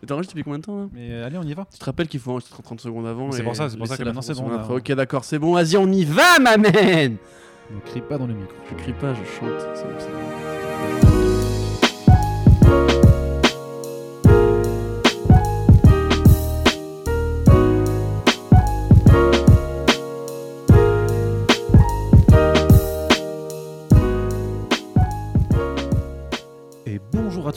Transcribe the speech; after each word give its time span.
Mais 0.00 0.06
t'enregistres 0.06 0.34
depuis 0.34 0.44
combien 0.44 0.58
de 0.58 0.64
temps 0.64 0.78
là 0.78 0.88
Mais 0.92 1.08
euh, 1.10 1.26
allez, 1.26 1.38
on 1.38 1.42
y 1.42 1.54
va. 1.54 1.66
Tu 1.72 1.78
te 1.78 1.84
rappelles 1.84 2.08
qu'il 2.08 2.20
faut 2.20 2.32
enregistrer 2.32 2.62
30 2.62 2.80
secondes 2.80 3.06
avant 3.06 3.32
C'est 3.32 3.40
et 3.40 3.44
pour 3.44 3.56
ça, 3.56 3.68
c'est 3.68 3.76
pour 3.76 3.86
ça 3.86 3.96
que 3.96 4.02
maintenant, 4.04 4.22
c'est 4.22 4.34
bon, 4.34 4.50
après. 4.50 4.74
Ok, 4.74 4.92
d'accord, 4.92 5.24
c'est 5.24 5.38
bon, 5.38 5.54
vas-y, 5.54 5.76
on 5.76 5.90
y 5.90 6.04
va, 6.04 6.38
ma 6.40 6.56
man 6.56 6.72
Ne 6.72 7.80
crie 7.84 8.00
pas 8.00 8.16
dans 8.18 8.26
le 8.26 8.34
micro. 8.34 8.54
Je 8.70 8.82
crie 8.82 8.92
pas, 8.92 9.14
je 9.14 9.24
chante. 9.24 9.60
c'est 9.74 9.84
bon, 9.84 9.94
c'est 9.98 10.08
bon. 10.08 11.27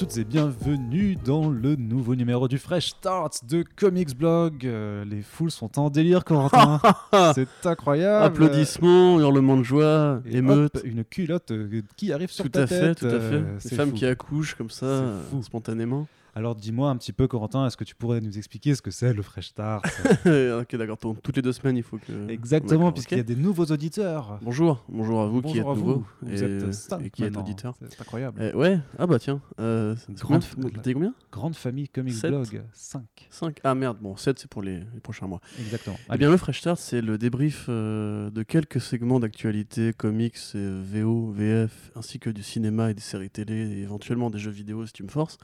Toutes 0.02 0.18
et 0.18 0.24
bienvenue 0.24 1.16
dans 1.16 1.48
le 1.48 1.76
nouveau 1.76 2.16
numéro 2.16 2.48
du 2.48 2.58
Fresh 2.58 2.88
Start 2.90 3.46
de 3.48 3.64
Comics 3.76 4.18
Blog. 4.18 4.66
Euh, 4.66 5.06
les 5.06 5.22
foules 5.22 5.52
sont 5.52 5.78
en 5.78 5.92
délire, 5.92 6.24
Corentin. 6.26 6.82
c'est 7.36 7.48
incroyable. 7.66 8.26
Applaudissements, 8.26 9.20
hurlements 9.20 9.58
de 9.58 9.64
joie, 9.64 10.22
Et 10.26 10.38
émeutes. 10.38 10.76
hop, 10.78 10.82
une 10.86 11.04
culotte 11.04 11.52
euh, 11.52 11.84
qui 11.98 12.12
arrive 12.12 12.32
sur 12.32 12.46
Tout 12.46 12.50
ta 12.50 12.62
à 12.64 12.68
fait, 12.68 12.80
tête. 12.96 13.00
tout 13.00 13.06
à 13.06 13.20
fait. 13.20 13.36
euh, 13.36 13.56
c'est 13.60 13.76
femmes 13.76 13.90
fou. 13.92 13.96
qui 13.98 14.06
accouchent 14.08 14.56
comme 14.56 14.72
ça, 14.72 15.04
spontanément. 15.44 16.08
Alors 16.34 16.56
dis-moi 16.56 16.90
un 16.90 16.96
petit 16.96 17.12
peu, 17.12 17.28
Corentin, 17.28 17.68
est-ce 17.68 17.76
que 17.76 17.84
tu 17.84 17.94
pourrais 17.94 18.22
nous 18.22 18.38
expliquer 18.38 18.74
ce 18.74 18.82
que 18.82 18.90
c'est 18.92 19.14
le 19.14 19.22
Fresh 19.22 19.50
Start 19.50 19.86
ok, 20.26 20.76
d'accord. 20.78 20.98
Toutes 21.22 21.36
les 21.36 21.42
deux 21.42 21.52
semaines, 21.52 21.76
il 21.76 21.84
faut 21.84 21.98
que. 21.98 22.30
Exactement, 22.30 22.92
puisqu'il 22.94 23.18
y 23.18 23.22
a 23.22 23.24
des 23.24 23.36
nouveaux 23.36 23.66
auditeurs. 23.66 24.40
Bonjour, 24.42 24.84
bonjour 24.88 25.22
à 25.22 25.28
vous 25.28 25.42
qui 25.42 25.58
êtes 25.58 25.66
à 25.66 25.70
nouveau 25.70 25.94
vous. 25.94 26.08
Vous 26.22 26.44
et, 26.44 26.46
êtes 26.46 26.74
cinq 26.74 27.06
et 27.06 27.10
qui 27.10 27.24
êtes 27.26 27.36
auditeur. 27.36 27.76
C'est 27.82 28.00
incroyable. 28.00 28.42
Eh, 28.42 28.56
ouais, 28.56 28.80
ah 28.98 29.08
bah 29.08 29.20
tiens. 29.20 29.42
Euh, 29.60 29.96
Grande 30.12 30.46
combien? 30.84 31.14
Grande 31.32 31.56
famille 31.56 31.90
Comics 31.90 32.14
Sept. 32.14 32.32
Blog 32.32 32.64
5. 32.72 33.04
5 33.30 33.60
Ah 33.64 33.76
merde, 33.76 33.98
bon, 34.00 34.16
7 34.16 34.40
c'est 34.40 34.50
pour 34.50 34.62
les, 34.62 34.80
les 34.80 35.00
prochains 35.02 35.28
mois. 35.28 35.42
Exactement. 35.60 35.98
Eh 36.14 36.18
bien, 36.18 36.30
le 36.30 36.38
Fresh 36.38 36.60
Start, 36.60 36.80
c'est 36.80 37.02
le 37.02 37.18
débrief 37.18 37.66
euh, 37.68 38.30
de 38.30 38.44
quelques 38.44 38.80
segments 38.80 39.20
d'actualité, 39.20 39.92
comics, 39.94 40.38
euh, 40.56 40.82
VO, 40.84 41.32
VF, 41.32 41.92
ainsi 41.96 42.20
que 42.20 42.30
du 42.30 42.44
cinéma 42.44 42.92
et 42.92 42.94
des 42.94 43.02
séries 43.02 43.30
télé, 43.30 43.54
et 43.54 43.82
éventuellement 43.82 44.30
des 44.30 44.40
jeux 44.40 44.52
vidéo 44.52 44.86
si 44.86 44.94
tu 44.94 45.04
me 45.04 45.10
forces, 45.10 45.38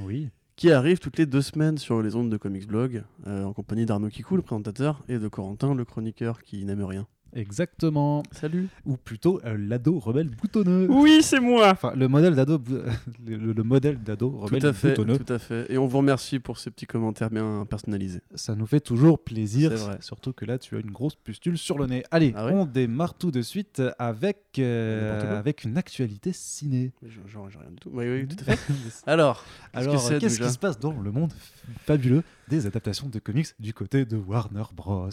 oui. 0.00 0.30
qui 0.56 0.70
arrivent 0.70 0.98
toutes 0.98 1.18
les 1.18 1.26
deux 1.26 1.42
semaines 1.42 1.78
sur 1.78 2.02
les 2.02 2.16
ondes 2.16 2.30
de 2.30 2.36
Comics 2.36 2.66
Blog, 2.66 3.04
euh, 3.26 3.44
en 3.44 3.52
compagnie 3.52 3.86
d'Arnaud 3.86 4.08
Kikou, 4.08 4.36
le 4.36 4.42
présentateur, 4.42 5.02
et 5.08 5.18
de 5.18 5.28
Corentin, 5.28 5.74
le 5.74 5.84
chroniqueur 5.84 6.42
qui 6.42 6.64
n'aime 6.64 6.84
rien. 6.84 7.06
Exactement. 7.34 8.22
Salut 8.32 8.68
Ou 8.86 8.96
plutôt 8.96 9.40
euh, 9.44 9.56
l'ado 9.58 9.98
rebelle 9.98 10.28
boutonneux. 10.30 10.86
Oui, 10.90 11.18
c'est 11.22 11.40
moi 11.40 11.70
Enfin, 11.70 11.92
le 11.94 12.08
modèle 12.08 12.34
d'ado, 12.34 12.58
le, 13.26 13.52
le 13.52 13.62
modèle 13.62 13.98
d'ado 14.02 14.30
Tout 14.30 14.38
rebelle 14.38 14.66
à 14.66 14.72
fait, 14.72 14.90
boutonneux. 14.90 15.18
tout 15.18 15.32
à 15.32 15.38
fait. 15.38 15.66
Et 15.70 15.76
on 15.78 15.86
vous 15.86 15.98
remercie 15.98 16.38
pour 16.38 16.58
ces 16.58 16.70
petits 16.70 16.86
commentaires 16.86 17.30
bien 17.30 17.66
personnalisés. 17.68 18.20
Ça 18.34 18.54
nous 18.54 18.66
fait 18.66 18.80
toujours 18.80 19.18
plaisir. 19.22 19.70
C'est 19.76 19.84
vrai. 19.84 19.98
Surtout 20.00 20.32
que 20.32 20.44
là, 20.44 20.58
tu 20.58 20.76
as 20.76 20.80
une 20.80 20.90
grosse 20.90 21.14
pustule 21.14 21.58
sur 21.58 21.78
le 21.78 21.86
nez. 21.86 22.04
Allez, 22.10 22.32
Ah 22.36 22.46
on 22.46 22.64
démarre 22.64 23.14
tout 23.14 23.30
de 23.30 23.42
suite 23.42 23.82
avec, 23.98 24.38
euh, 24.58 25.38
avec 25.38 25.64
une 25.64 25.76
actualité 25.76 26.32
ciné. 26.32 26.92
Genre, 27.26 27.50
j'ai 27.50 27.58
rien 27.58 27.70
du 27.70 27.76
tout. 27.76 27.90
Oui, 27.92 28.04
oui, 28.08 28.26
tout 28.28 28.36
à 28.46 28.56
fait. 28.56 28.72
Alors, 29.06 29.44
qu'est-ce 29.74 29.84
que 29.84 29.90
Alors, 29.90 30.18
qu'est-ce 30.20 30.40
qui 30.40 30.50
se 30.50 30.58
passe 30.58 30.78
dans 30.78 30.92
le 30.98 31.12
monde 31.12 31.32
fabuleux 31.84 32.22
des 32.48 32.66
adaptations 32.66 33.08
de 33.08 33.18
comics 33.18 33.48
du 33.58 33.72
côté 33.74 34.04
de 34.04 34.16
Warner 34.16 34.64
Bros 34.74 35.08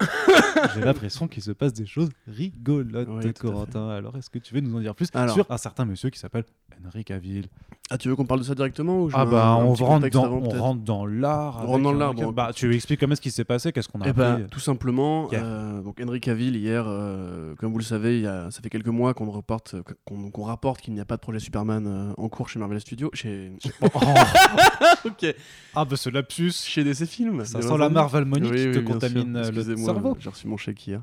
J'ai 0.74 0.80
l'impression 0.80 1.28
qu'il 1.28 1.42
se 1.42 1.52
passe 1.52 1.72
des 1.72 1.86
choses 1.86 2.10
rigolotes, 2.26 3.08
Oui, 3.10 3.32
Corentin. 3.34 3.88
Alors, 3.90 4.16
est-ce 4.16 4.30
que 4.30 4.38
tu 4.38 4.54
veux 4.54 4.60
nous 4.60 4.76
en 4.76 4.80
dire 4.80 4.94
plus 4.94 5.08
Alors. 5.14 5.34
sur 5.34 5.50
un 5.50 5.58
certain 5.58 5.84
monsieur 5.84 6.10
qui 6.10 6.18
s'appelle 6.18 6.44
Henry 6.84 7.04
Cavill? 7.04 7.46
Ah, 7.94 7.98
tu 7.98 8.08
veux 8.08 8.16
qu'on 8.16 8.24
parle 8.24 8.40
de 8.40 8.44
ça 8.46 8.54
directement 8.54 9.02
ou 9.02 9.10
je 9.10 9.14
Ah 9.18 9.26
bah, 9.26 9.48
un- 9.48 9.56
un 9.60 9.64
on 9.66 9.74
rentre 9.74 10.08
dans, 10.08 10.24
avant, 10.24 10.40
on 10.42 10.48
rentre 10.62 10.82
dans 10.82 11.04
l'art. 11.04 11.58
On 11.62 11.66
rentre 11.66 11.82
dans 11.82 11.92
l'art, 11.92 12.14
bon, 12.14 12.32
Bah, 12.32 12.50
tu 12.54 12.74
expliques 12.74 12.98
comment 13.00 13.12
est-ce 13.12 13.20
qui 13.20 13.30
s'est 13.30 13.44
passé, 13.44 13.70
qu'est-ce 13.70 13.88
qu'on 13.88 14.00
a 14.00 14.06
Eh 14.06 14.10
appris 14.10 14.44
tout 14.50 14.60
simplement, 14.60 15.28
Hier. 15.30 15.42
euh, 15.44 15.82
donc 15.82 16.00
Henry 16.02 16.18
Cavill 16.20 16.56
hier, 16.56 16.84
euh, 16.88 17.54
comme 17.56 17.70
vous 17.72 17.78
le 17.78 17.84
savez, 17.84 18.16
il 18.16 18.22
y 18.22 18.26
a, 18.26 18.50
ça 18.50 18.62
fait 18.62 18.70
quelques 18.70 18.88
mois 18.88 19.12
qu'on 19.12 19.30
reporte, 19.30 19.74
qu'on 20.06 20.30
qu'on 20.30 20.42
rapporte 20.44 20.80
qu'il 20.80 20.94
n'y 20.94 21.00
a 21.00 21.04
pas 21.04 21.16
de 21.16 21.20
projet 21.20 21.38
Superman 21.38 21.86
euh, 21.86 22.12
en 22.16 22.28
cours 22.30 22.48
chez 22.48 22.58
Marvel 22.58 22.80
Studios, 22.80 23.10
chez, 23.12 23.52
Oh, 23.82 23.88
ok, 25.04 25.34
Ah 25.74 25.84
bah 25.84 25.96
ce 25.96 26.08
lapsus 26.08 26.52
chez 26.64 26.84
DC 26.84 27.04
Films. 27.06 27.44
Ça 27.44 27.60
sent 27.60 27.76
la. 27.78 27.88
Marvel 27.90 28.24
Money 28.24 28.48
Oui, 28.48 28.56
qui 28.56 28.66
oui, 28.68 28.72
te 28.74 28.78
contamine 28.80 29.42
sûr. 29.44 29.52
euh, 29.52 29.64
le 29.66 29.76
cerveau. 29.76 30.16
J'ai 30.18 30.30
reçu 30.30 30.46
mon 30.46 30.56
chèque 30.56 30.86
hier. 30.86 31.02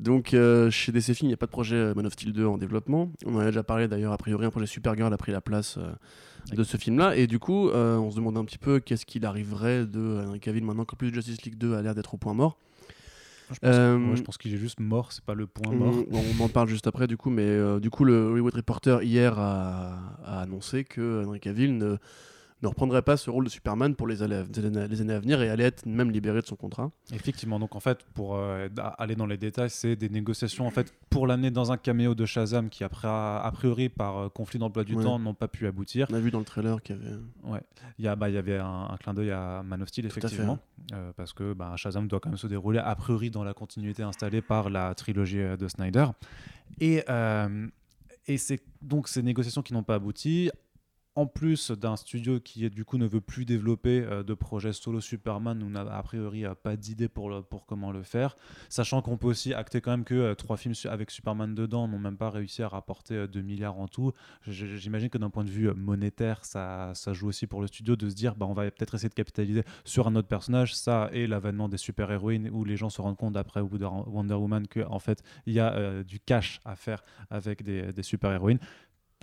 Donc 0.00 0.32
euh, 0.32 0.70
chez 0.70 0.92
DC 0.92 1.12
Films, 1.12 1.16
il 1.22 1.26
n'y 1.28 1.34
a 1.34 1.36
pas 1.36 1.46
de 1.46 1.50
projet 1.50 1.76
euh, 1.76 1.94
Man 1.94 2.06
of 2.06 2.14
Steel 2.14 2.32
2 2.32 2.46
en 2.46 2.56
développement. 2.56 3.12
On 3.26 3.34
en 3.34 3.38
a 3.40 3.44
déjà 3.44 3.62
parlé 3.62 3.86
d'ailleurs. 3.86 4.12
A 4.12 4.16
priori, 4.16 4.46
un 4.46 4.50
projet 4.50 4.66
Supergirl 4.66 5.12
a 5.12 5.16
pris 5.18 5.30
la 5.30 5.42
place 5.42 5.76
euh, 5.76 5.92
de 6.54 6.64
ce 6.64 6.78
film-là. 6.78 7.16
Et 7.16 7.26
du 7.26 7.38
coup, 7.38 7.68
euh, 7.68 7.98
on 7.98 8.10
se 8.10 8.16
demandait 8.16 8.38
un 8.38 8.44
petit 8.46 8.58
peu 8.58 8.80
qu'est-ce 8.80 9.04
qu'il 9.04 9.26
arriverait 9.26 9.84
de 9.84 10.24
Henry 10.26 10.40
Cavill 10.40 10.64
maintenant 10.64 10.86
qu'en 10.86 10.96
plus 10.96 11.12
Justice 11.12 11.42
League 11.42 11.58
2 11.58 11.74
a 11.74 11.82
l'air 11.82 11.94
d'être 11.94 12.14
au 12.14 12.16
point 12.16 12.32
mort. 12.32 12.56
Je 13.50 13.58
pense, 13.58 13.68
ouais, 13.68 14.16
je 14.16 14.22
pense 14.22 14.38
qu'il 14.38 14.54
est 14.54 14.58
juste 14.58 14.78
mort, 14.78 15.10
c'est 15.10 15.24
pas 15.24 15.34
le 15.34 15.48
point 15.48 15.74
mort. 15.74 15.92
On, 16.12 16.22
on 16.38 16.44
en 16.44 16.48
parle 16.48 16.68
juste 16.68 16.86
après 16.86 17.08
du 17.08 17.16
coup, 17.16 17.30
mais 17.30 17.80
du 17.80 17.90
coup 17.90 18.04
le 18.04 18.14
Hollywood 18.26 18.54
Reporter 18.54 19.02
hier 19.02 19.40
a, 19.40 19.98
a 20.24 20.42
annoncé 20.42 20.84
que 20.84 21.24
Henry 21.26 21.40
Cavill 21.40 21.76
ne, 21.76 21.96
ne 22.62 22.68
reprendrait 22.68 23.02
pas 23.02 23.16
ce 23.16 23.30
rôle 23.30 23.44
de 23.44 23.48
Superman 23.50 23.94
pour 23.94 24.06
les 24.06 24.22
années, 24.22 24.44
les 24.54 25.00
années- 25.00 25.12
à 25.14 25.18
venir 25.20 25.40
et 25.40 25.48
allait 25.48 25.64
être 25.64 25.86
même 25.86 26.10
libéré 26.10 26.40
de 26.42 26.46
son 26.46 26.56
contrat. 26.56 26.90
Effectivement, 27.12 27.58
donc 27.58 27.74
en 27.74 27.80
fait, 27.80 28.04
pour 28.14 28.36
euh, 28.36 28.68
aller 28.98 29.14
dans 29.16 29.24
les 29.26 29.38
détails, 29.38 29.70
c'est 29.70 29.96
des 29.96 30.08
négociations 30.10 30.66
en 30.66 30.70
fait 30.70 30.92
pour 31.08 31.26
l'amener 31.26 31.50
dans 31.50 31.72
un 31.72 31.76
caméo 31.78 32.14
de 32.14 32.26
Shazam 32.26 32.68
qui, 32.68 32.84
après, 32.84 33.08
a 33.08 33.50
priori, 33.52 33.88
par 33.88 34.18
euh, 34.18 34.28
conflit 34.28 34.58
d'emploi 34.58 34.84
du 34.84 34.94
Ouais. 34.94 35.02
temps, 35.04 35.18
n'ont 35.18 35.32
pas 35.34 35.48
pu 35.48 35.66
aboutir. 35.66 36.06
On 36.10 36.14
a 36.14 36.20
vu 36.20 36.30
dans 36.30 36.38
le 36.38 36.44
trailer 36.44 36.82
qu'il 36.82 36.96
y 36.96 36.98
avait. 36.98 37.16
Ouais. 37.44 37.60
Il 37.98 38.04
y, 38.04 38.08
a, 38.08 38.14
bah, 38.16 38.28
il 38.28 38.34
y 38.34 38.38
avait 38.38 38.58
un, 38.58 38.88
un 38.90 38.96
clin 38.98 39.14
d'œil 39.14 39.30
à 39.30 39.62
Man 39.64 39.80
of 39.82 39.88
Steel, 39.88 40.10
fait. 40.10 40.18
effectivement, 40.18 40.58
euh, 40.92 41.12
parce 41.16 41.32
que 41.32 41.54
bah, 41.54 41.72
Shazam 41.76 42.08
doit 42.08 42.20
quand 42.20 42.28
même 42.30 42.36
se 42.38 42.46
dérouler 42.46 42.78
a 42.78 42.94
priori 42.94 43.30
dans 43.30 43.44
la 43.44 43.54
continuité 43.54 44.02
installée 44.02 44.42
par 44.42 44.68
la 44.70 44.94
trilogie 44.94 45.38
de 45.58 45.68
Snyder. 45.68 46.06
Et, 46.80 47.02
et 48.26 48.36
c'est 48.38 48.60
donc 48.82 49.08
ces 49.08 49.22
négociations 49.22 49.62
qui 49.62 49.72
n'ont 49.72 49.82
pas 49.82 49.94
abouti. 49.96 50.50
En 51.16 51.26
plus 51.26 51.72
d'un 51.72 51.96
studio 51.96 52.38
qui 52.38 52.70
du 52.70 52.84
coup 52.84 52.96
ne 52.96 53.06
veut 53.06 53.20
plus 53.20 53.44
développer 53.44 54.00
euh, 54.00 54.22
de 54.22 54.32
projet 54.32 54.72
solo 54.72 55.00
Superman, 55.00 55.60
ou 55.60 55.68
n'a 55.68 55.80
a 55.80 56.02
priori 56.04 56.44
euh, 56.44 56.54
pas 56.54 56.76
d'idée 56.76 57.08
pour, 57.08 57.44
pour 57.48 57.66
comment 57.66 57.90
le 57.90 58.04
faire, 58.04 58.36
sachant 58.68 59.02
qu'on 59.02 59.16
peut 59.16 59.26
aussi 59.26 59.52
acter 59.52 59.80
quand 59.80 59.90
même 59.90 60.04
que 60.04 60.14
euh, 60.14 60.34
trois 60.36 60.56
films 60.56 60.74
avec 60.84 61.10
Superman 61.10 61.52
dedans 61.52 61.88
n'ont 61.88 61.98
même 61.98 62.16
pas 62.16 62.30
réussi 62.30 62.62
à 62.62 62.68
rapporter 62.68 63.14
euh, 63.14 63.26
2 63.26 63.40
milliards 63.42 63.80
en 63.80 63.88
tout. 63.88 64.12
J'imagine 64.46 65.08
que 65.08 65.18
d'un 65.18 65.30
point 65.30 65.42
de 65.42 65.50
vue 65.50 65.72
monétaire, 65.74 66.44
ça, 66.44 66.92
ça 66.94 67.12
joue 67.12 67.26
aussi 67.26 67.48
pour 67.48 67.60
le 67.60 67.66
studio 67.66 67.96
de 67.96 68.08
se 68.08 68.14
dire 68.14 68.36
bah, 68.36 68.46
on 68.46 68.54
va 68.54 68.70
peut-être 68.70 68.94
essayer 68.94 69.08
de 69.08 69.14
capitaliser 69.14 69.64
sur 69.84 70.06
un 70.06 70.14
autre 70.14 70.28
personnage, 70.28 70.76
ça 70.76 71.10
et 71.12 71.26
l'avènement 71.26 71.68
des 71.68 71.76
super-héroïnes 71.76 72.50
où 72.52 72.64
les 72.64 72.76
gens 72.76 72.88
se 72.88 73.02
rendent 73.02 73.16
compte 73.16 73.36
après 73.36 73.60
Wonder 73.60 74.34
Woman 74.34 74.68
qu'en 74.68 74.92
en 74.92 75.00
fait 75.00 75.24
il 75.46 75.54
y 75.54 75.60
a 75.60 76.04
du 76.04 76.20
cash 76.20 76.60
à 76.64 76.76
faire 76.76 77.02
avec 77.30 77.64
des, 77.64 77.92
des 77.92 78.02
super-héroïnes. 78.04 78.60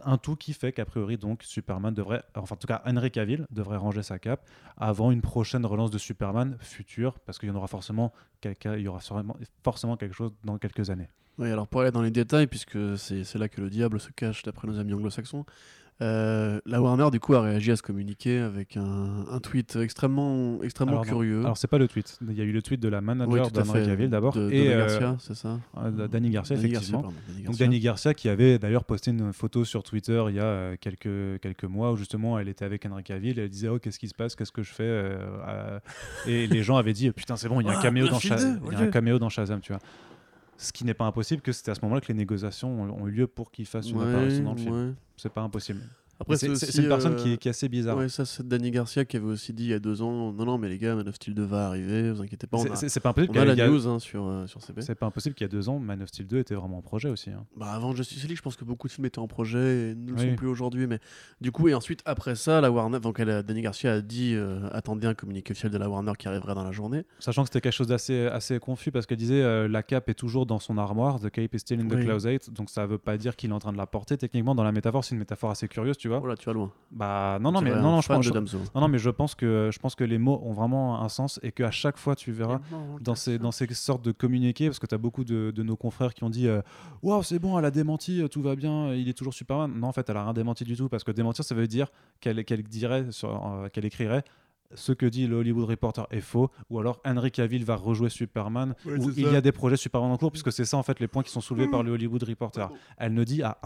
Un 0.06 0.18
tout 0.18 0.36
qui 0.36 0.54
fait 0.54 0.72
qu'a 0.72 0.86
priori 0.86 1.18
donc 1.18 1.44
Superman 1.44 1.94
devrait, 1.94 2.24
enfin 2.36 2.56
en 2.56 2.58
tout 2.58 2.68
cas 2.68 2.82
Henry 2.86 3.12
Cavill 3.12 3.48
devrait 3.50 3.78
ranger 3.78 4.04
sa 4.04 4.20
cape 4.20 4.46
avant 4.78 5.12
une 5.12 5.22
prochaine 5.22 5.66
relance 5.66 5.92
de 5.92 5.98
Superman 5.98 6.58
future 6.60 7.20
parce 7.20 7.40
qu'il 7.40 7.50
y 7.50 7.52
en 7.52 7.56
aura 7.56 7.68
forcément 7.68 8.14
il 8.44 8.82
y 8.82 8.88
aura 8.88 9.00
forcément, 9.64 9.98
quelque 9.98 10.14
chose 10.14 10.32
dans 10.44 10.58
quelques 10.58 10.90
années. 10.90 11.10
Oui, 11.38 11.52
alors 11.52 11.68
pour 11.68 11.82
aller 11.82 11.92
dans 11.92 12.02
les 12.02 12.12
détails, 12.12 12.48
puisque 12.48 12.98
c'est 12.98 13.36
là 13.36 13.48
que 13.48 13.62
le 13.62 13.70
diable 13.70 14.00
se 14.00 14.10
cache 14.12 14.44
d'après 14.44 14.68
nos 14.68 14.80
amis 14.80 14.94
anglo-saxons, 14.94 15.46
euh, 16.02 16.60
la 16.68 16.80
Warner 16.82 17.10
du 17.12 17.20
coup 17.20 17.34
a 17.34 17.42
réagi 17.42 17.72
à 17.72 17.76
ce 17.76 17.82
communiqué 17.82 18.38
avec 18.38 18.78
un, 18.78 19.26
un 19.32 19.40
tweet 19.40 19.76
extrêmement, 19.78 20.62
extrêmement 20.62 20.92
Alors, 20.94 21.06
non. 21.06 21.12
curieux. 21.12 21.40
Alors 21.40 21.58
c'est 21.58 21.68
pas 21.68 21.80
le 21.80 21.88
tweet, 21.88 22.20
il 22.28 22.38
y 22.38 22.42
a 22.42 22.44
eu 22.44 22.52
le 22.52 22.62
tweet 22.62 22.80
de 22.80 22.88
la 22.88 23.00
Oui, 23.00 23.06
manager 23.06 23.50
fait. 23.66 23.86
Cavill 23.86 24.10
d'abord 24.10 24.38
et 24.38 24.74
euh, 24.74 24.78
Garcia, 24.80 25.16
c'est 25.20 25.34
ça 25.34 25.60
euh, 25.78 26.08
Danny 26.08 26.30
Garcia 26.30 26.56
Danny 26.56 26.68
effectivement. 26.70 27.02
pardon, 27.02 27.16
Danny 27.28 27.40
Donc 27.40 27.48
Garcia. 27.54 27.66
Danny 27.66 27.80
Garcia 27.80 28.14
qui 28.14 28.30
avait 28.30 28.60
d'ailleurs 28.60 28.84
posté 28.86 29.10
une 29.12 29.34
photo 29.34 29.66
sur 29.66 29.82
Twitter 29.84 30.24
il 30.30 30.36
y 30.36 30.40
a 30.40 30.44
euh, 30.44 30.76
quelques, 30.80 31.42
quelques 31.42 31.64
mois 31.64 31.92
où 31.92 31.98
justement 31.98 32.38
elle 32.38 32.48
était 32.50 32.66
avec 32.66 32.86
Henry 32.86 33.04
Cavill 33.04 33.40
et 33.40 33.44
elle 33.44 33.50
disait 33.50 33.70
oh 33.70 33.80
qu'est-ce 33.80 33.98
qui 34.00 34.08
se 34.08 34.14
passe? 34.16 34.36
Qu'est-ce 34.36 34.52
que 34.52 34.62
je 34.64 34.72
fais 34.74 34.84
euh, 34.84 35.80
et 36.28 36.46
les 36.48 36.62
gens 36.64 36.78
avaient 36.78 36.94
dit 36.94 37.10
putain 37.12 37.36
c'est 37.38 37.50
bon 37.50 37.60
il 37.62 37.66
y 37.66 37.70
a 37.70 37.74
un 37.74 37.80
Ah, 37.80 37.82
caméo 37.82 38.06
dans 38.06 38.12
Battlefield 38.14 38.40
Sha- 38.40 38.46
2, 38.46 38.50
il 38.50 38.54
y 38.54 38.58
a 38.58 38.60
mon 38.72 38.78
un 38.78 38.82
Dieu. 38.84 38.92
caméo 38.92 39.20
dans 39.20 39.30
Shazam 39.30 39.62
tu 39.62 39.72
vois 39.72 39.82
ce 40.58 40.72
qui 40.74 40.84
n'est 40.86 40.94
pas 40.94 41.06
impossible 41.06 41.42
que 41.42 41.52
c'était 41.52 41.72
à 41.72 41.76
ce 41.76 41.82
moment-là 41.82 42.02
que 42.02 42.08
les 42.08 42.14
négociations 42.16 42.70
ont, 42.82 43.04
ont 43.04 43.08
eu 43.08 43.12
lieu 43.12 43.28
pour 43.28 43.52
qu'il 43.52 43.66
fasse 43.66 43.90
une 43.90 43.98
Ouais, 43.98 44.10
apparition 44.10 44.44
dans 44.44 44.54
le 44.54 44.58
film 44.58 44.88
ouais. 44.90 44.94
c'est 45.16 45.32
pas 45.32 45.42
impossible 45.42 45.82
Après, 46.20 46.36
c'est 46.38 46.48
une 46.48 46.88
personne 46.88 47.14
euh, 47.14 47.16
qui, 47.16 47.34
est, 47.34 47.38
qui 47.38 47.48
est 47.48 47.52
assez 47.52 47.70
bizarre 47.70 47.98
Ouais, 47.98 48.10
ça 48.10 48.26
c'est 48.26 48.48
Danny 48.48 48.72
Garcia 48.72 49.06
qui 49.06 49.18
avait 49.18 49.26
aussi 49.26 49.54
dit 49.54 49.66
il 49.66 49.70
y 49.70 49.74
a 49.74 49.80
deux 49.80 50.02
ans 50.02 50.32
non 50.34 50.46
non 50.46 50.58
mais 50.58 50.68
les 50.70 50.78
gars 50.78 50.96
Man 50.96 51.08
of 51.08 51.16
Steel 51.16 51.34
2 51.36 51.44
va 51.44 51.68
arriver 51.68 52.12
vous 52.12 52.22
inquiétez 52.22 52.48
pas 52.48 52.58
on 52.58 52.76
C'est- 52.76 53.00
pas 53.00 53.10
impossible 53.10 53.34
on 53.38 53.42
a 53.42 53.46
qu'il 53.46 53.54
y 53.54 53.58
la 53.58 53.64
a- 53.66 53.68
news 53.70 53.88
hein, 53.88 54.00
sur 54.00 54.26
euh, 54.26 54.48
sur 54.48 54.62
CB 54.64 54.82
c'est 54.82 54.96
pas 54.96 55.06
impossible 55.06 55.36
qu'il 55.36 55.46
y 55.46 55.50
a 55.50 55.52
deux 55.52 55.70
ans 55.70 55.78
Man 55.80 56.02
of 56.02 56.10
Steel 56.10 56.26
2 56.28 56.40
était 56.40 56.56
vraiment 56.56 56.80
en 56.80 56.82
projet 56.82 57.10
aussi 57.10 57.30
hein. 57.30 57.46
bah 57.56 57.68
avant 57.72 57.94
Justice 57.96 58.24
League 58.28 58.38
je 58.38 58.42
pense 58.42 58.56
que 58.56 58.66
beaucoup 58.66 58.88
de 58.88 58.94
films 58.94 59.06
étaient 59.06 59.20
en 59.20 59.28
projet 59.28 59.92
et 59.92 59.96
ne 59.96 60.10
le 60.12 60.16
Oui. 60.18 60.30
sont 60.32 60.36
plus 60.36 60.48
aujourd'hui 60.48 60.88
mais 60.88 61.00
du 61.40 61.52
coup 61.52 61.68
et 61.68 61.74
ensuite 61.76 62.02
après 62.06 62.36
ça 62.36 62.62
la 62.62 62.72
Warner 62.72 63.00
donc 63.00 63.20
elle 63.20 63.44
Danny 63.44 63.62
Garcia 63.62 63.94
a 63.94 64.02
dit 64.02 64.34
euh, 64.36 64.68
attendez 64.72 65.06
un 65.08 65.14
communiqué 65.14 65.52
officiel 65.52 65.72
de 65.72 65.78
la 65.78 65.88
Warner 65.90 66.14
qui 66.18 66.28
arriverait 66.28 66.56
dans 66.56 66.64
la 66.64 66.72
journée 66.72 67.04
Sachant 67.20 67.44
que 67.44 67.50
c'était 67.50 67.62
quelque 67.62 67.74
chose 67.74 67.88
d'assez 67.88 68.26
assez 68.26 68.60
confus 68.60 68.92
parce 68.92 69.06
qu'elle 69.06 69.18
disait 69.18 69.42
euh, 69.44 69.68
la 69.68 69.84
cape 69.84 70.10
est 70.10 70.14
toujours 70.16 70.46
dans 70.48 70.60
son 70.60 70.78
armoire, 70.78 71.20
the 71.20 71.30
cape 71.30 71.54
is 71.54 71.60
still 71.60 71.80
in 71.80 71.88
the 71.88 71.94
Oui. 71.94 72.04
closet, 72.06 72.40
donc 72.52 72.70
ça 72.70 72.86
veut 72.86 72.98
pas 72.98 73.18
dire 73.18 73.36
qu'il 73.36 73.50
est 73.52 73.54
en 73.54 73.60
train 73.60 73.72
de 73.72 73.78
la 73.78 73.86
porter. 73.88 74.18
Techniquement, 74.18 74.56
dans 74.56 74.64
la 74.64 74.72
métaphore, 74.72 75.04
c'est 75.04 75.14
une 75.14 75.20
métaphore 75.20 75.50
assez 75.52 75.68
curieuse, 75.68 75.98
tu 75.98 76.07
tu 76.08 76.10
vois. 76.10 76.20
Voilà, 76.20 76.36
tu 76.38 76.46
vas 76.46 76.54
loin. 76.54 76.72
Bah 76.90 77.38
non, 77.42 77.52
non, 77.52 77.60
mais 77.62 77.72
non, 77.72 77.82
non, 77.92 78.02
je 78.02 78.08
pense, 78.08 78.20
de 78.26 78.30
je- 78.30 78.34
Damso. 78.34 78.58
non, 78.74 78.82
non, 78.82 78.88
mais 78.88 78.98
je 78.98 79.10
pense 79.10 79.36
que 79.36 79.70
je 79.74 79.78
pense 79.80 79.94
que 79.94 80.06
les 80.06 80.18
mots 80.18 80.40
ont 80.44 80.54
vraiment 80.54 81.02
un 81.02 81.10
sens 81.10 81.38
et 81.44 81.52
qu'à 81.52 81.70
chaque 81.70 81.98
fois 81.98 82.16
tu 82.16 82.32
verras 82.32 82.60
dans 83.02 83.14
ces, 83.16 83.38
dans 83.38 83.52
ces 83.52 83.68
sortes 83.74 84.04
de 84.04 84.14
communiqués, 84.14 84.68
parce 84.68 84.80
que 84.80 84.88
tu 84.88 84.96
as 84.96 84.98
beaucoup 84.98 85.26
de, 85.26 85.52
de 85.52 85.64
nos 85.64 85.76
confrères 85.76 86.14
qui 86.14 86.24
ont 86.24 86.30
dit 86.30 86.48
euh, 86.48 86.62
Waouh, 87.04 87.24
c'est 87.24 87.40
bon, 87.40 87.60
elle 87.60 87.66
a 87.66 87.72
démenti, 87.72 88.22
euh, 88.22 88.28
tout 88.30 88.42
va 88.42 88.56
bien, 88.56 88.94
il 88.94 89.10
est 89.10 89.14
toujours 89.14 89.34
Superman. 89.34 89.72
Non, 89.78 89.88
en 89.88 89.92
fait, 89.92 90.10
elle 90.10 90.16
a 90.18 90.24
rien 90.24 90.34
démenti 90.34 90.64
du 90.64 90.76
tout, 90.78 90.88
parce 90.88 91.04
que 91.04 91.12
démentir, 91.12 91.44
ça 91.44 91.56
veut 91.56 91.68
dire 91.68 91.88
qu'elle 92.22 92.44
qu'elle 92.46 92.64
dirait, 92.64 93.12
sur- 93.12 93.46
euh, 93.46 93.68
qu'elle 93.70 93.86
écrirait 93.86 94.24
ce 94.74 94.92
que 94.92 95.06
dit 95.06 95.28
le 95.28 95.38
Hollywood 95.38 95.70
Reporter 95.70 96.06
est 96.12 96.22
faux, 96.22 96.50
ou 96.70 96.80
alors 96.80 97.00
Henry 97.06 97.32
Cavill 97.32 97.64
va 97.64 97.76
rejouer 97.76 98.10
Superman, 98.10 98.74
ou 98.86 99.10
il 99.16 99.26
ça. 99.26 99.32
y 99.32 99.36
a 99.36 99.42
des 99.42 99.52
projets 99.52 99.78
Superman 99.78 100.12
en 100.12 100.18
cours, 100.18 100.32
puisque 100.32 100.52
c'est 100.52 100.66
ça 100.66 100.78
en 100.78 100.84
fait 100.84 101.00
les 101.00 101.08
points 101.08 101.24
qui 101.24 101.32
sont 101.32 101.42
soulevés 101.42 101.68
par 101.68 101.84
le 101.84 101.92
Hollywood 101.92 102.22
Reporter. 102.24 102.70
Elle 102.98 103.14
ne 103.14 103.24
dit 103.24 103.44
à 103.44 103.58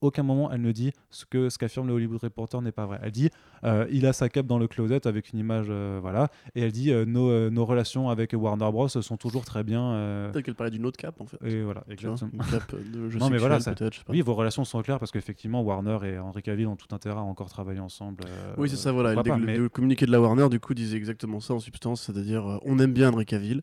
aucun 0.00 0.22
moment, 0.22 0.50
elle 0.50 0.60
ne 0.62 0.72
dit 0.72 0.92
ce 1.10 1.24
que 1.24 1.48
ce 1.50 1.58
qu'affirme 1.58 1.86
le 1.86 1.92
Hollywood 1.94 2.20
Reporter 2.22 2.60
n'est 2.62 2.72
pas 2.72 2.86
vrai. 2.86 2.98
Elle 3.02 3.10
dit 3.12 3.30
euh, 3.64 3.86
il 3.90 4.06
a 4.06 4.12
sa 4.12 4.28
cape 4.28 4.46
dans 4.46 4.58
le 4.58 4.66
closet 4.68 5.06
avec 5.06 5.32
une 5.32 5.38
image, 5.38 5.66
euh, 5.68 5.98
voilà, 6.00 6.28
et 6.54 6.62
elle 6.62 6.72
dit 6.72 6.90
euh, 6.90 7.04
nos, 7.04 7.30
euh, 7.30 7.50
nos 7.50 7.64
relations 7.64 8.08
avec 8.10 8.32
Warner 8.36 8.70
Bros 8.72 8.88
sont 8.88 9.16
toujours 9.16 9.44
très 9.44 9.62
bien. 9.64 9.82
euh, 9.92 10.30
Peut-être 10.32 10.44
qu'elle 10.46 10.54
parlait 10.54 10.70
d'une 10.70 10.86
autre 10.86 10.96
cape 10.96 11.20
en 11.20 11.26
fait. 11.26 11.38
et 11.44 11.62
voilà, 11.62 11.82
vois, 11.86 11.92
exactement. 11.92 12.30
une 12.32 12.50
cape 12.50 12.74
de 12.92 13.08
jeu 13.08 13.18
Non, 13.20 13.30
mais 13.30 13.38
voilà, 13.38 13.60
ça-. 13.60 13.74
Oui, 14.08 14.20
vos 14.22 14.34
relations 14.34 14.64
sont 14.64 14.82
claires 14.82 14.98
parce 14.98 15.10
qu'effectivement, 15.12 15.62
Warner 15.62 15.98
et 16.04 16.18
Henry 16.18 16.42
Cavill 16.42 16.66
ont 16.66 16.76
tout 16.76 16.92
intérêt 16.94 17.18
à 17.18 17.22
encore 17.22 17.48
travailler 17.50 17.80
ensemble. 17.80 18.24
euh, 18.26 18.54
Oui, 18.58 18.68
c'est 18.68 18.76
ça, 18.76 18.92
voilà. 18.92 19.14
pourquoi 19.14 19.36
Le, 19.36 19.40
pas, 19.44 19.46
mais- 19.52 19.58
le 19.58 19.68
communiqué 19.68 20.06
de 20.06 20.10
la 20.12 20.20
Warner, 20.20 20.39
du 20.48 20.60
coup, 20.60 20.74
disait 20.74 20.96
exactement 20.96 21.40
ça 21.40 21.54
en 21.54 21.60
substance, 21.60 22.02
c'est-à-dire 22.02 22.46
euh, 22.48 22.58
on 22.64 22.78
aime 22.78 22.92
bien 22.92 23.12
Henry 23.12 23.26
Cavill, 23.26 23.62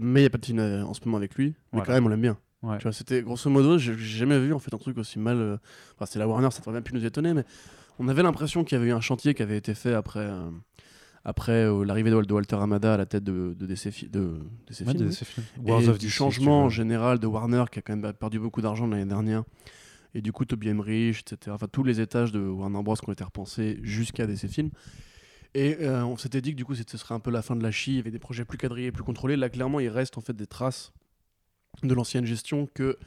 mais 0.00 0.20
il 0.20 0.22
n'y 0.22 0.26
a 0.26 0.30
pas 0.30 0.38
de 0.38 0.46
film 0.46 0.58
euh, 0.60 0.84
en 0.84 0.94
ce 0.94 1.00
moment 1.04 1.16
avec 1.18 1.34
lui, 1.34 1.48
mais 1.48 1.54
Voilà. 1.72 1.86
quand 1.86 1.92
même 1.92 2.06
on 2.06 2.08
l'aime 2.08 2.20
bien. 2.22 2.38
Ouais. 2.62 2.78
Tu 2.78 2.84
vois, 2.84 2.92
c'était 2.92 3.22
grosso 3.22 3.48
modo, 3.50 3.78
j'ai 3.78 3.96
j'ai 3.96 4.18
jamais 4.18 4.38
vu 4.40 4.52
en 4.52 4.58
fait 4.58 4.72
un 4.74 4.78
truc 4.78 4.96
aussi 4.98 5.18
mal. 5.18 5.36
euh, 5.36 5.56
Enfin, 5.96 6.06
c'est 6.06 6.18
la 6.18 6.26
Warner, 6.26 6.50
ça 6.50 6.58
devrait 6.58 6.72
même 6.74 6.82
plus 6.82 6.94
nous 6.94 7.04
étonner, 7.04 7.32
mais 7.34 7.44
on 7.98 8.08
avait 8.08 8.22
l'impression 8.22 8.64
qu'il 8.64 8.76
y 8.78 8.80
avait 8.80 8.90
eu 8.90 8.92
un 8.94 9.00
chantier 9.00 9.34
qui 9.34 9.42
avait 9.42 9.56
été 9.56 9.74
fait 9.74 9.94
après, 9.94 10.20
euh, 10.20 10.50
après 11.24 11.52
euh, 11.64 11.84
l'arrivée 11.84 12.10
de, 12.10 12.16
Wal- 12.16 12.26
de 12.26 12.32
Walter 12.34 12.56
Hamada 12.56 12.94
à 12.94 12.96
la 12.96 13.06
tête 13.06 13.22
de, 13.24 13.54
de 13.56 13.66
DC, 13.66 13.90
fi- 13.90 14.08
de, 14.08 14.38
DC 14.68 14.80
Ouais, 14.80 14.86
Films, 14.86 14.92
des- 14.94 15.04
oui. 15.06 15.12
ces 15.12 15.24
films. 15.24 15.46
Et 15.66 15.70
Wars 15.70 15.88
of 15.88 15.98
du 15.98 16.06
DC, 16.06 16.12
changement 16.14 16.62
tu 16.62 16.70
veux. 16.70 16.76
général 16.76 17.18
de 17.20 17.26
Warner 17.28 17.64
qui 17.70 17.78
a 17.78 17.82
quand 17.82 17.96
même 17.96 18.12
perdu 18.12 18.38
beaucoup 18.40 18.60
d'argent 18.60 18.86
l'année 18.88 19.04
dernière. 19.04 19.44
Et 20.14 20.22
du 20.22 20.32
coup, 20.32 20.44
Toby 20.46 20.68
Emmerich, 20.70 21.20
etc. 21.20 21.50
Enfin, 21.54 21.66
tous 21.70 21.84
les 21.84 22.00
étages 22.00 22.32
de 22.32 22.40
Warner 22.40 22.82
Bros. 22.82 22.94
qui 22.96 23.08
ont 23.08 23.12
été 23.12 23.22
repensés 23.24 23.78
jusqu'à 23.82 24.26
DC 24.26 24.48
Films. 24.48 24.70
Et 25.54 25.78
euh, 25.80 26.04
on 26.04 26.16
s'était 26.16 26.40
dit 26.40 26.52
que 26.52 26.56
du 26.56 26.64
coup, 26.64 26.74
ce 26.74 26.84
serait 26.96 27.14
un 27.14 27.20
peu 27.20 27.30
la 27.30 27.42
fin 27.42 27.56
de 27.56 27.62
la 27.62 27.70
chie. 27.70 27.92
Il 27.92 27.96
y 27.96 28.00
avait 28.00 28.10
des 28.10 28.18
projets 28.18 28.44
plus 28.44 28.58
quadrillés, 28.58 28.92
plus 28.92 29.02
contrôlés. 29.02 29.36
Là, 29.36 29.48
clairement, 29.48 29.80
il 29.80 29.88
reste 29.88 30.18
en 30.18 30.20
fait 30.20 30.34
des 30.34 30.46
traces 30.46 30.92
de 31.82 31.94
l'ancienne 31.94 32.24
gestion 32.26 32.66
que 32.72 32.98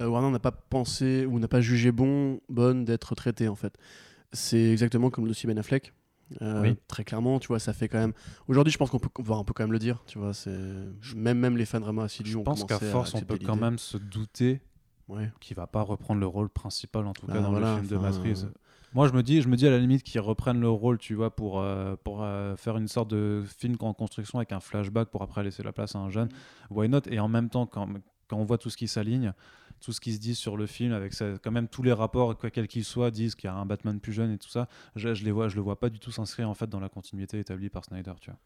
euh, 0.00 0.06
Warner 0.06 0.30
n'a 0.30 0.38
pas 0.38 0.52
pensé 0.52 1.26
ou 1.26 1.38
n'a 1.38 1.48
pas 1.48 1.60
jugé 1.60 1.92
bon, 1.92 2.40
bonne 2.48 2.84
d'être 2.84 3.14
traitée 3.14 3.48
en 3.48 3.54
fait. 3.56 3.76
C'est 4.32 4.70
exactement 4.70 5.10
comme 5.10 5.24
le 5.24 5.30
dossier 5.30 5.46
Ben 5.46 5.58
Affleck. 5.58 5.92
Euh, 6.42 6.62
Oui. 6.62 6.76
Très 6.86 7.02
clairement, 7.02 7.40
tu 7.40 7.48
vois, 7.48 7.58
ça 7.58 7.72
fait 7.72 7.88
quand 7.88 7.98
même. 7.98 8.12
Aujourd'hui, 8.46 8.72
je 8.72 8.78
pense 8.78 8.88
qu'on 8.90 9.00
peut, 9.00 9.08
on 9.28 9.44
peut 9.44 9.52
quand 9.52 9.64
même 9.64 9.72
le 9.72 9.80
dire. 9.80 10.02
Tu 10.06 10.18
vois, 10.18 10.32
c'est 10.32 10.56
même 11.16 11.38
même 11.38 11.56
les 11.56 11.66
fans 11.66 11.80
vraiment 11.80 12.02
assidus 12.02 12.30
Je 12.30 12.38
ont 12.38 12.44
pense 12.44 12.64
qu'à 12.64 12.78
force, 12.78 13.14
on 13.14 13.20
peut 13.22 13.38
quand 13.44 13.56
même 13.56 13.78
se 13.78 13.96
douter 13.96 14.60
Ouais. 15.08 15.28
qu'il 15.40 15.56
va 15.56 15.66
pas 15.66 15.82
reprendre 15.82 16.20
le 16.20 16.26
rôle 16.28 16.48
principal, 16.48 17.04
en 17.04 17.12
tout 17.12 17.26
Bah, 17.26 17.32
cas, 17.34 17.40
dans 17.40 17.50
voilà, 17.50 17.70
le 17.74 17.82
film 17.82 17.88
de 17.88 17.96
Matrix. 17.96 18.44
Moi, 18.92 19.06
je 19.06 19.12
me 19.12 19.22
dis, 19.22 19.40
je 19.40 19.48
me 19.48 19.56
dis 19.56 19.66
à 19.68 19.70
la 19.70 19.78
limite 19.78 20.02
qu'ils 20.02 20.20
reprennent 20.20 20.60
le 20.60 20.68
rôle, 20.68 20.98
tu 20.98 21.14
vois, 21.14 21.34
pour, 21.34 21.60
euh, 21.60 21.94
pour 22.02 22.24
euh, 22.24 22.56
faire 22.56 22.76
une 22.76 22.88
sorte 22.88 23.08
de 23.08 23.44
film 23.46 23.76
en 23.80 23.94
construction 23.94 24.40
avec 24.40 24.50
un 24.50 24.58
flashback 24.58 25.10
pour 25.10 25.22
après 25.22 25.44
laisser 25.44 25.62
la 25.62 25.72
place 25.72 25.94
à 25.94 26.00
un 26.00 26.10
jeune. 26.10 26.28
Why 26.70 26.88
not? 26.88 27.02
Et 27.08 27.20
en 27.20 27.28
même 27.28 27.50
temps, 27.50 27.66
quand, 27.66 27.88
quand 28.26 28.36
on 28.36 28.44
voit 28.44 28.58
tout 28.58 28.68
ce 28.68 28.76
qui 28.76 28.88
s'aligne, 28.88 29.32
tout 29.80 29.92
ce 29.92 30.00
qui 30.00 30.12
se 30.12 30.18
dit 30.18 30.34
sur 30.34 30.56
le 30.56 30.66
film, 30.66 30.92
avec 30.92 31.14
ça, 31.14 31.38
quand 31.42 31.52
même 31.52 31.68
tous 31.68 31.84
les 31.84 31.92
rapports, 31.92 32.36
quoi 32.36 32.50
quels 32.50 32.66
qu'ils 32.66 32.84
soient, 32.84 33.12
disent 33.12 33.36
qu'il 33.36 33.48
y 33.48 33.52
a 33.52 33.54
un 33.54 33.64
Batman 33.64 34.00
plus 34.00 34.12
jeune 34.12 34.32
et 34.32 34.38
tout 34.38 34.48
ça, 34.48 34.68
je, 34.96 35.14
je 35.14 35.24
les 35.24 35.30
vois, 35.30 35.48
je 35.48 35.54
le 35.54 35.62
vois 35.62 35.78
pas 35.78 35.88
du 35.88 36.00
tout 36.00 36.10
s'inscrire 36.10 36.50
en 36.50 36.54
fait 36.54 36.68
dans 36.68 36.80
la 36.80 36.88
continuité 36.88 37.38
établie 37.38 37.68
par 37.70 37.84
Snyder, 37.84 38.14
tu 38.20 38.30
vois. 38.30 38.40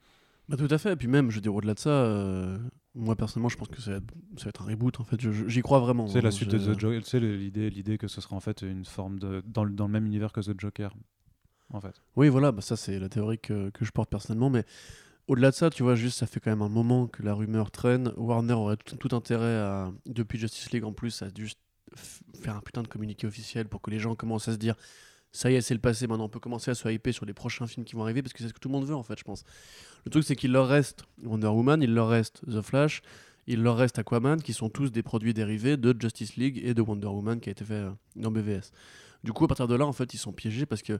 Bah, 0.49 0.57
tout 0.57 0.69
à 0.71 0.79
fait. 0.79 0.93
Et 0.93 0.97
puis 0.97 1.09
même, 1.09 1.31
je 1.31 1.37
veux 1.37 1.41
dire, 1.41 1.55
au-delà 1.55 1.75
de 1.75 1.79
ça, 1.79 1.91
euh, 1.91 2.59
moi 2.95 3.17
personnellement, 3.17 3.49
je 3.49 3.57
pense 3.57 3.69
que 3.69 3.81
ça 3.81 3.93
va 3.93 3.97
être, 3.99 4.15
ça 4.37 4.45
va 4.45 4.49
être 4.51 4.63
un 4.63 4.67
reboot. 4.67 5.01
En 5.01 5.05
fait, 5.05 5.21
j'y 5.49 5.63
crois 5.63 5.81
vraiment. 5.81 6.07
C'est 6.07 6.19
hein. 6.19 6.23
la 6.23 6.31
suite 6.31 6.51
de 6.51 6.59
The 6.59 6.79
Joker, 6.79 7.03
c'est 7.05 7.21
l'idée, 7.21 7.71
l'idée 7.71 7.99
que 7.99 8.09
ce 8.09 8.21
sera 8.21 8.37
en 8.37 8.41
fait 8.41 8.63
une 8.63 8.85
forme 8.85 9.19
de 9.19 9.43
dans 9.47 9.65
le, 9.65 9.73
dans 9.73 9.87
le 9.87 9.93
même 9.93 10.07
univers 10.07 10.33
que 10.33 10.41
The 10.41 10.59
Joker, 10.59 10.95
en 11.73 11.81
fait. 11.81 11.95
Oui, 12.17 12.29
voilà, 12.29 12.53
bah, 12.53 12.61
ça 12.61 12.77
c'est 12.77 12.99
la 12.99 13.09
théorie 13.09 13.39
que, 13.39 13.71
que 13.71 13.85
je 13.85 13.91
porte 13.91 14.11
personnellement, 14.11 14.51
mais 14.51 14.65
au-delà 15.27 15.51
de 15.51 15.57
ça, 15.57 15.71
tu 15.71 15.83
vois, 15.83 15.95
juste 15.95 16.19
ça 16.19 16.27
fait 16.27 16.41
quand 16.41 16.51
même 16.51 16.63
un 16.63 16.69
moment 16.69 17.07
que 17.07 17.23
la 17.23 17.33
rumeur 17.33 17.71
traîne. 17.71 18.13
Warner 18.17 18.53
aurait 18.53 18.77
tout, 18.77 18.97
tout 18.97 19.17
intérêt 19.17 19.57
à, 19.57 19.91
depuis 20.07 20.39
Justice 20.39 20.71
League 20.73 20.85
en 20.85 20.93
plus, 20.93 21.23
à 21.23 21.29
juste 21.35 21.59
faire 22.43 22.57
un 22.57 22.61
putain 22.61 22.83
de 22.83 22.89
communiqué 22.89 23.27
officiel 23.27 23.69
pour 23.69 23.81
que 23.81 23.91
les 23.91 23.99
gens 23.99 24.15
commencent 24.15 24.49
à 24.49 24.53
se 24.53 24.59
dire 24.59 24.75
ça 25.37 25.51
y 25.51 25.57
est, 25.57 25.61
c'est 25.61 25.75
le 25.75 25.81
passé, 25.81 26.07
maintenant 26.07 26.25
on 26.27 26.29
peut 26.29 26.39
commencer 26.41 26.71
à 26.71 26.75
se 26.75 26.89
hyper 26.89 27.13
sur 27.13 27.27
les 27.27 27.33
prochains 27.35 27.67
films 27.67 27.85
qui 27.85 27.97
vont 27.97 28.03
arriver 28.03 28.23
parce 28.23 28.33
que 28.33 28.39
c'est 28.43 28.49
ce 28.49 28.53
que 28.55 28.61
tout 28.61 28.69
le 28.69 28.73
monde 28.75 28.85
veut 28.87 28.95
en 28.95 29.03
fait, 29.03 29.19
je 29.19 29.25
pense. 29.25 29.45
Le 30.05 30.11
truc, 30.11 30.23
c'est 30.25 30.37
qu'il 30.37 30.53
leur 30.53 30.69
reste 30.69 31.05
Wonder 31.25 31.49
Woman, 31.49 31.83
il 31.83 31.93
leur 31.93 32.09
reste 32.09 32.43
The 32.47 32.61
Flash, 32.63 33.03
il 33.47 33.63
leur 33.63 33.77
reste 33.77 33.99
Aquaman, 33.99 34.41
qui 34.41 34.53
sont 34.53 34.69
tous 34.71 34.93
des 34.93 35.03
produits 35.03 35.35
dérivés 35.35 35.77
de 35.77 35.95
Justice 36.01 36.37
League 36.37 36.61
et 36.65 36.73
de 36.73 36.81
Wonder 36.81 37.09
Woman 37.09 37.41
qui 37.41 37.49
a 37.49 37.53
été 37.53 37.65
fait 37.65 37.75
euh, 37.75 37.91
dans 38.17 38.31
BVS. 38.31 38.71
Du 39.25 39.33
coup, 39.33 39.45
à 39.45 39.49
partir 39.49 39.67
de 39.67 39.75
là, 39.75 39.87
en 39.87 39.93
fait, 39.93 40.15
ils 40.15 40.19
sont 40.19 40.33
piégés 40.33 40.67
parce 40.67 40.83
que 40.83 40.99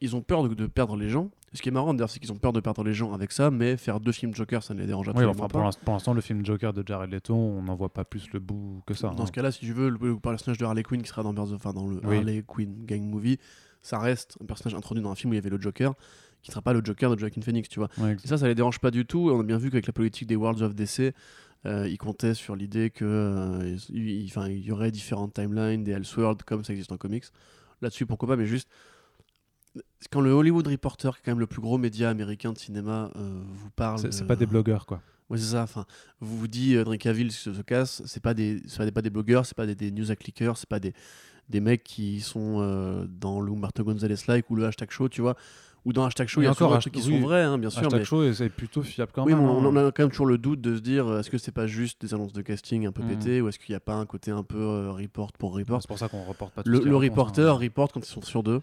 ils 0.00 0.14
ont 0.14 0.20
peur 0.20 0.46
de, 0.46 0.52
de 0.54 0.66
perdre 0.66 0.94
les 0.96 1.08
gens. 1.08 1.30
Ce 1.54 1.62
qui 1.62 1.70
est 1.70 1.72
marrant 1.72 1.94
d'ailleurs, 1.94 2.10
c'est 2.10 2.20
qu'ils 2.20 2.30
ont 2.32 2.36
peur 2.36 2.52
de 2.52 2.60
perdre 2.60 2.84
les 2.84 2.92
gens 2.92 3.12
avec 3.14 3.32
ça, 3.32 3.50
mais 3.50 3.76
faire 3.78 3.98
deux 3.98 4.12
films 4.12 4.34
Joker, 4.34 4.62
ça 4.62 4.74
ne 4.74 4.80
les 4.80 4.86
dérange 4.86 5.06
Oui, 5.06 5.10
absolument 5.12 5.32
enfin, 5.32 5.42
pas. 5.42 5.48
pour 5.48 5.60
l'inst- 5.62 5.80
pour 5.82 5.94
l'instant, 5.94 6.12
le 6.12 6.20
film 6.20 6.44
Joker 6.44 6.72
de 6.74 6.82
Jared 6.86 7.10
Leto, 7.10 7.34
on 7.34 7.62
n'en 7.62 7.74
voit 7.76 7.88
pas 7.92 8.04
plus 8.04 8.30
le 8.32 8.40
bout 8.40 8.82
que 8.86 8.92
ça. 8.94 9.08
Dans 9.08 9.22
hein. 9.22 9.26
ce 9.26 9.32
cas-là, 9.32 9.52
si 9.52 9.60
tu 9.60 9.72
veux, 9.72 9.88
le, 9.88 9.98
le 9.98 10.18
personnage 10.20 10.58
de 10.58 10.64
Harley 10.66 10.82
Quinn 10.82 11.00
qui 11.02 11.08
sera 11.08 11.22
dans, 11.22 11.34
enfin, 11.54 11.72
dans 11.72 11.86
le 11.88 12.00
Oui. 12.04 12.18
Harley 12.18 12.44
Quinn 12.46 12.84
Gang 12.84 13.02
Movie, 13.04 13.38
ça 13.86 13.98
reste 13.98 14.36
un 14.42 14.46
personnage 14.46 14.74
introduit 14.76 15.02
dans 15.02 15.10
un 15.10 15.14
film 15.14 15.30
où 15.30 15.34
il 15.34 15.36
y 15.36 15.38
avait 15.38 15.50
le 15.50 15.60
Joker, 15.60 15.94
qui 16.42 16.50
ne 16.50 16.52
sera 16.52 16.62
pas 16.62 16.72
le 16.72 16.80
Joker 16.84 17.14
de 17.14 17.18
Joaquin 17.18 17.40
Phoenix, 17.40 17.68
tu 17.68 17.78
vois. 17.78 17.88
Ouais, 17.98 18.16
Et 18.22 18.26
ça, 18.28 18.38
ça 18.38 18.46
les 18.48 18.54
dérange 18.54 18.78
pas 18.78 18.90
du 18.90 19.04
tout. 19.06 19.30
Et 19.30 19.32
on 19.32 19.40
a 19.40 19.42
bien 19.42 19.58
vu 19.58 19.70
qu'avec 19.70 19.86
la 19.86 19.92
politique 19.92 20.28
des 20.28 20.36
Worlds 20.36 20.62
of 20.62 20.74
DC, 20.74 21.12
euh, 21.64 21.88
ils 21.88 21.98
comptaient 21.98 22.34
sur 22.34 22.54
l'idée 22.56 22.90
que 22.90 23.04
euh, 23.04 23.76
il, 23.88 24.08
il- 24.08 24.26
enfin, 24.26 24.48
il 24.48 24.60
y 24.64 24.70
aurait 24.70 24.90
différentes 24.92 25.34
timelines, 25.34 25.82
des 25.84 25.92
Elseworlds 25.92 26.44
comme 26.44 26.62
ça 26.64 26.72
existe 26.72 26.92
en 26.92 26.96
comics. 26.96 27.24
Là-dessus, 27.82 28.06
pourquoi 28.06 28.28
pas, 28.28 28.36
mais 28.36 28.46
juste 28.46 28.68
quand 30.10 30.20
le 30.20 30.30
Hollywood 30.30 30.66
Reporter, 30.66 31.14
qui 31.14 31.20
est 31.20 31.24
quand 31.24 31.30
même 31.32 31.40
le 31.40 31.46
plus 31.46 31.60
gros 31.60 31.78
média 31.78 32.08
américain 32.10 32.52
de 32.52 32.58
cinéma, 32.58 33.10
euh, 33.16 33.42
vous 33.46 33.70
parle, 33.70 33.98
C'est 34.12 34.22
de- 34.22 34.26
pas 34.26 34.36
des 34.36 34.46
blogueurs, 34.46 34.86
quoi. 34.86 35.02
Ouais, 35.28 35.38
c'est 35.38 35.52
ça. 35.52 35.62
Enfin, 35.64 35.86
vous 36.20 36.38
vous 36.38 36.48
dit 36.48 36.76
euh, 36.76 36.84
Cavill 36.96 37.32
se, 37.32 37.52
se 37.52 37.62
casse, 37.62 38.02
c'est 38.06 38.22
pas 38.22 38.32
des, 38.32 38.62
c'est 38.68 38.78
pas 38.78 38.84
des, 38.84 38.92
pas 38.92 39.02
des 39.02 39.10
blogueurs, 39.10 39.44
c'est 39.44 39.56
pas 39.56 39.66
des, 39.66 39.74
des 39.74 39.90
news 39.90 40.10
à 40.10 40.16
clickers, 40.16 40.56
c'est 40.56 40.68
pas 40.68 40.78
des, 40.78 40.92
des 41.48 41.60
mecs 41.60 41.84
qui 41.84 42.20
sont 42.20 42.58
euh, 42.60 43.06
dans 43.08 43.40
le 43.40 43.52
Umberto 43.52 43.84
Gonzalez 43.84 44.16
like 44.28 44.50
ou 44.50 44.56
le 44.56 44.66
hashtag 44.66 44.90
show, 44.90 45.08
tu 45.08 45.20
vois. 45.20 45.36
Ou 45.84 45.92
dans 45.92 46.04
hashtag 46.04 46.26
show, 46.26 46.40
il 46.40 46.44
y 46.44 46.46
a 46.48 46.50
encore, 46.50 46.72
des 46.74 46.80
trucs 46.80 46.94
qui 46.94 47.08
oui, 47.08 47.20
sont 47.20 47.26
vrais, 47.26 47.42
hein, 47.44 47.58
bien 47.58 47.70
sûr. 47.70 47.82
Hashtag 47.82 48.00
mais- 48.00 48.04
show, 48.04 48.32
c'est 48.32 48.48
plutôt 48.48 48.82
fiable 48.82 49.12
quand 49.14 49.24
oui, 49.24 49.34
même. 49.34 49.44
on, 49.44 49.60
hein. 49.60 49.70
on 49.72 49.76
a 49.86 49.92
quand 49.92 50.02
même 50.02 50.10
toujours 50.10 50.26
le 50.26 50.36
doute 50.36 50.60
de 50.60 50.74
se 50.74 50.80
dire 50.80 51.16
est-ce 51.18 51.30
que 51.30 51.38
c'est 51.38 51.52
pas 51.52 51.68
juste 51.68 52.00
des 52.00 52.12
annonces 52.12 52.32
de 52.32 52.42
casting 52.42 52.86
un 52.86 52.92
peu 52.92 53.02
Mhm. 53.02 53.08
pétées 53.10 53.40
ou 53.40 53.48
est-ce 53.48 53.60
qu'il 53.60 53.72
n'y 53.72 53.76
a 53.76 53.80
pas 53.80 53.94
un 53.94 54.04
côté 54.06 54.32
un 54.32 54.42
peu 54.42 54.58
euh, 54.58 54.90
report 54.90 55.32
pour 55.34 55.54
report? 55.54 55.80
C'est 55.82 55.86
pour 55.88 55.98
ça 55.98 56.08
qu'on 56.08 56.24
reporte 56.24 56.52
pas 56.54 56.64
tout 56.64 56.70
Le, 56.70 56.80
le 56.80 56.96
réponse, 56.96 57.18
reporter 57.18 57.48
hein. 57.54 57.58
reporte 57.58 57.92
quand 57.92 58.00
ils 58.00 58.10
sont 58.10 58.22
sur 58.22 58.42
deux. 58.42 58.60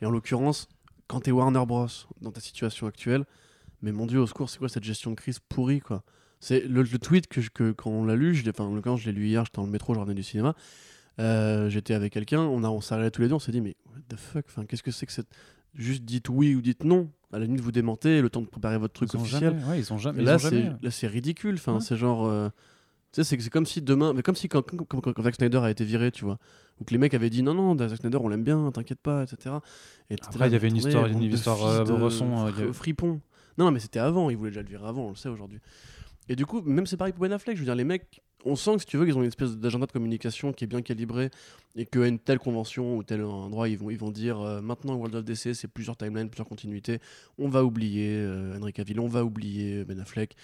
Et 0.00 0.06
en 0.06 0.10
l'occurrence, 0.12 0.68
quand 1.08 1.18
t'es 1.20 1.32
Warner 1.32 1.66
Bros. 1.66 1.88
dans 2.22 2.30
ta 2.30 2.40
situation 2.40 2.86
actuelle, 2.86 3.24
mais 3.82 3.90
mon 3.90 4.06
dieu, 4.06 4.20
au 4.20 4.26
secours, 4.28 4.48
c'est 4.48 4.58
quoi 4.60 4.68
cette 4.68 4.84
gestion 4.84 5.10
de 5.10 5.16
crise 5.16 5.40
pourrie 5.40 5.80
quoi? 5.80 6.04
C'est 6.38 6.60
le, 6.60 6.82
le 6.84 6.98
tweet 7.00 7.26
que, 7.26 7.40
je- 7.40 7.50
que 7.50 7.72
quand 7.72 7.90
on 7.90 8.04
l'a 8.04 8.14
lu, 8.14 8.34
je 8.34 8.48
enfin 8.48 8.64
en 8.64 8.74
l'occurrence, 8.74 9.00
je 9.00 9.06
l'ai 9.10 9.12
lu 9.18 9.26
hier, 9.26 9.44
j'étais 9.44 9.56
dans 9.56 9.64
le 9.66 9.72
métro, 9.72 9.92
je 9.92 9.98
revenais 9.98 10.14
du 10.14 10.22
cinéma. 10.22 10.54
Euh, 11.20 11.68
j'étais 11.70 11.94
avec 11.94 12.12
quelqu'un, 12.12 12.40
on, 12.40 12.64
a, 12.64 12.68
on 12.68 12.80
s'est 12.80 12.94
arrêtés 12.94 13.10
tous 13.12 13.22
les 13.22 13.28
deux, 13.28 13.34
on 13.34 13.38
s'est 13.38 13.52
dit 13.52 13.60
mais 13.60 13.76
what 13.86 14.00
the 14.08 14.16
fuck, 14.16 14.44
enfin, 14.48 14.64
qu'est-ce 14.64 14.82
que 14.82 14.90
c'est 14.90 15.06
que 15.06 15.12
cette. 15.12 15.28
Juste 15.74 16.02
dites 16.04 16.28
oui 16.28 16.54
ou 16.56 16.60
dites 16.62 16.82
non. 16.84 17.10
À 17.32 17.38
la 17.38 17.44
limite, 17.44 17.60
vous 17.60 17.70
démentez, 17.70 18.20
le 18.22 18.28
temps 18.28 18.40
de 18.42 18.46
préparer 18.48 18.76
votre 18.78 18.92
truc 18.92 19.14
officiel. 19.14 19.40
jamais- 19.52 19.64
ouais, 19.66 19.78
ils 19.78 19.92
ont 19.92 19.98
jamais. 19.98 20.22
Là, 20.24 20.36
c'est 20.38 20.50
jamais- 20.64 20.76
là, 20.82 20.90
c'est 20.90 21.06
ridicule. 21.06 21.54
Enfin, 21.54 21.74
Ouais. 21.74 21.80
c'est 21.80 21.96
genre. 21.96 22.26
euh, 22.26 22.48
tu 23.12 23.22
sais, 23.22 23.24
c'est, 23.36 23.40
c'est 23.40 23.50
comme 23.50 23.66
si 23.66 23.80
demain. 23.80 24.12
Mais 24.12 24.22
comme 24.22 24.34
si 24.34 24.48
quand, 24.48 24.62
quand, 24.68 24.84
quand- 25.00 25.12
quand 25.12 25.22
Zack 25.22 25.36
Snyder 25.36 25.58
a 25.58 25.70
été 25.70 25.84
viré, 25.84 26.10
tu 26.10 26.24
vois. 26.24 26.38
Ou 26.80 26.84
que 26.84 26.90
les 26.90 26.98
mecs 26.98 27.14
avaient 27.14 27.30
dit 27.30 27.44
non, 27.44 27.54
non, 27.54 27.78
Zack 27.78 27.98
Snyder, 28.00 28.18
on 28.20 28.28
l'aime 28.28 28.42
bien, 28.42 28.68
t'inquiète 28.72 28.98
pas, 29.00 29.22
etc. 29.22 29.54
Et 30.10 30.16
Après, 30.26 30.48
il 30.48 30.52
y 30.52 30.56
avait 30.56 30.68
une 30.68 30.76
histoire- 30.78 31.06
une 31.06 31.20
de 31.20 31.34
histoire, 31.34 31.64
euh, 31.64 31.84
de 31.84 31.92
Bresson, 31.92 32.46
euh, 32.48 32.72
Fripon. 32.72 33.20
Non, 33.58 33.70
mais 33.70 33.78
c'était 33.78 34.00
avant. 34.00 34.28
Ils 34.30 34.36
voulaient 34.36 34.50
déjà 34.50 34.62
le 34.62 34.68
virer 34.68 34.88
avant, 34.88 35.06
on 35.06 35.10
le 35.10 35.16
sait 35.16 35.28
aujourd'hui. 35.28 35.60
Et 36.28 36.34
du 36.34 36.46
coup, 36.46 36.62
même 36.62 36.86
c'est 36.86 36.96
pareil 36.96 37.12
pour 37.12 37.22
Ben 37.22 37.32
Affleck. 37.32 37.54
Je 37.56 37.60
veux 37.60 37.66
dire, 37.66 37.76
les 37.76 37.84
mecs, 37.84 38.20
on 38.44 38.56
sent 38.56 38.74
que 38.74 38.80
si 38.80 38.86
tu 38.86 38.96
veux, 38.96 39.04
qu'ils 39.04 39.16
ont 39.16 39.22
une 39.22 39.28
espèce 39.28 39.56
d'agenda 39.56 39.86
de 39.86 39.92
communication 39.92 40.52
qui 40.52 40.64
est 40.64 40.66
bien 40.66 40.82
calibré 40.82 41.30
et 41.76 41.86
qu'à 41.86 42.06
une 42.06 42.18
telle 42.18 42.38
convention 42.38 42.96
ou 42.96 43.02
tel 43.02 43.22
endroit, 43.22 43.68
ils 43.68 43.78
vont, 43.78 44.10
dire 44.10 44.40
euh, 44.40 44.60
maintenant 44.60 44.94
World 44.94 45.14
of 45.14 45.24
DC, 45.24 45.54
c'est 45.54 45.68
plusieurs 45.68 45.96
timelines, 45.96 46.28
plusieurs 46.28 46.48
continuités. 46.48 46.98
On 47.38 47.48
va 47.48 47.64
oublier 47.64 48.16
euh, 48.16 48.58
Henry 48.58 48.72
on 48.98 49.08
va 49.08 49.24
oublier 49.24 49.84
Ben 49.84 50.00
Affleck. 50.00 50.36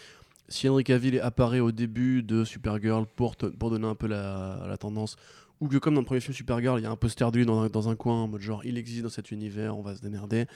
Si 0.49 0.69
Henry 0.69 0.85
Cavill 0.85 1.21
apparaît 1.21 1.61
au 1.61 1.73
début 1.73 2.23
de 2.23 2.45
Supergirl 2.45 3.07
pour, 3.07 3.35
donner 3.37 3.87
un 3.87 3.97
peu 3.97 4.07
la, 4.07 4.77
tendance, 4.79 5.17
ou 5.61 5.69
que 5.69 5.79
comme 5.79 5.95
dans 5.95 6.01
le 6.01 6.07
premier 6.07 6.21
film 6.21 6.35
Supergirl, 6.35 6.79
il 6.79 6.85
y 6.85 6.87
a 6.87 6.91
un 6.91 6.97
poster 6.97 7.31
de 7.33 7.39
lui 7.39 7.47
dans 7.47 7.63
un, 7.63 7.69
dans 7.69 7.89
un 7.89 7.97
coin 7.97 8.23
en 8.23 8.29
mode 8.29 8.43
genre 8.43 8.65
il 8.65 8.79
existe 8.79 9.03
dans 9.03 9.09
cet 9.09 9.33
univers, 9.33 9.77
on 9.77 9.83
va 9.83 9.97
se 9.97 10.03
démerder. 10.03 10.47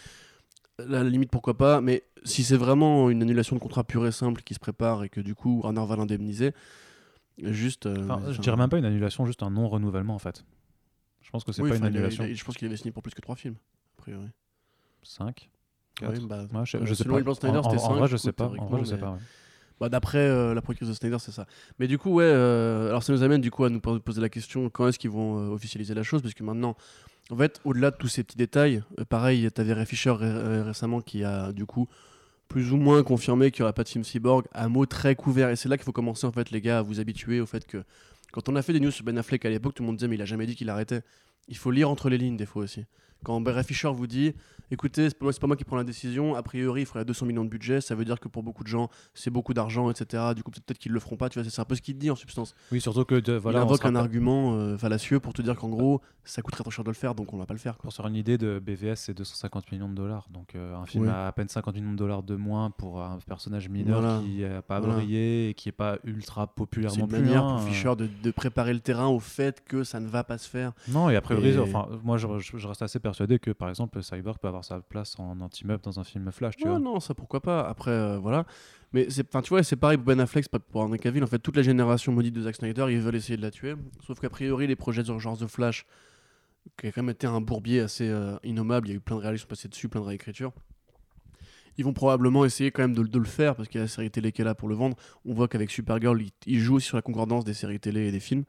La 0.79 1.03
limite, 1.03 1.31
pourquoi 1.31 1.59
pas, 1.59 1.81
mais 1.81 2.05
si 2.25 2.45
c'est 2.45 2.57
vraiment 2.57 3.11
une 3.11 3.21
annulation 3.23 3.57
de 3.57 3.61
contrat 3.61 3.85
pure 3.85 4.07
et 4.07 4.13
simple 4.13 4.43
qui 4.43 4.55
se 4.55 4.61
prépare 4.61 5.05
et 5.05 5.09
que 5.09 5.21
du 5.21 5.35
coup 5.35 5.61
Warner 5.61 5.85
va 5.87 5.97
l'indemniser, 5.97 6.53
juste. 7.45 7.87
euh, 7.87 8.05
Enfin, 8.05 8.21
je 8.33 8.41
dirais 8.41 8.57
même 8.57 8.69
pas 8.71 8.79
une 8.79 8.85
annulation, 8.85 9.27
juste 9.27 9.43
un 9.43 9.51
non-renouvellement 9.51 10.15
en 10.15 10.19
fait. 10.19 10.45
Je 11.23 11.31
pense 11.31 11.45
que 11.45 11.53
c'est 11.53 11.63
oui, 11.63 11.71
pas 11.71 11.77
une 11.77 11.83
il 11.85 11.87
annulation. 11.89 12.25
il 12.25 12.35
je 12.37 12.45
pense 12.45 12.57
qu'il 12.57 12.67
avait 12.67 12.77
signé 12.77 12.91
pour 12.93 13.03
plus 13.03 13.13
que 13.15 13.21
trois 13.21 13.37
films. 13.37 13.57
a 13.99 14.03
priori. 14.03 14.29
5 15.03 15.49
Ouais, 16.03 16.09
bah, 16.21 16.47
Ouais, 16.53 16.65
je, 16.65 16.77
euh, 16.79 16.87
je 16.87 16.95
sais 16.95 17.05
pas. 17.05 17.21
plan 17.21 17.35
Snyder, 17.35 17.59
en, 17.59 17.63
en 17.75 17.95
vrai, 17.95 18.09
je 18.09 18.17
sais 18.17 18.33
pas. 18.33 18.47
En 18.47 18.67
vrai, 18.67 18.81
je 18.81 18.85
sais 18.87 18.95
mais- 18.95 19.01
pas. 19.01 19.13
ouais. 19.13 19.19
Bah, 19.81 19.89
D'après 19.89 20.19
euh, 20.19 20.55
la 20.55 20.61
procureur 20.63 20.91
de 20.91 20.97
Snyder, 20.97 21.19
c'est 21.19 21.33
ça. 21.33 21.47
Mais 21.79 21.87
du 21.89 21.99
coup, 21.99 22.11
ouais, 22.15 22.25
euh, 22.25 22.89
alors 22.89 23.03
ça 23.03 23.13
nous 23.13 23.23
amène 23.23 23.41
du 23.41 23.51
coup 23.51 23.65
à 23.65 23.71
nous 23.71 23.81
po- 23.81 23.99
poser 24.01 24.21
la 24.21 24.29
question 24.29 24.69
quand 24.71 24.89
est-ce 24.89 24.99
qu'ils 24.99 25.11
vont 25.11 25.39
euh, 25.39 25.49
officialiser 25.55 25.95
la 25.95 26.03
chose? 26.03 26.21
Parce 26.23 26.35
que 26.35 26.43
maintenant, 26.43 26.75
en 27.31 27.37
fait, 27.37 27.61
au-delà 27.65 27.91
de 27.91 27.97
tous 27.97 28.09
ces 28.09 28.23
petits 28.25 28.37
détails, 28.37 28.83
euh, 28.99 29.05
pareil, 29.05 29.51
t'avais 29.53 29.73
Ray 29.73 29.87
Fisher 29.87 30.11
ré- 30.11 30.25
euh, 30.27 30.65
récemment 30.65 31.01
qui 31.01 31.23
a 31.25 31.53
du 31.53 31.65
coup 31.67 31.87
plus 32.51 32.73
ou 32.73 32.77
moins 32.77 33.03
confirmé 33.05 33.53
qu'il 33.53 33.63
n'y 33.63 33.65
aurait 33.65 33.73
pas 33.73 33.85
de 33.85 33.89
film 33.89 34.05
cyborg, 34.05 34.45
un 34.53 34.69
mot 34.69 34.85
très 34.85 35.15
couvert. 35.15 35.49
Et 35.51 35.57
c'est 35.57 35.69
là 35.69 35.79
qu'il 35.79 35.85
faut 35.85 35.93
commencer 35.93 36.27
en 36.27 36.33
fait, 36.33 36.51
les 36.51 36.61
gars, 36.61 36.81
à 36.81 36.83
vous 36.83 36.99
habituer 37.01 37.41
au 37.41 37.47
fait 37.47 37.65
que 37.65 37.83
quand 38.33 38.49
on 38.49 38.57
a 38.57 38.63
fait 38.63 38.73
des 38.73 38.81
news 38.81 38.91
sur 38.91 39.05
Ben 39.05 39.17
Affleck 39.17 39.45
à 39.45 39.51
l'époque, 39.51 39.75
tout 39.75 39.85
le 39.85 39.87
monde 39.87 39.97
disait 39.97 40.09
mais 40.09 40.17
il 40.17 40.23
a 40.23 40.27
jamais 40.27 40.47
dit 40.47 40.57
qu'il 40.57 40.69
arrêtait. 40.69 41.03
Il 41.51 41.57
faut 41.59 41.71
lire 41.71 41.91
entre 41.91 42.09
les 42.09 42.17
lignes 42.17 42.37
des 42.39 42.47
fois 42.47 42.63
aussi. 42.63 42.87
Quand 43.23 43.43
Ray 43.47 43.63
Fisher 43.65 43.91
vous 43.93 44.07
dit 44.07 44.33
écoutez, 44.71 45.11
c'est 45.11 45.19
pas, 45.19 45.31
pas 45.31 45.47
moi 45.47 45.57
qui 45.57 45.65
prends 45.65 45.77
la 45.77 45.85
décision, 45.85 46.37
a 46.37 46.43
priori 46.43 46.83
il 46.83 46.87
faudrait 46.87 47.05
200 47.05 47.27
millions 47.27 47.45
de 47.45 47.51
budget, 47.51 47.81
ça 47.83 47.95
veut 47.95 48.05
dire 48.07 48.19
que 48.21 48.29
pour 48.29 48.43
beaucoup 48.43 48.63
de 48.63 48.69
gens 48.69 48.89
c'est 49.13 49.29
beaucoup 49.31 49.53
d'argent, 49.53 49.91
etc. 49.91 50.33
Du 50.35 50.43
coup 50.43 50.51
peut-être 50.53 50.79
qu'ils 50.79 50.93
le 50.93 51.01
feront 51.01 51.17
pas, 51.17 51.29
tu 51.29 51.39
vois, 51.39 51.51
c'est 51.51 51.61
un 51.61 51.65
peu 51.67 51.75
ce 51.75 51.83
qu'il 51.83 51.95
te 51.97 52.01
dit 52.01 52.11
en 52.11 52.15
substance. 52.17 52.55
Oui, 52.73 52.81
surtout 52.81 53.05
que 53.05 53.17
de, 53.17 53.33
voilà, 53.35 53.59
il 53.59 53.63
invoque 53.63 53.85
un 53.85 53.93
pas- 53.93 53.99
argument 53.99 54.55
euh, 54.55 54.79
fallacieux 54.79 55.21
pour 55.21 55.35
te 55.35 55.43
dire 55.43 55.57
qu'en 55.57 55.69
gros 55.69 56.01
ça 56.25 56.41
coûterait 56.41 56.63
trop 56.63 56.71
cher 56.71 56.85
de 56.85 56.91
le 56.91 56.95
faire 56.95 57.15
donc 57.15 57.35
on 57.35 57.37
va 57.37 57.45
pas 57.47 57.53
le 57.53 57.59
faire. 57.59 57.75
Quoi. 57.77 57.83
Pour 57.83 57.93
se 57.93 57.97
faire 57.97 58.07
une 58.07 58.15
idée 58.17 58.39
de 58.39 58.59
BVS, 58.59 58.95
c'est 58.97 59.13
250 59.15 59.71
millions 59.73 59.89
de 59.89 59.95
dollars. 59.95 60.29
Donc 60.31 60.55
euh, 60.55 60.75
un 60.77 60.87
film 60.87 61.09
à 61.09 61.27
à 61.27 61.33
peine 61.33 61.49
50 61.49 61.75
millions 61.75 61.93
de 61.93 61.97
dollars 61.99 62.23
de 62.23 62.37
moins 62.37 62.71
pour 62.71 63.03
un 63.03 63.19
personnage 63.27 63.69
mineur 63.69 64.01
Voilà. 64.01 64.21
qui 64.23 64.43
n'a 64.43 64.63
pas 64.63 64.79
Voilà. 64.81 64.95
brillé 64.97 65.51
et 65.51 65.55
qui 65.55 65.69
est 65.69 65.73
pas 65.73 65.99
ultra 66.05 66.47
populaire 66.47 66.93
C'est 66.93 67.01
une 67.01 67.11
manière 67.11 67.43
pour 67.45 67.63
Fisher 67.65 67.97
de, 67.97 68.09
de 68.23 68.31
préparer 68.31 68.73
le 68.73 68.81
terrain 68.81 69.09
au 69.09 69.19
fait 69.21 69.63
que 69.65 69.83
ça 69.85 69.99
ne 70.01 70.07
va 70.09 70.25
pas 70.25 70.39
se 70.39 70.49
faire. 70.49 70.73
Non, 70.89 71.11
et 71.11 71.17
a 71.17 71.21
enfin, 71.59 71.89
moi 72.03 72.17
je, 72.19 72.27
reste 72.67 72.83
assez 72.83 72.99
persuadé 73.01 73.39
que 73.39 73.51
par 73.51 73.69
exemple 73.69 74.03
Cyborg 74.03 74.39
peut 74.39 74.49
avoir 74.49 74.65
sa 74.65 74.81
place 74.81 75.19
en 75.19 75.41
anti-meuble 75.41 75.83
dans 75.83 75.99
un 76.01 76.05
film 76.05 76.31
Flash, 76.33 76.57
tu 76.57 76.65
Ouais, 76.65 76.71
vois. 76.71 76.79
non, 76.79 77.01
ça 77.01 77.15
pourquoi 77.15 77.41
pas. 77.41 77.61
Après, 77.69 77.91
euh, 77.91 78.19
voilà. 78.19 78.45
Mais 78.93 79.07
tu 79.07 79.23
vois, 79.49 79.63
c'est 79.63 79.77
pareil 79.77 79.97
pour 79.99 80.07
Ben 80.07 80.21
Affleck, 80.21 80.49
pour 80.49 80.81
Henry 80.83 80.99
Cavill. 80.99 81.23
En 81.23 81.27
fait, 81.29 81.39
toute 81.39 81.57
la 81.57 81.63
génération 81.63 82.13
maudite 82.13 82.35
de 82.35 82.43
Zack 82.43 82.57
Snyder, 82.57 82.87
ils 82.91 83.01
veulent 83.01 83.17
essayer 83.17 83.37
de 83.37 83.43
la 83.43 83.51
tuer. 83.51 83.75
Sauf 84.05 84.19
qu'a 84.21 84.31
priori, 84.31 84.67
les 84.67 84.77
projets 84.77 85.03
d'urgence 85.03 85.39
de 85.39 85.47
Flash, 85.47 85.87
qui 86.77 86.89
a 86.89 86.93
quand 86.93 87.03
même 87.03 87.11
été 87.11 87.27
un 87.27 87.41
bourbier 87.41 87.81
assez 87.81 88.09
euh, 88.09 88.37
innommable, 88.43 88.89
il 88.89 88.91
y 88.91 88.95
a 88.95 88.97
eu 88.97 89.01
plein 89.01 89.17
de 89.17 89.21
réalistes 89.23 89.45
qui 89.45 89.49
sont 89.49 89.51
passés 89.57 89.69
dessus, 89.69 89.89
plein 89.89 90.01
de 90.01 90.07
réécritures. 90.07 90.53
Ils 91.79 91.85
vont 91.85 91.93
probablement 91.93 92.45
essayer 92.45 92.73
quand 92.73 92.83
même 92.83 92.95
de, 92.95 93.03
de 93.05 93.19
le 93.19 93.25
faire 93.25 93.55
parce 93.55 93.69
qu'il 93.69 93.79
y 93.79 93.81
a 93.81 93.85
la 93.85 93.89
série 93.89 94.11
télé 94.11 94.33
qui 94.33 94.43
est 94.43 94.45
là 94.45 94.55
pour 94.55 94.69
le 94.69 94.75
vendre. 94.75 94.97
On 95.25 95.33
voit 95.35 95.47
qu'avec 95.49 95.71
Supergirl, 95.71 96.21
il, 96.21 96.31
il 96.47 96.59
joue 96.59 96.75
aussi 96.77 96.89
sur 96.89 96.97
la 96.97 97.03
concordance 97.03 97.45
des 97.45 97.55
séries 97.55 97.81
télé 97.81 98.09
et 98.09 98.13
des 98.13 98.21
films. 98.21 98.45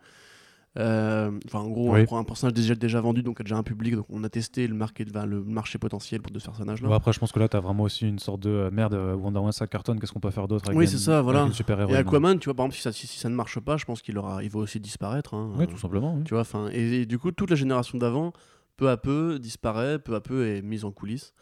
Euh, 0.80 1.32
Enfin, 1.46 1.60
en 1.60 1.70
gros, 1.70 1.92
Oui. 1.94 2.02
on 2.02 2.06
prend 2.06 2.18
un 2.20 2.24
personnage 2.24 2.54
déjà, 2.54 2.76
déjà 2.76 3.02
vendu, 3.02 3.24
donc 3.24 3.40
a 3.42 3.44
déjà 3.44 3.58
un 3.58 3.64
public. 3.64 3.96
Donc, 3.96 4.06
on 4.10 4.24
a 4.24 4.30
testé 4.30 4.68
le, 4.68 4.74
market, 4.74 5.14
le 5.14 5.44
marché 5.44 5.78
potentiel 5.78 6.22
pour 6.22 6.32
de 6.32 6.40
ce 6.40 6.46
personnage-là. 6.46 6.94
Après, 6.96 7.12
je 7.12 7.20
pense 7.20 7.32
que 7.32 7.40
là, 7.40 7.50
tu 7.50 7.58
as 7.58 7.60
vraiment 7.60 7.84
aussi 7.84 8.08
une 8.08 8.20
sorte 8.20 8.40
de 8.42 8.50
euh, 8.50 8.72
merde, 8.72 8.94
euh, 8.94 9.14
Wonder 9.16 9.40
Woman 9.40 9.52
ça 9.52 9.68
cartonne, 9.68 10.00
qu'est-ce 10.00 10.14
qu'on 10.14 10.20
peut 10.22 10.32
faire 10.32 10.48
d'autre 10.48 10.72
Oui, 10.74 10.88
c'est 10.88 10.98
ça, 10.98 11.22
voilà. 11.22 11.50
super 11.52 11.80
Et 11.90 11.96
Aquaman, 11.96 12.40
tu 12.40 12.46
vois, 12.46 12.54
par 12.56 12.66
exemple, 12.66 12.76
si 12.78 12.82
ça, 12.84 12.92
si, 12.94 13.06
si 13.08 13.20
ça 13.20 13.28
ne 13.30 13.36
marche 13.36 13.60
pas, 13.60 13.76
je 13.78 13.86
pense 13.86 14.02
qu'il 14.02 14.18
aura, 14.18 14.44
il 14.44 14.50
va 14.50 14.60
aussi 14.60 14.80
disparaître. 14.80 15.34
hein. 15.34 15.52
Oui, 15.58 15.68
tout 15.68 15.78
simplement. 15.78 16.22
Tu 16.24 16.34
vois, 16.34 16.42
enfin, 16.42 16.70
et, 16.72 17.02
et 17.02 17.06
du 17.06 17.20
coup, 17.20 17.32
toute 17.32 17.50
la 17.50 17.56
génération 17.58 17.98
d'avant, 17.98 18.32
peu 18.78 18.90
à 18.90 18.98
peu, 18.98 19.40
disparaît, 19.40 20.00
peu 20.00 20.16
à 20.16 20.22
peu 20.22 20.48
est 20.48 20.62
mise 20.62 20.86
en 20.86 20.92
coulisses. 20.92 21.34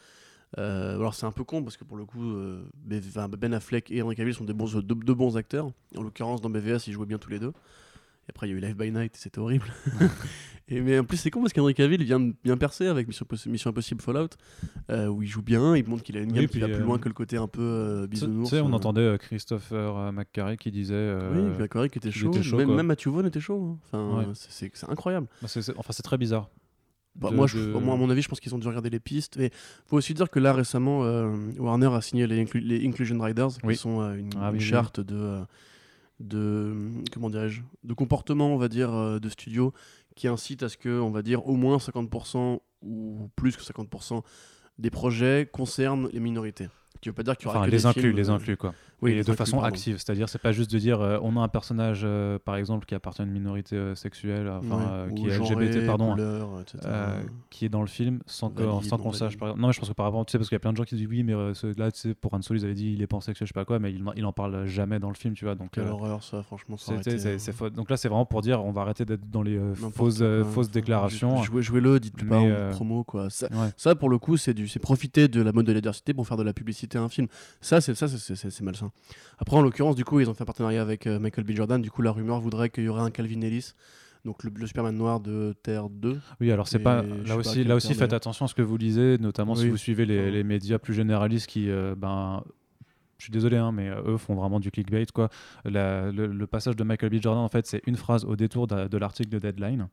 Euh, 0.57 0.95
alors 0.95 1.13
c'est 1.13 1.27
un 1.27 1.31
peu 1.31 1.43
con 1.43 1.61
parce 1.61 1.77
que 1.77 1.83
pour 1.83 1.95
le 1.95 2.05
coup, 2.05 2.23
euh, 2.23 2.67
Ben 2.83 3.53
Affleck 3.53 3.91
et 3.91 4.01
Henry 4.01 4.15
Cavill 4.15 4.33
sont 4.33 4.45
des 4.45 4.53
bons, 4.53 4.73
deux, 4.73 4.95
deux 4.95 5.13
bons 5.13 5.37
acteurs. 5.37 5.69
En 5.95 6.01
l'occurrence, 6.01 6.41
dans 6.41 6.49
BVS, 6.49 6.87
ils 6.87 6.93
jouaient 6.93 7.05
bien 7.05 7.19
tous 7.19 7.29
les 7.29 7.37
deux. 7.37 7.53
Et 8.29 8.31
après, 8.31 8.47
il 8.47 8.51
y 8.51 8.53
a 8.53 8.57
eu 8.57 8.61
Live 8.61 8.75
by 8.77 8.91
Night, 8.91 9.13
c'était 9.17 9.39
horrible. 9.39 9.65
et, 10.67 10.81
mais 10.81 10.99
en 10.99 11.03
plus, 11.03 11.17
c'est 11.17 11.31
con 11.31 11.41
parce 11.41 11.51
qu'Henry 11.51 11.73
Cavill 11.73 12.03
vient 12.03 12.19
de 12.19 12.35
bien 12.43 12.57
percer 12.57 12.85
avec 12.85 13.07
Mission, 13.07 13.25
Possi- 13.27 13.49
Mission 13.49 13.71
Impossible 13.71 14.01
Fallout, 14.01 14.29
euh, 14.91 15.07
où 15.07 15.23
il 15.23 15.27
joue 15.27 15.41
bien, 15.41 15.75
il 15.75 15.87
montre 15.89 16.03
qu'il 16.03 16.15
a 16.15 16.19
une 16.21 16.29
Oui, 16.31 16.35
gamme 16.35 16.45
puis, 16.45 16.53
qui 16.53 16.59
va 16.59 16.67
plus 16.67 16.75
euh, 16.75 16.85
loin 16.85 16.99
que 16.99 17.07
le 17.07 17.15
côté 17.15 17.37
un 17.37 17.47
peu 17.47 17.61
euh, 17.63 18.07
bisounours. 18.07 18.49
tu 18.51 18.55
sais, 18.55 18.61
on 18.61 18.69
euh. 18.69 18.73
entendait 18.75 19.17
Christopher 19.19 20.11
McCarry 20.13 20.57
qui 20.57 20.69
disait. 20.69 20.93
euh, 20.93 21.49
Oui, 21.51 21.57
d'accord, 21.57 21.87
qui 21.87 21.97
était 21.97 22.11
chaud. 22.11 22.29
était 22.29 22.43
chaud, 22.43 22.57
même, 22.57 22.75
même 22.75 22.85
Matthew 22.85 23.07
Vaughn 23.07 23.25
était 23.25 23.39
chaud. 23.39 23.63
hein. 23.63 23.79
Enfin, 23.91 24.19
Ouais. 24.29 24.33
c'est- 24.35 24.71
incroyable. 24.87 25.25
bah, 25.41 25.47
enfin, 25.77 25.91
c'est 25.93 26.03
très 26.03 26.19
bizarre. 26.19 26.49
Bah, 27.15 27.31
de- 27.31 27.35
moi, 27.35 27.47
je- 27.47 27.57
de- 27.57 27.73
moi, 27.79 27.95
à 27.95 27.97
mon 27.97 28.09
avis, 28.11 28.21
je 28.21 28.29
pense 28.29 28.39
qu'ils 28.39 28.53
ont 28.53 28.59
dû 28.59 28.67
regarder 28.67 28.91
les 28.91 28.99
pistes. 28.99 29.37
Et 29.37 29.49
faut 29.87 29.97
aussi 29.97 30.13
dire 30.13 30.29
que 30.29 30.39
là, 30.39 30.53
récemment, 30.53 31.03
euh, 31.03 31.35
Warner 31.57 31.87
a 31.93 32.01
signé 32.01 32.27
les, 32.27 32.45
Inclu- 32.45 32.61
les 32.63 32.85
Inclusion 32.87 33.19
Riders, 33.19 33.49
Oui. 33.63 33.73
qui 33.73 33.79
sont 33.79 34.01
euh, 34.01 34.13
une, 34.15 34.29
Ah 34.35 34.49
une 34.49 34.51
oui, 34.51 34.59
oui, 34.59 34.59
charte 34.59 34.99
de, 34.99 35.15
euh, 35.15 35.41
de 36.19 36.73
comment 37.13 37.29
dirais-je, 37.29 37.61
de 37.83 37.93
comportement, 37.93 38.53
on 38.53 38.57
va 38.57 38.67
dire, 38.67 38.93
euh, 38.93 39.19
de 39.19 39.29
studio, 39.29 39.73
qui 40.15 40.27
incite 40.27 40.63
à 40.63 40.69
ce 40.69 40.77
que, 40.77 40.99
on 40.99 41.11
va 41.11 41.21
dire, 41.21 41.47
au 41.47 41.55
moins 41.55 41.77
50% 41.77 42.59
ou 42.81 43.29
plus 43.35 43.55
que 43.55 43.63
50% 43.63 44.21
des 44.77 44.89
projets 44.89 45.49
concernent 45.51 46.09
les 46.11 46.19
minorités. 46.19 46.67
Qui 47.01 47.09
veut 47.09 47.15
pas 47.15 47.23
dire 47.23 47.37
qu'il 47.37 47.45
y 47.45 47.49
aura 47.49 47.59
Enfin, 47.59 47.67
que 47.67 47.71
les 47.71 47.77
des 47.77 47.85
inclus, 47.85 48.01
films, 48.01 48.15
les 48.15 48.29
euh, 48.29 48.33
inclus, 48.33 48.57
quoi. 48.57 48.73
Oui, 49.01 49.11
et 49.13 49.23
de 49.23 49.33
façon 49.33 49.57
pardon. 49.57 49.67
active. 49.67 49.95
C'est-à-dire, 49.97 50.27
c'est 50.29 50.41
pas 50.41 50.51
juste 50.51 50.71
de 50.71 50.77
dire 50.79 50.99
euh, 51.01 51.17
on 51.21 51.37
a 51.37 51.39
un 51.41 51.47
personnage, 51.47 52.01
euh, 52.03 52.37
par 52.39 52.55
exemple, 52.55 52.85
qui 52.85 52.95
appartient 52.95 53.21
à 53.21 53.25
une 53.25 53.31
minorité 53.31 53.75
euh, 53.75 53.95
sexuelle, 53.95 54.49
enfin, 54.49 55.07
qui 55.15 55.27
est 55.27 55.31
genré, 55.31 55.65
LGBT, 55.67 55.85
pardon, 55.85 56.11
couleur, 56.13 56.49
euh, 56.85 57.21
qui 57.49 57.65
est 57.65 57.69
dans 57.69 57.81
le 57.81 57.87
film 57.87 58.19
sans 58.25 58.49
Valide, 58.75 58.89
sans 58.89 58.97
qu'on 58.97 59.11
sache. 59.13 59.37
par- 59.37 59.55
Non, 59.57 59.67
mais 59.67 59.73
je 59.73 59.79
pense 59.79 59.89
que 59.89 59.93
par 59.93 60.05
rapport, 60.05 60.25
tu 60.25 60.31
sais, 60.31 60.37
parce 60.37 60.49
qu'il 60.49 60.55
y 60.55 60.57
a 60.57 60.59
plein 60.59 60.71
de 60.71 60.77
gens 60.77 60.83
qui 60.83 60.95
disent 60.95 61.07
oui, 61.07 61.23
mais 61.23 61.33
là, 61.77 61.91
tu 61.91 61.99
sais, 61.99 62.13
pour 62.13 62.33
Han 62.33 62.41
Solo, 62.41 62.59
ils 62.59 62.65
avaient 62.65 62.73
dit 62.73 62.91
il 62.93 63.01
est 63.01 63.07
pansexuel, 63.07 63.47
je 63.47 63.53
sais 63.53 63.53
pas 63.59 63.65
quoi, 63.65 63.79
mais 63.79 63.91
il, 63.93 64.03
n'en- 64.03 64.13
il 64.13 64.25
en 64.25 64.33
parle 64.33 64.65
jamais 64.65 64.99
dans 64.99 65.09
le 65.09 65.15
film, 65.15 65.33
tu 65.33 65.45
vois. 65.45 65.55
Donc, 65.55 65.71
Quelle 65.71 65.87
horreur, 65.87 66.23
ça, 66.23 66.43
franchement. 66.43 66.75
c'est- 66.77 66.91
hein. 67.65 67.69
Donc 67.75 67.89
là, 67.89 67.97
c'est 67.97 68.09
vraiment 68.09 68.25
pour 68.25 68.41
dire 68.41 68.63
on 68.63 68.71
va 68.71 68.81
arrêter 68.81 69.05
d'être 69.05 69.29
dans 69.29 69.41
les 69.43 69.57
fausses, 70.53 70.71
déclarations. 70.71 71.41
Jouez, 71.43 71.61
jouez-le, 71.61 71.99
dites 71.99 72.17
pas 72.27 72.37
en 72.69 72.71
promo, 72.71 73.03
quoi. 73.03 73.29
Ça, 73.77 73.95
pour 73.95 74.09
le 74.09 74.17
coup, 74.17 74.37
c'est 74.37 74.53
du, 74.53 74.67
c'est 74.67 74.79
profiter 74.79 75.27
de 75.27 75.41
la 75.41 75.51
mode 75.51 75.65
de 75.65 75.71
la 75.73 75.81
diversité 75.81 76.13
pour 76.13 76.27
faire 76.27 76.37
de 76.37 76.43
la 76.43 76.53
publicité 76.53 76.97
à 76.97 77.01
un 77.01 77.09
film. 77.09 77.27
Ça, 77.61 77.81
c'est 77.81 77.95
ça, 77.95 78.07
c'est- 78.07 78.35
c'est 78.35 78.63
Après, 79.37 79.55
en 79.55 79.61
l'occurrence, 79.61 79.95
du 79.95 80.03
coup, 80.03 80.19
ils 80.19 80.29
ont 80.29 80.33
fait 80.33 80.41
un 80.41 80.45
partenariat 80.45 80.81
avec 80.81 81.07
euh, 81.07 81.19
Michael 81.19 81.45
B. 81.45 81.51
Jordan. 81.51 81.81
Du 81.81 81.91
coup, 81.91 82.01
la 82.01 82.11
rumeur 82.11 82.39
voudrait 82.39 82.69
qu'il 82.69 82.83
y 82.83 82.89
aurait 82.89 83.01
un 83.01 83.09
Calvin 83.11 83.41
Ellis, 83.41 83.73
donc 84.25 84.43
le, 84.43 84.51
le 84.53 84.67
Superman 84.67 84.95
noir 84.95 85.19
de 85.19 85.55
Terre 85.63 85.89
2. 85.89 86.19
Oui, 86.41 86.51
alors 86.51 86.67
c'est 86.67 86.79
pas 86.79 87.03
là 87.25 87.37
aussi, 87.37 87.63
là 87.63 87.75
aussi, 87.75 87.93
faites 87.93 88.13
attention 88.13 88.45
à 88.45 88.47
ce 88.47 88.55
que 88.55 88.61
vous 88.61 88.77
lisez, 88.77 89.17
notamment 89.17 89.55
si 89.55 89.69
vous 89.69 89.77
suivez 89.77 90.05
les, 90.05 90.43
médias 90.43 90.77
plus 90.77 90.93
généralistes 90.93 91.47
qui, 91.47 91.69
euh, 91.69 91.95
ben, 91.95 92.43
je 93.17 93.23
suis 93.25 93.31
désolé, 93.31 93.57
hein, 93.57 93.71
mais 93.71 93.89
euh, 93.89 94.13
eux 94.13 94.17
font 94.17 94.35
vraiment 94.35 94.59
du 94.59 94.71
clickbait 94.71 95.05
quoi. 95.13 95.29
La- 95.65 96.11
le, 96.11 96.27
le 96.27 96.47
passage 96.47 96.75
de 96.75 96.83
Michael 96.83 97.09
B. 97.09 97.21
Jordan, 97.21 97.43
en 97.43 97.49
fait, 97.49 97.65
c'est 97.65 97.81
une 97.85 97.95
phrase 97.97 98.25
au 98.25 98.35
détour 98.35 98.67
de, 98.67 98.87
de 98.87 98.97
l'article 98.97 99.29
de 99.29 99.39
Deadline. 99.39 99.87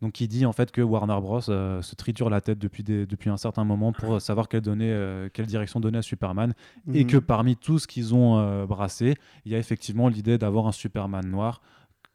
Donc, 0.00 0.12
qui 0.12 0.28
dit 0.28 0.46
en 0.46 0.52
fait 0.52 0.70
que 0.70 0.80
Warner 0.80 1.18
Bros 1.20 1.40
euh, 1.50 1.82
se 1.82 1.94
triture 1.96 2.30
la 2.30 2.40
tête 2.40 2.58
depuis, 2.58 2.84
des- 2.84 3.04
depuis 3.04 3.30
un 3.30 3.36
certain 3.36 3.64
moment 3.64 3.92
pour 3.92 4.20
savoir 4.20 4.48
quelle, 4.48 4.60
donner, 4.60 4.90
euh, 4.92 5.28
quelle 5.32 5.46
direction 5.46 5.80
donner 5.80 5.98
à 5.98 6.02
Superman 6.02 6.54
et 6.94 7.02
Mhm. 7.04 7.10
que 7.10 7.16
parmi 7.16 7.56
tout 7.56 7.78
ce 7.80 7.86
qu'ils 7.88 8.14
ont 8.14 8.38
euh, 8.38 8.64
brassé, 8.64 9.16
il 9.44 9.50
y 9.52 9.54
a 9.56 9.58
effectivement 9.58 10.08
l'idée 10.08 10.38
d'avoir 10.38 10.66
un 10.68 10.72
Superman 10.72 11.26
noir. 11.28 11.60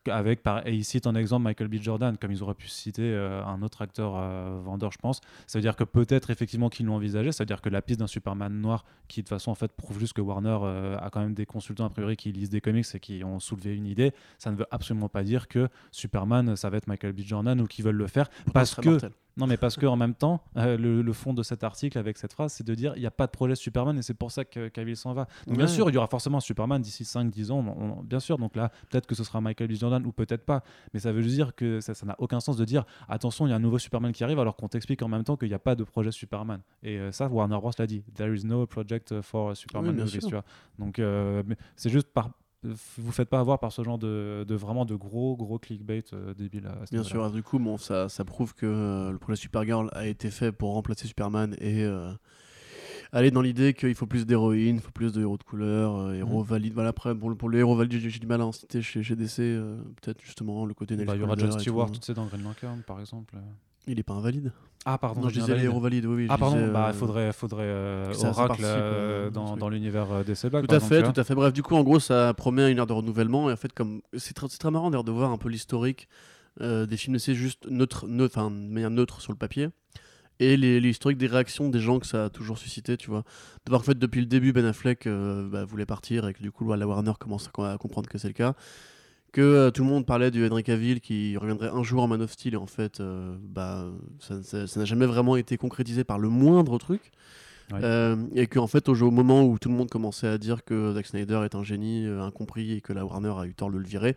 Avec, 0.08 0.44
par, 0.44 0.66
et 0.68 0.74
il 0.74 0.84
cite 0.84 1.08
en 1.08 1.16
exemple 1.16 1.44
Michael 1.44 1.68
B. 1.68 1.76
Jordan, 1.76 2.18
comme 2.18 2.32
ils 2.32 2.44
auraient 2.44 2.54
pu 2.54 2.68
citer 2.68 3.04
euh, 3.04 3.44
un 3.46 3.62
autre 3.62 3.82
acteur 3.82 4.16
euh, 4.16 4.60
vendeur, 4.64 4.92
je 4.92 4.98
pense. 4.98 5.22
Ça 5.48 5.58
veut 5.58 5.62
dire 5.62 5.76
que 5.76 5.84
peut-être 5.84 6.30
effectivement 6.30 6.70
qu'ils 6.70 6.86
l'ont 6.86 6.96
envisagé. 6.96 7.32
Ça 7.32 7.44
veut 7.44 7.48
dire 7.48 7.62
que 7.62 7.70
la 7.70 7.82
piste 7.82 8.00
d'un 8.00 8.08
Superman 8.08 8.54
noir, 8.54 8.86
qui 9.08 9.22
de 9.22 9.26
toute 9.26 9.30
façon 9.30 9.52
en 9.52 9.56
fait 9.56 9.72
prouve 9.72 10.00
juste 10.00 10.14
que 10.14 10.22
Warner 10.22 10.58
euh, 10.64 10.98
a 11.00 11.10
quand 11.10 11.22
même 11.22 11.34
des 11.34 11.46
consultants 11.46 11.86
a 11.86 11.90
priori 11.90 12.18
qui 12.18 12.32
lisent 12.32 12.50
des 12.50 12.62
comics 12.62 12.86
et 12.94 13.00
qui 13.00 13.24
ont 13.24 13.40
soulevé 13.40 13.76
une 13.76 13.86
idée, 13.86 14.12
ça 14.38 14.52
ne 14.52 14.56
veut 14.56 14.68
absolument 14.72 15.10
pas 15.10 15.24
dire 15.24 15.48
que 15.48 15.70
Superman 15.92 16.56
ça 16.56 16.70
va 16.70 16.78
être 16.78 16.88
Michael 16.88 17.14
B. 17.14 17.22
Jordan 17.22 17.60
ou 17.62 17.68
qu'ils 17.68 17.86
veulent 17.86 17.96
le 17.96 18.08
faire 18.08 18.30
parce 18.54 18.76
que 18.76 18.90
mortel. 18.90 19.12
Non, 19.38 19.48
mais 19.48 19.58
parce 19.58 19.76
que 19.78 19.86
en 19.86 19.96
même 19.96 20.14
temps, 20.14 20.44
euh, 20.58 20.78
le, 20.78 21.02
le 21.02 21.14
fond 21.14 21.34
de 21.34 21.42
cet 21.42 21.64
article 21.64 21.98
avec 21.98 22.18
cette 22.18 22.34
phrase, 22.34 22.54
c'est 22.54 22.64
de 22.66 22.76
dire 22.76 22.94
il 22.96 23.00
n'y 23.00 23.06
a 23.08 23.12
pas 23.12 23.26
de 23.26 23.32
projet 23.32 23.56
Superman 23.56 23.98
et 23.98 24.02
c'est 24.04 24.14
pour 24.14 24.32
ça 24.32 24.46
que 24.46 24.68
Cavill 24.68 24.96
s'en 24.96 25.14
va. 25.14 25.28
Donc, 25.48 25.58
bien 25.58 25.68
sûr, 25.68 25.90
il 25.90 25.94
y 25.94 25.98
aura 25.98 26.08
forcément 26.08 26.38
un 26.38 26.42
Superman 26.42 26.82
d'ici 26.82 27.04
5-10 27.04 27.52
ans, 27.52 27.66
on- 27.66 28.00
on- 28.00 28.04
bien 28.04 28.20
sûr. 28.20 28.38
Donc 28.38 28.56
là, 28.56 28.72
peut-être 28.90 29.08
que 29.08 29.16
ce 29.16 29.24
sera 29.24 29.42
Michael 29.42 29.68
B. 29.68 29.74
Jordan 29.74 30.06
ou 30.06 30.12
peut-être 30.12 30.46
pas. 30.46 30.64
Mais 30.94 31.00
ça 31.00 31.12
veut 31.12 31.24
dire 31.24 31.56
que 31.56 31.80
ça 31.82 31.94
n'a 32.06 32.16
aucun 32.20 32.40
sens 32.40 32.58
de 32.58 32.66
dire 32.66 32.86
attention, 33.10 33.48
il 33.48 33.50
y 33.50 33.54
a 33.54 33.56
un 33.56 33.60
nouveau 33.60 33.80
Superman 33.80 34.12
qui 34.12 34.24
arrive 34.24 34.40
alors 34.40 34.56
qu'on 34.56 34.68
t'explique 34.68 35.02
en 35.02 35.08
même 35.08 35.24
temps 35.24 35.36
qu'il 35.38 35.48
n'y 35.48 35.54
a 35.56 35.60
pas 35.60 35.76
de 35.76 35.84
projet 35.84 36.12
Superman. 36.12 36.62
Et 36.84 37.00
euh, 37.00 37.12
ça, 37.12 37.28
Warner 37.28 37.58
Bros. 37.58 37.72
l'a 37.80 37.88
dit 37.88 38.04
There 38.16 38.36
is 38.36 38.46
no 38.46 38.68
project 38.68 39.22
for 39.22 39.56
Superman 39.58 39.96
movies, 40.04 40.20
tu 40.30 40.36
vois. 40.36 40.44
Donc 40.80 41.00
euh, 41.00 41.42
c'est 41.76 41.90
juste 41.90 42.08
par. 42.14 42.30
Vous 42.64 43.12
faites 43.12 43.30
pas 43.30 43.40
avoir 43.40 43.60
par 43.60 43.72
ce 43.72 43.84
genre 43.84 43.98
de, 43.98 44.46
de 44.48 44.56
vraiment 44.56 44.86
de 44.86 44.96
gros 44.96 45.36
gros 45.36 45.60
clickbait 45.60 46.04
euh, 46.14 46.34
débile. 46.34 46.68
à 46.68 46.76
Bien 46.92 47.04
sûr, 47.04 47.30
du 47.32 47.44
coup, 47.44 47.60
bon, 47.60 47.78
ça, 47.78 48.10
ça 48.10 48.24
prouve 48.26 48.54
que 48.54 48.66
euh, 48.66 49.12
le 49.12 49.18
projet 49.18 49.36
Supergirl 49.36 49.90
a 49.94 50.08
été 50.08 50.32
fait 50.32 50.52
pour 50.52 50.74
remplacer 50.74 51.08
Superman 51.08 51.56
et 51.60 51.84
euh, 51.84 52.12
aller 53.12 53.32
dans 53.32 53.42
l'idée 53.42 53.74
qu'il 53.74 53.96
faut 53.96 54.08
plus 54.08 54.26
d'héroïnes, 54.26 54.76
il 54.78 54.82
faut 54.82 54.92
plus 54.92 55.12
de 55.14 55.22
héros 55.22 55.38
de 55.38 55.44
couleur, 55.44 56.14
héros 56.14 56.42
Mhm. 56.44 56.48
valides. 56.50 56.74
Voilà, 56.74 56.90
après, 56.90 57.14
pour, 57.16 57.30
le- 57.30 57.36
pour 57.36 57.50
les 57.50 57.60
héros 57.60 57.76
valides, 57.76 58.00
j'ai 58.00 58.20
du 58.20 58.28
mal 58.28 58.42
à 58.42 58.46
en 58.46 58.52
citer 58.52 58.82
chez, 58.82 59.04
chez 59.04 59.16
DC, 59.16 59.38
peut-être 60.02 60.22
justement 60.22 60.66
le 60.66 60.74
côté 60.74 60.96
Bah, 60.96 61.16
il 61.16 61.20
y 61.20 61.24
aura 61.24 61.36
John 61.38 61.52
Stewart, 61.60 61.92
tu 61.92 62.00
sais, 62.02 62.14
dans 62.14 62.26
Green 62.28 62.44
Lantern, 62.44 62.82
par 62.84 63.00
exemple. 63.00 63.36
Il 63.88 64.00
est 64.00 64.04
pas 64.04 64.14
invalide. 64.14 64.52
Ah, 64.86 64.98
pardon, 64.98 65.22
non, 65.22 65.30
je 65.30 65.40
disais 65.40 65.54
valides, 65.68 66.06
oui, 66.06 66.16
oui. 66.24 66.28
Ah 66.30 66.38
pardon, 66.38 66.58
disais, 66.58 66.72
bah 66.72 66.88
euh, 66.88 66.92
il 66.94 66.98
faudrait, 66.98 67.32
faudrait 67.34 67.64
euh, 67.66 68.14
Oracle 68.24 68.62
euh, 68.64 69.28
euh, 69.28 69.30
dans, 69.30 69.56
dans 69.56 69.70
l'univers 69.70 70.12
euh, 70.12 70.24
DC 70.24 70.48
Black. 70.48 70.68
Tout 70.68 70.76
à 70.76 70.80
fait, 70.82 71.04
tout 71.04 71.20
à 71.20 71.24
fait. 71.24 71.36
Bref, 71.36 71.54
du 71.54 71.64
coup, 71.64 71.76
en 71.76 71.84
gros, 71.84 72.00
ça 72.00 72.34
promet 72.34 72.70
une 72.72 72.78
ère 72.80 72.88
de 72.88 72.94
renouvellement. 72.94 73.50
Et 73.50 73.54
en 73.54 73.58
fait, 73.58 73.72
comme 73.72 74.02
c'est 74.18 74.34
très, 74.34 74.48
c'est 74.50 74.58
très 74.58 74.72
marrant 74.72 74.90
d'ailleurs 74.90 75.06
de 75.06 75.12
voir 75.12 75.32
un 75.32 75.38
peu 75.38 75.48
l'historique 75.50 76.10
euh, 76.62 76.86
des 76.86 76.98
films 76.98 77.16
DC 77.16 77.34
juste 77.34 77.66
neutre, 77.70 78.08
neutre, 78.08 78.38
enfin, 78.38 78.52
de 78.52 78.56
manière 78.58 78.90
neutre 78.90 79.22
sur 79.22 79.32
le 79.32 79.38
papier. 79.38 79.70
et 80.40 80.58
l'historique 80.58 81.18
des 81.18 81.28
réactions 81.28 81.70
des 81.70 81.80
gens 81.80 82.00
que 82.00 82.06
ça 82.08 82.26
a 82.26 82.30
toujours 82.30 82.58
suscité, 82.58 82.98
tu 82.98 83.10
vois. 83.10 83.24
De 83.66 83.70
voir 83.70 83.82
qu'en 83.82 83.86
fait, 83.86 83.98
depuis 84.00 84.20
le 84.20 84.28
début, 84.28 84.52
Ben 84.52 84.66
Affleck 84.66 85.08
bah, 85.08 85.64
voulait 85.64 85.86
partir 85.86 86.28
et 86.28 86.34
que 86.34 86.42
du 86.42 86.52
coup, 86.52 86.74
la 86.74 86.86
Warner 86.86 87.14
commence 87.20 87.50
à 87.58 87.78
comprendre 87.78 88.10
que 88.10 88.18
c'est 88.18 88.28
le 88.28 88.34
cas. 88.34 88.54
Que 89.34 89.42
euh, 89.42 89.72
tout 89.72 89.84
le 89.84 89.90
monde 89.90 90.06
parlait 90.06 90.30
du 90.30 90.46
Henry 90.46 90.62
Cavill 90.62 91.02
qui 91.02 91.36
reviendrait 91.38 91.70
un 91.70 91.82
jour 91.82 92.04
en 92.04 92.08
Man 92.08 92.22
of 92.22 92.32
Steel 92.32 92.54
et 92.54 92.58
en 92.58 92.68
fait, 92.68 93.00
euh, 93.00 93.36
bah, 93.42 93.88
ça 94.20 94.36
n'a 94.76 94.86
jamais 94.86 95.08
vraiment 95.08 95.36
été 95.36 95.58
concrétisé 95.58 96.04
par 96.04 96.20
le 96.20 96.30
moindre 96.30 96.78
truc. 96.78 97.12
Ouais. 97.72 97.80
Euh, 97.82 98.16
et 98.36 98.46
qu'en 98.46 98.68
fait, 98.68 98.88
au, 98.90 98.94
au 98.94 99.10
moment 99.10 99.44
où 99.44 99.58
tout 99.58 99.70
le 99.70 99.76
monde 99.76 99.90
commençait 99.90 100.28
à 100.28 100.38
dire 100.38 100.64
que 100.64 100.94
Zack 100.94 101.08
Snyder 101.08 101.42
est 101.46 101.56
un 101.56 101.64
génie 101.64 102.06
incompris 102.06 102.74
et 102.74 102.82
que 102.82 102.94
la 102.94 103.06
Warner 103.06 103.34
a 103.36 103.48
eu 103.48 103.56
tort 103.56 103.72
de 103.72 103.78
le 103.78 103.86
virer, 103.86 104.16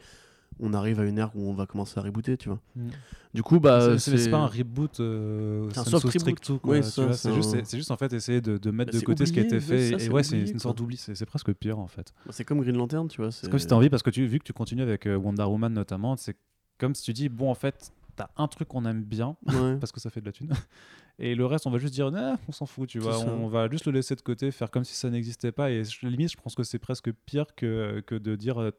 on 0.60 0.72
arrive 0.72 1.00
à 1.00 1.04
une 1.04 1.18
ère 1.18 1.30
où 1.34 1.48
on 1.48 1.54
va 1.54 1.66
commencer 1.66 1.98
à 1.98 2.02
rebooter, 2.02 2.36
tu 2.36 2.48
vois. 2.48 2.58
Mm. 2.76 2.88
Du 3.34 3.42
coup, 3.42 3.60
bah, 3.60 3.98
C'est- 3.98 4.30
pas 4.30 4.38
un 4.38 4.46
reboot 4.46 5.00
euh, 5.00 5.68
C'est 5.72 5.80
un 5.80 5.84
soft 5.84 6.06
reboot. 6.06 6.50
vois, 7.04 7.12
c'est 7.12 7.76
juste, 7.76 7.90
un- 7.90 7.94
en 7.94 7.96
fait 7.98 8.12
essayer 8.14 8.40
de, 8.40 8.56
de 8.56 8.70
mettre 8.70 8.92
Bah, 8.92 8.98
de 8.98 9.04
côté 9.04 9.26
ce 9.26 9.32
qui 9.32 9.40
a 9.40 9.42
été 9.42 9.60
fait. 9.60 9.90
ça, 9.90 9.96
et 9.96 9.98
c'est 9.98 10.10
ouais, 10.10 10.22
c'est 10.22 10.40
une 10.40 10.58
sorte 10.58 10.78
d'oubli, 10.78 10.96
c'est 10.96 11.14
c'est 11.14 11.26
presque 11.26 11.52
pire 11.52 11.78
en 11.78 11.86
fait. 11.86 12.14
c'est 12.30 12.44
comme 12.44 12.60
Green 12.62 12.76
Lantern, 12.76 13.08
tu 13.08 13.20
vois. 13.20 13.30
C'est 13.32 13.50
comme 13.50 13.58
si 13.58 13.66
t'as 13.66 13.76
envie, 13.76 13.90
parce 13.90 14.02
que 14.02 14.10
tu, 14.10 14.26
vu 14.26 14.38
que 14.38 14.44
tu 14.44 14.52
continues 14.52 14.82
avec 14.82 15.06
euh, 15.06 15.16
Wonder 15.16 15.42
Woman 15.44 15.72
notamment, 15.72 16.16
c'est 16.16 16.36
comme 16.78 16.94
si 16.94 17.02
tu 17.02 17.12
dis, 17.12 17.28
bon, 17.28 17.50
en 17.50 17.54
fait, 17.54 17.92
t'as 18.16 18.28
un 18.36 18.48
truc 18.48 18.68
qu'on 18.68 18.84
aime 18.84 19.02
bien, 19.04 19.36
Ouais. 19.46 19.76
parce 19.80 19.92
que 19.92 20.00
ça 20.00 20.10
fait 20.10 20.20
de 20.20 20.26
la 20.26 20.32
thune, 20.32 20.50
et 21.18 21.34
le 21.34 21.46
reste, 21.46 21.66
on 21.66 21.70
va 21.70 21.78
juste 21.78 21.94
dire, 21.94 22.10
nah, 22.10 22.36
on 22.48 22.52
s'en 22.52 22.66
fout, 22.66 22.88
tu 22.88 22.98
vois, 22.98 23.18
on 23.18 23.46
va 23.48 23.68
juste 23.70 23.86
le 23.86 23.92
laisser 23.92 24.14
de 24.16 24.20
côté, 24.22 24.50
faire 24.50 24.70
comme 24.70 24.84
si 24.84 24.94
ça 24.94 25.08
n'existait 25.10 25.52
pas, 25.52 25.70
et 25.70 25.84
je- 25.84 26.06
limite, 26.06 26.32
je 26.32 26.36
pense 26.36 26.54
que 26.54 26.62
c'est 26.62 26.78
presque 26.78 27.10
pire 27.26 27.46
que, 27.54 28.00
que 28.06 28.14
de 28.14 28.34
dire, 28.36 28.60
euh, 28.60 28.70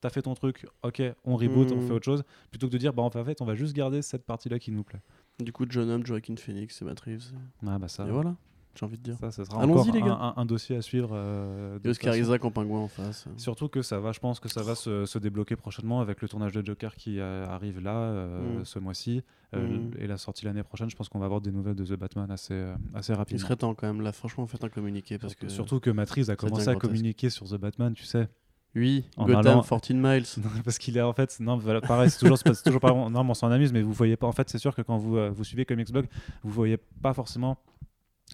t'as 0.00 0.10
fait 0.10 0.22
ton 0.22 0.34
truc, 0.34 0.66
ok, 0.82 1.02
on 1.24 1.36
reboot, 1.36 1.70
on 1.72 1.76
Mhm. 1.76 1.82
fait 1.82 1.92
autre 1.92 2.04
chose, 2.04 2.22
plutôt 2.50 2.66
que 2.68 2.72
de 2.72 2.78
dire, 2.78 2.92
bah, 2.92 3.02
en 3.02 3.10
fait, 3.10 3.40
on 3.40 3.44
va 3.44 3.54
juste 3.54 3.74
garder 3.74 4.02
cette 4.02 4.24
partie-là 4.24 4.58
qui 4.58 4.70
nous 4.72 4.84
plaît. 4.84 5.00
Du 5.40 5.52
coup, 5.52 5.66
John 5.68 5.88
Hamm, 5.90 6.04
Joaquin 6.04 6.34
Phoenix 6.36 6.82
et 6.82 6.84
Matt 6.84 6.98
Reeves. 7.00 7.32
Ah, 7.66 7.78
bah 7.78 7.86
ça, 7.88 8.06
Et 8.06 8.10
voilà, 8.10 8.34
j'ai 8.78 8.86
envie 8.86 8.98
de 8.98 9.02
dire. 9.02 9.16
ça, 9.18 9.30
ça 9.30 9.44
sera 9.44 9.60
Allons-y, 9.62 9.80
encore 9.80 9.94
les 9.94 10.00
gars. 10.02 10.18
un- 10.20 10.34
un 10.36 10.44
dossier 10.46 10.76
à 10.76 10.82
suivre. 10.82 11.10
euh, 11.12 11.78
de 11.78 11.90
Oscar. 11.90 12.16
Isaac 12.16 12.44
en 12.44 12.50
pingouin 12.50 12.80
en 12.80 12.88
face. 12.88 13.26
Surtout 13.36 13.68
que 13.68 13.82
ça 13.82 13.98
va, 14.00 14.12
je 14.12 14.20
pense 14.20 14.40
que 14.40 14.48
ça 14.48 14.62
va 14.62 14.74
se, 14.74 15.04
se 15.06 15.18
débloquer 15.18 15.56
prochainement 15.56 16.00
avec 16.00 16.22
le 16.22 16.28
tournage 16.28 16.52
de 16.52 16.64
Joker 16.64 16.94
qui 16.94 17.18
euh, 17.20 17.46
arrive 17.46 17.80
là 17.80 17.94
euh, 17.96 18.60
Mm. 18.60 18.64
ce 18.64 18.78
mois-ci 18.78 19.22
euh, 19.54 19.66
Mm. 19.78 19.90
et 19.98 20.06
la 20.06 20.16
sortie 20.18 20.44
l'année 20.44 20.62
prochaine. 20.62 20.88
Je 20.90 20.96
pense 20.96 21.08
qu'on 21.08 21.18
va 21.18 21.24
avoir 21.26 21.40
des 21.40 21.50
nouvelles 21.52 21.74
de 21.76 21.84
The 21.84 21.98
Batman 21.98 22.30
assez, 22.30 22.66
assez 22.94 23.12
Il 23.12 23.16
rapidement. 23.16 23.40
serait 23.42 23.56
temps 23.56 23.74
quand 23.74 23.86
même, 23.86 24.00
là, 24.02 24.12
franchement, 24.12 24.46
faites 24.46 24.62
un 24.64 24.68
communiqué 24.68 25.18
parce 25.18 25.34
que. 25.34 25.48
Surtout 25.48 25.80
que 25.80 25.90
Matrice 25.90 26.28
a 26.28 26.36
commencé 26.36 26.68
à 26.68 26.74
communiquer 26.74 27.30
sur 27.30 27.46
The 27.46 27.54
Batman, 27.56 27.94
tu 27.94 28.04
sais. 28.04 28.28
Oui, 28.76 29.06
en 29.16 29.24
Gotham, 29.24 29.46
allant- 29.46 29.62
14 29.62 29.90
miles. 29.94 30.24
Parce 30.64 30.78
qu'il 30.78 30.96
est 30.98 31.00
en 31.02 31.14
fait, 31.14 31.40
non, 31.40 31.56
voilà, 31.56 31.80
pareil, 31.80 32.10
c'est 32.10 32.18
toujours, 32.18 32.36
c'est 32.36 32.62
toujours 32.62 32.80
pas, 32.80 32.92
non, 32.92 33.08
mais 33.24 33.30
on 33.30 33.34
s'en 33.34 33.50
amuse, 33.50 33.72
mais 33.72 33.80
vous 33.80 33.94
voyez 33.94 34.14
pas, 34.16 34.26
en 34.26 34.32
fait, 34.32 34.48
c'est 34.50 34.58
sûr 34.58 34.74
que 34.76 34.82
quand 34.82 34.98
vous, 34.98 35.16
euh, 35.16 35.30
vous 35.30 35.42
suivez 35.42 35.64
Comics 35.64 35.90
Blog, 35.90 36.06
vous 36.44 36.50
voyez 36.52 36.76
pas 36.76 37.14
forcément 37.14 37.56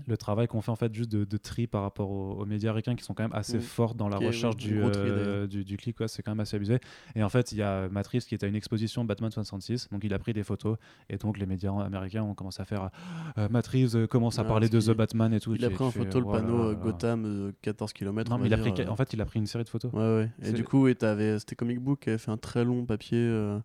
le 0.07 0.17
travail 0.17 0.47
qu'on 0.49 0.61
fait 0.61 0.71
en 0.71 0.77
fait 0.77 0.93
juste 0.95 1.11
de, 1.11 1.25
de 1.25 1.37
tri 1.37 1.67
par 1.67 1.83
rapport 1.83 2.11
aux, 2.11 2.33
aux 2.41 2.47
médias 2.47 2.71
américains 2.71 2.95
qui 2.95 3.05
sont 3.05 3.15
quand 3.15 3.23
même 3.23 3.33
assez 3.35 3.59
Mm. 3.59 3.61
forts 3.61 3.95
dans 3.95 4.09
la 4.09 4.17
recherche 4.17 4.57
oui, 4.59 4.69
du, 4.69 4.81
euh, 4.83 5.47
du, 5.47 5.65
du 5.65 5.77
clic, 5.77 5.97
quoi, 5.97 6.09
c'est 6.09 6.23
quand 6.23 6.33
même 6.33 6.41
assez 6.41 6.57
abusé. 6.57 6.79
Et 7.15 7.23
en 7.23 7.29
fait, 7.29 7.53
il 7.53 7.59
y 7.59 7.63
a 7.63 7.89
Matrice 7.89 8.25
qui 8.27 8.35
est 8.35 8.43
à 8.45 8.47
une 8.47 8.57
exposition 8.57 9.05
Batman 9.05 9.31
66, 9.31 9.89
donc 9.93 10.03
il 10.05 10.13
a 10.15 10.19
pris 10.19 10.33
des 10.33 10.43
photos, 10.43 10.77
et 11.09 11.17
donc 11.17 11.39
les 11.39 11.47
médias 11.47 11.73
américains 11.73 12.23
ont 12.23 12.35
commencé 12.35 12.61
à 12.61 12.65
faire 12.65 12.91
euh, 13.39 13.49
Matrice 13.49 13.95
euh, 13.95 14.07
commence 14.07 14.39
à 14.39 14.43
Ouais, 14.43 14.49
parler 14.49 14.69
de 14.69 14.81
The 14.81 14.91
Batman 14.97 15.33
et 15.33 15.41
tout. 15.41 15.55
Il 15.55 15.65
a 15.65 15.71
pris 15.71 15.85
en 15.85 15.91
tu 15.91 15.99
fais, 15.99 16.05
photo 16.05 16.21
le 16.21 16.27
panneau 16.27 16.71
euh. 16.71 16.75
Gotham 16.75 17.25
euh, 17.25 17.53
14 17.63 17.93
km. 17.93 18.31
Non, 18.31 18.39
mais 18.39 18.47
il 18.47 18.55
a 18.55 18.59
pris, 18.59 18.73
en 18.89 18.97
fait, 18.97 19.13
il 19.13 19.21
a 19.21 19.25
pris 19.25 19.39
une 19.39 19.47
série 19.47 19.65
de 19.65 19.69
photos. 19.69 19.93
Ouais, 19.93 20.01
ouais. 20.01 20.31
Et 20.43 20.53
du 20.53 20.65
coup, 20.65 20.89
c'était 20.89 21.55
Comic 21.57 21.79
Book 21.81 22.01
qui 22.01 22.09
avait 22.11 22.19
fait 22.19 22.31
un 22.31 22.37
très 22.37 22.65
long 22.65 22.85
papier. 22.85 23.19
euh, 23.19 23.59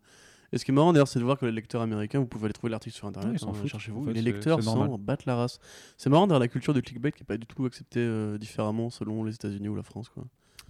Et 0.51 0.57
ce 0.57 0.65
qui 0.65 0.71
est 0.71 0.73
marrant 0.73 0.93
d'ailleurs, 0.93 1.07
c'est 1.07 1.19
de 1.19 1.23
voir 1.23 1.37
que 1.37 1.45
les 1.45 1.51
lecteurs 1.51 1.81
américains, 1.81 2.19
vous 2.19 2.25
pouvez 2.25 2.45
aller 2.45 2.53
trouver 2.53 2.71
l'article 2.71 2.95
sur 2.95 3.07
internet. 3.07 3.37
S'en 3.39 3.49
hein, 3.51 3.65
Cherchez-vous. 3.65 4.01
en 4.01 4.05
fait, 4.05 4.13
les 4.13 4.21
lecteurs 4.21 4.61
s'en 4.63 4.97
battent 4.97 5.25
la 5.25 5.35
race. 5.35 5.59
C'est 5.97 6.09
marrant 6.09 6.27
d'ailleurs 6.27 6.39
la 6.39 6.47
culture 6.47 6.73
du 6.73 6.81
clickbait 6.81 7.11
qui 7.11 7.21
n'est 7.21 7.27
pas 7.27 7.37
du 7.37 7.45
tout 7.45 7.65
acceptée 7.65 7.99
euh, 7.99 8.37
différemment 8.37 8.89
selon 8.89 9.23
les 9.23 9.35
États-Unis 9.35 9.67
ou 9.69 9.75
la 9.75 9.83
France. 9.83 10.09
Quoi. 10.09 10.23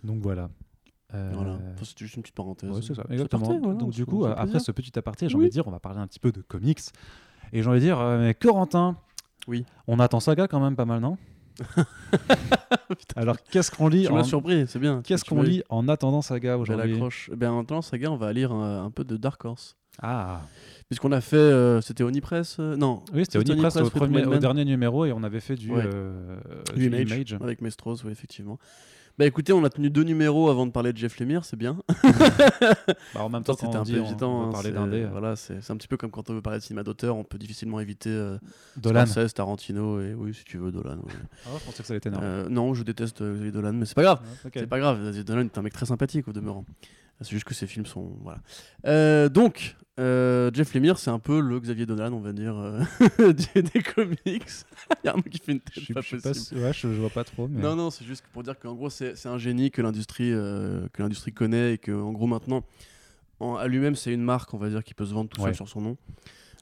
Donc 0.03 0.21
voilà. 0.21 0.49
Euh, 1.13 1.31
Voilà. 1.33 1.53
Enfin, 1.73 1.85
c'était 1.85 2.05
juste 2.05 2.17
une 2.17 2.21
petite 2.21 2.35
parenthèse. 2.35 2.69
Ouais, 2.69 2.81
c'est 2.81 2.93
ça, 2.93 3.03
exactement. 3.09 3.57
voilà, 3.59 3.73
Donc 3.79 3.91
du 3.91 4.05
coup, 4.05 4.25
après 4.25 4.43
plaisir. 4.43 4.61
ce 4.61 4.71
petit 4.71 4.97
aparté, 4.99 5.27
j'ai 5.27 5.35
Oui. 5.35 5.41
envie 5.43 5.49
de 5.49 5.53
dire, 5.53 5.67
on 5.67 5.71
va 5.71 5.79
parler 5.79 5.99
un 5.99 6.07
petit 6.07 6.19
peu 6.19 6.31
de 6.31 6.41
comics. 6.41 6.79
Et 7.51 7.63
j'ai 7.63 7.69
envie 7.69 7.79
de 7.79 7.85
dire, 7.85 7.99
euh, 7.99 8.19
mais 8.19 8.33
Corentin, 8.35 8.95
Oui. 9.47 9.65
on 9.87 9.99
attend 9.99 10.19
Saga 10.19 10.47
quand 10.47 10.59
même 10.59 10.75
pas 10.75 10.85
mal, 10.85 10.99
non? 10.99 11.17
Alors 13.15 13.37
qu'est-ce 13.51 13.71
qu'on 13.71 13.87
lit 13.87 14.05
Tu 14.05 14.11
m'as 14.13 14.19
en... 14.19 14.23
surpris, 14.23 14.65
c'est 14.67 14.79
bien. 14.79 15.01
Qu'est-ce 15.03 15.25
qu'on 15.25 15.41
lit 15.41 15.63
en 15.69 15.87
attendant 15.87 16.21
Saga 16.21 16.57
aujourd'hui 16.57 16.99
bien, 17.35 17.51
en 17.51 17.61
attendant, 17.61 17.81
saga, 17.81 18.11
on 18.11 18.17
va 18.17 18.33
lire 18.33 18.51
un, 18.51 18.85
un 18.85 18.91
peu 18.91 19.03
de 19.03 19.17
Dark 19.17 19.43
Horse. 19.45 19.75
Ah, 20.01 20.41
Puisqu'on 20.87 21.11
a 21.11 21.21
fait. 21.21 21.35
euh, 21.35 21.81
c'était 21.81 22.03
Onipress 22.03 22.57
euh, 22.59 22.75
Non. 22.77 23.03
oui, 23.13 23.25
c'était 23.25 23.37
Onipress 23.37 23.75
au, 23.75 23.79
Onipress, 23.81 23.99
premier, 23.99 24.25
au 24.25 24.37
dernier 24.37 24.63
numéro 24.65 25.05
et 25.05 25.11
on 25.11 25.23
avait 25.23 25.41
fait 25.41 25.55
du, 25.55 25.71
Ouais. 25.71 25.83
euh, 25.85 26.37
Du 26.73 26.89
du 26.89 26.95
Image, 26.95 27.11
Image. 27.11 27.37
Avec 27.41 27.61
Mestros, 27.61 27.97
oui, 28.05 28.11
effectivement. 28.11 28.57
Bah 29.19 29.25
écoutez, 29.25 29.51
on 29.51 29.65
a 29.65 29.69
tenu 29.69 29.89
deux 29.89 30.03
numéros 30.03 30.49
avant 30.49 30.65
de 30.65 30.71
parler 30.71 30.93
de 30.93 30.97
Jeff 30.97 31.19
Lemire, 31.19 31.43
c'est 31.43 31.57
bien. 31.57 31.77
Bah, 33.13 33.23
en 33.23 33.27
même 33.29 33.43
temps, 33.43 33.53
C'était 33.53 33.75
un 33.75 33.83
peu 33.83 33.97
évident. 33.97 34.43
hein, 34.47 34.51
parler 34.51 34.71
d'indé, 34.71 35.03
euh, 35.03 35.09
Voilà, 35.11 35.35
c'est 35.35 35.57
un 35.69 35.75
petit 35.75 35.89
peu 35.89 35.97
comme 35.97 36.09
quand 36.09 36.29
on 36.29 36.33
veut 36.33 36.41
parler 36.41 36.59
de 36.59 36.63
cinéma 36.63 36.83
d'auteur, 36.83 37.17
on 37.17 37.25
peut 37.25 37.37
difficilement 37.37 37.81
éviter 37.81 38.09
euh, 38.11 38.37
Dolan. 38.77 39.05
Scorsese, 39.05 39.33
Tarantino 39.33 39.99
et 39.99 40.13
oui, 40.13 40.33
si 40.33 40.45
tu 40.45 40.57
veux, 40.57 40.71
Dolan. 40.71 40.99
oui. 41.03 41.11
Ah, 41.45 41.49
je 41.59 41.65
pensais 41.65 41.81
que 41.81 41.87
ça 41.87 41.91
allait 41.91 41.97
être 41.97 42.07
énorme. 42.07 42.23
Euh, 42.23 42.47
non, 42.49 42.73
je 42.73 42.83
déteste 42.83 43.21
euh, 43.21 43.51
Dolan, 43.51 43.73
mais 43.73 43.85
c'est 43.85 43.93
pas 43.95 44.03
grave. 44.03 44.21
Ok. 44.45 44.53
C'est 44.55 44.67
pas 44.67 44.79
grave, 44.79 45.11
Dolan 45.25 45.41
est 45.41 45.57
un 45.57 45.61
mec 45.63 45.73
très 45.73 45.85
sympathique 45.85 46.29
au 46.29 46.31
demeurant. 46.31 46.63
C'est 47.21 47.31
juste 47.31 47.43
que 47.45 47.53
ses 47.53 47.67
films 47.67 47.85
sont. 47.85 48.17
Voilà. 48.21 48.39
Euh, 48.85 49.27
donc, 49.29 49.75
euh, 49.99 50.49
Jeff 50.53 50.73
Lemire, 50.73 50.97
c'est 50.97 51.09
un 51.09 51.19
peu 51.19 51.41
le 51.41 51.59
Xavier 51.59 51.85
Dolan, 51.85 52.13
on 52.13 52.21
va 52.21 52.31
dire, 52.31 52.55
euh, 52.57 52.81
des, 53.53 53.61
des 53.61 53.83
comics. 53.83 54.17
Il 55.03 55.05
y 55.05 55.07
a 55.09 55.13
un 55.13 55.17
mec 55.17 55.29
qui 55.29 55.39
fait 55.39 55.51
une 55.51 55.59
Je 55.69 55.73
tête 55.75 55.83
suis- 55.83 55.93
pas 55.93 56.01
je 56.01 56.15
possible. 56.15 56.61
pas- 56.61 56.67
ouais, 56.67 56.73
je, 56.73 56.87
je 56.93 56.99
vois 56.99 57.09
pas 57.09 57.23
trop. 57.25 57.47
Mais... 57.49 57.61
Non, 57.61 57.75
non, 57.75 57.89
c'est 57.91 58.05
juste 58.05 58.23
pour 58.31 58.43
dire 58.43 58.57
qu'en 58.57 58.73
gros, 58.73 58.89
c'est 58.89 59.25
un 59.25 59.37
génie 59.37 59.69
que 59.71 59.81
l'industrie 59.81 60.29
que 60.31 61.01
l'industrie 61.01 61.33
connaît 61.33 61.73
et 61.73 61.77
que, 61.77 61.91
en 61.91 62.13
gros, 62.13 62.27
maintenant, 62.27 62.63
en- 63.41 63.55
à 63.55 63.67
lui-même, 63.67 63.95
c'est 63.95 64.13
une 64.13 64.23
marque, 64.23 64.53
on 64.53 64.57
va 64.57 64.69
dire, 64.69 64.83
qui 64.83 64.93
peut 64.93 65.05
se 65.05 65.13
vendre 65.13 65.29
tout 65.29 65.41
Ouais. 65.41 65.47
seul 65.47 65.55
sur 65.55 65.67
son 65.67 65.81
nom. 65.81 65.97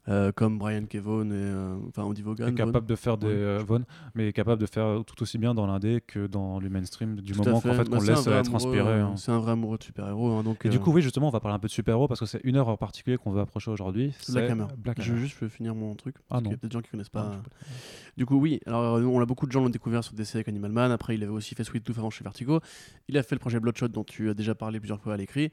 Euh, 0.10 0.32
comme 0.32 0.58
Brian 0.58 0.86
Kevon 0.86 1.26
et 1.32 1.34
euh, 1.34 1.76
enfin 1.90 2.04
Andy 2.04 2.22
Vaughan. 2.22 2.48
est 2.48 2.54
capable 2.54 2.88
de 2.88 2.96
faire 2.96 3.18
des 3.18 3.28
euh, 3.28 3.62
Vaughn, 3.68 3.84
mais 4.16 4.30
est 4.30 4.34
capable 4.34 4.62
de 4.62 4.66
faire 4.66 5.04
tout 5.06 5.22
aussi 5.22 5.38
bien 5.38 5.54
dans 5.54 5.68
l'indé 5.68 6.02
que 6.06 6.28
dans 6.28 6.62
le 6.62 6.70
mainstream 6.70 7.20
du 7.20 7.34
Tout 7.34 7.40
moment 7.44 7.60
qu'en 7.60 7.74
fait. 7.74 7.90
Bah, 7.90 7.98
qu'on 7.98 8.00
c'est 8.00 8.12
un 8.12 8.16
laisse 8.16 8.28
être 8.28 8.56
inspiré. 8.56 9.02
hein. 9.02 9.16
C'est 9.18 9.32
un 9.34 9.40
vrai 9.40 9.52
amoureux 9.52 9.78
de 9.78 9.84
super-héros. 9.84 10.32
hein, 10.32 10.44
donc, 10.44 10.66
Et 10.66 10.70
du 10.70 10.80
coup, 10.80 10.94
oui, 10.94 11.02
justement, 11.02 11.28
on 11.28 11.32
va 11.32 11.42
parler 11.42 11.56
un 11.56 11.60
peu 11.60 11.68
de 11.68 11.74
super-héros 11.74 12.08
parce 12.08 12.22
que 12.22 12.26
c'est 12.26 12.40
une 12.46 12.56
heure 12.56 12.70
en 12.70 12.78
particulier 12.78 13.18
qu'on 13.18 13.32
veut 13.32 13.42
approcher 13.42 13.70
aujourd'hui. 13.70 14.14
Black 14.30 14.50
Hammer. 14.50 14.66
Black 14.78 15.02
Je 15.02 15.10
Hammer. 15.12 15.20
veux 15.20 15.26
juste 15.26 15.48
finir 15.50 15.76
mon 15.76 15.94
truc. 15.96 16.16
Ah 16.30 16.36
Parce 16.36 16.44
qu'il 16.44 16.52
y 16.52 16.54
a 16.54 16.58
peut-être 16.58 16.72
des 16.72 16.78
gens 16.78 16.82
qui 16.82 16.90
connaissent 16.92 17.08
Ah, 17.14 17.20
pas. 17.24 17.42
je. 17.62 17.68
Du 18.16 18.26
coup, 18.26 18.38
oui. 18.38 18.62
Alors, 18.66 18.96
on 19.02 19.20
a 19.20 19.26
beaucoup 19.26 19.46
de 19.46 19.52
gens 19.52 19.62
l'ont 19.62 19.70
découvert 19.70 20.06
sur 20.06 20.14
DC 20.14 20.36
avec 20.36 20.48
Animal 20.48 20.72
Man. 20.72 20.92
Après, 20.94 21.16
il 21.16 21.24
avait 21.24 21.34
aussi 21.34 21.54
fait 21.54 21.66
Sweet 21.66 21.84
Tooth 21.84 21.98
avant 21.98 22.10
chez 22.12 22.24
Vertigo. 22.24 22.62
Il 23.10 23.18
a 23.18 23.24
fait 23.24 23.36
le 23.36 23.40
projet 23.40 23.60
Bloodshot 23.60 23.90
dont 23.90 24.06
tu 24.06 24.30
as 24.30 24.34
déjà 24.34 24.56
parlé 24.56 24.80
plusieurs 24.80 25.02
fois 25.02 25.16
à 25.16 25.18
l'écrit. 25.18 25.52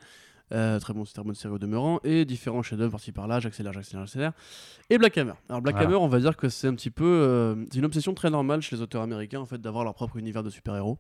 Euh, 0.52 0.78
très 0.78 0.92
bon, 0.92 1.04
très 1.04 1.22
bonne 1.22 1.35
série 1.35 1.54
au 1.54 1.59
demeurant. 1.59 2.00
Et 2.04 2.24
différents 2.24 2.62
chefs-d'œuvre 2.62 2.92
par-ci 2.92 3.12
par-là. 3.12 3.40
J'accélère, 3.40 3.72
j'accélère, 3.72 4.04
j'accélère. 4.07 4.33
Et 4.90 4.98
Black 4.98 5.16
Hammer. 5.18 5.33
Alors, 5.48 5.62
Black 5.62 5.74
Voilà. 5.76 5.88
Hammer, 5.88 5.96
on 5.96 6.09
va 6.09 6.20
dire 6.20 6.37
que 6.37 6.48
c'est 6.48 6.68
un 6.68 6.74
petit 6.74 6.90
peu. 6.90 7.04
euh, 7.04 7.64
c'est 7.70 7.78
une 7.78 7.85
obsession 7.85 8.14
très 8.14 8.30
normale 8.30 8.61
chez 8.61 8.76
les 8.76 8.83
auteurs 8.83 9.02
américains, 9.02 9.40
en 9.40 9.46
fait, 9.46 9.59
d'avoir 9.59 9.85
leur 9.85 9.94
propre 9.94 10.16
univers 10.16 10.42
de 10.42 10.50
super-héros. 10.50 10.98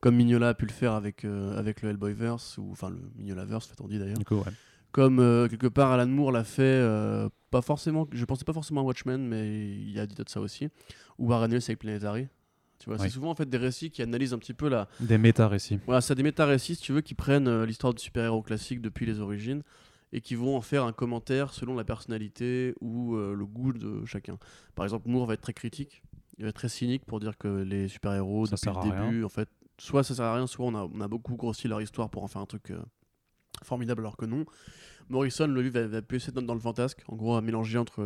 Comme 0.00 0.16
Mignola 0.16 0.48
a 0.50 0.54
pu 0.54 0.66
le 0.66 0.72
faire 0.72 0.92
avec, 0.92 1.24
euh, 1.24 1.58
avec 1.58 1.82
le 1.82 1.90
Hellboyverse, 1.90 2.58
ou 2.58 2.68
enfin 2.72 2.90
le 2.90 2.98
Mignolaverse, 3.16 3.66
fait 3.66 3.80
on 3.80 3.88
dit 3.88 3.98
d'ailleurs. 3.98 4.18
Ouais. 4.30 4.52
Comme 4.92 5.16
quelque 5.48 5.66
part 5.66 5.90
Alan 5.90 6.06
Moore 6.06 6.30
l'a 6.30 6.44
fait, 6.44 6.80
pas 7.50 7.62
forcément, 7.62 8.06
je 8.12 8.24
pensais 8.24 8.44
pas 8.44 8.52
forcément 8.52 8.82
à 8.82 8.84
Watchmen, 8.84 9.26
mais 9.26 9.74
il 9.76 9.98
a 9.98 10.06
dit 10.06 10.14
de 10.14 10.22
ça 10.28 10.40
aussi. 10.40 10.68
Ou 11.18 11.28
Warren 11.28 11.52
Ellis 11.52 11.64
avec 11.66 11.80
Planetary. 11.80 12.28
Tu 12.78 12.86
vois, 12.90 12.96
Oui. 12.98 13.02
c'est 13.04 13.10
souvent 13.14 13.30
en 13.30 13.34
fait 13.34 13.48
des 13.48 13.56
récits 13.56 13.90
qui 13.90 14.02
analysent 14.02 14.34
un 14.34 14.38
petit 14.38 14.54
peu 14.54 14.68
la. 14.68 14.88
Des 15.00 15.16
méta-récits. 15.18 15.78
Voilà, 15.86 16.00
c'est 16.00 16.14
des 16.14 16.22
méta-récits, 16.22 16.74
si 16.76 16.82
tu 16.82 16.92
veux, 16.92 17.00
qui 17.00 17.14
prennent 17.14 17.48
euh, 17.48 17.64
l'histoire 17.66 17.94
de 17.94 17.98
super-héros 17.98 18.42
classique 18.42 18.80
depuis 18.82 19.06
les 19.06 19.20
origines 19.20 19.62
et 20.12 20.20
qui 20.20 20.34
vont 20.34 20.56
en 20.56 20.60
faire 20.60 20.84
un 20.84 20.92
commentaire 20.92 21.52
selon 21.52 21.74
la 21.76 21.84
personnalité 21.84 22.74
ou 22.80 23.16
euh, 23.16 23.34
le 23.34 23.46
goût 23.46 23.72
de 23.72 24.04
chacun. 24.04 24.38
Par 24.74 24.84
exemple, 24.84 25.08
Moore 25.08 25.26
va 25.26 25.34
être 25.34 25.40
très 25.40 25.52
critique, 25.54 26.02
il 26.38 26.44
va 26.44 26.50
être 26.50 26.56
très 26.56 26.68
cynique 26.68 27.04
pour 27.04 27.20
dire 27.20 27.36
que 27.38 27.48
les 27.48 27.88
super-héros, 27.88 28.46
Ça 28.46 28.56
depuis 28.56 28.64
sert 28.64 28.84
le 28.84 28.92
à 28.92 29.00
début, 29.06 29.24
en 29.24 29.28
fait, 29.28 29.48
soit 29.78 30.04
ça 30.04 30.14
sert 30.14 30.24
à 30.24 30.34
rien, 30.36 30.46
soit 30.46 30.66
on 30.66 30.74
a, 30.74 30.88
on 30.92 31.00
a 31.00 31.08
beaucoup 31.08 31.34
grossi 31.36 31.66
leur 31.68 31.80
histoire 31.80 32.10
pour 32.10 32.22
en 32.22 32.28
faire 32.28 32.42
un 32.42 32.46
truc 32.46 32.70
euh, 32.70 32.78
formidable 33.62 34.02
alors 34.02 34.16
que 34.16 34.26
non. 34.26 34.44
Morrison, 35.08 35.46
lui, 35.46 35.68
va, 35.68 35.86
va 35.86 35.98
être 35.98 36.30
dans, 36.32 36.42
dans 36.42 36.54
le 36.54 36.60
fantasque, 36.60 37.02
en 37.08 37.16
gros, 37.16 37.34
à 37.36 37.40
mélanger 37.40 37.78
entre 37.78 38.02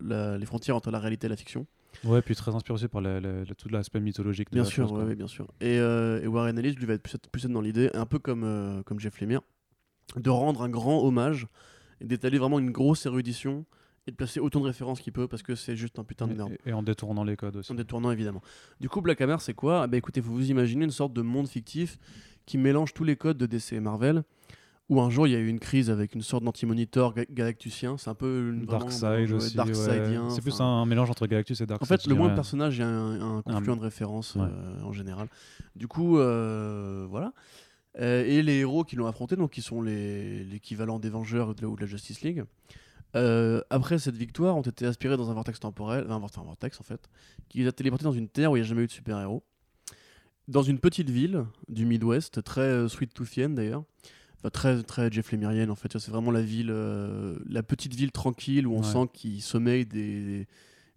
la- 0.00 0.36
les 0.38 0.46
frontières 0.46 0.76
entre 0.76 0.90
la 0.90 0.98
réalité 0.98 1.26
et 1.26 1.30
la 1.30 1.36
fiction. 1.36 1.66
Ouais, 2.02 2.20
puis 2.22 2.34
très 2.34 2.54
inspiré 2.54 2.74
aussi 2.74 2.88
par 2.88 3.00
la- 3.00 3.20
la- 3.20 3.44
la- 3.44 3.54
tout 3.54 3.68
l'aspect 3.68 4.00
mythologique 4.00 4.48
de 4.50 4.54
Bien 4.54 4.62
la 4.64 4.68
sûr, 4.68 4.92
ouais, 4.92 5.14
bien 5.14 5.26
sûr. 5.26 5.46
Et, 5.60 5.78
euh, 5.78 6.20
et 6.22 6.26
Warren 6.26 6.58
Ellis, 6.58 6.72
lui, 6.72 6.86
va 6.86 6.94
être 6.94 7.02
plus, 7.02 7.16
plus 7.30 7.46
dans 7.46 7.60
l'idée, 7.60 7.90
un 7.94 8.06
peu 8.06 8.18
comme, 8.18 8.44
euh, 8.44 8.82
comme 8.82 8.98
Jeff 9.00 9.20
Lemire, 9.20 9.40
de 10.16 10.30
rendre 10.30 10.62
un 10.62 10.68
grand 10.68 11.02
hommage 11.04 11.46
et 12.00 12.04
d'étaler 12.04 12.38
vraiment 12.38 12.58
une 12.58 12.70
grosse 12.70 13.06
érudition 13.06 13.64
et 14.06 14.10
de 14.10 14.16
placer 14.16 14.38
autant 14.40 14.60
de 14.60 14.66
références 14.66 15.00
qu'il 15.00 15.12
peut 15.14 15.28
parce 15.28 15.42
que 15.42 15.54
c'est 15.54 15.76
juste 15.76 15.98
un 15.98 16.04
putain 16.04 16.26
de 16.26 16.34
nerd. 16.34 16.52
Et, 16.66 16.70
et 16.70 16.72
en 16.74 16.82
détournant 16.82 17.24
les 17.24 17.36
codes 17.36 17.56
aussi. 17.56 17.72
En 17.72 17.74
détournant 17.74 18.10
évidemment. 18.10 18.42
Du 18.80 18.88
coup, 18.90 19.00
Black 19.00 19.20
Hammer, 19.22 19.36
c'est 19.40 19.54
quoi? 19.54 19.82
Ah 19.84 19.86
bah, 19.86 19.96
Écoutez, 19.96 20.20
vous 20.20 20.34
vous 20.34 20.50
imaginez 20.50 20.84
une 20.84 20.90
sorte 20.90 21.14
de 21.14 21.22
monde 21.22 21.48
fictif 21.48 21.98
qui 22.44 22.58
mélange 22.58 22.92
tous 22.92 23.04
les 23.04 23.16
codes 23.16 23.38
de 23.38 23.46
DC 23.46 23.72
et 23.72 23.80
Marvel, 23.80 24.22
Où 24.90 25.00
un 25.00 25.08
jour 25.08 25.26
il 25.26 25.32
y 25.32 25.36
a 25.36 25.38
eu 25.38 25.48
une 25.48 25.60
crise 25.60 25.88
avec 25.88 26.14
une 26.14 26.20
sorte 26.20 26.44
d'anti-monitor 26.44 27.14
ga- 27.14 27.24
galactusien. 27.30 27.96
C'est 27.96 28.10
un 28.10 28.14
peu 28.14 28.50
une 28.50 28.66
Darkseid 28.66 29.30
ouais, 29.30 29.32
aussi. 29.32 29.56
Ouais. 29.58 30.18
C'est 30.28 30.42
plus 30.42 30.60
un 30.60 30.84
mélange 30.84 31.08
entre 31.10 31.26
Galactus 31.26 31.58
et 31.60 31.64
En 31.64 31.66
Darkseid. 31.66 32.02
fait, 32.02 32.06
le 32.06 32.14
moins 32.14 32.28
de 32.28 32.34
personnages, 32.34 32.76
il 32.76 32.80
y 32.80 32.82
a 32.84 32.88
un, 32.88 33.38
un 33.38 33.42
confluent 33.42 33.76
de 33.76 33.80
références 33.80 34.34
Ouais. 34.34 34.42
euh, 34.42 34.82
en 34.82 34.92
général. 34.92 35.28
Du 35.74 35.88
coup, 35.88 36.18
euh, 36.18 37.06
voilà. 37.08 37.32
Euh, 38.00 38.24
et 38.26 38.42
les 38.42 38.56
héros 38.58 38.84
qui 38.84 38.96
l'ont 38.96 39.06
affronté, 39.06 39.36
donc 39.36 39.52
qui 39.52 39.62
sont 39.62 39.80
l'équivalent 39.80 40.98
des 40.98 41.08
Vengeurs 41.08 41.48
ou 41.50 41.54
de, 41.54 41.62
la- 41.62 41.68
ou 41.68 41.76
de 41.76 41.80
la 41.80 41.86
Justice 41.86 42.20
League, 42.22 42.44
euh, 43.16 43.62
après 43.70 43.98
cette 43.98 44.16
victoire, 44.16 44.54
ont 44.56 44.62
été 44.62 44.84
aspirés 44.84 45.16
dans 45.16 45.30
un 45.30 45.34
vortex 45.34 45.60
temporel, 45.60 46.04
enfin, 46.10 46.40
un 46.42 46.44
vortex 46.44 46.78
en 46.80 46.84
fait, 46.84 47.08
qui 47.48 47.58
les 47.58 47.68
a 47.68 47.72
téléportés 47.72 48.04
dans 48.04 48.12
une 48.12 48.28
terre 48.28 48.50
où 48.52 48.56
il 48.56 48.60
n'y 48.60 48.66
a 48.66 48.68
jamais 48.68 48.82
eu 48.82 48.86
de 48.86 48.92
super-héros. 48.92 49.42
Dans 50.46 50.62
une 50.62 50.78
petite 50.78 51.08
ville 51.08 51.46
du 51.68 51.86
Midwest, 51.86 52.42
très 52.44 52.60
euh, 52.60 52.88
sweet 52.88 53.14
toothienne 53.14 53.54
d'ailleurs. 53.54 53.84
Enfin, 54.44 54.50
très, 54.50 54.82
très 54.82 55.10
Jeff 55.10 55.32
Lemirienne 55.32 55.70
en 55.70 55.74
fait. 55.74 55.96
C'est 55.98 56.10
vraiment 56.10 56.30
la 56.30 56.42
ville, 56.42 56.68
euh, 56.70 57.38
la 57.48 57.62
petite 57.62 57.94
ville 57.94 58.12
tranquille 58.12 58.66
où 58.66 58.74
on 58.74 58.78
Ouais. 58.82 58.84
sent 58.84 59.08
qu'il 59.14 59.40
sommeille 59.42 59.86
des, 59.86 60.46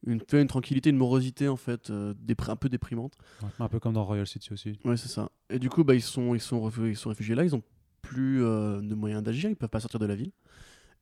une, 0.05 0.19
une 0.33 0.47
tranquillité, 0.47 0.89
une 0.89 0.97
morosité 0.97 1.47
en 1.47 1.55
fait, 1.55 1.89
euh, 1.89 2.13
un 2.47 2.55
peu 2.57 2.67
déprimante. 2.69 3.13
Ouais, 3.41 3.49
Un 3.59 3.69
peu 3.69 3.79
comme 3.79 3.93
dans 3.93 4.03
Royal 4.03 4.27
City 4.27 4.51
aussi. 4.51 4.77
Ouais, 4.83 4.97
c'est 4.97 5.07
ça. 5.07 5.29
Et 5.49 5.59
du 5.59 5.69
coup, 5.69 5.83
bah, 5.85 5.95
ils, 5.95 6.01
sont, 6.01 6.35
ils, 6.35 6.41
sont 6.41 6.69
ils 6.85 6.97
sont 6.97 7.09
réfugiés 7.09 7.35
là, 7.35 7.43
ils 7.45 7.55
ont 7.55 7.63
plus 8.01 8.43
euh, 8.43 8.81
de 8.81 8.95
moyens 8.95 9.23
d'agir, 9.23 9.49
ils 9.49 9.55
peuvent 9.55 9.69
pas 9.69 9.79
sortir 9.79 9.99
de 9.99 10.05
la 10.05 10.15
ville. 10.15 10.31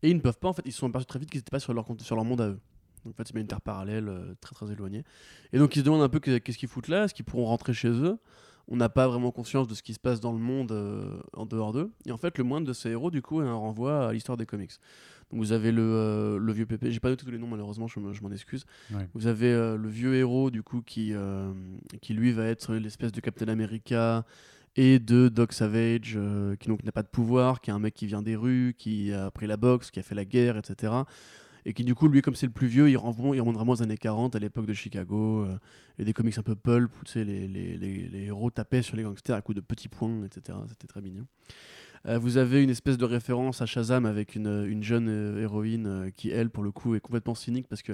Et 0.03 0.09
ils 0.11 0.15
ne 0.15 0.21
peuvent 0.21 0.37
pas, 0.37 0.49
en 0.49 0.53
fait, 0.53 0.61
ils 0.65 0.71
se 0.71 0.77
sont 0.79 0.87
aperçus 0.87 1.07
très 1.07 1.17
vite 1.19 1.31
qu'ils 1.31 1.39
n'étaient 1.39 1.49
pas 1.51 1.59
sur 1.59 1.73
leur, 1.73 1.87
sur 1.99 2.15
leur 2.15 2.25
monde 2.25 2.41
à 2.41 2.49
eux. 2.49 2.59
Donc, 3.05 3.13
en 3.13 3.17
fait, 3.17 3.27
c'est 3.27 3.39
une 3.39 3.47
terre 3.47 3.61
parallèle 3.61 4.07
euh, 4.07 4.33
très 4.41 4.53
très 4.55 4.71
éloignée. 4.71 5.03
Et 5.53 5.57
donc, 5.57 5.75
ils 5.75 5.79
se 5.79 5.83
demandent 5.85 6.01
un 6.03 6.09
peu 6.09 6.19
que- 6.19 6.37
qu'est-ce 6.37 6.57
qu'ils 6.57 6.69
foutent 6.69 6.87
là, 6.89 7.05
est-ce 7.05 7.13
qu'ils 7.13 7.25
pourront 7.25 7.45
rentrer 7.45 7.73
chez 7.73 7.89
eux? 7.89 8.17
On 8.67 8.77
n'a 8.77 8.89
pas 8.89 9.07
vraiment 9.07 9.31
conscience 9.31 9.67
de 9.67 9.75
ce 9.75 9.83
qui 9.83 9.93
se 9.93 9.99
passe 9.99 10.19
dans 10.19 10.31
le 10.31 10.39
monde 10.39 10.71
euh, 10.71 11.17
en 11.33 11.45
dehors 11.45 11.71
d'eux. 11.71 11.91
Et 12.07 12.11
en 12.11 12.17
fait, 12.17 12.37
le 12.37 12.43
moindre 12.43 12.65
de 12.67 12.73
ces 12.73 12.89
héros, 12.89 13.11
du 13.11 13.21
coup, 13.21 13.41
est 13.41 13.45
un 13.45 13.53
renvoi 13.53 14.07
à 14.07 14.13
l'histoire 14.13 14.37
des 14.37 14.45
comics. 14.47 14.71
Donc, 15.31 15.39
vous 15.39 15.51
avez 15.51 15.71
le, 15.71 15.81
euh, 15.83 16.37
le 16.39 16.51
vieux 16.53 16.65
pépé, 16.65 16.91
j'ai 16.91 16.99
pas 16.99 17.09
noté 17.09 17.25
tous 17.25 17.31
les 17.31 17.37
noms, 17.37 17.47
malheureusement, 17.47 17.87
je 17.87 17.99
me- 17.99 18.13
je 18.13 18.21
m'en 18.23 18.31
excuse. 18.31 18.65
Ouais. 18.93 19.07
Vous 19.13 19.27
avez 19.27 19.51
euh, 19.51 19.77
le 19.77 19.87
vieux 19.87 20.15
héros, 20.15 20.49
du 20.51 20.63
coup, 20.63 20.81
qui, 20.81 21.13
qui 22.01 22.13
lui 22.13 22.31
va 22.31 22.45
être 22.45 22.73
l'espèce 22.75 23.11
de 23.11 23.19
Captain 23.21 23.47
America 23.47 24.25
et 24.75 24.99
de 24.99 25.29
Doc 25.29 25.53
Savage, 25.53 26.17
qui 26.59 26.67
donc 26.67 26.83
n'a 26.83 26.91
pas 26.91 27.03
de 27.03 27.07
pouvoir, 27.07 27.61
qui 27.61 27.69
est 27.69 27.73
un 27.73 27.79
mec 27.79 27.93
qui 27.93 28.07
vient 28.07 28.21
des 28.21 28.35
rues, 28.35 28.75
qui 28.77 29.13
a 29.13 29.31
pris 29.31 29.47
la 29.47 29.57
boxe, 29.57 29.89
qui 29.91 29.99
a 29.99 30.03
fait 30.03 30.15
la 30.15 30.25
guerre, 30.25 30.57
etc. 30.57 30.91
Et 31.65 31.73
qui, 31.73 31.83
du 31.83 31.95
coup, 31.95 32.07
lui, 32.07 32.21
comme 32.21 32.35
c'est 32.35 32.45
le 32.45 32.51
plus 32.51 32.67
vieux, 32.67 32.89
il 32.89 32.97
renvoie, 32.97 33.35
remonte 33.35 33.55
vraiment 33.55 33.71
aux 33.71 33.81
années 33.81 33.97
40, 33.97 34.35
à 34.35 34.39
l'époque 34.39 34.67
de 34.67 34.73
Chicago, 34.73 35.41
euh, 35.41 35.57
et 35.97 36.05
des 36.05 36.13
comics 36.13 36.37
un 36.37 36.43
peu 36.43 36.55
pulp, 36.55 36.91
où 36.91 37.03
les, 37.15 37.47
les, 37.47 37.77
les, 37.77 38.23
héros 38.25 38.51
tapaient 38.51 38.83
sur 38.83 38.95
les 38.95 39.03
gangsters 39.03 39.35
à 39.35 39.41
coups 39.41 39.55
de 39.55 39.61
petits 39.61 39.89
points, 39.89 40.23
etc. 40.23 40.57
C'était 40.69 40.87
très 40.87 41.01
mignon. 41.01 41.25
Euh, 42.05 42.19
vous 42.19 42.37
avez 42.37 42.61
une 42.61 42.69
espèce 42.69 42.99
de 42.99 43.05
référence 43.05 43.63
à 43.63 43.65
Shazam 43.65 44.05
avec 44.05 44.35
une, 44.35 44.65
une 44.67 44.83
jeune 44.83 45.09
euh, 45.09 45.41
héroïne 45.41 46.11
qui, 46.15 46.29
elle, 46.29 46.51
pour 46.51 46.63
le 46.63 46.71
coup, 46.71 46.93
est 46.93 46.99
complètement 46.99 47.35
cynique 47.35 47.67
parce 47.67 47.81
que, 47.81 47.93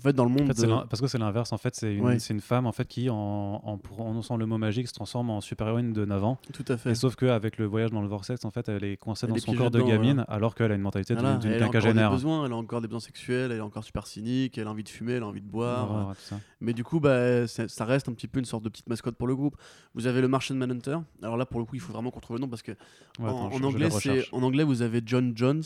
en 0.00 0.02
fait, 0.02 0.12
dans 0.14 0.24
le 0.24 0.30
monde. 0.30 0.42
En 0.50 0.54
fait, 0.54 0.66
de- 0.66 0.86
parce 0.88 1.00
que 1.00 1.06
c'est 1.06 1.18
l'inverse. 1.18 1.52
En 1.52 1.58
fait, 1.58 1.74
c'est 1.76 1.94
une, 1.94 2.04
Ouais. 2.04 2.18
c'est 2.18 2.32
une 2.34 2.40
femme 2.40 2.66
en 2.66 2.72
fait 2.72 2.86
qui, 2.88 3.08
en, 3.10 3.16
en 3.16 3.78
prononçant 3.78 4.36
le 4.36 4.46
mot 4.46 4.58
magique, 4.58 4.88
se 4.88 4.92
transforme 4.94 5.30
en 5.30 5.40
super-héroïne 5.40 5.92
de 5.92 6.04
9 6.04 6.24
ans. 6.24 6.38
Tout 6.52 6.64
à 6.68 6.76
fait. 6.76 6.90
Et 6.90 6.94
sauf 6.94 7.16
qu'avec 7.16 7.58
le 7.58 7.66
voyage 7.66 7.90
dans 7.90 8.00
le 8.02 8.08
vortex, 8.08 8.44
en 8.44 8.50
fait, 8.50 8.68
elle 8.68 8.84
est 8.84 8.96
coincée 8.96 9.26
Elle 9.26 9.30
dans 9.30 9.36
est 9.36 9.40
son 9.40 9.54
corps 9.54 9.70
de 9.70 9.80
gamine, 9.82 10.14
voilà. 10.14 10.22
alors 10.24 10.54
qu'elle 10.54 10.72
a 10.72 10.74
une 10.74 10.80
mentalité 10.80 11.14
d'une 11.14 11.22
Voilà, 11.22 11.36
d'une 11.38 11.50
elle 11.52 11.62
a 11.62 11.66
encore 11.66 11.72
des 11.72 11.78
quinquagénaire. 11.78 12.10
besoins, 12.10 12.46
elle 12.46 12.52
a 12.52 12.56
encore 12.56 12.80
des 12.80 12.88
besoins 12.88 13.00
sexuels, 13.00 13.50
elle 13.52 13.58
est 13.58 13.60
encore 13.60 13.84
super 13.84 14.06
cynique, 14.06 14.56
elle 14.58 14.66
a 14.66 14.70
envie 14.70 14.84
de 14.84 14.88
fumer, 14.88 15.12
elle 15.14 15.22
a 15.22 15.26
envie 15.26 15.40
de 15.42 15.46
boire. 15.48 16.14
Mais 16.60 16.72
du 16.72 16.84
coup, 16.84 17.00
bah, 17.00 17.46
ça, 17.46 17.84
reste 17.84 18.08
un 18.08 18.12
petit 18.12 18.28
peu 18.28 18.38
une 18.38 18.44
sorte 18.44 18.64
de 18.64 18.68
petite 18.68 18.88
mascotte 18.88 19.16
pour 19.16 19.26
le 19.28 19.36
groupe. 19.36 19.56
Vous 19.94 20.06
avez 20.06 20.20
le 20.20 20.28
Martian 20.28 20.54
Manhunter. 20.56 20.96
Alors 21.22 21.36
là, 21.36 21.46
pour 21.46 21.60
le 21.60 21.66
coup, 21.66 21.74
il 21.74 21.80
faut 21.80 21.92
vraiment 21.92 22.10
qu'on 22.10 22.20
trouve 22.20 22.36
le 22.36 22.40
nom 22.42 22.48
parce 22.48 22.62
que 22.62 22.72
en, 23.18 23.26
attends, 23.26 23.52
en 23.52 23.62
anglais, 23.64 23.88
en 24.32 24.42
anglais, 24.42 24.64
vous 24.64 24.82
avez 24.82 25.02
John 25.04 25.32
Jones. 25.34 25.62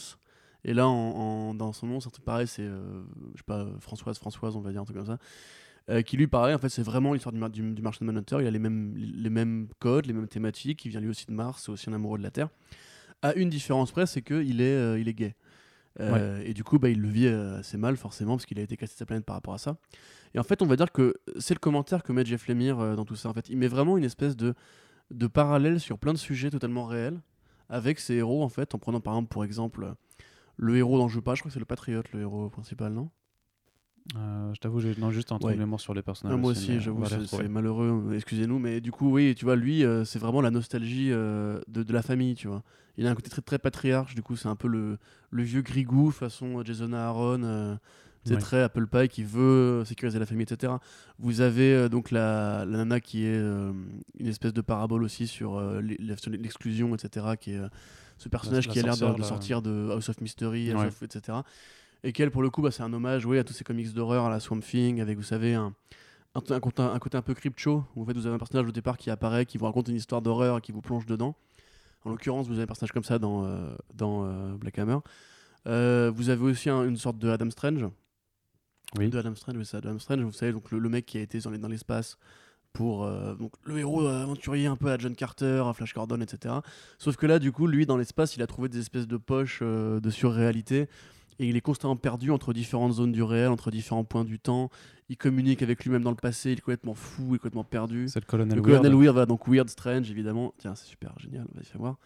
Et 0.64 0.72
là, 0.74 0.88
en, 0.88 0.92
en- 0.92 1.54
dans 1.54 1.72
son 1.72 1.86
nom, 1.86 2.00
c'est 2.00 2.08
un 2.08 2.10
truc 2.10 2.24
pareil, 2.24 2.46
c'est 2.46 2.62
euh, 2.62 3.02
je 3.34 3.38
sais 3.38 3.44
pas 3.46 3.66
Françoise, 3.80 4.18
Françoise, 4.18 4.56
on 4.56 4.60
va 4.60 4.70
dire 4.72 4.80
un 4.80 4.84
truc 4.84 4.96
comme 4.96 5.06
ça. 5.06 5.18
Euh, 5.90 6.00
qui 6.00 6.16
lui, 6.16 6.26
pareil, 6.26 6.54
en 6.54 6.58
fait, 6.58 6.70
c'est 6.70 6.82
vraiment 6.82 7.12
l'histoire 7.12 7.32
du, 7.34 7.40
du, 7.50 7.72
du 7.74 7.82
Martian 7.82 8.06
Manhunter. 8.06 8.38
Il 8.40 8.46
a 8.46 8.50
les 8.50 8.58
mêmes, 8.58 8.94
les 8.96 9.28
mêmes 9.30 9.68
codes, 9.80 10.06
les 10.06 10.14
mêmes 10.14 10.28
thématiques. 10.28 10.82
Il 10.86 10.88
vient 10.88 11.00
lui 11.00 11.10
aussi 11.10 11.26
de 11.26 11.32
Mars, 11.32 11.64
c'est 11.66 11.70
aussi 11.72 11.90
un 11.90 11.92
amoureux 11.92 12.16
de 12.18 12.22
la 12.22 12.30
Terre. 12.30 12.48
À 13.20 13.34
une 13.34 13.50
différence 13.50 13.92
près, 13.92 14.06
c'est 14.06 14.22
qu'il 14.22 14.60
est, 14.62 14.74
euh, 14.76 14.98
il 14.98 15.08
est 15.08 15.14
gay. 15.14 15.34
Et 16.00 16.54
du 16.54 16.64
coup, 16.64 16.78
bah, 16.78 16.88
il 16.88 17.00
le 17.00 17.08
vit 17.08 17.28
assez 17.28 17.76
mal, 17.76 17.96
forcément, 17.96 18.34
parce 18.36 18.46
qu'il 18.46 18.58
a 18.58 18.62
été 18.62 18.76
cassé 18.76 18.94
de 18.94 18.98
sa 18.98 19.06
planète 19.06 19.24
par 19.24 19.36
rapport 19.36 19.54
à 19.54 19.58
ça. 19.58 19.76
Et 20.34 20.38
en 20.38 20.42
fait, 20.42 20.60
on 20.62 20.66
va 20.66 20.74
dire 20.76 20.90
que 20.90 21.14
c'est 21.38 21.54
le 21.54 21.60
commentaire 21.60 22.02
que 22.02 22.12
met 22.12 22.24
Jeff 22.24 22.48
Lemire 22.48 22.96
dans 22.96 23.04
tout 23.04 23.14
ça. 23.14 23.28
En 23.28 23.32
fait, 23.34 23.48
il 23.48 23.56
met 23.58 23.68
vraiment 23.68 23.96
une 23.96 24.02
espèce 24.04 24.36
de, 24.36 24.54
de 25.12 25.26
parallèle 25.28 25.78
sur 25.78 25.98
plein 25.98 26.12
de 26.12 26.18
sujets 26.18 26.50
totalement 26.50 26.86
réels 26.86 27.20
avec 27.68 28.00
ses 28.00 28.14
héros, 28.14 28.42
en 28.42 28.48
fait, 28.48 28.74
en 28.74 28.78
prenant 28.78 29.00
par 29.00 29.14
exemple, 29.14 29.28
pour 29.28 29.44
exemple, 29.44 29.94
le 30.56 30.76
héros 30.76 30.98
dont 30.98 31.08
je 31.08 31.20
parle, 31.20 31.36
je 31.36 31.42
crois 31.42 31.50
que 31.50 31.54
c'est 31.54 31.58
le 31.60 31.64
Patriote, 31.66 32.12
le 32.12 32.20
héros 32.20 32.48
principal, 32.50 32.92
non? 32.92 33.10
Euh, 34.16 34.52
je 34.52 34.60
t'avoue, 34.60 34.80
j'ai 34.80 34.94
juste 35.10 35.32
un 35.32 35.38
Ouais. 35.38 35.56
mémoire 35.56 35.80
sur 35.80 35.94
les 35.94 36.02
personnages. 36.02 36.36
Ah, 36.36 36.40
Moi 36.40 36.50
aussi, 36.50 36.78
j'avoue, 36.78 37.04
c'est 37.26 37.48
malheureux, 37.48 38.12
excusez-nous, 38.14 38.58
mais 38.58 38.80
du 38.82 38.92
coup, 38.92 39.10
oui, 39.10 39.34
tu 39.34 39.46
vois, 39.46 39.56
lui, 39.56 39.82
euh, 39.82 40.04
c'est 40.04 40.18
vraiment 40.18 40.42
la 40.42 40.50
nostalgie 40.50 41.08
euh, 41.10 41.58
de, 41.68 41.82
de 41.82 41.92
la 41.92 42.02
famille, 42.02 42.34
tu 42.34 42.46
vois. 42.46 42.62
Il 42.98 43.06
a 43.06 43.10
un 43.10 43.14
côté 43.14 43.30
très, 43.30 43.40
très 43.42 43.58
patriarche, 43.58 44.14
du 44.14 44.22
coup, 44.22 44.36
c'est 44.36 44.48
un 44.48 44.56
peu 44.56 44.68
le, 44.68 44.98
le 45.30 45.42
vieux 45.42 45.62
grigou 45.62 46.10
façon 46.10 46.62
Jason 46.62 46.92
Aaron, 46.92 47.78
c'est 48.24 48.34
Ouais. 48.34 48.40
très 48.40 48.62
Apple 48.62 48.86
Pie 48.86 49.08
qui 49.08 49.22
veut 49.24 49.84
sécuriser 49.86 50.18
la 50.18 50.26
famille, 50.26 50.44
etc. 50.44 50.74
Vous 51.18 51.40
avez 51.40 51.88
donc 51.88 52.10
la, 52.10 52.64
la 52.66 52.76
nana 52.78 53.00
qui 53.00 53.24
est 53.24 53.38
une 53.38 54.26
espèce 54.26 54.52
de 54.52 54.60
parabole 54.60 55.02
aussi 55.02 55.26
sur 55.26 55.58
l'e- 55.60 56.16
sur 56.18 56.30
l'exclusion, 56.30 56.94
etc., 56.94 57.36
qui 57.36 57.52
est 57.52 57.60
ce 58.18 58.28
personnage 58.28 58.68
qui 58.68 58.78
a 58.78 58.82
l'air 58.82 58.96
de, 58.96 59.22
sortir 59.22 59.60
de 59.62 59.88
House 59.92 60.08
of 60.08 60.20
Mystery, 60.20 60.70
House 60.70 60.80
Ouais. 60.80 60.86
of- 60.88 61.02
etc. 61.02 61.38
Et 62.02 62.12
qu'elle, 62.12 62.30
pour 62.30 62.42
le 62.42 62.50
coup, 62.50 62.60
bah, 62.62 62.70
c'est 62.70 62.82
un 62.82 62.92
hommage 62.92 63.24
oui, 63.26 63.38
à 63.38 63.44
tous 63.44 63.52
ces 63.54 63.64
comics 63.64 63.92
d'horreur, 63.92 64.24
à 64.26 64.30
la 64.30 64.40
Swamp 64.40 64.60
Thing, 64.60 65.00
avec, 65.00 65.16
vous 65.16 65.22
savez, 65.22 65.54
un, 65.54 65.72
un, 66.34 66.40
un 66.54 66.60
côté, 66.60 66.82
un 66.82 66.98
côté 66.98 67.16
un 67.16 67.22
peu 67.22 67.34
crypt 67.34 67.58
show, 67.58 67.84
où 67.96 68.02
en 68.02 68.04
fait, 68.06 68.12
vous 68.12 68.26
avez 68.26 68.34
un 68.34 68.38
personnage 68.38 68.66
au 68.68 68.72
départ 68.72 68.96
qui 68.98 69.10
apparaît, 69.10 69.46
qui 69.46 69.56
vous 69.58 69.64
raconte 69.64 69.88
une 69.88 69.96
histoire 69.96 70.20
d'horreur 70.22 70.58
et 70.58 70.60
qui 70.60 70.72
vous 70.72 70.82
plonge 70.82 71.06
dedans. 71.06 71.34
En 72.04 72.10
l'occurrence, 72.10 72.46
vous 72.46 72.54
avez 72.54 72.64
un 72.64 72.66
personnage 72.66 72.92
comme 72.92 73.04
ça 73.04 73.18
dans, 73.18 73.46
euh, 73.46 73.74
dans 73.94 74.24
euh, 74.26 74.54
Black 74.56 74.78
Hammer. 74.78 74.98
Euh, 75.66 76.12
vous 76.14 76.28
avez 76.28 76.42
aussi 76.44 76.68
un- 76.68 76.84
une 76.86 76.98
sorte 76.98 77.18
de 77.18 77.30
Adam 77.30 77.48
Strange. 77.50 77.86
Oui. 78.98 79.08
De 79.08 79.18
Adam 79.18 79.34
Strange, 79.34 79.56
oui, 79.56 79.64
c'est 79.64 79.78
Adam 79.78 79.98
Strange, 79.98 80.20
vous 80.20 80.32
savez, 80.32 80.52
donc 80.52 80.70
le, 80.70 80.78
le 80.78 80.88
mec 80.90 81.06
qui 81.06 81.16
a 81.18 81.20
été 81.22 81.38
dans 81.40 81.50
les- 81.50 81.58
dans 81.58 81.68
l'espace 81.68 82.18
pour 82.74 83.04
euh, 83.04 83.34
donc 83.34 83.52
le 83.64 83.78
héros 83.78 84.06
aventurier 84.06 84.66
un 84.66 84.76
peu 84.76 84.90
à 84.90 84.98
John 84.98 85.14
Carter, 85.14 85.62
à 85.66 85.72
Flash 85.72 85.94
Gordon, 85.94 86.20
etc. 86.20 86.56
Sauf 86.98 87.16
que 87.16 87.24
là, 87.24 87.38
du 87.38 87.52
coup, 87.52 87.66
lui, 87.66 87.86
dans 87.86 87.96
l'espace, 87.96 88.36
il 88.36 88.42
a 88.42 88.46
trouvé 88.46 88.68
des 88.68 88.80
espèces 88.80 89.06
de 89.06 89.16
poches 89.16 89.60
euh, 89.62 90.00
de 90.00 90.10
surréalité 90.10 90.88
et 91.38 91.48
il 91.48 91.56
est 91.56 91.60
constamment 91.60 91.96
perdu 91.96 92.30
entre 92.30 92.52
différentes 92.52 92.92
zones 92.92 93.12
du 93.12 93.22
réel, 93.22 93.48
entre 93.48 93.70
différents 93.70 94.04
points 94.04 94.24
du 94.24 94.38
temps. 94.38 94.70
Il 95.08 95.16
communique 95.16 95.62
avec 95.62 95.84
lui-même 95.84 96.02
dans 96.02 96.10
le 96.10 96.16
passé, 96.16 96.50
il 96.50 96.58
est 96.58 96.60
complètement 96.60 96.94
fou, 96.94 97.22
il 97.30 97.34
est 97.34 97.38
complètement 97.38 97.64
perdu. 97.64 98.08
C'est 98.08 98.20
le 98.20 98.26
colonel 98.26 98.56
Le 98.56 98.62
Weird. 98.62 98.82
colonel 98.82 98.98
Weird, 98.98 99.14
voilà, 99.14 99.26
donc 99.26 99.48
Weird 99.48 99.68
Strange, 99.68 100.10
évidemment. 100.10 100.52
Tiens, 100.58 100.74
c'est 100.74 100.86
super 100.86 101.12
génial, 101.18 101.46
vas-y, 101.54 101.66
fais 101.66 101.78
voir. 101.78 101.96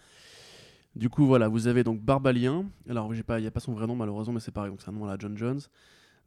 Du 0.96 1.08
coup, 1.08 1.26
voilà, 1.26 1.48
vous 1.48 1.66
avez 1.66 1.84
donc 1.84 2.00
Barbalien. 2.00 2.66
Alors, 2.88 3.14
il 3.14 3.22
n'y 3.40 3.46
a 3.46 3.50
pas 3.50 3.60
son 3.60 3.72
vrai 3.72 3.86
nom, 3.86 3.96
malheureusement, 3.96 4.34
mais 4.34 4.40
c'est 4.40 4.50
pareil, 4.50 4.70
donc 4.70 4.80
c'est 4.82 4.90
un 4.90 4.92
nom 4.92 5.04
à 5.04 5.08
la 5.08 5.18
John 5.18 5.36
Jones. 5.36 5.60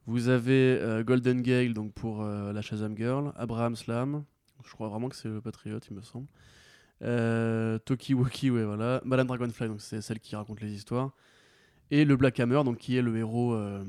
Vous 0.06 0.28
avez 0.28 0.78
euh, 0.80 1.04
Golden 1.04 1.42
Gale, 1.42 1.74
donc 1.74 1.92
pour 1.92 2.22
euh, 2.22 2.52
la 2.52 2.60
Shazam 2.60 2.96
Girl. 2.96 3.32
Abraham 3.36 3.76
Slam, 3.76 4.24
je 4.66 4.72
crois 4.72 4.88
vraiment 4.88 5.08
que 5.08 5.16
c'est 5.16 5.28
le 5.28 5.40
Patriote, 5.40 5.86
il 5.90 5.96
me 5.96 6.02
semble. 6.02 6.26
Euh, 7.02 7.78
Toki 7.80 8.14
Woki, 8.14 8.50
ouais, 8.50 8.64
voilà. 8.64 9.00
Madame 9.04 9.26
Dragonfly, 9.26 9.68
donc 9.68 9.80
c'est 9.80 10.00
celle 10.00 10.20
qui 10.20 10.36
raconte 10.36 10.60
les 10.60 10.72
histoires. 10.72 11.10
Et 11.90 12.04
le 12.04 12.16
Black 12.16 12.40
Hammer, 12.40 12.62
donc 12.64 12.78
qui 12.78 12.96
est 12.96 13.02
le 13.02 13.16
héros, 13.16 13.52
euh, 13.54 13.84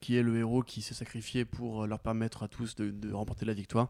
qui 0.00 0.16
est 0.16 0.22
le 0.22 0.36
héros 0.36 0.62
qui 0.62 0.82
s'est 0.82 0.94
sacrifié 0.94 1.44
pour 1.44 1.82
euh, 1.82 1.86
leur 1.86 1.98
permettre 1.98 2.42
à 2.42 2.48
tous 2.48 2.76
de, 2.76 2.90
de 2.90 3.12
remporter 3.12 3.44
la 3.44 3.54
victoire. 3.54 3.88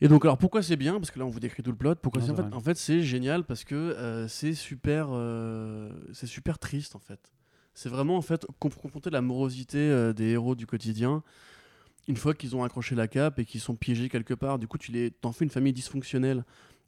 Et 0.00 0.08
donc, 0.08 0.24
alors 0.24 0.36
pourquoi 0.36 0.62
c'est 0.62 0.76
bien? 0.76 0.94
Parce 0.94 1.12
que 1.12 1.18
là, 1.20 1.24
on 1.24 1.30
vous 1.30 1.38
décrit 1.40 1.62
tout 1.62 1.70
le 1.70 1.76
plot. 1.76 1.94
Pourquoi 1.94 2.20
Non, 2.20 2.26
c'est 2.26 2.32
en 2.32 2.36
fait, 2.36 2.54
en 2.56 2.60
fait, 2.60 2.76
c'est 2.76 3.02
génial 3.02 3.44
parce 3.44 3.62
que 3.64 3.74
euh, 3.74 4.26
c'est 4.26 4.52
super, 4.54 5.06
euh, 5.12 5.90
c'est 6.12 6.26
super 6.26 6.58
triste 6.58 6.96
en 6.96 6.98
fait. 6.98 7.32
C'est 7.72 7.88
vraiment 7.88 8.16
en 8.16 8.22
fait 8.22 8.44
conf- 8.60 8.76
confronter 8.76 9.10
la 9.10 9.22
morosité 9.22 9.78
euh, 9.78 10.12
des 10.12 10.30
héros 10.30 10.56
du 10.56 10.66
quotidien 10.66 11.22
une 12.08 12.16
fois 12.16 12.34
qu'ils 12.34 12.56
ont 12.56 12.64
accroché 12.64 12.94
la 12.94 13.08
cape 13.08 13.38
et 13.38 13.44
qu'ils 13.44 13.60
sont 13.60 13.74
piégés 13.74 14.08
quelque 14.08 14.34
part. 14.34 14.58
Du 14.58 14.66
coup, 14.66 14.78
tu 14.78 14.92
les, 14.92 15.10
t'en 15.10 15.32
fais 15.32 15.44
une 15.44 15.50
famille 15.50 15.72
dysfonctionnelle 15.72 16.44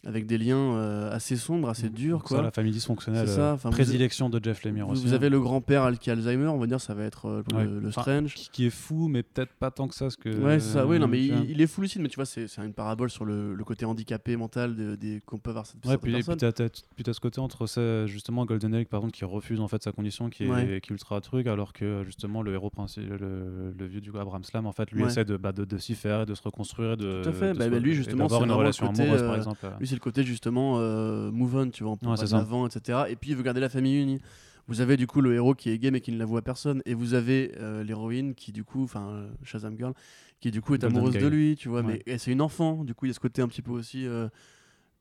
avec 0.07 0.27
des 0.27 0.39
liens 0.39 0.57
euh, 0.77 1.11
assez 1.13 1.37
sombres, 1.37 1.69
assez 1.69 1.89
durs, 1.91 2.21
Ça, 2.23 2.35
quoi. 2.37 2.43
la 2.43 2.51
famille 2.51 2.73
dysfonctionnelle. 2.73 3.29
Ça, 3.29 3.51
euh, 3.51 3.55
enfin, 3.55 3.69
vous- 3.71 3.75
prédilection 3.75 4.29
de 4.31 4.41
Jeff 4.43 4.63
Lemire 4.65 4.87
Vous, 4.87 4.93
aussi. 4.93 5.03
vous 5.07 5.13
hein. 5.13 5.17
avez 5.17 5.29
le 5.29 5.41
grand-père 5.41 5.91
qui 5.99 6.11
a 6.11 6.13
Alzheimer, 6.15 6.49
on 6.49 6.59
va 6.59 6.67
dire, 6.67 6.81
ça 6.81 6.95
va 6.95 7.05
être 7.05 7.27
euh, 7.27 7.43
le, 7.51 7.57
Ouais. 7.57 7.65
le 7.83 7.91
Strange. 7.91 8.35
qui, 8.35 8.49
qui 8.51 8.67
est 8.67 8.71
fou, 8.71 9.09
mais 9.09 9.23
peut-être 9.23 9.53
pas 9.55 9.71
tant 9.71 9.89
que 9.89 9.95
ça. 9.95 10.11
Ce 10.11 10.17
que, 10.17 10.29
Ouais, 10.29 10.61
ça. 10.61 10.87
Oui, 10.87 10.99
non, 10.99 11.07
mais 11.09 11.21
il, 11.25 11.51
il 11.51 11.61
est 11.61 11.67
fou 11.67 11.81
lucide, 11.81 12.03
mais 12.03 12.09
tu 12.09 12.17
vois, 12.17 12.27
c'est 12.27 12.47
une 12.59 12.73
parabole 12.75 13.11
sur 13.11 13.25
le, 13.25 13.55
le 13.55 13.65
côté 13.65 13.85
handicapé 13.85 14.37
mental 14.37 14.75
de- 14.77 14.95
des 14.97 15.23
qu'on 15.25 15.39
peut 15.39 15.51
avoir 15.51 15.67
cette 15.67 15.85
Ouais, 15.87 15.97
puis, 15.99 16.15
et 16.15 16.23
puis 16.23 17.05
t'as, 17.05 17.13
ce 17.13 17.21
côté 17.21 17.41
entre 17.41 17.67
ça, 17.67 18.07
justement 18.07 18.45
Golden 18.45 18.75
Egg 18.75 18.89
par 18.89 19.01
exemple 19.01 19.15
qui 19.15 19.25
refuse 19.25 19.61
en 19.61 19.69
fait 19.69 19.83
sa 19.83 19.93
condition 19.93 20.29
qui 20.31 20.45
est, 20.45 20.49
Ouais. 20.51 20.65
qui 20.67 20.73
est 20.73 20.91
ultra 20.95 21.21
truc 21.21 21.47
alors 21.47 21.73
que 21.73 22.03
justement 22.05 22.43
le 22.43 22.53
héros 22.53 22.71
principal 22.71 23.19
le, 23.21 23.73
le 23.79 23.87
vieux 23.87 24.01
du 24.01 24.11
coup 24.13 24.19
Abraham 24.19 24.45
Slam 24.45 24.67
en 24.67 24.73
fait 24.73 24.91
lui 24.93 25.03
essaie 25.05 25.25
de, 25.25 25.37
bah, 25.37 25.53
de, 25.53 25.65
de 25.65 25.79
s'y 25.79 25.95
faire 25.95 26.23
et 26.23 26.27
de 26.27 26.35
se 26.35 26.43
reconstruire 26.43 26.93
et 26.93 26.97
de, 26.97 27.23
Tout 27.23 27.29
à 27.29 27.33
fait. 27.33 27.53
de 27.53 27.59
Bah, 27.59 27.69
bah, 27.69 27.79
lui, 27.79 27.95
justement, 27.95 28.25
d'avoir 28.25 28.41
c'est 28.41 28.47
une 28.47 28.53
relation 28.53 28.89
amoureuse 28.89 29.23
par 29.23 29.33
euh, 29.33 29.37
exemple 29.37 29.67
Lui, 29.79 29.87
c'est 29.95 30.01
le 30.01 30.01
côté 30.01 30.25
justement 30.25 30.79
euh, 30.79 31.31
move 31.31 31.55
on, 31.57 31.71
tu 31.71 31.85
vois, 31.85 31.93
on 31.93 31.97
peut 31.97 32.07
Ouais, 32.09 32.17
pas 32.17 32.25
de 32.27 32.33
l'avant, 32.33 32.67
etc. 32.67 33.05
Et 33.09 33.17
puis 33.17 33.31
il 33.31 33.37
veut 33.37 33.43
garder 33.45 33.61
la 33.61 33.69
famille 33.69 34.01
unie. 34.03 34.21
Vous 34.67 34.81
avez 34.81 34.97
du 34.97 35.07
coup 35.07 35.21
le 35.21 35.35
héros 35.35 35.55
qui 35.55 35.71
est 35.71 35.79
gay 35.79 35.91
mais 35.91 36.01
qui 36.01 36.11
ne 36.11 36.19
l'avoue 36.19 36.37
à 36.39 36.43
personne, 36.43 36.83
et 36.87 36.95
vous 36.95 37.15
avez 37.15 37.53
euh, 37.59 37.85
l'héroïne 37.85 38.35
qui 38.35 38.51
du 38.51 38.65
coup, 38.65 38.83
enfin 38.83 39.09
euh, 39.09 39.31
Shazam 39.45 39.77
Girl, 39.77 39.93
qui 40.41 40.51
du 40.51 40.61
coup 40.63 40.75
est 40.75 40.79
Golden 40.79 40.97
amoureuse 40.99 41.15
de 41.23 41.27
lui, 41.29 41.55
tu 41.57 41.69
vois, 41.69 41.83
Ouais. 41.83 42.03
mais 42.07 42.19
c'est 42.19 42.33
une 42.33 42.41
enfant, 42.41 42.83
du 42.85 42.95
coup 42.95 43.05
il 43.07 43.09
y 43.09 43.11
a 43.11 43.15
ce 43.15 43.21
côté 43.21 43.43
un 43.43 43.49
petit 43.49 43.61
peu 43.63 43.73
aussi, 43.73 44.07
euh, 44.07 44.29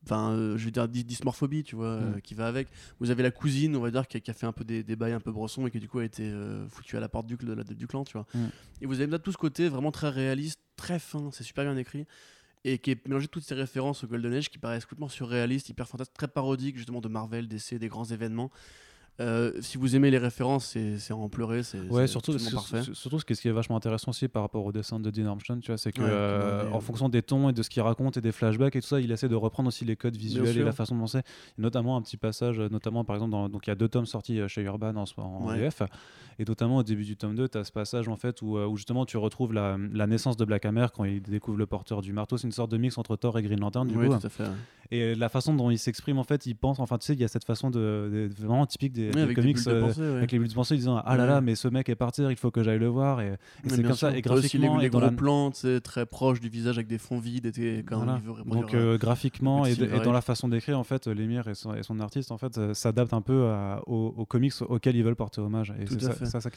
enfin 0.05 0.31
euh, 0.31 0.57
je 0.57 0.65
veux 0.65 0.71
dire 0.71 0.87
dys- 0.89 1.05
dysmorphobie, 1.05 1.63
tu 1.63 1.77
vois, 1.77 1.85
euh, 1.87 2.15
Mm. 2.17 2.21
qui 2.21 2.33
va 2.35 2.47
avec. 2.47 2.67
Vous 2.99 3.09
avez 3.09 3.23
la 3.23 3.31
cousine, 3.31 3.73
on 3.77 3.79
va 3.79 3.89
dire, 3.89 4.05
qui 4.05 4.17
a, 4.17 4.19
qui 4.19 4.29
a 4.31 4.33
fait 4.33 4.45
un 4.45 4.51
peu 4.51 4.65
des, 4.65 4.83
des 4.83 4.97
bails 4.97 5.13
un 5.13 5.21
peu 5.21 5.31
brossons 5.31 5.65
et 5.65 5.71
qui 5.71 5.79
du 5.79 5.87
coup 5.87 5.99
a 5.99 6.03
été 6.05 6.23
euh, 6.29 6.67
foutue 6.67 6.97
à 6.97 6.99
la 6.99 7.07
porte 7.07 7.25
du, 7.27 7.37
de 7.37 7.53
la- 7.53 7.63
du 7.63 7.87
clan, 7.87 8.03
tu 8.03 8.13
vois. 8.13 8.25
Mm. 8.35 8.47
Et 8.81 8.85
vous 8.85 8.99
avez 8.99 9.09
là 9.09 9.17
tout 9.19 9.31
ce 9.31 9.37
côté 9.37 9.69
vraiment 9.69 9.91
très 9.91 10.09
réaliste, 10.09 10.59
très 10.75 10.99
fin, 10.99 11.29
c'est 11.31 11.43
super 11.45 11.63
bien 11.63 11.77
écrit 11.77 12.05
et 12.65 12.77
qui 12.77 12.91
est 12.91 13.07
mélangé 13.07 13.27
toutes 13.27 13.43
ces 13.43 13.55
références 13.55 14.03
au 14.03 14.07
Golden 14.07 14.33
Age 14.33 14.49
qui 14.49 14.57
paraissent 14.57 14.85
complètement 14.85 15.09
surréalistes, 15.09 15.69
hyper 15.69 15.87
fantastique, 15.87 16.15
très 16.15 16.27
parodiques 16.27 16.77
justement 16.77 17.01
de 17.01 17.07
Marvel, 17.07 17.47
DC, 17.47 17.75
des 17.75 17.87
grands 17.87 18.05
événements. 18.05 18.51
Euh, 19.19 19.51
si 19.61 19.77
vous 19.77 19.95
aimez 19.95 20.09
les 20.09 20.17
références, 20.17 20.75
c'est 20.97 21.13
en 21.13 21.29
pleurer, 21.29 21.61
c'est 21.61 21.79
Ouais, 21.81 22.07
surtout, 22.07 22.31
parfait. 22.51 22.81
sur- 22.81 22.95
surtout 22.95 23.19
ce 23.19 23.25
qui 23.25 23.47
est- 23.47 23.51
vachement 23.51 23.75
intéressant 23.77 24.09
aussi 24.09 24.27
par 24.27 24.41
rapport 24.41 24.65
au 24.65 24.71
dessin 24.71 24.99
de 24.99 25.11
Dean 25.11 25.27
Armstrong, 25.27 25.59
tu 25.61 25.67
vois, 25.67 25.77
c'est 25.77 25.91
que 25.91 26.01
Ouais, 26.01 26.07
euh, 26.09 26.71
en 26.71 26.79
fonction 26.79 27.09
des 27.09 27.21
tons 27.21 27.47
et 27.49 27.53
de 27.53 27.61
ce 27.61 27.69
qu'il 27.69 27.83
raconte 27.83 28.17
et 28.17 28.21
des 28.21 28.31
flashbacks 28.31 28.75
et 28.75 28.81
tout 28.81 28.87
ça, 28.87 28.99
il 28.99 29.11
essaie 29.11 29.29
de 29.29 29.35
reprendre 29.35 29.67
aussi 29.67 29.85
les 29.85 29.95
codes 29.95 30.15
visuels 30.17 30.57
et 30.57 30.63
la 30.63 30.71
façon 30.71 30.95
dont 30.97 31.05
c'est. 31.05 31.19
Et 31.19 31.61
Notamment 31.61 31.95
un 31.95 32.01
petit 32.01 32.17
passage, 32.17 32.59
euh, 32.59 32.69
notamment 32.69 33.03
par 33.03 33.15
exemple, 33.15 33.31
dans, 33.31 33.49
donc 33.49 33.67
il 33.67 33.69
y 33.69 33.71
a 33.71 33.75
deux 33.75 33.87
tomes 33.87 34.07
sortis 34.07 34.39
chez 34.47 34.63
Urban 34.63 34.95
en, 34.95 35.05
en 35.21 35.47
Ouais. 35.47 35.59
VF, 35.59 35.83
et 36.39 36.45
notamment 36.45 36.77
au 36.77 36.83
début 36.83 37.03
du 37.03 37.15
tome 37.15 37.35
2, 37.35 37.47
tu 37.47 37.57
as 37.59 37.63
ce 37.65 37.71
passage 37.71 38.07
en 38.07 38.15
fait 38.15 38.41
où, 38.41 38.57
où 38.57 38.77
justement 38.77 39.05
tu 39.05 39.17
retrouves 39.17 39.53
la, 39.53 39.77
la 39.93 40.07
naissance 40.07 40.37
de 40.37 40.45
Black 40.45 40.65
Hammer 40.65 40.87
quand 40.91 41.03
il 41.03 41.21
découvre 41.21 41.59
le 41.59 41.67
porteur 41.67 42.01
du 42.01 42.13
marteau. 42.13 42.37
C'est 42.37 42.47
une 42.47 42.51
sorte 42.51 42.71
de 42.71 42.77
mix 42.77 42.97
entre 42.97 43.15
Thor 43.15 43.37
et 43.37 43.43
Green 43.43 43.59
Lantern 43.59 43.87
du 43.87 43.95
Oui, 43.95 44.07
coup. 44.07 44.17
tout 44.17 44.25
à 44.25 44.29
fait. 44.29 44.43
ouais. 44.43 44.49
Et 44.91 45.15
la 45.15 45.29
façon 45.29 45.53
dont 45.55 45.71
il 45.71 45.79
s'exprime, 45.79 46.17
en 46.19 46.23
fait, 46.23 46.45
il 46.45 46.55
pense, 46.55 46.79
enfin 46.79 46.97
tu 46.97 47.05
sais, 47.05 47.13
il 47.13 47.19
y 47.19 47.23
a 47.23 47.27
cette 47.27 47.45
façon 47.45 47.69
de, 47.71 48.29
de- 48.29 48.41
vraiment 48.43 48.65
typique 48.65 48.93
des, 48.93 49.02
Des 49.11 49.21
avec 49.21 49.35
des 49.35 49.41
comics. 49.41 49.55
bulles 49.55 49.65
de 49.65 49.71
euh, 49.71 49.81
pensée, 49.81 50.01
ouais. 50.01 50.17
avec 50.17 50.31
les 50.31 50.39
bulles 50.39 50.47
de 50.49 50.53
pensée 50.53 50.75
disant 50.75 51.01
ah 51.05 51.17
là 51.17 51.25
là 51.25 51.41
mais 51.41 51.55
ce 51.55 51.67
mec 51.67 51.89
est 51.89 51.95
parti 51.95 52.21
il 52.29 52.35
faut 52.35 52.51
que 52.51 52.63
j'aille 52.63 52.79
le 52.79 52.87
voir 52.87 53.21
et, 53.21 53.33
et 53.65 53.69
c'est 53.69 53.83
comme 53.83 53.93
ça 53.93 54.15
et 54.15 54.21
graphiquement 54.21 54.75
les, 54.75 54.81
les 54.81 54.87
et 54.87 54.89
gros 54.89 54.99
la- 55.01 55.11
plans, 55.11 55.51
c'est 55.53 55.81
très 55.81 56.05
proche 56.05 56.39
du 56.39 56.49
visage 56.49 56.77
avec 56.77 56.87
des 56.87 56.97
fonds 56.97 57.19
vides 57.19 57.51
et 57.57 57.83
quand 57.87 57.97
voilà. 57.97 58.19
il 58.23 58.27
veut 58.29 58.43
donc 58.45 58.73
euh, 58.73 58.97
graphiquement 58.97 59.63
le 59.65 59.69
et, 59.69 59.95
et 59.97 59.99
dans 60.01 60.11
la 60.11 60.21
façon 60.21 60.47
d'écrire 60.47 60.77
en 60.79 60.83
fait 60.83 61.07
l'émir 61.07 61.47
et 61.47 61.55
son, 61.55 61.73
et 61.73 61.83
son 61.83 61.99
artiste 61.99 62.31
en 62.31 62.37
fait 62.37 62.57
euh, 62.57 62.73
s'adaptent 62.73 63.13
un 63.13 63.21
peu 63.21 63.47
à- 63.47 63.81
aux, 63.87 64.13
aux 64.17 64.25
comics 64.25 64.53
auxquels 64.61 64.95
ils 64.95 65.03
veulent 65.03 65.15
porter 65.15 65.41
hommage 65.41 65.73
et 65.79 65.85
c'est 65.87 66.01
ça, 66.01 66.11
fait. 66.13 66.25
ça, 66.25 66.41
ça 66.41 66.49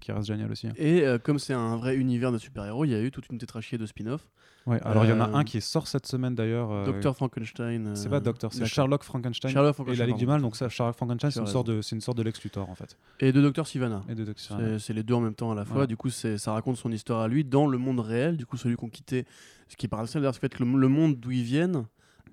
qui, 0.00 0.12
reste 0.12 0.26
génial 0.26 0.50
aussi 0.50 0.66
hein. 0.66 0.72
Et 0.76 1.02
euh, 1.06 1.18
comme 1.18 1.38
c'est 1.38 1.54
un 1.54 1.76
vrai 1.76 1.96
univers 1.96 2.32
de 2.32 2.38
super-héros, 2.38 2.84
il 2.84 2.90
y 2.90 2.94
a 2.94 3.00
eu 3.00 3.10
toute 3.10 3.28
une 3.30 3.38
tétrachier 3.38 3.78
de 3.78 3.86
spin-off. 3.86 4.28
ouais 4.66 4.80
alors 4.82 5.04
il 5.04 5.10
y 5.10 5.12
en 5.12 5.20
a 5.20 5.28
Euh, 5.28 5.34
un 5.34 5.44
qui 5.44 5.60
sort 5.60 5.86
cette 5.88 6.06
semaine 6.06 6.34
d'ailleurs 6.34 6.70
euh, 6.70 6.84
Docteur 6.84 7.16
Frankenstein. 7.16 7.92
c'est 7.94 8.06
euh, 8.06 8.10
pas 8.10 8.20
Docteur 8.20 8.52
c'est. 8.52 8.66
Sherlock 8.66 9.02
Frankenstein 9.04 9.50
Sherlock 9.50 9.70
et 9.70 9.74
Frankenstein. 9.74 10.00
la 10.00 10.06
Ligue 10.06 10.18
du. 10.18 10.26
Mal 10.26 10.40
donc 10.42 10.56
ça 10.56 10.68
Sherlock 10.68 10.96
Frankenstein 10.96 11.30
c'est 11.30 11.40
une 11.40 11.46
sorte 11.46 11.66
de 11.68 11.71
c'est 11.80 11.94
une 11.94 12.02
sorte 12.02 12.18
de 12.18 12.22
Lex 12.22 12.42
Luthor 12.42 12.68
en 12.68 12.74
fait 12.74 12.98
Et 13.20 13.32
de 13.32 13.40
Docteur 13.40 13.66
Sivana. 13.66 14.02
et 14.08 14.14
de 14.14 14.24
Docteur 14.24 14.58
C'est- 14.58 14.78
C'est 14.78 14.92
les 14.92 15.02
deux 15.02 15.14
en 15.14 15.20
même 15.20 15.34
temps 15.34 15.52
à 15.52 15.54
la 15.54 15.64
fois. 15.64 15.74
Voilà. 15.74 15.86
Du 15.86 15.96
coup, 15.96 16.10
c'est- 16.10 16.36
ça 16.36 16.52
raconte 16.52 16.76
son 16.76 16.92
histoire 16.92 17.20
à 17.20 17.28
lui 17.28 17.44
dans 17.44 17.66
le 17.66 17.78
monde 17.78 18.00
réel. 18.00 18.36
Du 18.36 18.44
coup, 18.44 18.56
celui 18.56 18.76
qu'on 18.76 18.90
quittait. 18.90 19.24
Ce 19.68 19.76
qui 19.76 19.86
est 19.86 19.88
paradoxal, 19.88 20.20
d'ailleurs, 20.20 20.34
c'est 20.34 20.48
que 20.52 20.62
le, 20.62 20.70
le 20.78 20.88
monde 20.88 21.18
d'où 21.18 21.30
ils 21.30 21.42
viennent 21.44 21.86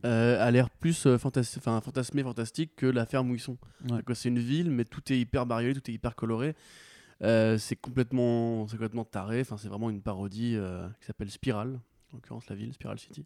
euh, 0.06 0.46
a 0.46 0.50
l'air 0.52 0.70
plus 0.70 1.06
euh, 1.06 1.18
fantas- 1.18 1.60
fantasmé, 1.60 2.24
fantastique 2.24 2.72
que 2.76 2.86
la 2.86 3.06
ferme 3.06 3.32
où 3.32 3.36
ils 3.36 3.40
sont. 3.40 3.58
Ouais. 3.90 4.02
C'est 4.14 4.30
une 4.30 4.40
ville, 4.40 4.72
mais 4.72 4.84
tout 4.86 5.02
est 5.12 5.20
hyper 5.20 5.46
bariolé, 5.46 5.74
tout 5.80 5.90
est 5.92 5.94
hyper 5.94 6.16
coloré. 6.16 6.56
Euh, 7.22 7.58
c'est 7.58 7.76
complètement, 7.76 8.66
c'est 8.68 8.78
complètement 8.78 9.04
taré. 9.04 9.42
Enfin, 9.42 9.58
c'est 9.58 9.68
vraiment 9.68 9.90
une 9.90 10.02
parodie 10.02 10.56
euh, 10.56 10.88
qui 11.02 11.08
s'appelle 11.08 11.30
Spiral, 11.30 11.80
en 12.14 12.16
l'occurrence 12.16 12.48
la 12.50 12.56
ville, 12.56 12.72
Spiral 12.74 12.98
City. 12.98 13.26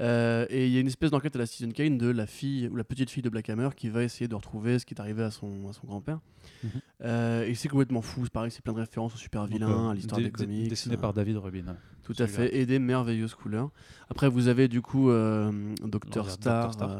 Euh, 0.00 0.46
et 0.48 0.66
il 0.66 0.72
y 0.72 0.78
a 0.78 0.80
une 0.80 0.86
espèce 0.86 1.10
d'enquête 1.10 1.36
à 1.36 1.38
la 1.38 1.46
Citizen 1.46 1.72
Kane 1.72 1.98
de 1.98 2.08
la 2.08 2.26
fille 2.26 2.68
ou 2.68 2.76
la 2.76 2.84
petite 2.84 3.10
fille 3.10 3.22
de 3.22 3.28
Black 3.28 3.50
Hammer 3.50 3.68
qui 3.76 3.88
va 3.88 4.02
essayer 4.02 4.26
de 4.26 4.34
retrouver 4.34 4.78
ce 4.78 4.86
qui 4.86 4.94
est 4.94 5.00
arrivé 5.00 5.22
à 5.22 5.30
son, 5.30 5.68
à 5.68 5.72
son 5.72 5.86
grand-père. 5.86 6.20
Mhm. 6.64 6.70
Euh, 7.04 7.44
et 7.44 7.54
c'est 7.54 7.68
complètement 7.68 8.00
fou, 8.00 8.24
c'est 8.24 8.32
pareil, 8.32 8.50
c'est 8.50 8.62
plein 8.62 8.72
de 8.72 8.78
références 8.78 9.14
au 9.14 9.18
super 9.18 9.42
Donc, 9.42 9.50
vilain, 9.50 9.88
euh, 9.88 9.90
à 9.90 9.94
l'histoire 9.94 10.20
des 10.20 10.30
comics. 10.30 10.68
dessiné 10.68 10.96
par 10.96 11.12
David 11.12 11.36
Rubin 11.36 11.76
tout 12.02 12.14
à 12.18 12.26
fait, 12.26 12.56
et 12.56 12.66
des 12.66 12.80
merveilleuses 12.80 13.34
couleurs. 13.34 13.70
Après, 14.10 14.28
vous 14.28 14.48
avez 14.48 14.66
du 14.66 14.82
coup 14.82 15.10
euh, 15.10 15.52
Doctor 15.84 16.28
Star, 16.30 16.70
Dr. 16.70 16.72
Star. 16.72 16.90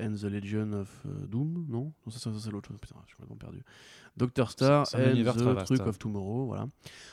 and 0.00 0.14
the 0.14 0.24
Legion 0.24 0.72
of 0.72 0.88
Doom, 1.28 1.66
non? 1.68 1.92
Non, 2.06 2.10
ça, 2.10 2.18
ça, 2.18 2.32
ça, 2.32 2.38
c'est 2.42 2.50
l'autre 2.50 2.68
chose, 2.68 2.78
putain, 2.80 2.96
je 3.02 3.08
suis 3.08 3.16
complètement 3.16 3.36
perdu. 3.36 3.62
Doctor 4.16 4.50
Star 4.50 4.86
très 4.86 5.14
the 5.14 5.64
Truc 5.64 5.80
hein. 5.80 5.86
of 5.86 5.98
Tomorrow, 5.98 6.46
voilà. 6.46 6.68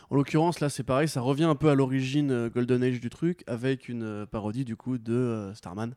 En 0.10 0.16
l'occurrence, 0.16 0.60
là, 0.60 0.70
c'est 0.70 0.84
pareil, 0.84 1.08
ça 1.08 1.22
revient 1.22 1.44
un 1.44 1.56
peu 1.56 1.70
à 1.70 1.76
l'origine 1.76 2.32
euh, 2.32 2.50
Golden 2.50 2.84
Age 2.84 3.02
du 3.02 3.10
truc, 3.10 3.44
avec 3.48 3.90
une 3.90 4.04
euh, 4.04 4.26
parodie 4.26 4.64
du 4.64 4.76
coup 4.76 4.98
de 4.98 5.14
euh, 5.14 5.54
Starman. 5.54 5.96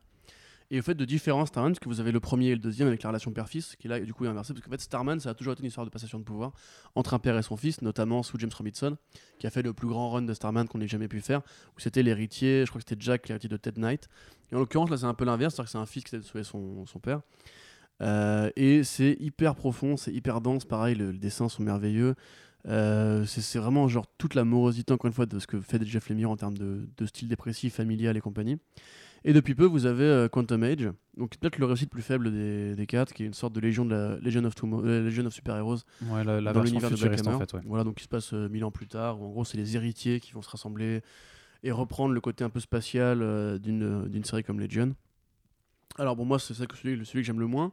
Et 0.73 0.81
au 0.81 0.83
fait 0.83 0.95
de 0.95 1.05
différents 1.05 1.47
Starman, 1.47 1.73
parce 1.73 1.79
que 1.79 1.89
vous 1.89 2.01
avez 2.01 2.11
le 2.11 2.19
premier 2.19 2.49
et 2.49 2.55
le 2.55 2.61
deuxième 2.61 2.89
avec 2.89 3.05
la 3.05 3.11
relation 3.11 3.31
père-fils, 3.31 3.77
qui 3.77 3.87
là 3.87 4.01
du 4.01 4.13
coup 4.13 4.25
est 4.25 4.29
inversée, 4.29 4.53
parce 4.53 4.65
qu'en 4.65 4.71
fait 4.73 4.81
Starman, 4.81 5.21
ça 5.21 5.31
a 5.31 5.35
toujours 5.35 5.53
été 5.53 5.63
une 5.63 5.69
histoire 5.69 5.87
de 5.87 5.93
passation 5.93 6.19
de 6.19 6.25
pouvoir 6.25 6.53
entre 6.97 7.15
un 7.15 7.21
père 7.21 7.39
et 7.39 7.43
son 7.43 7.57
fils, 7.57 7.83
notamment 7.83 8.25
sous 8.25 8.37
James 8.41 8.51
Robinson, 8.53 8.97
qui 9.39 9.47
a 9.47 9.51
fait 9.51 9.63
le 9.63 9.73
plus 9.73 9.87
grand 9.87 10.11
run 10.11 10.23
de 10.23 10.35
Starman 10.35 10.67
qu'on 10.67 10.81
ait 10.81 10.89
jamais 10.89 11.07
pu 11.07 11.21
faire, 11.21 11.43
où 11.77 11.81
c'était 11.81 12.03
l'héritier, 12.03 12.65
je 12.65 12.71
crois 12.71 12.81
que 12.81 12.89
c'était 12.89 13.01
Jack, 13.01 13.29
l'héritier 13.29 13.49
de 13.49 13.57
Ted 13.57 13.81
Knight. 13.81 14.09
Et 14.51 14.57
en 14.57 14.59
l'occurrence, 14.59 14.91
là 14.91 14.97
c'est 14.97 15.05
un 15.05 15.15
peu 15.15 15.25
l'inverse, 15.25 15.55
c'est-à-dire 15.55 15.67
que 15.67 15.71
c'est 15.71 15.79
un 15.79 15.87
fils 15.87 16.03
qui 16.03 16.17
essaie 16.17 16.23
de 16.23 16.27
sauver 16.27 16.43
son, 16.43 16.85
son 16.85 16.99
père. 16.99 17.21
Euh, 18.03 18.51
et 18.57 18.85
c'est 18.85 19.17
hyper 19.21 19.55
profond, 19.55 19.97
c'est 19.97 20.13
hyper 20.13 20.41
dense, 20.41 20.65
pareil, 20.65 20.95
le, 20.97 21.11
les 21.11 21.19
dessins 21.19 21.49
sont 21.49 21.63
merveilleux. 21.63 22.15
Euh, 22.69 23.25
c'est 23.27 23.59
vraiment 23.59 23.87
genre 23.89 24.07
toute 24.19 24.35
la 24.35 24.45
morosité, 24.45 24.93
encore 24.93 25.07
une 25.09 25.15
fois, 25.15 25.27
de 25.27 25.39
ce 25.39 25.47
que 25.47 25.61
fait 25.61 25.83
Jeff 25.85 26.09
Lemire 26.09 26.31
en 26.31 26.37
termes 26.37 26.59
de, 26.59 26.89
de 26.97 27.07
style 27.07 27.29
dépressif, 27.29 27.75
familial 27.75 28.17
et 28.17 28.21
compagnie. 28.21 28.59
Et 29.25 29.33
depuis 29.33 29.55
peu, 29.55 29.65
vous 29.65 29.87
avez 29.87 30.05
euh, 30.05 30.29
Quantum 30.29 30.63
Age, 30.63 30.89
donc 31.17 31.37
peut-être 31.39 31.59
le 31.59 31.67
réussite 31.67 31.91
plus 31.91 32.03
faible 32.03 32.31
des, 32.33 32.75
des 32.77 32.87
quatre, 32.87 33.13
qui 33.13 33.23
est 33.23 33.27
une 33.27 33.35
sorte 33.35 33.53
de 33.55 33.61
légion 33.61 33.85
de 33.85 33.91
la 33.95 34.17
Legion 34.19 34.45
of, 34.45 34.55
Tomorrow- 34.55 34.83
Legion 34.85 35.25
of 35.27 35.33
Super 35.33 35.57
Heroes 35.57 35.79
ouais 36.11 36.23
la, 36.23 36.41
la 36.41 36.53
dans 36.53 36.63
l'univers 36.63 36.91
de 36.91 36.97
Black 36.97 37.27
en 37.35 37.39
fait 37.39 37.53
ouais. 37.55 37.61
Voilà, 37.65 37.83
donc 37.83 37.99
il 38.01 38.05
se 38.05 38.09
passe 38.09 38.33
mille 38.33 38.65
ans 38.65 38.71
plus 38.71 38.87
tard, 38.87 39.21
où 39.21 39.25
en 39.25 39.31
gros 39.31 39.45
c'est 39.45 39.57
les 39.57 39.75
héritiers 39.75 40.21
qui 40.21 40.33
vont 40.33 40.43
se 40.43 40.51
rassembler 40.51 41.01
et 41.65 41.73
reprendre 41.73 42.15
le 42.15 42.21
côté 42.21 42.45
un 42.45 42.51
peu 42.51 42.61
spatial 42.61 43.59
d'une 43.61 44.07
d'une 44.09 44.23
série 44.25 44.45
comme 44.45 44.61
Legion. 44.61 44.95
Alors 45.99 46.17
bon, 46.17 46.25
moi 46.25 46.39
c'est 46.39 46.55
ça 46.55 46.67
que 46.67 46.77
celui, 46.77 47.05
celui 47.07 47.21
que 47.21 47.27
j'aime 47.27 47.41
le 47.41 47.47
moins. 47.47 47.73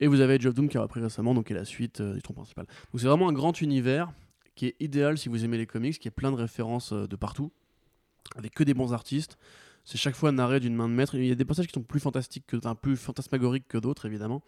Et 0.00 0.06
vous 0.06 0.20
avez 0.20 0.34
Age 0.34 0.46
of 0.46 0.54
Doom 0.54 0.68
qui 0.68 0.76
a 0.76 0.82
repris 0.82 1.00
récemment, 1.00 1.34
donc 1.34 1.46
qui 1.46 1.52
est 1.52 1.56
la 1.56 1.64
suite 1.64 2.00
euh, 2.00 2.14
du 2.14 2.22
tronc 2.22 2.34
principal. 2.34 2.66
Donc 2.66 3.00
c'est 3.00 3.06
vraiment 3.06 3.28
un 3.28 3.32
grand 3.32 3.60
univers 3.60 4.12
qui 4.56 4.66
est 4.66 4.76
idéal 4.80 5.18
si 5.18 5.28
vous 5.28 5.44
aimez 5.44 5.58
les 5.58 5.66
comics, 5.66 5.98
qui 5.98 6.08
est 6.08 6.12
plein 6.12 6.30
de 6.30 6.36
références 6.36 6.92
euh, 6.92 7.06
de 7.06 7.16
partout, 7.16 7.52
avec 8.36 8.54
que 8.54 8.64
des 8.64 8.74
bons 8.74 8.92
artistes. 8.92 9.38
C'est 9.84 9.98
chaque 9.98 10.14
fois 10.14 10.32
narré 10.32 10.60
d'une 10.60 10.74
main 10.74 10.88
de 10.88 10.94
maître. 10.94 11.14
Il 11.14 11.26
y 11.26 11.30
a 11.30 11.34
des 11.34 11.44
passages 11.44 11.66
qui 11.66 11.72
sont 11.72 11.82
plus 11.82 12.00
fantastiques, 12.00 12.46
que, 12.46 12.56
enfin, 12.56 12.74
plus 12.74 12.96
fantasmagoriques 12.96 13.68
que 13.68 13.78
d'autres, 13.78 14.06
évidemment. 14.06 14.42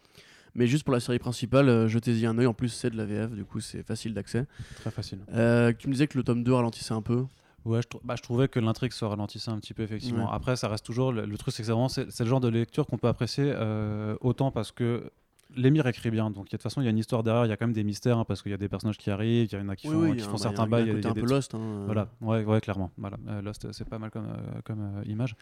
Mais 0.54 0.66
juste 0.66 0.84
pour 0.84 0.94
la 0.94 1.00
série 1.00 1.18
principale, 1.18 1.68
euh, 1.68 1.88
jetez-y 1.88 2.24
un 2.24 2.38
œil. 2.38 2.46
En 2.46 2.54
plus, 2.54 2.70
c'est 2.70 2.88
de 2.88 2.96
la 2.96 3.04
VF, 3.04 3.32
du 3.32 3.44
coup, 3.44 3.60
c'est 3.60 3.82
facile 3.82 4.14
d'accès. 4.14 4.46
très 4.76 4.90
facile 4.90 5.18
Euh, 5.34 5.72
tu 5.78 5.88
me 5.88 5.92
disais 5.92 6.06
que 6.06 6.16
le 6.16 6.24
tome 6.24 6.42
2 6.42 6.54
ralentissait 6.54 6.94
un 6.94 7.02
peu. 7.02 7.26
Ouais, 7.66 7.80
je, 7.82 7.98
bah, 8.04 8.14
je 8.16 8.22
trouvais 8.22 8.48
que 8.48 8.60
l'intrigue 8.60 8.92
se 8.92 9.04
ralentissait 9.04 9.50
un 9.50 9.58
petit 9.58 9.74
peu, 9.74 9.82
effectivement. 9.82 10.24
Ouais. 10.26 10.30
Après, 10.32 10.56
ça 10.56 10.68
reste 10.68 10.86
toujours. 10.86 11.12
Le, 11.12 11.26
le 11.26 11.36
truc, 11.38 11.52
c'est 11.54 11.62
que 11.62 11.66
c'est 11.66 11.72
vraiment 11.72 11.88
c'est 11.88 12.10
c'est 12.10 12.24
le 12.24 12.30
genre 12.30 12.40
de 12.40 12.48
lecture 12.48 12.86
qu'on 12.86 12.96
peut 12.98 13.08
apprécier 13.08 13.44
euh, 13.54 14.16
autant 14.20 14.50
parce 14.50 14.72
que 14.72 15.10
l'émir 15.54 15.86
écrit 15.86 16.10
bien. 16.10 16.30
Donc, 16.30 16.44
de 16.46 16.50
toute 16.50 16.62
façon, 16.62 16.80
il 16.80 16.84
y 16.84 16.86
a 16.88 16.90
une 16.90 16.98
histoire 16.98 17.22
derrière, 17.22 17.44
il 17.46 17.48
y 17.48 17.52
a 17.52 17.56
quand 17.56 17.66
même 17.66 17.74
des 17.74 17.84
mystères 17.84 18.18
hein, 18.18 18.24
parce 18.24 18.42
qu'il 18.42 18.50
y 18.50 18.54
a 18.54 18.58
des 18.58 18.68
personnages 18.68 18.98
qui 18.98 19.10
arrivent, 19.10 19.48
il 19.50 19.58
y 19.58 19.60
en 19.60 19.68
a 19.68 19.76
qui 19.76 19.88
font, 19.88 20.12
qui 20.12 20.18
font 20.20 20.32
bah, 20.32 20.38
certains 20.38 20.64
il 20.66 20.70
y 20.70 20.74
a 20.74 20.76
bails. 20.76 20.82
un 20.82 20.84
il 20.84 20.88
y 20.88 20.96
a- 20.96 21.08
y 21.08 21.10
un 21.10 21.14
des 21.14 21.20
peu 21.22 21.28
Lost. 21.28 21.54
hein. 21.54 21.82
Voilà, 21.86 22.08
ouais, 22.20 22.44
ouais, 22.44 22.60
clairement. 22.60 22.90
Voilà. 22.98 23.16
Euh, 23.28 23.42
Lost, 23.42 23.70
c'est 23.72 23.88
pas 23.88 23.98
mal 23.98 24.10
comme, 24.10 24.26
euh, 24.28 24.60
comme 24.64 24.80
euh, 24.98 25.04
image. 25.10 25.34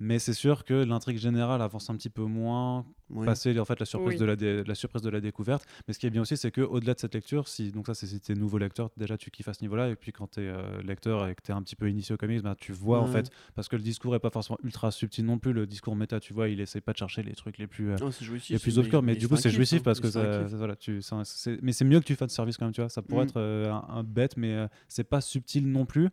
Mais 0.00 0.18
c'est 0.18 0.32
sûr 0.32 0.64
que 0.64 0.74
l'intrigue 0.74 1.18
générale 1.18 1.62
avance 1.62 1.88
un 1.88 1.96
petit 1.96 2.10
peu 2.10 2.24
moins, 2.24 2.84
Oui. 3.10 3.24
passer 3.26 3.56
en 3.60 3.64
fait 3.64 3.78
la 3.78 3.86
surprise 3.86 4.14
Oui. 4.14 4.18
de 4.18 4.24
la, 4.24 4.34
dé- 4.34 4.64
la 4.64 4.74
surprise 4.74 5.02
de 5.02 5.08
la 5.08 5.20
découverte. 5.20 5.64
Mais 5.86 5.94
ce 5.94 6.00
qui 6.00 6.06
est 6.06 6.10
bien 6.10 6.22
aussi, 6.22 6.36
c'est 6.36 6.50
que 6.50 6.62
au-delà 6.62 6.94
de 6.94 6.98
cette 6.98 7.14
lecture, 7.14 7.46
si 7.46 7.70
donc 7.70 7.86
ça 7.86 7.94
c'est 7.94 8.06
si 8.08 8.18
t'es 8.18 8.34
nouveau 8.34 8.58
lecteur, 8.58 8.90
déjà 8.96 9.16
tu 9.16 9.30
kiffes 9.30 9.46
à 9.48 9.54
ce 9.54 9.62
niveau-là, 9.62 9.90
et 9.90 9.94
puis 9.96 10.10
quand 10.10 10.26
t'es 10.26 10.40
euh, 10.40 10.82
lecteur 10.82 11.28
et 11.28 11.36
que 11.36 11.42
t'es 11.42 11.52
un 11.52 11.62
petit 11.62 11.76
peu 11.76 11.88
initié 11.88 12.12
au 12.12 12.18
comics, 12.18 12.42
bah, 12.42 12.56
tu 12.58 12.72
vois 12.72 13.00
en 13.00 13.06
fait, 13.06 13.30
parce 13.54 13.68
que 13.68 13.76
le 13.76 13.82
discours 13.82 14.16
est 14.16 14.18
pas 14.20 14.30
forcément 14.30 14.58
ultra 14.64 14.90
subtil 14.90 15.24
non 15.24 15.38
plus. 15.38 15.52
Le 15.52 15.64
discours 15.66 15.94
méta, 15.94 16.18
tu 16.18 16.32
vois, 16.34 16.48
il 16.48 16.60
essaie 16.60 16.80
pas 16.80 16.92
de 16.92 16.98
chercher 16.98 17.22
les 17.22 17.34
trucs 17.34 17.58
les 17.58 17.68
plus 17.68 17.90
euh, 17.92 17.96
jouissif, 18.20 18.50
les 18.50 18.58
plus 18.58 18.78
obscurs, 18.80 19.00
mais 19.02 19.12
il 19.12 19.18
du 19.18 19.28
coup 19.28 19.36
c'est 19.36 19.50
jouissif 19.50 19.78
hein. 19.78 19.84
parce 19.84 20.00
que 20.00 20.10
ça, 20.10 20.42
voilà, 20.56 20.74
tu, 20.74 21.02
ça- 21.02 21.22
c'est- 21.24 21.58
mais 21.62 21.70
c'est 21.72 21.84
mieux 21.84 22.00
que 22.00 22.04
tu 22.04 22.16
fasses 22.16 22.32
service 22.32 22.56
quand 22.56 22.64
même, 22.66 22.74
tu 22.74 22.80
vois. 22.80 22.88
Ça 22.90 23.00
pourrait 23.00 23.26
Mm. 23.26 23.28
être 23.28 23.36
euh, 23.36 23.70
un, 23.70 23.84
un 23.90 24.02
bête, 24.02 24.36
mais 24.36 24.54
euh, 24.54 24.66
c'est 24.88 25.04
pas 25.04 25.20
subtil 25.20 25.70
non 25.70 25.86
plus. 25.86 26.08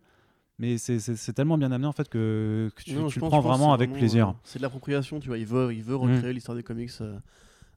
Mais 0.58 0.78
c'est- 0.78 1.32
tellement 1.32 1.58
bien 1.58 1.72
amené 1.72 1.86
en 1.88 1.92
fait 1.92 2.08
que, 2.08 2.70
que 2.76 2.82
tu, 2.82 2.92
Non, 2.94 3.06
tu 3.08 3.14
je 3.14 3.20
le 3.20 3.28
prends 3.28 3.40
vraiment 3.40 3.72
avec 3.72 3.92
plaisir. 3.92 4.28
euh, 4.28 4.32
c'est 4.44 4.58
de 4.58 4.62
l'appropriation, 4.62 5.18
tu 5.18 5.28
vois. 5.28 5.38
Il 5.38 5.46
veut, 5.46 5.72
il 5.74 5.82
veut 5.82 5.96
recréer 5.96 6.32
l'histoire 6.32 6.56
des 6.56 6.62
comics 6.62 6.90
euh, 7.00 7.18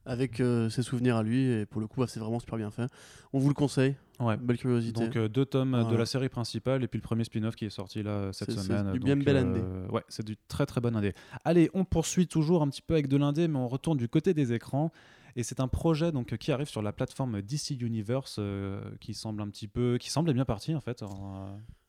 avec 0.04 0.38
euh, 0.40 0.68
ses 0.70 0.82
souvenirs 0.82 1.16
à 1.16 1.22
lui, 1.24 1.42
et 1.50 1.66
pour 1.66 1.80
le 1.80 1.88
coup, 1.88 2.00
bah, 2.00 2.06
c'est 2.06 2.20
vraiment 2.20 2.38
super 2.38 2.56
bien 2.58 2.70
fait. 2.70 2.86
On 3.32 3.38
vous 3.40 3.48
le 3.48 3.54
conseille. 3.54 3.96
Ouais. 4.20 4.36
Belle 4.36 4.56
curiosité. 4.58 5.00
Donc 5.08 5.18
deux 5.18 5.44
tomes 5.44 5.86
de 5.90 5.96
la 5.96 6.06
série 6.06 6.28
principale 6.28 6.82
et 6.84 6.88
puis 6.88 6.98
le 6.98 7.02
premier 7.02 7.24
spin-off 7.24 7.54
qui 7.56 7.64
est 7.66 7.70
sorti 7.70 8.02
là 8.02 8.32
cette 8.32 8.50
C'est- 8.52 8.56
c'est 8.58 8.66
semaine. 8.66 8.92
du 8.92 8.98
bien 9.00 9.16
bel 9.16 9.36
indé. 9.36 9.60
ouais, 9.90 10.02
c'est 10.08 10.24
du 10.24 10.36
très 10.48 10.64
très 10.64 10.80
bon 10.80 10.94
indé. 10.96 11.12
Allez, 11.44 11.70
on 11.74 11.84
poursuit 11.84 12.26
toujours 12.28 12.62
un 12.62 12.68
petit 12.68 12.80
peu 12.82 12.94
avec 12.94 13.08
de 13.08 13.16
l'indé, 13.18 13.46
mais 13.48 13.58
on 13.58 13.68
retourne 13.68 13.98
du 13.98 14.08
côté 14.08 14.32
des 14.32 14.52
écrans. 14.52 14.90
Et 15.34 15.42
c'est 15.42 15.60
un 15.60 15.68
projet 15.68 16.12
donc 16.12 16.34
qui 16.38 16.50
arrive 16.52 16.68
sur 16.68 16.80
la 16.80 16.92
plateforme 16.94 17.42
DC 17.42 17.72
Universe 17.82 18.40
qui 19.00 19.12
semble 19.12 19.42
un 19.42 19.48
petit 19.50 19.68
peu, 19.68 19.98
qui 19.98 20.08
semble 20.10 20.32
bien 20.32 20.44
parti 20.46 20.74
en 20.74 20.80
fait. 20.80 21.02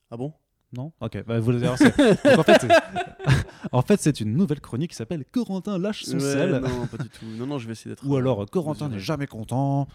Ah 0.09 0.17
bon? 0.17 0.33
Non 0.75 0.91
Ok, 0.99 1.23
bah, 1.25 1.39
vous 1.39 1.57
c'est- 1.59 1.97
Donc, 2.25 2.39
en 2.39 2.43
fait, 2.43 2.57
c'est- 2.61 2.67
en 3.71 3.81
fait, 3.81 4.01
c'est 4.01 4.19
une 4.19 4.35
nouvelle 4.35 4.59
chronique 4.59 4.89
qui 4.91 4.97
s'appelle 4.97 5.23
Corentin 5.31 5.77
lâche 5.77 6.03
son 6.03 6.15
Ouais, 6.15 6.19
sel. 6.19 6.51
Non, 6.61 6.87
pas 6.87 6.97
du 7.01 7.09
tout. 7.09 7.25
Non, 7.37 7.47
non, 7.47 7.57
je 7.57 7.67
vais 7.67 7.71
essayer 7.71 7.91
d'être. 7.91 8.05
Ou 8.05 8.15
euh, 8.15 8.19
alors 8.19 8.43
euh, 8.43 8.45
Corentin 8.45 8.89
n'est 8.89 8.99
jamais 8.99 9.27
content. 9.27 9.87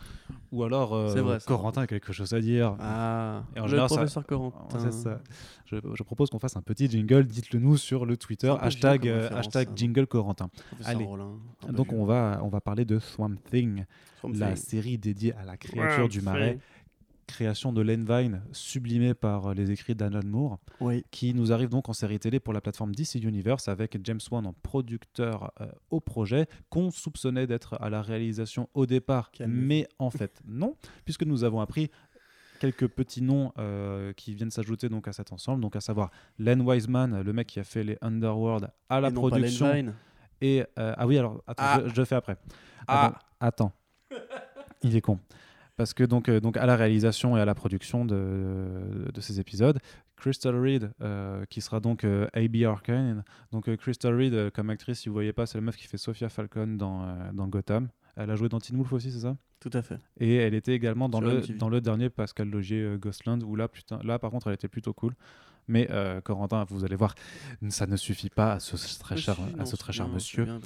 Ou 0.51 0.65
alors 0.65 0.95
euh, 0.95 1.09
vrai, 1.23 1.41
ça. 1.41 1.47
Corentin 1.47 1.83
a 1.83 1.87
quelque 1.87 2.13
chose 2.15 2.33
à 2.33 2.41
dire. 2.41 2.75
Ah, 2.81 3.43
Et 3.55 3.61
en 3.61 3.65
le 3.65 3.69
général, 3.69 3.89
ça- 3.91 3.97
professeur 3.97 4.23
Ouais, 4.23 4.29
Corentin. 4.29 4.91
ça. 4.91 5.21
Je, 5.67 5.77
je 5.95 6.03
propose 6.03 6.31
qu'on 6.31 6.39
fasse 6.39 6.57
un 6.57 6.63
petit 6.63 6.89
jingle. 6.91 7.25
Dites-le 7.27 7.59
nous 7.61 7.77
sur 7.77 8.07
le 8.07 8.17
Twitter. 8.17 8.55
Hashtag, 8.61 9.09
euh, 9.09 9.29
hashtag 9.31 9.69
ça. 9.69 9.75
jingle 9.75 10.07
Corentin. 10.07 10.49
Allez. 10.85 11.07
Donc 11.71 11.93
on 11.93 12.05
va, 12.07 12.41
on 12.43 12.49
va 12.49 12.61
parler 12.63 12.85
de 12.87 12.99
Swamp 12.99 13.37
Thing, 13.51 13.85
Swamp 14.21 14.33
la 14.39 14.53
Thing. 14.53 14.57
série 14.57 14.99
dédiée 14.99 15.35
à 15.35 15.45
la 15.45 15.57
créature 15.57 16.09
du 16.09 16.21
marais, 16.23 16.59
création 17.27 17.73
de 17.73 17.81
Len 17.83 18.05
Vine, 18.05 18.43
sublimée 18.53 19.15
par 19.15 19.47
euh, 19.51 19.55
les 19.55 19.71
écrits 19.71 19.95
d'Alan 19.95 20.21
Moore, 20.25 20.59
Oui. 20.81 21.05
qui 21.11 21.35
nous 21.35 21.53
arrive 21.53 21.69
donc 21.69 21.89
en 21.89 21.93
série 21.93 22.19
télé 22.19 22.41
pour 22.41 22.53
la 22.53 22.61
plateforme 22.61 22.95
DC 22.95 23.17
Universe 23.17 23.69
avec 23.69 23.99
James 24.05 24.21
Wan 24.31 24.47
en 24.47 24.53
producteur 24.53 25.53
euh, 25.61 25.67
au 25.91 26.01
projet, 26.01 26.47
qu'on 26.71 26.91
soupçonnait 26.91 27.47
d'être 27.47 27.75
à 27.81 27.91
la 27.91 28.03
réalisation 28.03 28.69
au 28.75 28.87
départ, 28.87 29.31
mais 29.47 29.87
en 29.99 30.11
fait 30.11 30.41
non, 30.47 30.77
puisque 31.05 31.23
nous 31.25 31.45
avons 31.45 31.61
appris 31.61 31.91
quelques 32.61 32.87
petits 32.89 33.23
noms 33.23 33.53
euh, 33.59 34.13
qui 34.13 34.35
viennent 34.35 34.51
s'ajouter 34.53 34.89
donc 34.89 35.09
à 35.09 35.13
cet 35.13 35.33
ensemble, 35.33 35.61
donc 35.61 35.75
à 35.75 35.81
savoir 35.81 36.11
Len 36.39 36.61
Wiseman, 36.61 37.23
le 37.23 37.33
mec 37.33 37.49
qui 37.49 37.59
a 37.61 37.65
fait 37.65 37.83
les 37.83 37.99
Underworld 38.03 38.69
à 38.89 39.01
la 39.01 39.09
Et 39.09 39.11
non 39.13 39.23
pas 39.23 39.29
production 39.31 39.67
Len 39.67 39.77
Vine. 39.87 39.95
et 40.41 40.63
euh, 40.79 40.95
ah 40.97 41.07
oui, 41.07 41.19
alors 41.19 41.43
attends, 41.47 41.63
Ah. 41.65 41.81
je, 41.85 41.89
je 41.95 42.01
le 42.01 42.05
fais 42.05 42.15
après. 42.15 42.37
Ah. 42.87 43.07
Attends, 43.07 43.19
attends. 43.41 43.73
Il 44.85 44.95
est 44.97 45.01
con. 45.01 45.19
Parce 45.77 45.95
que 45.95 46.05
donc, 46.05 46.29
euh, 46.29 46.41
donc 46.41 46.57
à 46.57 46.67
la 46.67 46.77
réalisation 46.77 47.37
et 47.37 47.41
à 47.41 47.45
la 47.45 47.55
production 47.55 48.05
de, 48.05 49.11
de 49.13 49.21
ces 49.21 49.41
épisodes, 49.41 49.79
Crystal 50.23 50.55
Reed, 50.55 50.93
euh, 51.01 51.45
qui 51.47 51.61
sera 51.61 51.81
donc 51.81 52.05
euh, 52.05 52.29
A.B. 52.33 52.63
Arkane. 52.65 53.25
Donc 53.51 53.69
euh, 53.69 53.77
Crystal 53.77 54.15
Reed, 54.15 54.51
comme 54.51 54.71
actrice, 54.71 55.01
si 55.01 55.09
vous 55.09 55.15
voyez 55.15 55.33
pas, 55.33 55.47
c'est 55.47 55.59
la 55.59 55.63
meuf 55.63 55.77
qui 55.77 55.89
fait 55.89 55.99
Sophia 55.99 56.29
Falcon 56.29 56.77
dans, 56.77 57.33
dans 57.33 57.49
Gotham. 57.49 57.89
Elle 58.15 58.31
a 58.31 58.37
joué 58.37 58.49
dans 58.49 58.61
Teen 58.61 58.77
Wolf 58.77 58.93
aussi, 58.93 59.11
c'est 59.11 59.21
ça? 59.21 59.37
Tout 59.59 59.71
à 59.73 59.83
fait. 59.83 59.99
Et 60.19 60.37
elle 60.37 60.55
était 60.55 60.75
également 60.75 61.09
dans 61.09 61.19
Sur 61.19 61.29
le, 61.29 61.39
MTV. 61.39 61.55
dans 61.55 61.69
le 61.69 61.81
dernier 61.81 62.09
Pascal 62.11 62.49
Logier 62.49 62.97
Ghostland, 63.01 63.43
où 63.43 63.57
là, 63.57 63.69
putain, 63.69 63.99
là, 64.05 64.19
par 64.19 64.31
contre, 64.31 64.49
elle 64.49 64.55
était 64.55 64.69
plutôt 64.69 64.93
cool. 64.93 65.15
Mais 65.69 65.87
euh, 65.91 66.21
Corentin, 66.21 66.65
vous 66.69 66.85
allez 66.85 66.97
voir, 66.97 67.15
ça 67.69 67.87
ne 67.87 67.97
suffit 67.97 68.31
pas 68.31 68.55
à 68.55 68.61
ce 68.61 68.75
très 68.99 69.17
cher, 69.17 69.39
Aussi, 69.39 69.55
à 69.55 69.59
non, 69.59 69.65
ce 69.65 69.71
c'est 69.71 69.77
très 69.77 69.93
cher 69.93 70.07
bien, 70.07 70.13
c'est 70.19 70.37
monsieur. 70.39 70.45
bien, 70.45 70.61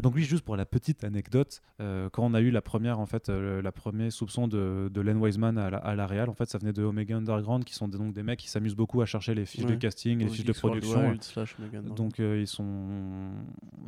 donc 0.00 0.14
lui, 0.14 0.24
juste 0.24 0.44
pour 0.44 0.56
la 0.56 0.66
petite 0.66 1.02
anecdote, 1.02 1.62
euh, 1.80 2.10
quand 2.10 2.24
on 2.24 2.34
a 2.34 2.40
eu 2.40 2.50
la 2.50 2.60
première, 2.60 3.00
en 3.00 3.06
fait, 3.06 3.30
euh, 3.30 3.62
la 3.62 3.72
première 3.72 4.12
soupçon 4.12 4.46
de, 4.46 4.90
de 4.92 5.00
Len 5.00 5.16
Wiseman 5.16 5.56
à 5.56 5.70
la, 5.70 5.78
à 5.78 5.94
la 5.94 6.06
Real, 6.06 6.28
en 6.28 6.34
fait, 6.34 6.48
ça 6.50 6.58
venait 6.58 6.74
de 6.74 6.82
Omega 6.82 7.16
Underground, 7.16 7.64
qui 7.64 7.74
sont 7.74 7.88
des, 7.88 7.96
donc 7.96 8.12
des 8.12 8.22
mecs 8.22 8.38
qui 8.38 8.50
s'amusent 8.50 8.76
beaucoup 8.76 9.00
à 9.00 9.06
chercher 9.06 9.34
les 9.34 9.46
fiches 9.46 9.64
de 9.66 9.74
casting 9.76 10.18
les 10.18 10.28
fiches 10.28 10.44
de 10.44 10.52
production. 10.68 11.00
Donc 11.96 12.18
ils 12.18 12.46
sont 12.46 13.30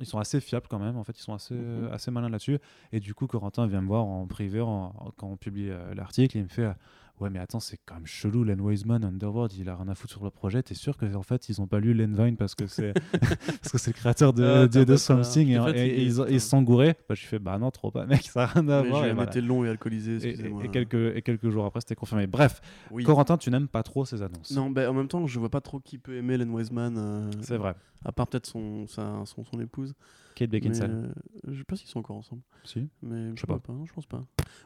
ils 0.01 0.07
sont 0.07 0.19
assez 0.19 0.41
fiables 0.41 0.67
quand 0.69 0.79
même. 0.79 0.97
En 0.97 1.05
fait, 1.05 1.19
ils 1.19 1.23
sont 1.23 1.35
assez 1.35 1.55
Mhm. 1.55 1.89
assez 1.93 2.11
malins 2.11 2.29
là-dessus. 2.29 2.59
Et 2.93 3.01
du 3.01 3.15
coup, 3.15 3.27
Corentin 3.27 3.67
vient 3.67 3.81
me 3.81 3.87
voir 3.89 4.05
en 4.05 4.27
privé 4.27 4.61
en- 4.61 4.67
en- 4.97 5.11
quand 5.17 5.29
on 5.29 5.37
publie 5.37 5.71
l'article, 5.95 6.37
il 6.39 6.45
me 6.45 6.49
fait. 6.49 6.71
Euh, 7.21 7.25
Ouais, 7.25 7.31
mais 7.31 7.39
attends, 7.39 7.61
c'est 7.61 7.79
quand 7.87 7.95
même 7.95 8.07
chelou. 8.07 8.45
Len 8.45 8.61
Wiseman, 8.61 9.03
Underworld, 9.05 9.53
il 9.55 9.69
a 9.69 9.77
rien 9.77 9.89
à 9.89 9.95
foutre 9.95 10.13
sur 10.13 10.25
le 10.25 10.31
projet. 10.31 10.63
T'es 10.63 10.75
sûr 10.75 10.97
que 10.97 11.07
en 11.15 11.23
fait 11.23 11.49
ils 11.49 11.61
ont 11.61 11.67
pas 11.67 11.81
lu 11.81 11.95
Len 11.95 12.15
Vine 12.15 12.37
parce 12.37 12.55
que 12.55 12.67
c'est 12.67 12.93
parce 13.13 13.73
que 13.73 13.79
c'est 13.79 13.91
le 13.91 13.99
créateur 13.99 14.33
de, 14.33 14.45
Ah, 14.45 14.67
de, 14.67 14.85
de 14.85 14.85
pas 14.85 14.99
Swamp 14.99 15.23
ça. 15.23 15.31
Thing 15.33 15.49
et, 15.49 15.59
En 15.59 15.65
fait, 15.67 15.79
et- 15.79 15.87
il 15.87 15.93
et 16.01 16.03
est- 16.03 16.29
ils, 16.29 16.35
ils 16.35 16.41
sont 16.41 16.63
gourés. 16.63 16.95
Bah, 17.09 17.15
je 17.15 17.25
fais 17.27 17.39
bah 17.39 17.59
non, 17.59 17.71
trop 17.71 17.91
pas, 17.91 18.05
mec, 18.07 18.23
ça 18.23 18.43
a 18.43 18.47
rien 18.47 18.69
à 18.69 18.83
Mais 18.83 18.89
voir. 18.91 19.03
j'ai 19.05 19.11
et 19.11 19.13
voilà. 19.15 19.31
été 19.31 19.41
long 19.41 19.65
et 19.65 19.69
alcoolisé, 19.69 20.13
Et- 20.13 20.15
et- 20.15 20.29
excusez-moi. 20.31 20.65
et 20.65 20.69
quelques 20.69 21.17
et 21.17 21.23
quelques 21.23 21.49
jours 21.51 21.65
après, 21.65 21.81
c'était 21.81 21.95
confirmé. 21.95 22.27
Bref, 22.27 22.61
Oui. 22.91 23.05
Corentin, 23.05 23.37
tu 23.39 23.51
n'aimes 23.51 23.69
pas 23.69 23.83
trop 23.83 24.05
ces 24.05 24.23
annonces. 24.23 24.51
Non, 24.55 24.71
bah, 24.71 24.91
en 24.91 24.95
même 24.95 25.09
temps, 25.09 25.27
je 25.27 25.39
vois 25.39 25.51
pas 25.51 25.61
trop 25.61 25.81
qui 25.81 25.99
peut 25.99 26.17
aimer 26.17 26.37
Len 26.37 26.51
Wiseman. 26.51 26.97
euh, 26.99 27.31
C'est 27.41 27.57
vrai. 27.57 27.75
À 28.05 28.13
part 28.13 28.27
peut-être 28.29 28.47
son, 28.47 28.87
sa- 28.87 29.25
son, 29.27 29.45
son 29.45 29.61
épouse. 29.61 29.95
Kate 30.35 30.51
Beckinsale. 30.51 30.91
euh, 30.91 31.13
je 31.53 31.59
sais 31.59 31.65
pas 31.65 31.77
s'ils 31.77 31.89
sont 31.89 31.99
encore 32.01 32.17
ensemble. 32.17 32.43
Si. 32.65 32.89
Mais 33.03 33.31
je 33.31 33.35
sais 33.35 33.41
sais 33.41 33.47
pas. 33.47 33.55
Je 33.87 33.93
pense 33.93 34.07
pas. 34.07 34.25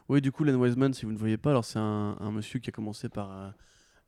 Oui, 0.09 0.21
du 0.21 0.31
coup, 0.31 0.43
Len 0.43 0.55
Wiseman, 0.55 0.93
si 0.93 1.05
vous 1.05 1.11
ne 1.13 1.17
voyez 1.17 1.37
pas, 1.37 1.51
alors 1.51 1.65
c'est 1.65 1.79
un, 1.79 2.17
un 2.19 2.31
monsieur 2.31 2.59
qui 2.59 2.69
a 2.69 2.73
commencé 2.73 3.09
par 3.09 3.31
euh, 3.31 3.49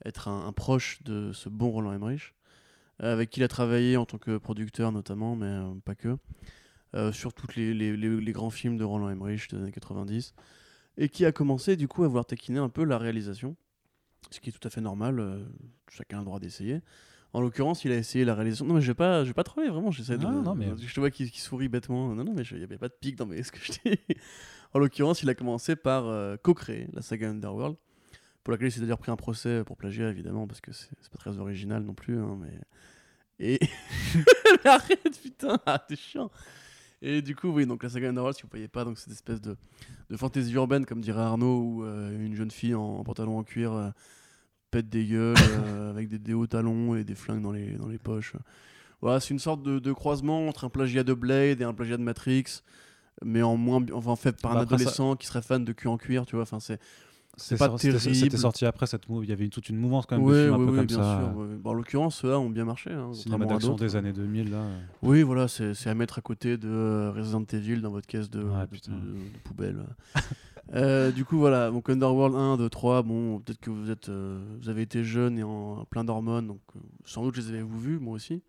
être 0.05 0.27
un, 0.27 0.45
un 0.45 0.51
proche 0.51 1.01
de 1.03 1.31
ce 1.33 1.49
bon 1.49 1.69
Roland 1.71 1.93
Emmerich, 1.93 2.35
euh, 3.01 3.13
avec 3.13 3.29
qui 3.29 3.39
il 3.39 3.43
a 3.43 3.47
travaillé 3.47 3.95
en 3.97 4.05
tant 4.05 4.17
que 4.17 4.37
producteur 4.37 4.91
notamment, 4.91 5.35
mais 5.35 5.45
euh, 5.47 5.73
pas 5.85 5.95
que, 5.95 6.17
sur 7.11 7.33
tous 7.33 7.55
les, 7.55 7.73
les- 7.73 7.97
les- 7.97 8.19
les 8.21 8.31
grands 8.33 8.51
films 8.51 8.77
de 8.77 8.83
Roland 8.83 9.09
Emmerich 9.09 9.49
des 9.49 9.57
années 9.57 9.71
90, 9.71 10.35
et 10.97 11.09
qui 11.09 11.25
a 11.25 11.31
commencé 11.31 11.75
du 11.75 11.87
coup 11.87 12.03
à 12.03 12.07
voir 12.07 12.25
taquiner 12.25 12.59
un 12.59 12.69
peu 12.69 12.83
la 12.83 12.97
réalisation, 12.99 13.55
ce 14.29 14.39
qui 14.39 14.49
est 14.49 14.53
tout 14.53 14.67
à 14.67 14.69
fait 14.69 14.81
normal, 14.81 15.43
chacun 15.89 16.17
a 16.17 16.19
le 16.19 16.25
droit 16.25 16.39
d'essayer. 16.39 16.81
En 17.33 17.41
l'occurrence, 17.41 17.83
il 17.83 17.91
a 17.91 17.95
essayé 17.95 18.25
la 18.25 18.35
réalisation. 18.35 18.65
Non, 18.65 18.75
mais 18.75 18.81
je 18.81 18.87
vais 18.87 18.93
pas, 18.93 19.23
je 19.23 19.29
vais 19.29 19.33
pas 19.33 19.43
troller, 19.43 19.67
vraiment. 19.69 19.89
J'essaie 19.91 20.17
de. 20.17 20.23
Non, 20.23 20.43
non, 20.43 20.53
mais- 20.55 20.69
Je 20.77 20.93
te 20.93 20.99
vois 20.99 21.09
qui, 21.09 21.29
qui 21.31 21.41
sourit 21.41 21.67
bêtement. 21.67 22.13
Non, 22.13 22.23
non, 22.23 22.33
mais 22.35 22.43
il 22.43 22.57
n'y 22.57 22.63
avait 22.63 22.77
pas 22.77 22.89
de 22.89 22.93
pic 22.99 23.15
dans 23.15 23.25
mes... 23.25 23.41
ce 23.43 23.51
que 23.51 23.57
je 23.59 23.71
dis. 23.71 23.97
en 24.73 24.79
l'occurrence, 24.79 25.23
il 25.23 25.29
a 25.29 25.35
commencé 25.35 25.75
par 25.75 26.05
euh, 26.05 26.37
co-créer 26.41 26.87
la 26.93 27.01
saga 27.01 27.29
Underworld, 27.29 27.75
pour 28.43 28.51
laquelle 28.51 28.67
il 28.67 28.71
s'est 28.71 28.81
d'ailleurs 28.81 28.99
pris 28.99 29.11
un 29.11 29.15
procès 29.15 29.63
pour 29.65 29.77
plagiat, 29.77 30.09
évidemment, 30.09 30.45
parce 30.47 30.61
que 30.61 30.71
c'est 30.71 30.89
pas 31.11 31.17
très 31.17 31.39
original 31.39 31.81
non 31.83 31.93
plus. 31.95 32.19
hein, 32.19 32.37
mais... 32.39 32.53
Et. 33.39 33.59
mais 34.15 34.69
arrête, 34.69 35.19
putain, 35.21 35.59
ah, 35.65 35.79
t'es 35.79 35.95
chiant. 35.95 36.29
Et 37.01 37.21
du 37.23 37.35
coup, 37.35 37.49
oui, 37.49 37.65
donc 37.65 37.81
la 37.83 37.89
saga 37.89 38.09
Underworld, 38.09 38.35
si 38.37 38.43
vous 38.43 38.47
ne 38.47 38.51
voyez 38.51 38.67
pas, 38.67 38.85
donc 38.85 38.97
cette 38.99 39.11
espèce 39.11 39.41
de, 39.41 39.57
de 40.09 40.17
fantaisie 40.17 40.53
urbaine, 40.53 40.85
comme 40.85 41.01
dirait 41.01 41.21
Arnaud, 41.21 41.59
où 41.61 41.83
euh, 41.83 42.15
une 42.23 42.35
jeune 42.35 42.51
fille 42.51 42.75
en, 42.75 42.81
en 42.99 43.03
pantalon 43.03 43.39
en 43.39 43.43
cuir 43.43 43.73
euh, 43.73 43.89
pète 44.73 44.89
des 44.89 45.05
gueules 45.05 45.35
euh, 45.67 45.91
avec 45.91 46.09
des, 46.09 46.17
des 46.19 46.33
hauts 46.33 46.47
talons 46.47 46.95
et 46.95 47.03
des 47.03 47.15
flingues 47.15 47.41
dans 47.43 47.51
les, 47.51 47.71
dans 47.77 47.87
les 47.87 47.99
poches. 47.99 48.33
Voilà, 49.01 49.19
c'est 49.19 49.29
une 49.31 49.39
sorte 49.39 49.61
de, 49.63 49.79
de 49.79 49.91
croisement 49.93 50.47
entre 50.47 50.63
un 50.65 50.69
plagiat 50.69 51.03
de 51.03 51.13
Blade 51.13 51.61
et 51.61 51.63
un 51.63 51.73
plagiat 51.73 51.97
de 51.97 52.03
Matrix, 52.03 52.45
mais 53.23 53.41
en 53.43 53.55
moins, 53.57 53.83
enfin 53.93 54.15
fait 54.15 54.35
par 54.41 54.53
Bah, 54.53 54.57
un 54.61 54.67
ça- 54.67 54.73
adolescent 54.75 55.15
qui 55.15 55.27
serait 55.27 55.41
fan 55.41 55.63
de 55.63 55.71
cul 55.73 55.87
en 55.89 55.97
cuir, 55.97 56.25
tu 56.25 56.35
vois. 56.35 56.43
Enfin, 56.43 56.59
c'est 56.59 56.79
C'est 57.35 57.57
pas 57.57 57.67
terrible. 57.69 57.99
C'était 57.99 58.37
sorti 58.37 58.65
après 58.65 58.85
cette 58.87 59.09
move. 59.09 59.23
Il 59.25 59.29
y 59.29 59.33
avait 59.33 59.43
une- 59.45 59.49
toute 59.49 59.67
une 59.69 59.77
mouvance 59.77 60.05
quand 60.05 60.17
même 60.17 60.25
de 60.27 60.33
films 60.33 60.53
un 60.53 60.57
ouais, 60.57 60.65
peu 60.65 60.71
ouais, 60.71 60.77
comme 60.77 60.85
bien 60.85 60.97
ça. 60.97 61.19
sûr. 61.19 61.37
ouais. 61.37 61.47
Bon, 61.61 61.69
en 61.71 61.73
l'occurrence, 61.73 62.15
ceux-là 62.17 62.39
ont 62.39 62.49
bien 62.49 62.63
marché. 62.65 62.91
Hein, 62.91 63.11
Cinéma 63.13 63.45
d'action 63.45 63.75
des 63.75 63.95
années 63.95 64.13
2000 64.13 64.51
là. 64.51 64.57
euh. 64.57 64.79
Oui, 65.01 65.21
voilà, 65.23 65.47
c'est 65.47 65.87
à 65.87 65.93
mettre 65.95 66.17
à 66.19 66.21
côté 66.21 66.57
de 66.57 66.69
euh, 66.69 67.11
Resident 67.11 67.43
Evil 67.51 67.81
dans 67.81 67.91
votre 67.91 68.07
caisse 68.07 68.29
de, 68.29 68.41
Ouais, 68.43 68.61
de- 68.61 68.65
putain. 68.67 68.91
de- 68.93 68.97
de 68.97 69.39
poubelle. 69.43 69.83
Euh, 70.71 71.11
du 71.11 71.25
coup, 71.25 71.37
voilà, 71.37 71.69
donc 71.69 71.89
Underworld 71.89 72.35
1, 72.35 72.57
2, 72.57 72.69
3, 72.69 73.03
bon, 73.03 73.39
peut-être 73.39 73.59
que 73.59 73.69
vous, 73.69 73.91
êtes, 73.91 74.09
euh, 74.09 74.41
vous 74.61 74.69
avez 74.69 74.81
été 74.81 75.03
jeune 75.03 75.37
et 75.37 75.43
en 75.43 75.85
plein 75.85 76.03
d'hormones, 76.03 76.47
donc 76.47 76.61
euh, 76.75 76.79
sans 77.05 77.23
doute 77.23 77.37
les 77.37 77.49
avez-vous 77.49 77.79
vus, 77.79 77.99
moi 77.99 78.15
aussi. 78.15 78.41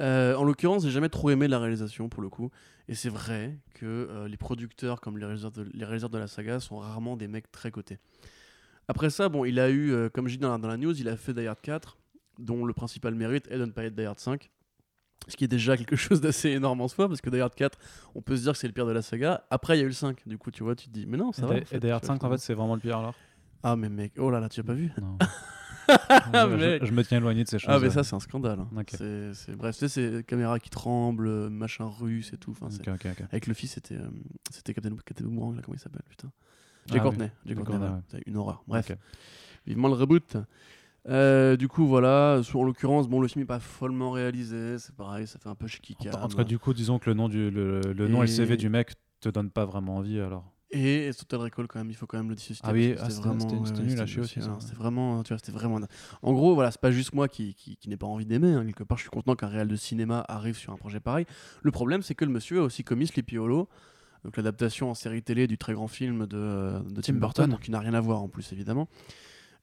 En 0.00 0.44
l'occurrence, 0.44 0.84
j'ai 0.84 0.92
jamais 0.92 1.08
trop 1.08 1.30
aimé 1.30 1.48
la 1.48 1.58
réalisation 1.58 2.08
pour 2.08 2.22
le 2.22 2.28
coup, 2.28 2.50
et 2.86 2.94
c'est 2.94 3.08
vrai 3.08 3.58
que 3.74 4.26
les 4.28 4.36
producteurs 4.36 5.00
comme 5.00 5.18
les 5.18 5.26
réalisateurs, 5.26 6.10
de, 6.10 6.18
la 6.18 6.28
saga 6.28 6.60
sont 6.60 6.78
rarement 6.78 7.16
des 7.16 7.26
mecs 7.26 7.50
très 7.50 7.72
cotés. 7.72 7.98
Après 8.86 9.10
ça, 9.10 9.28
bon, 9.28 9.44
il 9.44 9.58
a 9.58 9.70
eu, 9.70 10.08
comme 10.14 10.28
je 10.28 10.34
dis 10.34 10.38
dans 10.38 10.52
la, 10.52 10.58
dans 10.58 10.68
la 10.68 10.76
news, 10.76 10.98
il 10.98 11.08
a 11.08 11.16
fait 11.16 11.34
Die 11.34 11.48
Hard 11.48 11.60
4, 11.60 11.98
dont 12.38 12.64
le 12.64 12.72
principal 12.72 13.16
mérite 13.16 13.48
est 13.50 13.58
de 13.58 13.64
ne 13.64 13.72
pas 13.72 13.82
être 13.82 13.96
Die 13.96 14.04
Hard 14.04 14.20
5. 14.20 14.48
Ce 15.26 15.36
qui 15.36 15.44
est 15.44 15.48
déjà 15.48 15.76
quelque 15.76 15.96
chose 15.96 16.20
d'assez 16.20 16.50
énorme 16.50 16.80
en 16.80 16.88
soi, 16.88 17.08
parce 17.08 17.20
que 17.20 17.28
Die 17.30 17.40
Hard 17.40 17.54
4, 17.54 17.78
on 18.14 18.22
peut 18.22 18.36
se 18.36 18.42
dire 18.42 18.52
que 18.52 18.58
c'est 18.58 18.66
le 18.68 18.72
pire 18.72 18.86
de 18.86 18.92
la 18.92 19.02
saga. 19.02 19.44
Après, 19.50 19.76
il 19.76 19.80
y 19.80 19.82
a 19.82 19.84
eu 19.84 19.88
le 19.88 19.92
5. 19.92 20.26
Du 20.26 20.38
coup, 20.38 20.50
tu 20.50 20.62
vois, 20.62 20.74
tu 20.76 20.86
te 20.88 20.92
dis, 20.92 21.06
mais 21.06 21.16
non, 21.18 21.32
ça 21.32 21.42
Et 21.42 21.46
va. 21.46 21.54
En 21.54 21.58
fait, 21.64 21.76
et 21.76 21.80
Die 21.80 21.90
Hard 21.90 22.02
tu 22.02 22.06
vois, 22.06 22.16
5 22.16 22.24
en 22.24 22.30
fait 22.30 22.38
c'est 22.38 22.54
vraiment 22.54 22.74
le 22.74 22.80
pire 22.80 22.98
alors. 22.98 23.14
Ah, 23.62 23.74
mais 23.76 23.88
mec, 23.88 24.12
oh 24.18 24.30
là 24.30 24.40
là, 24.40 24.48
tu 24.48 24.60
as 24.60 24.64
pas 24.64 24.74
vu? 24.74 24.92
Non. 25.00 25.18
Ah, 25.90 26.46
je, 26.82 26.92
me 26.92 27.02
tiens 27.02 27.16
éloigné 27.16 27.44
de 27.44 27.48
ces 27.48 27.58
choses. 27.58 27.70
Ah, 27.72 27.78
mais 27.80 27.88
ça, 27.88 28.04
c'est 28.04 28.14
un 28.14 28.20
scandale. 28.20 28.60
hein. 28.60 28.82
C'est, 29.32 29.56
Bref, 29.56 29.74
tu 29.78 29.88
sais, 29.88 29.88
c'est 29.88 30.22
caméra 30.26 30.58
qui 30.58 30.68
tremble, 30.68 31.48
machin 31.48 31.86
russe 31.86 32.30
et 32.34 32.36
tout. 32.36 32.50
Enfin. 32.50 32.68
Avec 33.32 33.46
le 33.46 33.54
fils, 33.54 33.72
c'était, 33.72 33.94
euh, 33.94 34.06
c'était 34.50 34.74
Captain, 34.74 34.90
Boomerang, 35.22 35.56
là, 35.56 35.62
comment 35.64 35.74
il 35.76 35.80
s'appelle, 35.80 36.02
putain? 36.06 36.28
Ah 36.30 36.92
Jay 36.92 36.94
oui, 36.96 37.00
Courtney. 37.00 37.24
Jay 37.24 37.30
Jay 37.46 37.54
Courtney, 37.54 37.64
Courtney, 37.64 37.78
voilà. 37.78 37.94
ouais. 37.94 38.02
C'est 38.08 38.22
une 38.26 38.36
horreur. 38.36 38.62
Bref, 38.66 38.92
vivement 39.66 39.88
le 39.88 39.94
reboot. 39.94 40.36
Euh, 41.08 41.56
du 41.56 41.68
coup, 41.68 41.86
voilà. 41.86 42.40
En 42.54 42.62
l'occurrence, 42.64 43.08
bon, 43.08 43.20
le 43.20 43.28
film 43.28 43.42
n'est 43.42 43.46
pas 43.46 43.60
follement 43.60 44.10
réalisé. 44.10 44.78
C'est 44.78 44.94
pareil, 44.94 45.26
ça 45.26 45.38
fait 45.38 45.48
un 45.48 45.54
peu 45.54 45.66
Kika. 45.66 46.10
En, 46.18 46.24
en 46.24 46.28
tout 46.28 46.36
cas, 46.36 46.44
du 46.44 46.58
coup, 46.58 46.74
disons 46.74 46.98
que 46.98 47.08
le 47.08 47.14
nom, 47.14 47.28
du, 47.28 47.50
le, 47.50 47.80
le 47.80 48.08
nom 48.08 48.22
et 48.22 48.26
le 48.26 48.32
Et- 48.32 48.34
CV 48.34 48.56
du 48.56 48.68
mec 48.68 48.92
te 49.20 49.28
donne 49.28 49.50
pas 49.50 49.64
vraiment 49.64 49.96
envie 49.96 50.20
alors. 50.20 50.52
Et 50.70 51.10
Total 51.18 51.40
Recall 51.40 51.66
quand 51.66 51.78
même, 51.78 51.88
il 51.88 51.94
faut 51.96 52.06
quand 52.06 52.18
même 52.18 52.28
le 52.28 52.34
dissocier. 52.34 52.60
Ah 52.62 52.72
oui, 52.72 52.94
ah, 53.00 53.08
c'était- 53.08 53.22
c'était- 53.40 53.56
c'était 53.64 53.82
nul 53.84 53.98
à 54.00 54.04
chier 54.04 54.20
aussi, 54.20 54.38
C'était 54.60 54.74
vraiment, 54.76 55.22
tu 55.22 55.28
vois, 55.32 55.38
c'était 55.38 55.50
vraiment. 55.52 55.80
En 56.20 56.34
gros, 56.34 56.54
voilà, 56.54 56.70
c'est 56.70 56.80
pas 56.80 56.90
juste 56.90 57.14
moi 57.14 57.26
qui, 57.26 57.54
qui, 57.54 57.78
qui 57.78 57.88
n'ai 57.88 57.96
pas 57.96 58.06
envie 58.06 58.26
d'aimer. 58.26 58.52
hein, 58.52 58.66
quelque 58.66 58.84
part, 58.84 58.98
je 58.98 59.04
suis 59.04 59.10
content 59.10 59.34
qu'un 59.34 59.46
réal 59.46 59.66
de 59.66 59.76
cinéma 59.76 60.26
arrive 60.28 60.58
sur 60.58 60.74
un 60.74 60.76
projet 60.76 61.00
pareil. 61.00 61.24
Le 61.62 61.70
problème, 61.70 62.02
c'est 62.02 62.14
que 62.14 62.26
le 62.26 62.30
monsieur 62.30 62.60
a 62.60 62.62
aussi 62.64 62.84
commis 62.84 63.06
Sleepy 63.06 63.38
Hollow, 63.38 63.66
donc 64.24 64.36
l'adaptation 64.36 64.90
en 64.90 64.94
série 64.94 65.22
télé 65.22 65.46
du 65.46 65.56
très 65.56 65.72
grand 65.72 65.88
film 65.88 66.26
de, 66.26 66.82
de 66.82 67.00
Tim, 67.00 67.00
Tim 67.00 67.12
Burton, 67.14 67.46
Burton. 67.46 67.58
qui 67.64 67.70
n'a 67.70 67.80
rien 67.80 67.94
à 67.94 68.00
voir 68.00 68.22
en 68.22 68.28
plus 68.28 68.52
évidemment. 68.52 68.88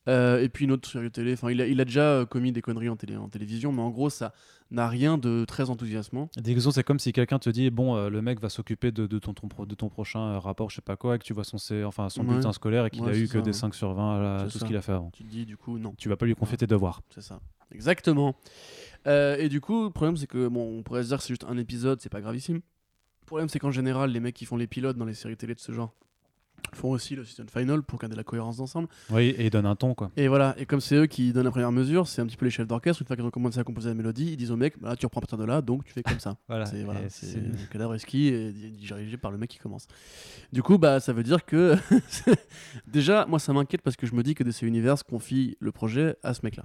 Euh, 0.07 0.39
et 0.43 0.49
puis 0.49 0.65
une 0.65 0.71
autre 0.71 0.87
série 0.87 1.09
télé. 1.09 1.33
Enfin, 1.33 1.49
il 1.49 1.59
a, 1.61 1.65
il 1.67 1.81
a 1.81 1.85
déjà 1.85 2.03
euh, 2.03 2.25
commis 2.27 2.51
des 2.51 2.61
conneries 2.61 2.89
en, 2.89 2.95
télé, 2.95 3.17
en 3.17 3.27
télévision, 3.27 3.71
mais 3.71 3.81
en 3.81 3.89
gros, 3.89 4.11
ça 4.11 4.33
n'a 4.69 4.87
rien 4.87 5.17
de 5.17 5.45
très 5.45 5.69
enthousiasmant. 5.71 6.29
Disons, 6.37 6.69
c'est 6.71 6.83
comme 6.83 6.99
si 6.99 7.11
quelqu'un 7.11 7.39
te 7.39 7.49
dit 7.49 7.71
bon, 7.71 7.95
euh, 7.95 8.09
le 8.09 8.21
mec 8.21 8.39
va 8.39 8.49
s'occuper 8.49 8.91
de, 8.91 9.07
de 9.07 9.17
ton, 9.19 9.33
ton 9.33 9.47
pro- 9.47 9.65
de 9.65 9.73
ton 9.73 9.89
prochain 9.89 10.37
rapport, 10.39 10.69
je 10.69 10.75
sais 10.75 10.81
pas 10.83 10.95
quoi, 10.95 11.15
et 11.15 11.19
que 11.19 11.23
tu 11.23 11.33
vois 11.33 11.43
son, 11.43 11.57
enfin, 11.85 12.09
son 12.09 12.21
Ouais. 12.21 12.27
bulletin 12.27 12.53
scolaire 12.53 12.85
et 12.85 12.89
qu'il 12.91 13.01
Ouais, 13.03 13.13
a 13.13 13.17
eu 13.17 13.27
que 13.27 13.39
des 13.39 13.45
ouais. 13.47 13.53
5 13.53 13.73
sur 13.73 13.93
20 13.93 14.21
là, 14.21 14.37
C'est 14.45 14.51
tout 14.51 14.59
ce 14.59 14.65
qu'il 14.65 14.77
a 14.77 14.81
fait 14.83 14.91
avant. 14.91 15.09
Tu 15.11 15.23
te 15.23 15.29
dis, 15.29 15.45
du 15.45 15.57
coup, 15.57 15.79
non. 15.79 15.93
Tu 15.97 16.07
vas 16.09 16.17
pas 16.17 16.25
lui 16.27 16.35
confier 16.35 16.57
tes 16.57 16.67
devoirs. 16.67 17.01
C'est 17.09 17.21
ça. 17.21 17.39
Exactement. 17.71 18.35
Et 19.07 19.49
du 19.49 19.61
coup, 19.61 19.85
le 19.85 19.89
problème, 19.91 20.17
c'est 20.17 20.27
que, 20.27 20.47
bon, 20.47 20.77
on 20.79 20.83
pourrait 20.83 21.03
se 21.03 21.07
dire 21.09 21.17
que 21.17 21.23
c'est 21.23 21.29
juste 21.33 21.45
un 21.47 21.57
épisode, 21.57 21.99
c'est 22.01 22.09
pas 22.09 22.21
gravissime. 22.21 22.57
Le 22.57 23.25
problème, 23.25 23.49
c'est 23.49 23.57
qu'en 23.59 23.71
général, 23.71 24.11
les 24.11 24.19
mecs 24.19 24.35
qui 24.35 24.45
font 24.45 24.57
les 24.57 24.67
pilotes 24.67 24.97
dans 24.97 25.05
les 25.05 25.13
séries 25.15 25.35
télé 25.37 25.55
de 25.55 25.59
ce 25.59 25.71
genre 25.71 25.95
font 26.73 26.89
aussi 26.89 27.15
le 27.15 27.23
season 27.23 27.45
final 27.47 27.83
pour 27.83 27.99
garder 27.99 28.15
la 28.17 28.23
cohérence 28.23 28.57
d'ensemble. 28.57 28.89
Oui, 29.09 29.29
et 29.37 29.45
il 29.45 29.49
donne 29.49 29.65
un 29.65 29.75
ton 29.75 29.93
quoi. 29.93 30.11
Et 30.17 30.27
voilà, 30.27 30.53
et 30.57 30.65
comme 30.65 30.81
c'est 30.81 30.95
eux 30.95 31.05
qui 31.05 31.31
donnent 31.31 31.45
la 31.45 31.51
première 31.51 31.71
mesure, 31.71 32.05
c'est 32.07 32.21
un 32.21 32.25
petit 32.25 32.35
peu 32.35 32.45
les 32.45 32.51
chefs 32.51 32.67
d'orchestre. 32.67 33.01
Une 33.01 33.07
fois 33.07 33.15
qu'ils 33.15 33.23
ont 33.25 33.29
commencé 33.31 33.59
à 33.59 33.63
composer 33.63 33.89
la 33.89 33.95
mélodie, 33.95 34.31
ils 34.33 34.37
disent 34.37 34.51
au 34.51 34.57
mec, 34.57 34.73
bah, 34.79 34.89
là, 34.89 34.95
tu 34.97 35.05
reprends 35.05 35.19
à 35.19 35.21
partir 35.21 35.37
de 35.37 35.45
là, 35.45 35.61
donc 35.61 35.85
tu 35.85 35.93
fais 35.93 36.03
comme 36.03 36.19
ça. 36.19 36.35
Voilà. 36.49 36.65
C'est 36.65 36.83
voilà, 36.83 37.01
Et 37.01 37.09
c'est 37.09 37.27
c'est- 37.27 37.37
le 37.39 37.67
cadavre 37.71 37.97
ski 37.97 38.27
et 38.27 38.51
di- 38.51 38.71
dirigé 38.71 39.15
par 39.17 39.31
le 39.31 39.37
mec 39.37 39.49
qui 39.49 39.57
commence. 39.59 39.87
Du 40.51 40.61
coup, 40.63 40.77
bah, 40.77 40.99
ça 40.99 41.13
veut 41.13 41.23
dire 41.23 41.45
que 41.45 41.75
déjà, 42.87 43.25
moi, 43.27 43.39
ça 43.39 43.53
m'inquiète 43.53 43.81
parce 43.81 43.95
que 43.95 44.05
je 44.07 44.13
me 44.15 44.23
dis 44.23 44.35
que 44.35 44.43
DC 44.43 44.63
Universe 44.63 45.03
confie 45.03 45.57
le 45.59 45.71
projet 45.71 46.15
à 46.23 46.33
ce 46.33 46.41
mec-là. 46.43 46.63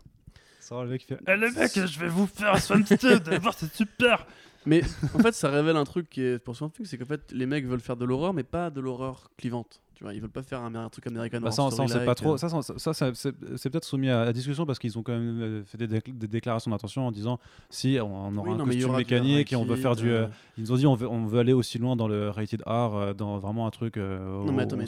Ça, 0.60 0.82
le 0.82 0.90
mec 0.90 1.00
qui 1.00 1.06
fait 1.08 1.18
Eh 1.26 1.36
les 1.36 1.50
mecs, 1.50 1.74
je 1.74 1.98
vais 2.00 2.08
vous 2.08 2.26
faire 2.26 2.58
Swampstead, 2.60 3.22
allez 3.28 3.38
voir, 3.38 3.54
c'est 3.54 3.72
super 3.74 4.26
Mais 4.66 4.82
en 5.14 5.18
fait, 5.18 5.32
ça 5.32 5.50
révèle 5.50 5.76
un 5.76 5.84
truc 5.84 6.08
qui 6.08 6.22
est 6.22 6.38
pour 6.38 6.56
c'est 6.84 6.98
qu'en 6.98 7.06
fait, 7.06 7.32
les 7.32 7.46
mecs 7.46 7.66
veulent 7.66 7.80
faire 7.80 7.96
de 7.96 8.04
l'horreur, 8.04 8.34
mais 8.34 8.42
pas 8.42 8.70
de 8.70 8.80
l'horreur 8.80 9.30
clivante. 9.36 9.80
Tu 10.00 10.04
vois, 10.04 10.14
ils 10.14 10.20
veulent 10.22 10.30
pas 10.30 10.42
faire 10.42 10.62
un, 10.62 10.74
un 10.74 10.88
truc 10.88 11.06
américain. 11.08 11.42
Bah, 11.42 11.50
ça, 11.50 11.70
ça, 11.70 11.82
on 11.82 11.86
sait 11.86 12.06
pas 12.06 12.14
trop. 12.14 12.38
Ça, 12.38 12.48
ça, 12.48 12.62
ça, 12.62 12.94
ça, 12.94 13.12
c'est 13.12 13.68
peut-être 13.68 13.84
soumis 13.84 14.08
à, 14.08 14.22
à 14.22 14.32
discussion 14.32 14.64
parce 14.64 14.78
qu'ils 14.78 14.98
ont 14.98 15.02
quand 15.02 15.12
même 15.12 15.42
euh, 15.42 15.62
fait 15.66 15.76
des, 15.76 15.86
décl- 15.86 16.16
des 16.16 16.26
déclarations 16.26 16.70
d'intention 16.70 17.06
en 17.06 17.12
disant 17.12 17.38
si 17.68 17.98
on, 18.00 18.06
on 18.28 18.34
aura 18.38 18.52
un 18.54 18.64
costume 18.64 18.96
mécanique 18.96 19.52
et 19.52 19.56
on 19.56 19.64
veut 19.66 19.76
faire 19.76 19.94
du. 19.96 20.10
euh, 20.10 20.26
ils 20.56 20.62
nous 20.62 20.72
ont 20.72 20.76
dit 20.76 20.86
on 20.86 20.94
veut, 20.94 21.06
on 21.06 21.26
veut 21.26 21.38
aller 21.40 21.52
aussi 21.52 21.76
loin 21.76 21.96
dans 21.96 22.08
le 22.08 22.30
rated 22.30 22.62
R, 22.64 22.94
euh, 22.94 23.12
dans 23.12 23.36
vraiment 23.38 23.66
un 23.66 23.70
truc. 23.70 23.98
euh, 23.98 24.42
Non 24.46 24.52
mais 24.52 24.62
attends, 24.62 24.78
mais 24.78 24.86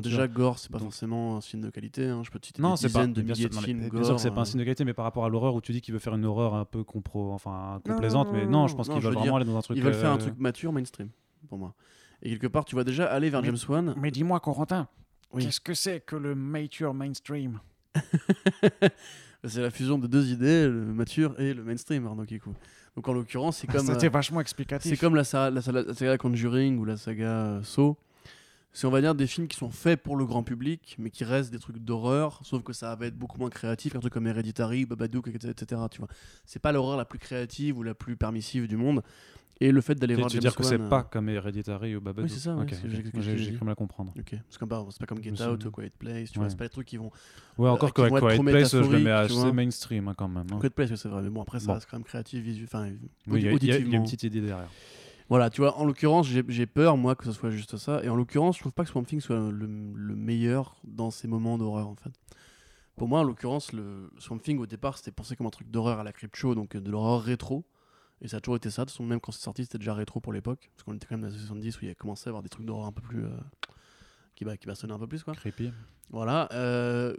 déjà 0.00 0.28
gore, 0.28 0.60
c'est 0.60 0.70
pas 0.70 0.78
Donc- 0.78 0.90
forcément 0.90 1.38
un 1.38 1.40
film 1.40 1.62
de 1.62 1.70
qualité. 1.70 2.06
hein. 2.06 2.22
Je 2.24 2.30
peux 2.30 2.38
te 2.38 2.46
citer 2.46 2.62
Non, 2.62 2.74
des 2.74 2.82
pas. 2.82 2.86
dizaines 2.86 3.12
de 3.14 3.22
milliers 3.22 3.48
de 3.48 3.54
films 3.56 3.88
bien 3.88 4.04
sûr 4.04 4.14
que 4.14 4.20
c'est 4.20 4.30
pas 4.30 4.38
un 4.38 4.42
euh. 4.42 4.44
signe 4.44 4.60
de 4.60 4.64
qualité, 4.64 4.84
mais 4.84 4.94
par 4.94 5.04
rapport 5.04 5.24
à 5.24 5.28
l'horreur 5.28 5.56
où 5.56 5.60
tu 5.60 5.72
dis 5.72 5.80
qu'il 5.80 5.92
veut 5.92 5.98
faire 5.98 6.14
une 6.14 6.24
horreur 6.24 6.54
un 6.54 6.64
peu 6.64 6.84
compro, 6.84 7.32
enfin 7.32 7.80
Non, 7.84 7.94
complaisante, 7.94 8.28
mais 8.32 8.46
non, 8.46 8.68
je 8.68 8.76
pense 8.76 8.88
qu'ils 8.88 9.00
veulent 9.00 9.14
vraiment 9.14 9.34
aller 9.38 9.44
dans 9.44 9.56
un 9.56 9.60
truc. 9.62 9.76
Ils 9.76 9.82
veulent 9.82 9.92
faire 9.94 10.12
un 10.12 10.18
euh, 10.18 10.18
truc 10.18 10.38
mature, 10.38 10.72
mainstream, 10.72 11.08
pour 11.48 11.58
moi. 11.58 11.74
Et 12.22 12.30
quelque 12.30 12.46
part, 12.46 12.64
tu 12.64 12.76
vas 12.76 12.84
déjà 12.84 13.06
aller 13.06 13.30
vers 13.30 13.40
Mais- 13.42 13.46
James 13.48 13.58
Wan. 13.68 13.94
Mais 13.98 14.10
dis-moi, 14.10 14.38
Corentin, 14.40 14.88
Oui. 15.32 15.44
qu'est-ce 15.44 15.60
que 15.60 15.74
c'est 15.74 16.00
que 16.00 16.16
le 16.16 16.34
mature 16.34 16.94
mainstream 16.94 17.60
c'est 19.44 19.60
la 19.60 19.70
fusion 19.70 19.98
de 19.98 20.06
deux 20.06 20.30
idées, 20.30 20.66
le 20.68 20.84
mature 20.92 21.38
et 21.40 21.52
le 21.52 21.62
mainstream, 21.64 22.06
Arnaud 22.06 22.24
Kikou. 22.24 22.54
Donc 22.96 23.08
en 23.08 23.12
l'occurrence, 23.12 23.58
c'est 23.58 23.66
comme. 23.70 23.86
C'était 23.86 24.06
euh, 24.06 24.10
vachement 24.10 24.40
explicatif. 24.40 24.90
C'est 24.90 24.96
comme 24.96 25.14
la, 25.16 25.24
sa- 25.24 25.50
la, 25.50 25.60
sa- 25.62 25.72
la 25.72 25.92
saga 25.94 26.16
Conjuring 26.18 26.78
ou 26.78 26.84
la 26.84 26.96
saga 26.96 27.24
euh, 27.30 27.62
Saw. 27.62 27.96
C'est, 28.74 28.86
on 28.86 28.90
va 28.90 29.02
dire, 29.02 29.14
des 29.14 29.26
films 29.26 29.48
qui 29.48 29.58
sont 29.58 29.70
faits 29.70 30.02
pour 30.02 30.16
le 30.16 30.24
grand 30.24 30.42
public, 30.42 30.96
mais 30.98 31.10
qui 31.10 31.24
restent 31.24 31.52
des 31.52 31.58
trucs 31.58 31.76
d'horreur, 31.76 32.40
sauf 32.42 32.62
que 32.62 32.72
ça 32.72 32.94
va 32.94 33.04
être 33.04 33.18
beaucoup 33.18 33.38
moins 33.38 33.50
créatif, 33.50 33.94
un 33.94 34.00
truc 34.00 34.14
comme 34.14 34.26
Hereditary, 34.26 34.86
Babadook, 34.86 35.28
etc. 35.28 35.82
Tu 35.90 35.98
vois. 35.98 36.08
C'est 36.46 36.58
pas 36.58 36.72
l'horreur 36.72 36.96
la 36.96 37.04
plus 37.04 37.18
créative 37.18 37.76
ou 37.76 37.82
la 37.82 37.92
plus 37.94 38.16
permissive 38.16 38.66
du 38.66 38.78
monde. 38.78 39.02
Et 39.64 39.70
le 39.70 39.80
fait 39.80 39.94
d'aller 39.94 40.14
Tu 40.14 40.18
voir 40.20 40.28
veux 40.28 40.32
James 40.32 40.40
dire 40.40 40.56
que 40.56 40.62
c'est 40.64 40.76
Wan, 40.76 40.86
euh, 40.86 40.88
pas 40.88 41.04
comme 41.04 41.28
Hereditary 41.28 41.94
ou 41.94 42.00
Babadook 42.00 42.28
Oui, 42.28 42.34
c'est 42.34 42.40
ça, 42.40 42.56
j'ai- 43.36 43.52
cru 43.52 43.64
me 43.64 43.68
la 43.70 43.74
comprendre. 43.76 44.12
Ok, 44.18 44.34
comme 44.58 44.68
pas, 44.68 44.84
c'est 44.90 44.98
pas 44.98 45.06
comme 45.06 45.22
Get 45.22 45.40
Out 45.42 45.64
ou 45.66 45.70
Quiet 45.70 45.92
Place, 45.96 46.30
tu 46.32 46.38
vois, 46.38 46.48
c'est 46.50 46.56
pas 46.58 46.64
des 46.64 46.70
trucs 46.70 46.88
qui 46.88 46.96
vont. 46.96 47.10
Ouais, 47.58 47.68
encore 47.70 47.94
qui 47.94 48.00
vont 48.00 48.08
que 48.16 48.20
Quiet 48.20 48.42
Place, 48.52 48.70
je 48.72 48.78
le 48.78 48.98
mets 48.98 49.04
tu 49.26 49.32
assez 49.34 49.52
mainstream 49.52 50.08
hein, 50.08 50.14
quand 50.16 50.28
même. 50.28 50.46
hein. 50.52 50.58
Quiet 50.58 50.70
Place, 50.70 50.94
c'est 50.96 51.08
vrai, 51.08 51.22
mais 51.22 51.30
bon, 51.30 51.42
après, 51.42 51.60
ça 51.60 51.74
reste 51.74 51.86
quand 51.90 51.96
même 51.96 52.04
créatif, 52.04 52.42
visuel, 52.42 52.66
enfin, 52.72 52.88
il 52.88 52.92
y, 53.42 53.48
a- 53.72 53.78
une 53.78 54.02
petite 54.02 54.22
idée 54.24 54.40
derrière. 54.40 54.68
Voilà, 55.28 55.48
tu 55.48 55.60
vois, 55.60 55.78
en 55.78 55.84
l'occurrence, 55.84 56.26
j'ai 56.26 56.66
peur, 56.66 56.96
moi, 56.96 57.14
que 57.14 57.24
ce 57.24 57.32
soit 57.32 57.50
juste 57.50 57.76
ça. 57.76 58.02
Et 58.04 58.08
en 58.08 58.16
l'occurrence, 58.16 58.56
je 58.56 58.60
trouve 58.62 58.72
pas 58.72 58.82
que 58.84 58.90
Swamp 58.90 59.04
Thing 59.04 59.20
soit 59.20 59.38
le, 59.50 59.66
le 59.94 60.16
meilleur 60.16 60.76
dans 60.84 61.10
ces 61.10 61.28
moments 61.28 61.56
d'horreur, 61.56 61.88
en 61.88 61.94
fait. 61.94 62.10
Pour 62.96 63.08
moi, 63.08 63.20
en 63.20 63.22
l'occurrence, 63.24 63.72
le 63.72 64.10
Swamp 64.18 64.38
Thing, 64.38 64.58
au 64.58 64.66
départ, 64.66 64.98
c'était 64.98 65.12
pensé 65.12 65.34
comme 65.36 65.46
un 65.46 65.50
truc 65.50 65.70
d'horreur 65.70 66.00
à 66.00 66.04
la 66.04 66.12
Crypt 66.12 66.36
Show, 66.36 66.54
donc 66.54 66.74
euh, 66.76 66.80
de 66.80 66.90
l'horreur 66.90 67.22
rétro. 67.22 67.64
Et 68.24 68.28
ça 68.28 68.36
a 68.36 68.40
toujours 68.40 68.56
été 68.56 68.70
ça. 68.70 68.82
De 68.82 68.86
toute 68.86 68.92
façon, 68.94 69.04
même 69.04 69.20
quand 69.20 69.32
c'est 69.32 69.42
sorti, 69.42 69.64
c'était 69.64 69.78
déjà 69.78 69.94
rétro 69.94 70.20
pour 70.20 70.32
l'époque. 70.32 70.70
Parce 70.74 70.84
qu'on 70.84 70.94
était 70.94 71.06
quand 71.06 71.16
même 71.16 71.22
dans 71.22 71.26
les 71.26 71.34
années 71.34 71.42
70 71.42 71.76
où 71.76 71.78
il 71.82 71.88
y 71.88 71.90
a 71.90 71.94
commencé 71.94 72.28
à 72.28 72.30
avoir 72.30 72.42
des 72.42 72.48
trucs 72.48 72.64
d'horreur 72.66 72.86
un 72.86 72.92
peu 72.92 73.02
plus. 73.02 73.24
euh, 73.24 73.30
qui, 74.34 74.44
bah, 74.44 74.56
qui 74.56 74.66
bastonnaient 74.66 74.94
un 74.94 74.98
peu 74.98 75.06
plus, 75.08 75.22
quoi. 75.24 75.34
Creepy. 75.34 75.72
Voilà. 76.10 76.48
euh, 76.52 77.14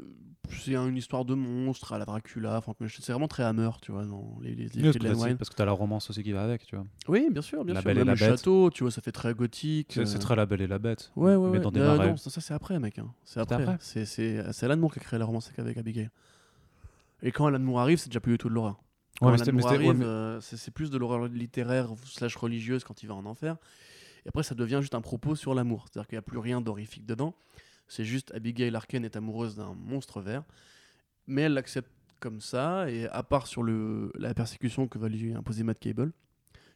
c'est 0.49 0.75
une 0.75 0.97
histoire 0.97 1.25
de 1.25 1.33
monstre 1.35 1.93
à 1.93 1.97
la 1.97 2.05
Dracula. 2.05 2.61
C'est 2.87 3.11
vraiment 3.11 3.27
très 3.27 3.43
Hammer, 3.43 3.69
tu 3.81 3.91
vois, 3.91 4.03
dans 4.05 4.37
les, 4.41 4.55
les, 4.55 4.67
les 4.67 4.91
de 4.91 5.35
parce 5.35 5.49
que 5.49 5.55
t'as 5.55 5.65
la 5.65 5.71
romance 5.71 6.09
aussi 6.09 6.21
qui 6.23 6.31
va 6.31 6.43
avec, 6.43 6.65
tu 6.65 6.75
vois. 6.75 6.85
Oui, 7.07 7.27
bien 7.31 7.41
sûr, 7.41 7.63
bien 7.65 7.73
La 7.75 7.81
sûr. 7.81 7.87
Belle 7.87 7.97
et 7.99 8.03
la 8.03 8.13
le 8.13 8.19
Bête. 8.19 8.29
château, 8.37 8.69
tu 8.69 8.83
vois, 8.83 8.91
ça 8.91 9.01
fait 9.01 9.11
très 9.11 9.33
gothique. 9.33 9.91
C'est 9.93 10.15
euh, 10.15 10.19
très 10.19 10.35
la 10.35 10.45
belle 10.45 10.61
et 10.61 10.67
la 10.67 10.79
bête. 10.79 11.11
Ouais, 11.15 11.35
ouais, 11.35 11.49
Mais 11.49 11.57
ouais. 11.57 11.63
dans 11.63 11.71
des 11.71 11.79
marais. 11.79 12.09
non, 12.09 12.17
ça, 12.17 12.29
ça, 12.29 12.41
c'est 12.41 12.53
après, 12.53 12.77
mec. 12.79 12.99
hein. 12.99 13.11
C'est 13.25 13.39
après. 13.39 13.63
après? 13.63 13.77
C'est 13.79 14.63
Alan 14.63 14.77
Moore 14.77 14.93
qui 14.93 14.99
a 14.99 15.03
créé 15.03 15.17
la 15.19 15.25
romance 15.25 15.51
avec 15.57 15.77
Abigail. 15.77 16.09
Et 17.21 17.31
quand 17.31 17.45
Alan 17.47 17.59
Moore 17.59 17.79
arrive, 17.79 17.99
c'est 17.99 18.09
déjà 18.09 18.19
plus 18.19 18.33
du 18.33 18.37
tout 18.37 18.49
de 18.49 18.53
l'horreur. 18.53 18.82
Ouais, 19.21 19.35
euh, 19.47 20.41
c'est 20.41 20.71
plus 20.71 20.89
de 20.89 20.97
l'horreur 20.97 21.27
littéraire 21.27 21.89
slash 22.05 22.35
religieuse 22.35 22.83
quand 22.83 23.03
il 23.03 23.07
va 23.07 23.15
en 23.15 23.25
enfer. 23.25 23.57
Et 24.25 24.29
après, 24.29 24.43
ça 24.43 24.55
devient 24.55 24.79
juste 24.81 24.95
un 24.95 25.01
propos 25.01 25.35
sur 25.35 25.53
l'amour. 25.53 25.85
C'est-à-dire 25.85 26.07
qu'il 26.07 26.15
n'y 26.15 26.19
a 26.19 26.23
plus 26.23 26.39
rien 26.39 26.61
d'horrifique 26.61 27.05
dedans. 27.05 27.35
C'est 27.87 28.05
juste 28.05 28.33
Abigail 28.33 28.71
Larkin 28.71 29.03
est 29.03 29.15
amoureuse 29.15 29.55
d'un 29.55 29.73
monstre 29.75 30.21
vert. 30.21 30.43
Mais 31.27 31.43
elle 31.43 31.53
l'accepte 31.53 31.91
comme 32.19 32.41
ça. 32.41 32.89
Et 32.89 33.07
à 33.09 33.23
part 33.23 33.47
sur 33.47 33.63
le, 33.63 34.11
la 34.15 34.33
persécution 34.33 34.87
que 34.87 34.97
va 34.97 35.09
lui 35.09 35.33
imposer 35.33 35.63
Matt 35.63 35.79
Cable, 35.79 36.11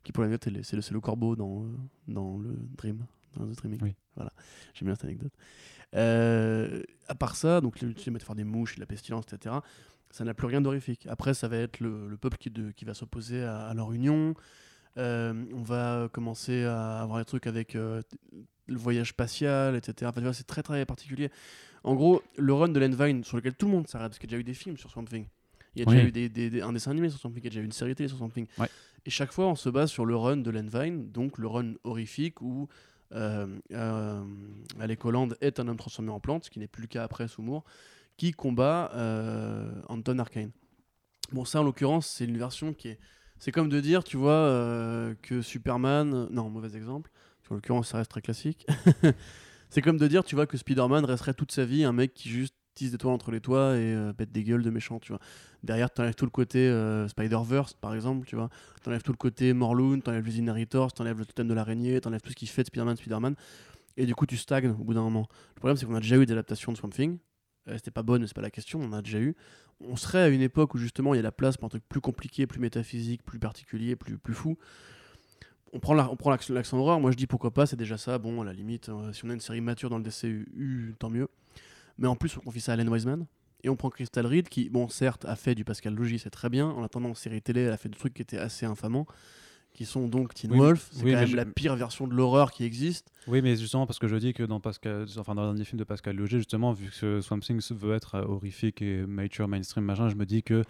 qui 0.04 0.12
pour 0.12 0.24
la 0.24 0.30
note, 0.30 0.48
c'est 0.64 0.76
le, 0.76 0.84
le 0.92 1.00
corbeau 1.02 1.36
dans, 1.36 1.66
dans 2.08 2.38
le 2.38 2.56
Dream. 2.78 3.06
Dans 3.36 3.46
The 3.46 3.56
Dreaming. 3.58 3.80
Oui. 3.82 3.96
Voilà. 4.16 4.32
J'aime 4.74 4.88
bien 4.88 4.96
cette 4.96 5.06
anecdote. 5.06 5.34
Euh, 5.96 6.84
à 7.08 7.16
part 7.16 7.36
ça, 7.36 7.62
donc 7.62 7.82
le 7.82 7.94
mettre 8.12 8.26
faire 8.26 8.36
des 8.36 8.44
mouches, 8.44 8.76
de 8.76 8.82
la 8.82 8.86
pestilence, 8.86 9.26
etc. 9.32 9.56
Ça 10.12 10.24
n'a 10.24 10.34
plus 10.34 10.48
rien 10.48 10.62
d'horrifique. 10.62 11.06
Après, 11.10 11.34
ça 11.34 11.48
va 11.48 11.58
être 11.58 11.80
le, 11.80 12.08
le 12.08 12.18
peuple 12.18 12.38
qui, 12.38 12.50
de- 12.50 12.72
qui 12.72 12.86
va 12.86 12.94
s'opposer 12.94 13.44
à, 13.44 13.68
à 13.68 13.74
leur 13.74 13.92
union. 13.92 14.34
Euh, 14.98 15.34
on 15.54 15.62
va 15.62 16.10
commencer 16.12 16.64
à 16.64 17.02
avoir 17.02 17.20
des 17.20 17.26
trucs 17.26 17.46
avec 17.46 17.76
euh, 17.76 18.02
le 18.68 18.78
voyage 18.78 19.10
spatial, 19.10 19.76
etc. 19.76 19.94
Enfin, 20.10 20.22
tu 20.22 20.26
vois, 20.26 20.34
c'est 20.34 20.48
très 20.48 20.64
très 20.64 20.86
particulier. 20.86 21.30
En 21.84 21.94
gros, 21.96 22.22
le 22.38 22.54
run 22.54 22.70
de 22.70 22.80
Len 22.80 22.96
Vine, 22.96 23.24
sur 23.24 23.38
lequel 23.38 23.54
tout 23.54 23.68
le 23.68 23.74
monde 23.74 23.88
s'arrête, 23.88 24.10
parce 24.10 24.20
qu'il 24.20 24.32
y 24.32 24.34
a 24.34 24.38
déjà 24.38 24.42
eu 24.42 24.44
des 24.44 24.54
films 24.56 24.78
sur 24.78 24.90
Swamp 24.90 25.06
Thing. 25.06 25.28
Il 25.76 25.82
y 25.82 25.86
a 25.86 25.90
Oui. 25.90 25.96
déjà 25.98 26.08
eu 26.08 26.12
des, 26.12 26.30
des- 26.30 26.50
des- 26.50 26.62
un 26.62 26.74
dessin 26.74 26.92
animé 26.92 27.10
sur 27.10 27.20
Swamp 27.20 27.32
Thing, 27.32 27.42
il 27.42 27.46
y 27.46 27.48
a 27.48 27.52
déjà 27.52 27.62
eu 27.62 27.66
une 27.66 27.72
série 27.72 27.94
télé 27.94 28.10
sur 28.10 28.18
Swamp 28.18 28.30
Thing. 28.30 28.48
Ouais. 28.58 28.68
Et 29.06 29.10
chaque 29.10 29.32
fois, 29.32 29.46
on 29.48 29.56
se 29.56 29.70
base 29.70 29.92
sur 29.92 30.06
le 30.06 30.16
run 30.16 30.38
de 30.38 30.50
Len 30.50 30.68
Vine, 30.68 31.12
donc 31.12 31.38
le 31.38 31.48
run 31.48 31.74
horrifique 31.84 32.42
où 32.42 32.68
euh, 33.14 33.46
euh, 33.74 34.24
Alec 34.80 35.06
Holland 35.06 35.36
est 35.42 35.60
un 35.60 35.68
homme 35.68 35.78
transformé 35.78 36.10
en 36.12 36.20
plante, 36.20 36.46
ce 36.46 36.50
qui 36.50 36.60
n'est 36.60 36.68
plus 36.68 36.82
le 36.82 36.88
cas 36.88 37.04
après 37.04 37.28
sous 37.28 37.42
Moore, 37.42 37.64
qui 38.18 38.32
combat 38.32 38.92
euh, 38.96 39.72
Anton 39.88 40.20
Arcane. 40.20 40.52
Bon, 41.32 41.46
ça 41.46 41.62
en 41.62 41.64
l'occurrence, 41.64 42.08
c'est 42.08 42.26
une 42.26 42.38
version 42.38 42.74
qui 42.74 42.90
est. 42.90 43.00
C'est 43.40 43.52
comme 43.52 43.70
de 43.70 43.80
dire, 43.80 44.04
tu 44.04 44.18
vois, 44.18 44.32
euh, 44.32 45.14
que 45.22 45.42
Superman. 45.42 46.28
Non, 46.32 46.50
mauvais 46.50 46.76
exemple. 46.76 47.12
En 47.50 47.56
l'occurrence, 47.56 47.90
ça 47.90 47.98
reste 47.98 48.12
très 48.12 48.22
classique. 48.22 48.66
c'est 49.70 49.82
comme 49.82 49.98
de 49.98 50.08
dire, 50.08 50.24
tu 50.24 50.36
vois, 50.36 50.48
que 50.48 50.58
Spider-Man 50.58 51.06
resterait 51.06 51.34
toute 51.34 51.52
sa 51.52 51.66
vie 51.66 51.84
un 51.84 51.94
mec 51.94 52.14
qui 52.14 52.30
juste 52.30 52.56
tisse 52.74 52.92
des 52.92 52.98
toiles 52.98 53.14
entre 53.14 53.32
les 53.32 53.42
toits 53.42 53.76
et 53.76 53.94
euh, 53.94 54.14
pète 54.14 54.32
des 54.32 54.44
gueules 54.44 54.64
de 54.64 54.70
méchants, 54.70 55.00
tu 55.00 55.12
vois. 55.12 55.20
Derrière, 55.64 55.90
t'enlèves 55.90 56.16
tout 56.16 56.26
le 56.26 56.32
côté 56.32 56.60
euh, 56.60 57.08
Spider-Verse, 57.08 57.74
par 57.74 57.96
exemple, 57.96 58.28
tu 58.28 58.36
vois. 58.36 58.50
T'enlèves 58.84 59.02
tout 59.02 59.12
le 59.12 59.18
côté 59.18 59.54
Morlun, 59.54 60.00
t'enlèves 60.00 60.26
les 60.26 60.40
Inheritors, 60.40 60.94
t'enlèves 60.94 61.18
le 61.18 61.26
totem 61.26 61.48
de 61.48 61.54
l'araignée, 61.54 62.00
t'enlèves 62.02 62.22
tout 62.22 62.30
ce 62.30 62.36
qui 62.36 62.48
fait 62.48 62.64
de 62.64 62.68
Spider-Man, 62.68 62.98
Spider-Man. 62.98 63.36
Et 63.98 64.06
du 64.06 64.14
coup, 64.14 64.28
tu 64.28 64.38
stagnes 64.38 64.70
au 64.70 64.84
bout 64.84 64.94
d'un 64.94 65.02
moment. 65.02 65.28
Le 65.56 65.60
problème, 65.60 65.78
c'est 65.78 65.86
qu'on 65.86 65.96
a 65.96 66.00
déjà 66.00 66.18
eu 66.18 66.26
des 66.26 66.34
adaptations 66.34 66.72
de 66.72 66.78
Swamp 66.78 66.92
Thing. 66.92 67.18
Euh, 67.68 67.74
C'était 67.76 67.92
pas 67.92 68.04
bonne, 68.04 68.26
c'est 68.28 68.34
pas 68.36 68.42
la 68.42 68.52
question, 68.52 68.80
on 68.82 68.86
en 68.88 68.94
a 68.94 69.02
déjà 69.02 69.20
eu. 69.20 69.36
On 69.82 69.96
serait 69.96 70.22
à 70.22 70.28
une 70.30 70.42
époque 70.42 70.74
où 70.74 70.78
justement 70.78 71.14
il 71.14 71.18
y 71.18 71.20
a 71.20 71.24
la 71.24 71.32
place 71.32 71.58
pour 71.58 71.66
un 71.66 71.70
truc 71.70 71.84
plus 71.88 72.02
compliqué, 72.02 72.48
plus 72.48 72.60
métaphysique, 72.60 73.24
plus 73.24 73.40
particulier, 73.40 73.96
plus, 73.96 74.18
plus 74.18 74.34
fou. 74.34 74.58
On 75.74 75.80
prend 75.80 75.94
la- 75.94 76.10
on 76.10 76.16
prend 76.16 76.32
l'accent 76.32 76.78
horreur, 76.78 77.00
moi 77.00 77.12
je 77.12 77.18
dis 77.18 77.28
pourquoi 77.28 77.52
pas, 77.54 77.66
c'est 77.66 77.76
déjà 77.76 77.98
ça. 77.98 78.18
Bon, 78.18 78.42
à 78.42 78.46
la 78.46 78.54
limite, 78.54 78.90
euh, 78.90 79.12
si 79.14 79.26
on 79.26 79.30
a 79.30 79.34
une 79.34 79.40
série 79.42 79.62
mature 79.62 79.90
dans 79.90 79.98
le 79.98 80.04
DCU, 80.04 80.96
tant 80.98 81.10
mieux. 81.10 81.28
Mais 81.98 82.08
en 82.08 82.16
plus, 82.16 82.38
on 82.38 82.42
confie 82.42 82.62
ça 82.62 82.72
à 82.72 82.76
Alan 82.76 82.92
Wiseman. 82.92 83.26
Et 83.64 83.70
on 83.70 83.76
prend 83.76 83.90
Crystal 83.90 84.26
Reed 84.26 84.50
qui, 84.50 84.70
bon, 84.70 84.88
certes, 84.88 85.26
a 85.26 85.36
fait 85.36 85.56
du 85.56 85.66
Pascal 85.66 85.94
Logi, 85.96 86.20
c'est 86.20 86.30
très 86.30 86.48
bien. 86.50 86.68
En 86.70 86.84
attendant, 86.84 87.10
en 87.10 87.16
série 87.16 87.42
télé, 87.42 87.62
elle 87.64 87.74
a 87.74 87.78
fait 87.78 87.90
des 87.90 87.98
trucs 87.98 88.14
qui 88.14 88.22
étaient 88.22 88.38
assez 88.38 88.66
infamants, 88.66 89.08
qui 89.78 89.86
sont 89.86 90.08
donc 90.08 90.34
Teen 90.34 90.52
Oui, 90.52 90.58
Wolf. 90.58 90.90
C'est 90.92 91.04
oui, 91.04 91.12
quand 91.12 91.20
même 91.20 91.28
je- 91.28 91.36
la 91.36 91.46
pire 91.46 91.76
version 91.76 92.08
de 92.08 92.14
l'horreur 92.16 92.52
qui 92.52 92.64
existe. 92.66 93.12
Oui, 93.28 93.44
mais 93.44 93.56
justement, 93.56 93.86
parce 93.86 94.00
que 94.00 94.08
je 94.08 94.16
dis 94.16 94.34
que 94.34 94.42
dans, 94.42 94.60
Pascal, 94.60 95.06
enfin, 95.20 95.36
dans 95.36 95.44
le 95.44 95.50
dernier 95.50 95.66
film 95.66 95.78
de 95.78 95.84
Pascal 95.84 96.16
Loger, 96.16 96.40
justement, 96.40 96.74
vu 96.74 96.90
que 97.00 97.22
Swamp 97.22 97.40
Thing 97.42 97.62
veut 97.72 97.94
être 97.94 98.16
euh, 98.16 98.24
horrifique 98.26 98.82
et 98.82 99.06
mature, 99.06 99.48
mainstream, 99.48 99.86
machin, 99.86 100.10
je 100.10 100.16
me 100.16 100.26
dis 100.26 100.42
que 100.42 100.64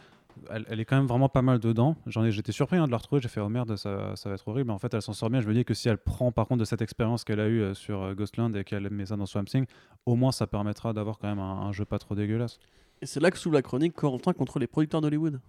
elle, 0.51 0.65
elle 0.69 0.79
est 0.79 0.85
quand 0.85 0.97
même 0.97 1.07
vraiment 1.07 1.29
pas 1.29 1.41
mal 1.41 1.59
dedans. 1.59 1.95
J'en 2.05 2.23
ai, 2.25 2.31
j'étais 2.31 2.51
surpris 2.51 2.77
hein, 2.77 2.85
de 2.85 2.91
la 2.91 2.97
retrouver. 2.97 3.21
J'ai 3.21 3.29
fait 3.29 3.39
oh 3.39 3.47
merde, 3.49 3.75
ça, 3.77 4.15
ça 4.15 4.27
va 4.29 4.35
être 4.35 4.47
horrible. 4.47 4.67
Mais 4.67 4.73
en 4.73 4.77
fait, 4.79 4.93
elle 4.93 5.01
s'en 5.01 5.13
sort 5.13 5.29
bien. 5.29 5.39
Je 5.41 5.47
me 5.47 5.53
dis 5.53 5.63
que 5.65 5.73
si 5.73 5.87
elle 5.89 5.97
prend 5.97 6.31
par 6.33 6.47
contre 6.47 6.59
de 6.59 6.65
cette 6.65 6.81
expérience 6.81 7.23
qu'elle 7.23 7.39
a 7.39 7.47
eue 7.47 7.61
euh, 7.61 7.73
sur 7.73 8.01
euh, 8.03 8.13
Ghostland 8.13 8.55
et 8.55 8.63
qu'elle 8.63 8.89
met 8.91 9.05
ça 9.05 9.15
dans 9.15 9.25
Swamp 9.25 9.45
Thing, 9.45 9.65
au 10.05 10.15
moins 10.15 10.31
ça 10.33 10.45
permettra 10.45 10.91
d'avoir 10.93 11.17
quand 11.17 11.27
même 11.29 11.39
un, 11.39 11.61
un 11.61 11.71
jeu 11.71 11.85
pas 11.85 11.97
trop 11.97 12.13
dégueulasse. 12.13 12.59
Et 13.01 13.05
c'est 13.05 13.19
là 13.19 13.31
que 13.31 13.37
s'ouvre 13.37 13.53
la 13.55 13.61
chronique 13.61 13.93
Corentin 13.93 14.33
contre 14.33 14.59
les 14.59 14.67
producteurs 14.67 15.01
d'Hollywood. 15.01 15.39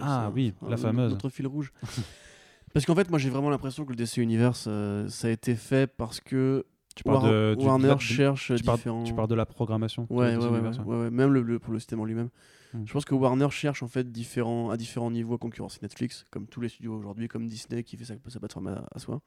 Ah 0.00 0.30
oui, 0.34 0.54
la 0.66 0.76
fameuse. 0.76 1.12
Notre 1.12 1.28
fil 1.28 1.46
rouge. 1.46 1.72
parce 2.74 2.86
qu'en 2.86 2.94
fait, 2.94 3.10
moi 3.10 3.18
j'ai 3.18 3.30
vraiment 3.30 3.50
l'impression 3.50 3.84
que 3.84 3.90
le 3.90 3.96
DC 3.96 4.18
Universe, 4.18 4.66
euh, 4.68 5.08
ça 5.08 5.28
a 5.28 5.30
été 5.30 5.54
fait 5.54 5.86
parce 5.86 6.20
que 6.20 6.64
Tu 6.94 7.04
parles 7.04 7.16
War- 7.24 7.32
de- 7.32 7.56
Warner 7.60 7.94
du- 7.96 8.04
cherche 8.04 8.52
Tu 8.54 8.62
parles, 8.64 8.76
différents. 8.78 9.04
tu 9.04 9.14
parles 9.14 9.28
de 9.28 9.34
la 9.34 9.46
programmation 9.46 10.06
Ouais, 10.10 10.36
ouais, 10.36 10.36
DC 10.36 10.80
ouais, 10.84 10.96
ouais, 10.96 11.10
même 11.10 11.32
le, 11.32 11.42
le- 11.42 11.58
pour 11.58 11.72
le 11.72 11.78
système 11.78 12.00
en 12.00 12.04
lui-même. 12.04 12.28
Hmm. 12.74 12.82
Je 12.86 12.92
pense 12.92 13.04
que 13.04 13.14
Warner 13.14 13.48
cherche 13.50 13.82
en 13.82 13.88
fait 13.88 14.10
différents, 14.12 14.70
à 14.70 14.76
différents 14.76 15.10
niveaux 15.10 15.34
à 15.34 15.38
concurrencer 15.38 15.78
Netflix, 15.82 16.24
comme 16.30 16.46
tous 16.46 16.60
les 16.60 16.68
studios 16.68 16.94
aujourd'hui, 16.94 17.28
comme 17.28 17.46
Disney 17.48 17.82
qui 17.82 17.96
fait 17.96 18.04
sa, 18.04 18.14
sa 18.28 18.38
plateforme 18.38 18.68
à, 18.68 18.86
à 18.94 18.98
soi. 18.98 19.20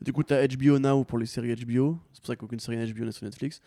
Du 0.00 0.12
coup, 0.12 0.22
tu 0.22 0.32
as 0.34 0.46
HBO 0.46 0.78
Now 0.78 1.04
pour 1.04 1.18
les 1.18 1.26
séries 1.26 1.54
HBO, 1.56 1.98
c'est 2.12 2.20
pour 2.20 2.26
ça 2.28 2.36
qu'aucune 2.36 2.60
série 2.60 2.76
HBO 2.92 3.04
n'est 3.04 3.12
sur 3.12 3.24
Netflix. 3.24 3.60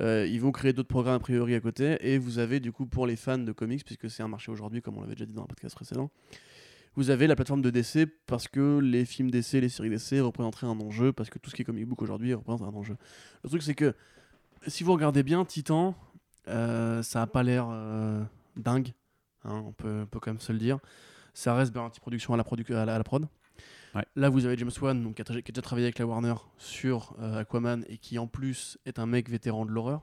Euh, 0.00 0.26
ils 0.26 0.40
vont 0.40 0.52
créer 0.52 0.72
d'autres 0.72 0.88
programmes 0.88 1.16
a 1.16 1.18
priori 1.18 1.54
à 1.54 1.60
côté, 1.60 1.96
et 2.00 2.16
vous 2.18 2.38
avez 2.38 2.60
du 2.60 2.72
coup 2.72 2.86
pour 2.86 3.06
les 3.06 3.16
fans 3.16 3.36
de 3.38 3.52
comics, 3.52 3.84
puisque 3.84 4.08
c'est 4.08 4.22
un 4.22 4.28
marché 4.28 4.50
aujourd'hui, 4.50 4.80
comme 4.80 4.96
on 4.96 5.00
l'avait 5.02 5.14
déjà 5.14 5.26
dit 5.26 5.34
dans 5.34 5.42
un 5.42 5.46
podcast 5.46 5.74
précédent, 5.74 6.10
vous 6.96 7.10
avez 7.10 7.26
la 7.26 7.34
plateforme 7.36 7.62
de 7.62 7.70
DC 7.70 8.08
parce 8.26 8.48
que 8.48 8.78
les 8.78 9.04
films 9.04 9.30
DC, 9.30 9.54
les 9.54 9.68
séries 9.68 9.90
DC 9.90 10.20
représenteraient 10.20 10.66
un 10.66 10.78
enjeu, 10.80 11.12
parce 11.12 11.30
que 11.30 11.38
tout 11.38 11.50
ce 11.50 11.56
qui 11.56 11.62
est 11.62 11.64
comic 11.64 11.86
book 11.86 12.02
aujourd'hui 12.02 12.34
représente 12.34 12.62
un 12.62 12.76
enjeu. 12.76 12.96
Le 13.42 13.48
truc, 13.48 13.62
c'est 13.62 13.74
que 13.74 13.94
si 14.66 14.84
vous 14.84 14.92
regardez 14.92 15.22
bien 15.22 15.44
Titan, 15.44 15.94
euh, 16.48 17.02
ça 17.02 17.22
a 17.22 17.26
pas 17.26 17.42
l'air 17.42 17.66
euh, 17.70 18.22
dingue, 18.56 18.92
hein, 19.44 19.62
on, 19.66 19.72
peut, 19.72 20.02
on 20.02 20.06
peut 20.06 20.20
quand 20.20 20.30
même 20.30 20.40
se 20.40 20.52
le 20.52 20.58
dire. 20.58 20.78
Ça 21.34 21.54
reste 21.54 21.72
ben, 21.72 21.82
une 21.82 21.88
petite 21.88 22.02
production 22.02 22.34
à 22.34 22.36
la, 22.36 22.42
produ- 22.42 22.74
à 22.74 22.84
la, 22.84 22.94
à 22.94 22.98
la 22.98 23.04
prod. 23.04 23.26
Ouais. 23.94 24.04
Là, 24.16 24.28
vous 24.28 24.44
avez 24.46 24.56
James 24.56 24.70
Wan, 24.80 25.02
donc, 25.02 25.16
qui, 25.16 25.22
a, 25.22 25.24
qui 25.24 25.32
a 25.32 25.40
déjà 25.40 25.62
travaillé 25.62 25.86
avec 25.86 25.98
la 25.98 26.06
Warner 26.06 26.34
sur 26.58 27.14
euh, 27.20 27.40
Aquaman 27.40 27.84
et 27.88 27.98
qui 27.98 28.18
en 28.18 28.26
plus 28.26 28.78
est 28.86 28.98
un 28.98 29.06
mec 29.06 29.28
vétéran 29.30 29.64
de 29.66 29.70
l'horreur. 29.70 30.02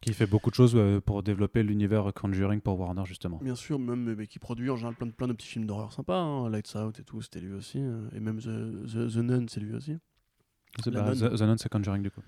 Qui 0.00 0.12
fait 0.12 0.26
beaucoup 0.26 0.50
de 0.50 0.54
choses 0.54 0.74
euh, 0.76 1.00
pour 1.00 1.22
développer 1.22 1.62
l'univers 1.62 2.12
Conjuring 2.14 2.60
pour 2.60 2.78
Warner, 2.78 3.02
justement. 3.04 3.38
Bien 3.42 3.56
sûr, 3.56 3.78
même 3.78 4.14
mais 4.14 4.26
qui 4.28 4.38
produit 4.38 4.70
en 4.70 4.76
général 4.76 4.94
plein 4.94 5.06
de, 5.06 5.12
plein 5.12 5.26
de 5.28 5.32
petits 5.32 5.48
films 5.48 5.66
d'horreur 5.66 5.92
sympas. 5.92 6.18
hein. 6.20 6.48
Lights 6.48 6.74
Out 6.76 7.00
et 7.00 7.02
tout, 7.04 7.20
c'était 7.20 7.40
lui 7.40 7.52
aussi. 7.52 7.78
euh, 7.80 8.08
et 8.14 8.20
même 8.20 8.38
The, 8.38 8.86
The, 8.92 9.12
The 9.12 9.16
Nun, 9.16 9.46
c'est 9.48 9.60
lui 9.60 9.74
aussi. 9.74 9.96
Bah, 10.86 10.90
nonne. 11.02 11.14
The, 11.16 11.36
The 11.36 11.42
Nun, 11.42 11.56
c'est 11.58 11.68
Conjuring, 11.68 12.02
du 12.02 12.10
coup. 12.12 12.22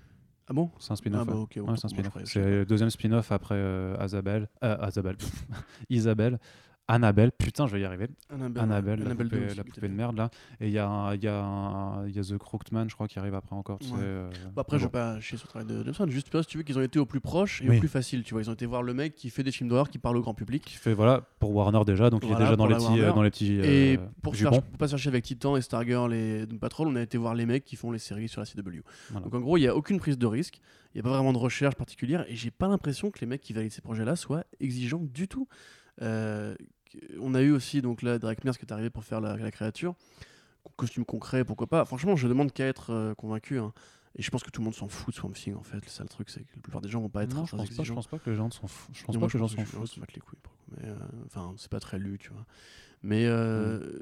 Ah 0.47 0.53
bon? 0.53 0.69
C'est 0.79 0.91
un 0.91 0.95
spin-off. 0.97 1.21
Ah 1.21 1.25
bah 1.25 1.33
ouais. 1.35 1.39
ok, 1.43 1.53
Ouais, 1.57 1.77
c'est 1.77 1.85
un 1.85 1.87
je 1.87 1.93
spin-off. 1.95 2.17
C'est 2.25 2.41
le 2.43 2.65
deuxième 2.65 2.89
spin-off 2.89 3.31
après 3.31 3.55
euh, 3.55 3.95
Azabel. 3.97 4.49
Euh, 4.63 4.75
Azabel. 4.81 5.15
Isabelle. 5.89 6.39
Annabelle. 6.87 7.31
Putain, 7.31 7.67
je 7.67 7.73
vais 7.73 7.81
y 7.81 7.85
arriver. 7.85 8.07
Annabelle, 8.29 8.63
Annabelle, 8.63 8.99
la 8.99 9.05
Annabelle 9.05 9.27
poupée, 9.29 9.39
2 9.39 9.45
aussi, 9.47 9.55
la 9.57 9.63
qui 9.63 9.69
était 9.69 9.75
poupée 9.81 9.89
de 9.89 9.93
merde, 9.95 10.17
là. 10.17 10.29
Et 10.59 10.67
il 10.67 10.73
y 10.73 10.79
a, 10.79 11.13
y, 11.15 11.27
a 11.27 12.03
y 12.07 12.19
a 12.19 12.21
The 12.23 12.37
Crooked 12.37 12.73
Man, 12.73 12.89
je 12.89 12.95
crois, 12.95 13.07
qui 13.07 13.17
arrive 13.19 13.33
après 13.35 13.55
encore. 13.55 13.79
tu 13.79 13.87
sais, 13.87 13.93
Ouais. 13.93 13.99
euh, 14.01 14.29
Bah 14.53 14.61
après, 14.63 14.75
mais 14.75 14.81
je 14.81 14.87
bon. 14.87 14.89
vais 14.89 14.91
pas 14.91 15.19
chier 15.21 15.37
sur 15.37 15.47
le 15.47 15.49
travail 15.63 15.83
de 15.85 15.91
Wan, 15.97 16.09
juste 16.09 16.29
parce 16.29 16.45
que 16.45 16.51
tu 16.51 16.57
veux 16.57 16.63
qu'ils 16.63 16.77
ont 16.77 16.81
été 16.81 16.99
au 16.99 17.05
plus 17.05 17.21
proche 17.21 17.61
et 17.61 17.69
Oui. 17.69 17.77
au 17.77 17.79
plus 17.79 17.87
facile. 17.87 18.23
Tu 18.23 18.33
vois, 18.33 18.41
ils 18.43 18.49
ont 18.49 18.53
été 18.53 18.65
voir 18.65 18.83
le 18.83 18.93
mec 18.93 19.15
qui 19.15 19.29
fait 19.29 19.43
des 19.43 19.51
films 19.51 19.69
d'horreur 19.69 19.89
qui 19.89 19.99
parle 19.99 20.17
au 20.17 20.21
grand 20.21 20.33
public. 20.33 20.63
Qui 20.65 20.75
fait, 20.75 20.93
voilà, 20.93 21.21
pour 21.39 21.55
Warner 21.55 21.85
déjà, 21.85 22.09
donc 22.09 22.23
il 22.25 22.31
est 22.31 22.35
déjà 22.35 22.55
dans 22.57 22.67
les, 22.67 22.75
petits, 22.75 22.99
euh, 22.99 23.13
dans 23.13 23.23
les 23.23 23.29
petits 23.31 23.53
Et 23.53 23.97
euh, 23.97 24.01
pour, 24.21 24.35
faire- 24.35 24.49
pour 24.51 24.61
pas 24.77 24.87
chercher 24.87 25.07
avec 25.09 25.23
Titan 25.23 25.55
et 25.55 25.61
Stargirl 25.61 26.13
et 26.13 26.45
Doom 26.45 26.59
Patrol, 26.59 26.87
on 26.89 26.95
a 26.97 27.01
été 27.01 27.17
voir 27.17 27.35
les 27.35 27.45
mecs 27.45 27.63
qui 27.63 27.77
font 27.77 27.91
les 27.91 27.99
séries 27.99 28.27
sur 28.27 28.41
la 28.41 28.45
CW. 28.45 28.81
Voilà. 29.11 29.23
Donc 29.23 29.33
en 29.33 29.39
gros, 29.39 29.55
il 29.57 29.61
n'y 29.61 29.67
a 29.67 29.75
aucune 29.75 29.99
prise 29.99 30.17
de 30.17 30.25
risque, 30.27 30.59
il 30.93 30.97
n'y 30.97 30.99
a 30.99 31.03
pas 31.03 31.15
vraiment 31.15 31.31
de 31.31 31.37
recherche 31.37 31.75
particulière 31.75 32.25
et 32.27 32.35
j'ai 32.35 32.51
pas 32.51 32.67
l'impression 32.67 33.11
que 33.11 33.19
les 33.21 33.27
mecs 33.27 33.41
qui 33.41 33.53
valident 33.53 33.71
ces 33.71 33.81
projets-là 33.81 34.15
soient 34.17 34.43
exigeants 34.59 34.99
du 35.01 35.29
tout. 35.29 35.47
Euh, 36.01 36.55
on 37.19 37.33
a 37.35 37.41
eu 37.41 37.51
aussi 37.51 37.81
donc 37.81 38.01
là 38.01 38.19
Drake 38.19 38.43
Mears 38.43 38.57
qui 38.57 38.65
est 38.65 38.71
arrivé 38.73 38.89
pour 38.89 39.03
faire 39.03 39.21
la, 39.21 39.37
la 39.37 39.51
créature, 39.51 39.95
costume 40.77 41.05
concret, 41.05 41.43
pourquoi 41.45 41.67
pas. 41.67 41.85
Franchement, 41.85 42.15
je 42.15 42.27
demande 42.27 42.51
qu'à 42.51 42.65
être 42.67 42.91
euh, 42.91 43.13
convaincu. 43.15 43.59
hein. 43.59 43.73
Et 44.17 44.21
je 44.21 44.29
pense 44.29 44.43
que 44.43 44.49
tout 44.49 44.59
le 44.59 44.65
monde 44.65 44.75
s'en 44.75 44.89
fout 44.89 45.13
de 45.13 45.19
Swamp 45.19 45.31
Thing 45.31 45.55
en 45.55 45.63
fait. 45.63 45.77
Le 45.99 46.07
truc, 46.09 46.29
c'est 46.29 46.41
que 46.41 46.49
la 46.55 46.61
plupart 46.61 46.81
des 46.81 46.89
gens 46.89 46.99
vont 46.99 47.07
pas 47.09 47.23
être 47.23 47.33
Non, 47.33 47.45
je 47.45 47.55
pense, 47.55 47.69
pas, 47.69 47.83
je 47.83 47.93
pense 47.93 48.07
pas 48.07 48.19
que 48.19 48.29
les 48.29 48.35
gens 48.35 48.51
s'en 48.51 48.67
foutent. 48.67 48.93
Je 48.95 49.03
pense 49.05 49.15
Non, 49.15 49.21
pas 49.21 49.27
que 49.27 49.33
les 49.33 49.39
gens 49.39 49.47
s'en 49.47 49.63
foutent. 49.63 49.99
euh, 50.83 50.95
enfin, 51.27 51.53
c'est 51.57 51.71
pas 51.71 51.79
très 51.79 51.97
lu, 51.97 52.17
tu 52.19 52.29
vois. 52.31 52.45
Mais 53.03 53.25
euh, 53.25 53.99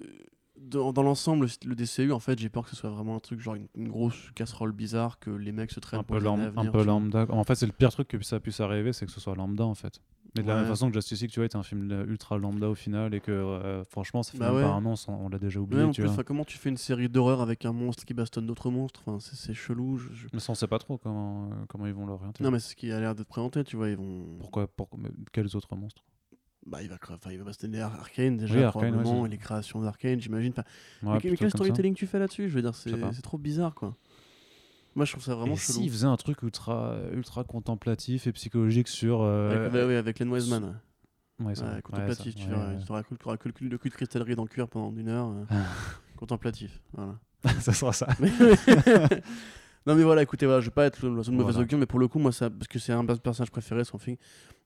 dans, 0.62 0.93
dans 0.93 1.03
l'ensemble, 1.03 1.47
le, 1.66 1.76
DCU, 1.76 2.12
en 2.12 2.20
fait, 2.20 2.38
j'ai 2.39 2.49
peur 2.49 2.64
que 2.64 2.70
ce 2.70 2.76
soit 2.76 2.89
vraiment 2.89 3.16
un 3.16 3.20
truc 3.20 3.39
genre 3.39 3.55
une, 3.55 3.68
une 3.76 3.88
grosse 3.89 4.32
casserole 4.36 4.72
bizarre 4.72 5.20
que 5.20 5.30
les 5.32 5.51
mecs 5.51 5.72
se 5.72 5.80
traînent 5.80 6.01
un 6.01 6.03
peu, 6.03 6.20
lam- 6.20 6.51
un 6.55 6.66
peu 6.72 6.84
lambda. 6.84 7.26
En 7.30 7.43
fait, 7.43 7.55
c'est 7.55 7.66
le 7.66 7.72
pire 7.72 7.91
truc 7.91 8.07
que 8.07 8.22
ça 8.24 8.39
puisse 8.39 8.60
arriver, 8.60 8.93
c'est 8.93 9.05
que 9.05 9.12
ce 9.12 9.20
soit 9.20 9.36
lambda 9.36 9.66
en 9.66 9.76
fait. 9.76 9.99
Mais 10.36 10.43
de 10.43 10.47
la 10.47 10.53
même 10.55 10.64
Ouais. 10.66 10.70
façon 10.70 10.89
que 10.89 10.93
Justice 10.93 11.22
League, 11.22 11.32
tu 11.32 11.39
vois, 11.39 11.47
était 11.47 11.55
un 11.55 11.64
film 11.64 11.89
euh, 11.91 12.05
ultra 12.05 12.38
lambda 12.38 12.70
au 12.70 12.76
final 12.76 13.16
et 13.16 13.20
que 13.20 13.32
euh, 13.32 13.84
franchement, 13.86 14.22
ça 14.22 14.34
fait 14.34 14.38
Bah 14.38 14.49
pas 14.49 14.55
ouais. 14.57 14.64
un 14.64 14.86
an, 14.86 14.93
on 15.07 15.28
l'a 15.28 15.39
déjà 15.39 15.60
Ouais, 15.60 15.64
oublié. 15.66 15.84
en 15.84 15.91
tu 15.91 16.01
plus, 16.01 16.12
vois. 16.12 16.24
comment 16.24 16.43
tu 16.45 16.60
fais 16.60 16.70
une 16.70 16.78
série 16.78 17.10
d'horreur 17.10 17.41
avec 17.41 17.66
un 17.66 17.74
monstre 17.74 18.05
qui 18.05 18.14
bastonne 18.14 18.45
d'autres 18.45 18.70
monstres? 18.70 19.01
Enfin, 19.07 19.18
c'est, 19.20 19.55
chelou. 19.55 19.97
je- 19.97 20.14
je- 20.14 20.28
Mais 20.32 20.39
ça, 20.39 20.51
on 20.51 20.55
sait 20.55 20.68
pas 20.68 20.78
trop 20.78 20.99
comment, 20.99 21.45
euh, 21.45 21.55
comment 21.68 21.88
ils 21.88 21.93
vont 21.93 22.05
l'orienter. 22.05 22.43
Non, 22.43 22.51
mais 22.51 22.60
c'est 22.60 22.70
ce 22.72 22.76
qui 22.76 22.91
a 22.91 22.99
l'air 22.99 23.16
d'être 23.16 23.28
présenté, 23.28 23.64
tu 23.64 23.76
vois. 23.76 23.89
Ils 23.89 23.97
vont. 23.97 24.38
Pourquoi, 24.39 24.68
pourquoi 24.68 24.99
Quels 25.32 25.55
autres 25.55 25.76
monstres? 25.76 26.03
Bah, 26.66 26.84
il 26.84 26.89
va, 26.89 26.97
enfin, 27.10 27.32
il 27.32 27.38
va 27.38 27.45
bastonner 27.45 27.82
Ar- 27.82 27.95
Arkane 27.95 28.38
déjà, 28.38 28.53
Oui, 28.53 28.62
ouais, 28.62 28.70
probablement, 28.70 29.22
c'est- 29.24 29.28
et 29.28 29.32
les 29.32 29.38
créations 29.38 29.82
d'Arkane, 29.82 30.20
j'imagine. 30.20 30.51
Enfin, 30.51 30.64
Ouais, 31.03 31.20
mais, 31.24 31.30
mais 31.32 31.38
quel 31.38 31.49
ça. 31.51 31.57
storytelling 31.57 31.93
tu 31.95 32.05
fais 32.05 32.20
là-dessus? 32.20 32.49
Je 32.49 32.53
veux 32.55 32.62
dire, 32.62 32.76
c'est, 32.76 32.91
trop 33.22 33.38
bizarre, 33.38 33.74
quoi. 33.74 33.95
Moi, 34.95 35.05
je 35.05 35.12
trouve 35.14 35.24
ça 35.24 35.36
vraiment 35.36 35.53
Et 35.53 35.57
chelou. 35.57 35.80
s'ils 35.80 35.89
faisaient 35.91 36.05
un 36.07 36.18
truc 36.18 36.41
ultra, 36.43 36.97
ultra 37.14 37.43
contemplatif 37.43 38.28
et 38.28 38.32
psychologique 38.34 38.88
sur. 38.88 39.22
euh, 39.22 39.55
Avec, 39.68 39.72
bah 39.74 39.86
oui, 39.88 39.95
avec 39.95 40.20
Len 40.20 40.30
Wiseman. 40.30 40.64
ouais. 41.39 41.45
ouais, 41.45 41.55
ça- 41.55 41.66
Ouais, 41.66 41.76
ouais, 41.76 41.82
contemplatif, 41.82 42.34
ça- 42.36 42.39
tu 42.43 42.49
ouais, 42.49 42.55
ouais. 42.55 42.78
Tu 42.86 42.91
auras 42.91 43.38
le, 43.45 43.51
cul- 43.51 43.70
de 43.70 43.78
cristallerie 43.78 44.36
dans 44.36 44.43
le 44.43 44.49
cuir 44.49 44.68
pendant 44.68 44.95
une 44.95 45.07
heure. 45.07 45.30
euh, 45.30 45.45
contemplatif, 46.18 46.82
voilà. 46.93 47.18
ça 47.62 47.72
sera 47.72 47.93
ça. 47.93 48.07
Mais- 48.20 48.30
non 49.88 49.95
mais 49.95 50.03
voilà, 50.03 50.22
écoutez, 50.24 50.45
voilà, 50.45 50.60
je 50.60 50.66
vais 50.66 50.72
pas 50.74 50.86
être 50.86 51.01
la 51.07 51.10
mauvaise 51.32 51.57
augure, 51.57 51.78
mais 51.78 51.86
pour 51.86 51.99
le 51.99 52.07
coup, 52.10 52.20
moi, 52.20 52.32
ça, 52.34 52.49
parce 52.49 52.68
que 52.68 52.80
c'est 52.80 52.91
un 52.91 53.05
personnages 53.05 53.51
préférés, 53.51 53.86
son 53.86 53.97
film. 53.97 54.18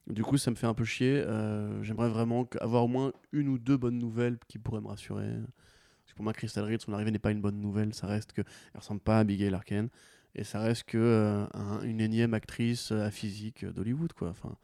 Du 0.06 0.22
coup, 0.22 0.36
ça 0.36 0.50
me 0.50 0.56
fait 0.56 0.66
un 0.66 0.74
peu 0.74 0.84
chier. 0.84 1.16
euh, 1.26 1.82
J'aimerais 1.82 2.08
vraiment 2.10 2.46
avoir 2.60 2.84
au 2.84 2.88
moins 2.88 3.12
une 3.32 3.48
ou 3.48 3.58
deux 3.58 3.76
bonnes 3.76 3.98
nouvelles 3.98 4.38
qui 4.48 4.58
pourraient 4.58 4.80
me 4.82 4.88
rassurer. 4.88 5.26
Parce 5.28 6.12
que 6.12 6.16
pour 6.16 6.24
moi, 6.24 6.32
Crystal 6.34 6.64
Reed, 6.64 6.82
son 6.82 6.92
arrivée 6.92 7.10
n'est 7.10 7.18
pas 7.18 7.30
une 7.30 7.40
bonne 7.40 7.58
nouvelle. 7.60 7.94
Ça 7.94 8.06
reste 8.06 8.32
que 8.32 8.42
elle 8.42 8.80
ressemble 8.80 9.00
pas 9.00 9.16
à 9.16 9.20
Abigail 9.20 9.54
Arken 9.54 9.88
et 10.34 10.44
ça 10.44 10.60
reste 10.60 10.84
que 10.84 10.98
euh, 10.98 11.46
un- 11.54 11.80
une 11.82 12.00
énième 12.00 12.34
actrice 12.34 12.92
euh, 12.92 13.06
à 13.06 13.10
physique 13.10 13.64
d'Hollywood, 13.64 14.12
quoi. 14.12 14.28
Enfin, 14.28 14.54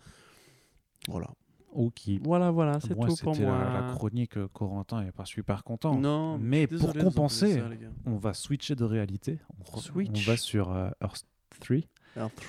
voilà. 1.08 1.28
Ok. 1.72 2.02
Voilà, 2.22 2.50
voilà, 2.50 2.80
c'est 2.80 2.94
tout 3.16 3.22
pour 3.22 3.34
moi. 3.44 3.58
la, 3.64 3.72
la 3.88 3.92
chronique 3.94 4.36
euh, 4.36 4.48
Corentin 4.52 5.06
est 5.06 5.12
pas 5.12 5.24
super 5.24 5.62
content. 5.64 5.94
Non, 5.96 6.36
Mais 6.38 6.66
pour 6.66 6.92
compenser, 7.04 7.46
ça. 7.54 7.68
On 8.06 8.16
va 8.16 8.34
switcher 8.34 8.74
de 8.74 8.84
réalité. 8.84 9.38
On, 9.60 9.64
on 10.08 10.12
va 10.26 10.36
sur 10.36 10.72
euh, 10.72 10.90
Earth 11.00 11.24
3. 11.60 11.76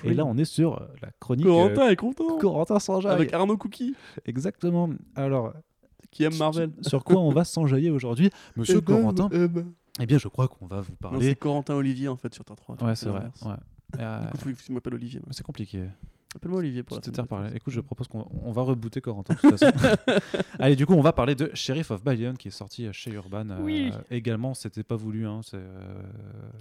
Et 0.04 0.14
là, 0.14 0.24
on 0.24 0.36
est 0.36 0.44
sur 0.44 0.80
euh, 0.80 0.86
la 1.02 1.10
chronique. 1.20 1.46
euh, 1.46 1.50
Corentin 1.50 1.88
est 1.88 1.96
content. 1.96 2.38
Corentin 2.38 2.78
s'enjaille. 2.78 3.12
Avec 3.12 3.32
Arnaud 3.32 3.56
Cookie, 3.56 3.94
Exactement. 4.26 4.90
Alors, 5.16 5.52
qui 6.10 6.24
aime 6.24 6.36
Marvel. 6.36 6.70
sur 6.82 7.04
quoi 7.04 7.16
on 7.20 7.30
va 7.30 7.44
s'enjailler 7.44 7.90
aujourd'hui 7.90 8.30
Monsieur 8.56 8.80
Corentin? 8.80 9.28
Eh 9.32 9.48
ben. 9.48 9.72
Eh 10.00 10.06
bien, 10.06 10.18
je 10.18 10.28
crois 10.28 10.48
qu'on 10.48 10.66
va 10.66 10.80
vous 10.80 10.94
parler. 10.96 11.28
c'est 11.30 11.34
Corentin 11.36 11.74
Olivier 11.74 12.08
en 12.08 12.16
fait 12.16 12.32
sur 12.34 12.44
Terre 12.44 12.56
3. 12.56 12.82
Ouais, 12.82 12.96
c'est 12.96 13.08
vrai. 13.08 13.24
ouais. 13.44 13.52
Euh, 14.00 14.20
Du 14.32 14.38
coup, 14.38 14.48
faut- 14.56 14.64
il 14.70 14.74
m'appelle 14.74 14.94
Olivier. 14.94 15.20
c'est 15.30 15.44
compliqué. 15.44 15.84
Appelle-moi 16.34 16.60
Olivier 16.60 16.82
pour 16.82 16.96
la 16.96 17.02
C'était. 17.02 17.20
Écoute, 17.54 17.72
je 17.74 17.80
propose 17.80 18.08
qu'on 18.08 18.26
on 18.42 18.52
va 18.52 18.62
rebooter 18.62 19.00
Corentin 19.02 19.34
de 19.34 19.38
toute 19.38 19.58
façon. 19.58 19.70
Allez, 20.58 20.76
du 20.76 20.86
coup, 20.86 20.94
on 20.94 21.02
va 21.02 21.12
parler 21.12 21.34
de 21.34 21.50
Sheriff 21.52 21.90
of 21.90 22.02
Babylon 22.02 22.34
qui 22.38 22.48
est 22.48 22.52
sorti 22.52 22.88
chez 22.92 23.10
Urban. 23.12 23.50
euh, 23.50 23.62
Oui. 23.62 23.90
également, 24.10 24.54
c'était 24.54 24.82
pas 24.82 24.96
voulu. 24.96 25.26
Hein, 25.26 25.40
c'est, 25.44 25.58
euh, 25.58 26.02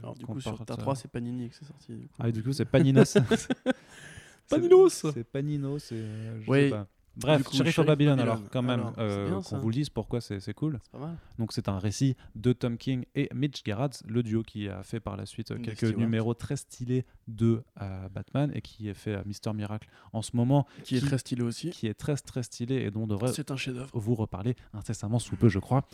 Alors 0.03 0.15
du 0.15 0.25
coup 0.25 0.41
sur 0.41 0.59
euh, 0.59 0.65
3 0.65 0.95
c'est 0.95 1.07
Panini 1.09 1.49
que 1.49 1.55
c'est 1.55 1.65
sorti. 1.65 1.93
du 1.93 2.07
coup. 2.07 2.15
Ah, 2.19 2.27
et 2.29 2.31
du 2.33 2.43
coup, 2.43 2.51
c'est 2.51 2.65
Paninos. 2.65 3.17
Paninos 4.49 4.89
C'est 4.93 5.11
c'est 5.13 5.23
Panino, 5.23 5.79
c'est. 5.79 5.95
euh, 5.95 6.41
je 6.41 6.51
Oui. 6.51 6.63
sais 6.63 6.69
pas. 6.71 6.87
Bref, 7.17 7.43
coup, 7.43 7.55
Sheriff 7.55 7.77
of 7.79 7.85
Babylon, 7.85 8.15
Babylon. 8.15 8.35
alors, 8.35 8.49
quand 8.51 8.61
même, 8.61 8.79
Alors, 8.79 8.93
c'est 8.95 9.01
euh, 9.01 9.41
qu'on 9.41 9.59
vous 9.59 9.67
le 9.69 9.73
dise 9.73 9.89
pourquoi 9.89 10.21
c'est 10.21 10.53
cool. 10.53 10.79
C'est 10.83 10.91
pas 10.91 10.97
mal. 10.99 11.17
Donc, 11.39 11.51
c'est 11.53 11.67
un 11.69 11.77
récit 11.77 12.15
de 12.35 12.53
Tom 12.53 12.77
King 12.77 13.03
et 13.15 13.29
Mitch 13.33 13.63
Gerads, 13.65 14.01
le 14.07 14.23
duo 14.23 14.43
qui 14.43 14.69
a 14.69 14.81
fait 14.83 14.99
par 14.99 15.17
la 15.17 15.25
suite 15.25 15.51
euh, 15.51 15.57
quelques 15.57 15.77
Stewart. 15.87 15.97
numéros 15.97 16.33
très 16.33 16.55
stylés 16.55 17.05
de 17.27 17.63
euh, 17.81 18.09
Batman 18.09 18.51
et 18.55 18.61
qui 18.61 18.87
est 18.87 18.93
fait 18.93 19.23
Mister 19.25 19.51
Miracle 19.53 19.89
en 20.13 20.21
ce 20.21 20.35
moment, 20.35 20.65
Qui 20.83 20.97
est 20.97 21.01
très 21.01 21.17
stylé 21.17 21.43
aussi. 21.43 21.69
qui 21.69 21.87
est 21.87 21.93
très 21.93 22.15
très 22.15 22.43
stylé 22.43 22.75
et 22.75 22.91
dont 22.91 23.03
on 23.03 23.07
devrait 23.07 23.29
un 23.29 23.55
vous 23.93 24.15
reparler 24.15 24.55
incessamment 24.73 25.19
sous 25.19 25.35
peu, 25.35 25.49
je 25.49 25.59
crois. 25.59 25.85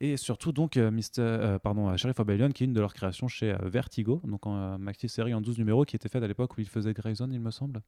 Et 0.00 0.16
surtout, 0.16 0.52
donc, 0.52 0.76
Mister, 0.76 1.56
pardon, 1.62 1.96
Sheriff 1.96 2.20
of 2.20 2.26
Babylon, 2.26 2.52
qui 2.52 2.64
est 2.64 2.66
une 2.66 2.74
de 2.74 2.80
leurs 2.80 2.94
créations 2.94 3.28
chez 3.28 3.56
Vertigo, 3.62 4.20
donc 4.24 4.46
en 4.46 4.56
euh, 4.56 4.78
maxi 4.78 5.08
série 5.08 5.34
en 5.34 5.40
12 5.40 5.58
numéros, 5.58 5.84
qui 5.84 5.96
était 5.96 6.08
faite 6.08 6.22
à 6.22 6.28
l'époque 6.28 6.56
où 6.56 6.60
il 6.60 6.68
faisait 6.68 6.92
Grayson, 6.92 7.28
il 7.32 7.40
me 7.40 7.50
semble. 7.50 7.82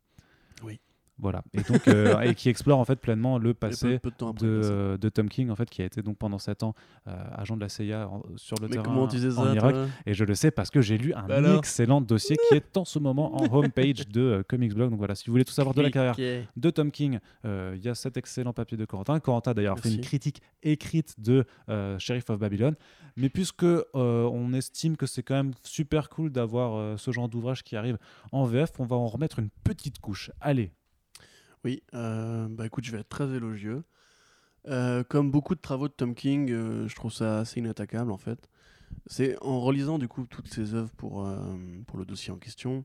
Oui. 0.63 0.81
Voilà. 1.21 1.43
Et 1.53 1.63
donc, 1.63 1.89
euh, 1.89 2.21
et 2.21 2.35
qui 2.35 2.49
explore 2.49 2.79
en 2.79 2.85
fait 2.85 2.97
pleinement 2.97 3.39
le 3.39 3.53
passé 3.55 3.99
peu, 3.99 4.11
peu 4.11 4.33
de 4.39 4.61
euh, 5.05 5.11
Tom 5.11 5.29
King, 5.29 5.51
en 5.51 5.57
fait, 5.57 5.69
qui 5.69 5.83
a 5.83 5.85
été 5.85 6.01
donc 6.01 6.17
pendant 6.17 6.39
7 6.39 6.63
ans 6.63 6.75
euh, 7.09 7.13
agent 7.33 7.57
de 7.57 7.61
la 7.61 7.69
CIA 7.69 8.09
en- 8.09 8.23
sur 8.37 8.57
le 8.61 8.69
Mais 8.69 8.75
terrain 8.75 8.85
comment 8.85 9.09
tu 9.09 9.17
disais 9.17 9.37
en 9.37 9.45
ça 9.47 9.55
Irak. 9.55 9.75
Et 10.07 10.15
je 10.15 10.25
le 10.25 10.35
sais 10.35 10.51
parce 10.53 10.71
que 10.71 10.81
j'ai 10.81 10.97
lu 10.97 11.13
un 11.15 11.27
Bah 11.27 11.57
excellent 11.57 12.01
dossier 12.01 12.37
qui 12.49 12.55
est 12.55 12.77
en 12.77 12.85
ce 12.85 12.99
moment 13.01 13.35
en 13.43 13.53
homepage 13.53 14.07
de 14.09 14.21
euh, 14.21 14.43
Comics 14.45 14.75
Blog. 14.75 14.91
Donc 14.91 14.99
voilà, 14.99 15.15
si 15.17 15.27
vous 15.27 15.33
voulez 15.33 15.45
tout 15.45 15.53
savoir 15.53 15.75
de 15.75 15.83
la 15.83 15.91
carrière 15.91 16.15
de 16.57 16.71
Tom 16.71 16.91
King. 16.91 17.19
Il 17.45 17.81
y 17.85 17.89
a 17.89 17.95
cet 17.95 18.17
excellent 18.17 18.53
papier 18.53 18.77
de 18.77 18.85
Corentin. 18.85 19.19
Corentin 19.21 19.51
a 19.51 19.55
d'ailleurs 19.55 19.79
fait 19.79 19.93
une 19.93 20.01
critique 20.01 20.41
écrite 20.63 21.15
de 21.21 21.45
Sheriff 21.99 22.31
of 22.31 22.39
Babylon. 22.39 22.75
Mais 23.17 23.29
puisque 23.29 23.67
on 23.95 24.53
estime 24.53 24.97
que 24.97 25.07
c'est 25.07 25.23
quand 25.23 25.35
même 25.35 25.53
super 25.65 26.09
cool 26.09 26.31
d'avoir 26.31 26.99
ce 26.99 27.11
genre 27.11 27.29
d'ouvrage 27.29 27.65
qui 27.65 27.75
arrive 27.77 27.99
en 28.31 28.45
VF, 28.45 28.71
on 28.79 28.85
va 28.85 28.97
en 28.97 29.07
remettre 29.09 29.39
une 29.41 29.49
petite 29.65 29.99
couche. 30.01 30.31
Allez, 30.41 30.73
Oui, 31.65 31.83
euh, 31.95 32.47
bah 32.49 32.67
écoute, 32.67 32.85
je 32.85 32.93
vais 32.93 33.01
être 33.01 33.09
très 33.09 33.31
élogieux. 33.35 33.83
Euh, 34.69 35.03
comme 35.05 35.31
beaucoup 35.31 35.55
de 35.55 35.61
travaux 35.61 35.89
de 35.89 35.93
Tom 35.93 36.15
King, 36.15 36.51
euh, 36.51 36.89
je 36.89 36.95
trouve 36.95 37.13
ça 37.13 37.41
assez 37.41 37.61
inattaquable 37.61 38.11
en 38.11 38.19
fait. 38.19 38.49
C'est 39.07 39.37
en 39.43 39.61
relisant 39.61 39.99
du 39.99 40.09
coup 40.09 40.27
toutes 40.27 40.49
ses 40.49 40.75
œuvres 40.75 40.91
pour, 40.97 41.29
pour 41.87 41.99
le 41.99 42.05
dossier 42.05 42.33
en 42.33 42.39
question, 42.39 42.85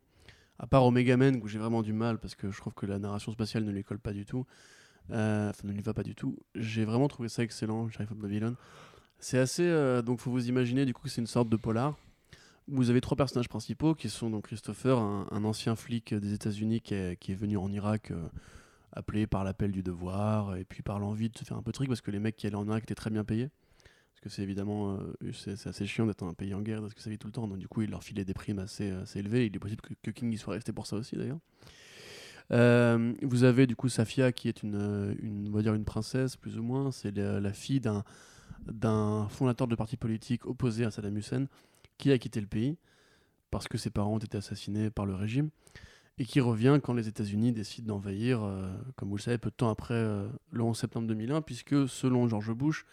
à 0.60 0.68
part 0.68 0.86
Omega 0.86 1.18
Men 1.18 1.40
où 1.42 1.48
j'ai 1.48 1.60
vraiment 1.60 1.82
du 1.82 1.94
mal 1.94 2.20
parce 2.20 2.36
que 2.36 2.52
je 2.52 2.58
trouve 2.58 2.74
que 2.74 2.86
la 2.86 3.00
narration 3.00 3.32
spatiale 3.32 3.64
ne 3.64 3.72
lui 3.72 3.84
colle 3.84 4.00
pas 4.00 4.12
du 4.12 4.26
tout, 4.26 4.46
enfin 5.10 5.52
ne 5.64 5.72
lui 5.72 5.82
va 5.82 5.94
pas 5.94 6.04
du 6.04 6.14
tout. 6.14 6.38
J'ai 6.56 6.84
vraiment 6.84 7.08
trouvé 7.08 7.30
ça 7.30 7.44
excellent, 7.44 7.90
Sheriff 7.90 8.12
of 8.12 8.18
Babylon. 8.18 8.56
C'est 9.20 9.40
assez, 9.40 10.02
donc 10.06 10.20
faut 10.20 10.32
vous 10.32 10.50
imaginer 10.50 10.86
du 10.86 10.94
coup 10.94 11.04
que 11.04 11.10
c'est 11.10 11.22
une 11.22 11.28
sorte 11.28 11.50
de 11.50 11.56
polar. 11.56 11.98
Vous 12.68 12.90
avez 12.90 13.00
trois 13.00 13.16
personnages 13.16 13.50
principaux 13.50 13.96
qui 13.96 14.10
sont 14.10 14.30
donc 14.30 14.46
Christopher, 14.46 15.00
un, 15.00 15.44
ancien 15.46 15.76
flic 15.78 16.14
des 16.14 16.34
États-Unis 16.34 16.82
qui 16.82 16.96
qui 17.20 17.32
est 17.32 17.36
venu 17.36 17.56
en 17.56 17.72
Irak 17.72 18.12
appelé 18.96 19.28
par 19.28 19.44
l'appel 19.44 19.72
du 19.72 19.84
devoir 19.84 20.56
et 20.56 20.64
puis 20.64 20.84
par 20.84 21.00
l'envie 21.00 21.30
de 21.30 21.38
se 21.38 21.44
faire 21.44 21.58
un 21.58 21.64
peu 21.64 21.72
de 21.72 21.76
truc 21.76 21.88
parce 21.88 22.02
que 22.02 22.12
les 22.12 22.20
mecs 22.20 22.36
qui 22.36 22.48
allaient 22.48 22.56
en 22.56 22.68
Irak 22.68 22.84
étaient 22.84 22.96
très 22.96 23.10
bien 23.10 23.24
payés. 23.24 23.50
Parce 24.14 24.22
que 24.22 24.30
c'est 24.30 24.44
évidemment 24.44 24.98
euh, 24.98 25.32
c'est 25.34 25.68
assez 25.68 25.86
chiant 25.86 26.06
d'être 26.06 26.24
un 26.24 26.34
pays 26.34 26.54
en 26.54 26.62
guerre 26.62 26.82
parce 26.82 26.94
que 26.94 27.02
ça 27.02 27.10
vit 27.10 27.18
tout 27.18 27.28
le 27.28 27.34
temps. 27.34 27.48
Donc 27.48 27.58
du 27.58 27.68
coup, 27.68 27.82
il 27.82 27.90
leur 27.90 28.04
filait 28.04 28.26
des 28.26 28.34
primes 28.34 28.60
assez, 28.60 28.92
assez 28.92 29.20
élevées. 29.20 29.48
Il 29.48 29.56
est 29.56 29.60
possible 29.60 29.82
que, 29.82 29.94
que 30.02 30.12
King 30.12 30.32
y 30.32 30.38
soit 30.38 30.54
resté 30.54 30.72
pour 30.72 30.88
ça 30.88 30.96
aussi 30.96 31.16
d'ailleurs. 31.16 31.40
Euh, 32.52 33.14
vous 33.22 33.46
avez 33.46 33.68
du 33.68 33.76
coup 33.76 33.90
Safia 33.90 34.32
qui 34.32 34.50
est 34.50 34.64
une, 34.64 34.76
euh, 34.76 35.16
une, 35.22 35.48
on 35.48 35.52
va 35.52 35.62
dire 35.62 35.74
une 35.74 35.86
princesse 35.86 36.36
plus 36.36 36.58
ou 36.58 36.64
moins. 36.64 36.92
C'est 36.92 37.16
la, 37.16 37.40
la 37.40 37.54
fille 37.54 37.80
d'un 37.80 38.04
d'un 38.66 39.28
fondateur 39.28 39.68
de 39.68 39.76
parti 39.76 39.98
politique 39.98 40.46
opposé 40.46 40.86
à 40.86 40.92
Saddam 40.92 41.18
Hussein 41.18 41.48
qui 41.98 42.12
a 42.12 42.18
quitté 42.18 42.40
le 42.40 42.48
pays 42.48 42.78
parce 43.52 43.68
que 43.68 43.78
ses 43.78 43.90
parents 43.90 44.14
ont 44.14 44.20
été 44.20 44.38
assassinés 44.38 44.90
par 44.90 45.06
le 45.06 45.16
régime 45.16 45.50
et 46.18 46.26
qui 46.26 46.40
revient 46.40 46.80
quand 46.84 46.94
les 46.94 47.08
États-Unis 47.08 47.52
décident 47.52 47.96
d'envahir, 47.96 48.44
euh, 48.44 48.72
comme 48.96 49.10
vous 49.10 49.18
le 49.18 49.22
savez, 49.22 49.38
peu 49.38 49.50
de 49.50 49.56
temps 49.56 49.70
après 49.70 49.96
euh, 49.96 50.28
le 50.52 50.62
11 50.62 50.78
septembre 50.78 51.08
2001, 51.08 51.42
puisque 51.42 51.88
selon 51.88 52.28
George 52.28 52.52
Bush, 52.54 52.86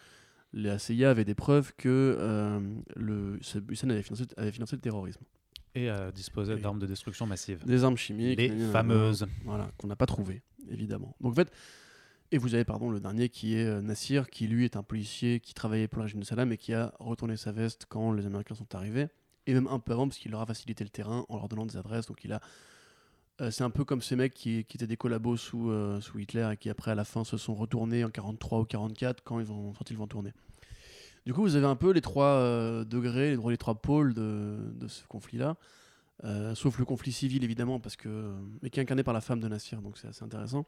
la 0.53 0.79
CIA 0.79 1.11
avait 1.11 1.23
des 1.23 1.35
preuves 1.35 1.73
que 1.77 2.17
euh, 2.19 2.59
le, 2.95 3.39
Hussein 3.69 3.89
avait 3.89 4.01
financé, 4.01 4.25
avait 4.37 4.51
financé 4.51 4.75
le 4.75 4.81
terrorisme. 4.81 5.21
Et 5.73 5.89
disposait 6.13 6.57
d'armes 6.57 6.79
de 6.79 6.85
destruction 6.85 7.25
massive. 7.25 7.63
Des 7.65 7.85
armes 7.85 7.95
chimiques. 7.95 8.37
Les 8.37 8.49
fameuses. 8.73 9.25
Voilà, 9.45 9.71
qu'on 9.77 9.87
n'a 9.87 9.95
pas 9.95 10.05
trouvées, 10.05 10.41
évidemment. 10.69 11.15
Donc 11.21 11.31
en 11.31 11.35
fait, 11.35 11.49
et 12.33 12.37
vous 12.37 12.55
avez 12.55 12.65
pardon, 12.65 12.89
le 12.89 12.99
dernier 12.99 13.29
qui 13.29 13.55
est 13.55 13.81
Nassir, 13.81 14.29
qui 14.29 14.47
lui 14.47 14.65
est 14.65 14.75
un 14.75 14.83
policier 14.83 15.39
qui 15.39 15.53
travaillait 15.53 15.87
pour 15.87 15.99
le 15.99 16.03
régime 16.03 16.19
de 16.19 16.25
Saddam 16.25 16.51
et 16.51 16.57
qui 16.57 16.73
a 16.73 16.93
retourné 16.99 17.37
sa 17.37 17.53
veste 17.53 17.85
quand 17.87 18.11
les 18.11 18.25
Américains 18.25 18.55
sont 18.55 18.75
arrivés, 18.75 19.07
et 19.47 19.53
même 19.53 19.67
un 19.67 19.79
peu 19.79 19.93
avant 19.93 20.09
parce 20.09 20.19
qu'il 20.19 20.31
leur 20.31 20.41
a 20.41 20.45
facilité 20.45 20.83
le 20.83 20.89
terrain 20.89 21.25
en 21.29 21.37
leur 21.37 21.47
donnant 21.47 21.65
des 21.65 21.77
adresses. 21.77 22.07
Donc 22.07 22.21
il 22.25 22.33
a, 22.33 22.41
c'est 23.49 23.63
un 23.63 23.69
peu 23.69 23.83
comme 23.83 24.01
ces 24.01 24.15
mecs 24.15 24.33
qui, 24.33 24.59
étaient 24.59 24.87
des 24.87 24.97
collabos 24.97 25.37
sous, 25.37 25.71
euh, 25.71 25.99
sous 25.99 26.19
Hitler 26.19 26.47
et 26.53 26.57
qui 26.57 26.69
après 26.69 26.91
à 26.91 26.95
la 26.95 27.05
fin 27.05 27.23
se 27.23 27.37
sont 27.37 27.55
retournés 27.55 28.03
en 28.03 28.09
43 28.09 28.59
ou 28.59 28.65
44 28.65 29.23
quand 29.23 29.39
ils 29.39 29.51
ont 29.51 29.73
quand 29.73 29.89
ils 29.89 29.97
vont 29.97 30.07
tourner. 30.07 30.31
Du 31.25 31.33
coup, 31.33 31.41
vous 31.41 31.55
avez 31.55 31.65
un 31.65 31.75
peu 31.75 31.91
les 31.91 32.01
trois 32.01 32.25
euh, 32.25 32.83
degrés, 32.83 33.31
les 33.31 33.37
trois, 33.37 33.51
les 33.51 33.57
trois 33.57 33.75
pôles 33.75 34.13
de, 34.13 34.87
ce 34.87 35.05
conflit-là. 35.07 35.55
Euh, 36.23 36.53
sauf 36.53 36.77
le 36.77 36.85
conflit 36.85 37.11
civil 37.11 37.43
évidemment 37.43 37.79
parce 37.79 37.95
que 37.95 38.31
mais 38.61 38.69
qui 38.69 38.79
est 38.79 38.83
incarné 38.83 39.01
par 39.01 39.13
la 39.13 39.21
femme 39.21 39.39
de 39.39 39.47
Nassir 39.47 39.81
donc 39.81 39.97
c'est 39.97 40.07
assez 40.07 40.23
intéressant 40.23 40.67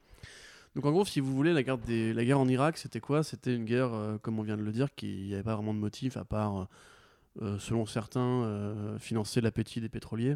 donc 0.76 0.84
en 0.84 0.91
gros 0.91 1.05
si 1.05 1.20
vous 1.20 1.32
voulez 1.32 1.53
la 1.53 1.61
guerre, 1.61 1.78
des, 1.78 2.11
la 2.11 2.26
guerre 2.26 2.39
en 2.39 2.47
Irak 2.47 2.76
c'était 2.80 2.99
quoi? 2.99 3.24
C'était 3.24 3.55
une 3.55 3.66
guerre 3.66 3.93
euh, 3.93 4.18
comme 4.18 4.39
on 4.39 4.41
vient 4.41 4.57
de 4.57 4.64
le 4.64 4.72
dire 4.72 4.95
qui 4.95 5.26
n'y 5.28 5.34
avait 5.36 5.43
pas 5.43 5.55
vraiment 5.55 5.76
de 5.76 5.80
motif 5.80 6.18
à 6.18 6.24
part 6.24 6.57
euh, 6.57 6.66
euh, 7.41 7.59
selon 7.59 7.86
certains 7.86 8.43
euh, 8.43 8.99
financer 8.99 9.41
l'appétit 9.41 9.82
des 9.82 9.89
pétroliers 9.89 10.36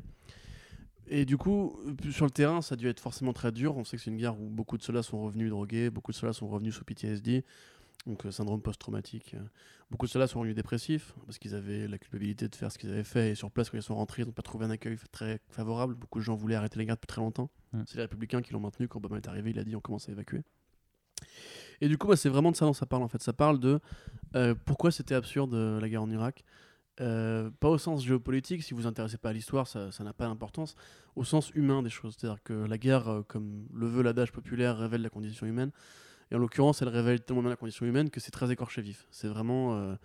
et 1.10 1.26
du 1.26 1.38
coup 1.38 1.80
euh, 1.88 2.12
sur 2.12 2.26
le 2.26 2.32
terrain 2.32 2.62
ça 2.62 2.74
a 2.74 2.76
dû 2.76 2.88
être 2.88 3.00
forcément 3.00 3.34
très 3.34 3.52
dur. 3.52 3.78
On 3.78 3.84
sait 3.84 3.98
que 3.98 4.04
c'est 4.04 4.12
une 4.12 4.18
guerre 4.18 4.40
où 4.40 4.50
beaucoup 4.50 4.78
de 4.78 4.84
soldats 4.84 5.04
sont 5.04 5.22
revenus 5.22 5.50
drogués 5.50 5.90
beaucoup 5.90 6.12
de 6.12 6.18
soldats 6.18 6.34
sont 6.34 6.48
revenus 6.48 6.76
sous 6.76 6.84
PTSD 6.84 7.44
donc 8.06 8.26
euh, 8.26 8.32
syndrome 8.32 8.62
post-traumatique 8.62 9.34
euh, 9.36 9.44
beaucoup 9.90 10.06
de 10.06 10.12
soldats 10.12 10.28
sont 10.28 10.40
revenus 10.40 10.56
dépressifs 10.56 11.14
parce 11.26 11.38
qu'ils 11.38 11.56
avaient 11.56 11.88
la 11.88 11.98
culpabilité 11.98 12.48
de 12.48 12.56
faire 12.56 12.72
ce 12.72 12.78
qu'ils 12.78 12.92
avaient 12.92 13.04
fait 13.04 13.32
et 13.32 13.36
sur 13.36 13.52
place 13.52 13.70
quand 13.70 13.78
ils 13.78 13.84
sont 13.84 13.96
rentrés 13.96 14.24
ils 14.24 14.26
n'ont 14.26 14.32
pas 14.32 14.42
trouvé 14.42 14.66
un 14.66 14.70
accueil 14.70 14.98
très 15.12 15.40
favorable. 15.50 15.96
Beaucoup 15.96 16.20
de 16.20 16.24
gens 16.24 16.36
voulaient 16.36 16.56
arrêter 16.56 16.78
la 16.80 16.86
guerre 16.86 16.96
depuis 16.96 17.08
très 17.08 17.22
longtemps. 17.22 17.50
C'est 17.86 17.96
les 17.96 18.02
républicains 18.04 18.42
qui 18.42 18.54
l'ont 18.54 18.60
maintenu 18.60 18.88
quand 18.88 19.00
Obama 19.00 19.18
est 19.18 19.28
arrivé. 19.28 19.52
Il 19.52 19.60
a 19.60 19.64
dit 19.64 19.76
on 19.76 19.82
commence 19.82 20.10
à 20.10 20.12
évacuer. 20.12 20.42
Et 21.82 21.88
du 21.88 21.98
coup 21.98 22.08
bah, 22.08 22.16
c'est 22.16 22.30
vraiment 22.30 22.52
de 22.52 22.56
ça 22.56 22.66
dont 22.66 22.74
ça 22.74 22.86
parle 22.86 23.04
en 23.04 23.08
fait. 23.08 23.22
Ça 23.22 23.34
parle 23.34 23.60
de 23.60 23.80
euh, 24.36 24.56
pourquoi 24.66 24.92
c'était 24.92 25.16
absurde 25.16 25.54
euh, 25.54 25.80
la 25.80 25.90
guerre 25.90 26.04
en 26.04 26.10
Irak 26.10 26.44
Euh, 27.00 27.52
pas 27.60 27.70
au 27.70 27.78
sens 27.78 28.04
géopolitique 28.04 28.64
si 28.64 28.74
vous 28.74 28.82
vous 28.82 28.88
intéressez 28.88 29.20
pas 29.20 29.30
à 29.30 29.34
l'histoire 29.34 29.68
ça 29.68 29.92
n'a 30.00 30.14
pas 30.14 30.26
d'importance 30.26 30.74
au 31.16 31.24
sens 31.24 31.52
humain 31.54 31.84
des 31.84 31.92
choses 31.92 32.16
c'est 32.18 32.26
à 32.26 32.32
dire 32.32 32.42
que 32.42 32.54
la 32.54 32.80
guerre 32.80 33.08
euh, 33.08 33.22
comme 33.22 33.68
le 33.72 33.86
veut 33.86 34.02
l'adage 34.02 34.32
populaire 34.32 34.80
révèle 34.80 35.04
la 35.04 35.12
condition 35.12 35.46
humaine 35.46 35.70
et 36.32 36.36
en 36.36 36.40
l'occurrence, 36.40 36.82
elle 36.82 36.90
révèle 36.90 37.22
tellement 37.22 37.42
la 37.44 37.56
condition 37.56 37.86
humaine 37.86 38.10
que 38.10 38.20
c'est 38.20 38.32
très 38.32 38.52
écorché 38.52 38.82
vif. 38.82 39.08
C'est 39.12 39.28
vraiment. 39.28 39.78
euh, 39.78 39.96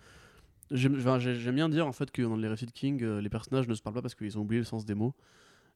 J'aime 0.71 1.55
bien 1.55 1.67
dire 1.67 1.85
en 1.85 1.91
fait 1.91 2.11
que 2.11 2.21
dans 2.21 2.37
les 2.37 2.47
récits 2.47 2.65
de 2.65 2.71
King, 2.71 3.03
les 3.03 3.29
personnages 3.29 3.67
ne 3.67 3.73
se 3.73 3.81
parlent 3.81 3.95
pas 3.95 4.01
parce 4.01 4.15
qu'ils 4.15 4.37
ont 4.37 4.41
oublié 4.41 4.59
le 4.59 4.65
sens 4.65 4.85
des 4.85 4.95
mots. 4.95 5.13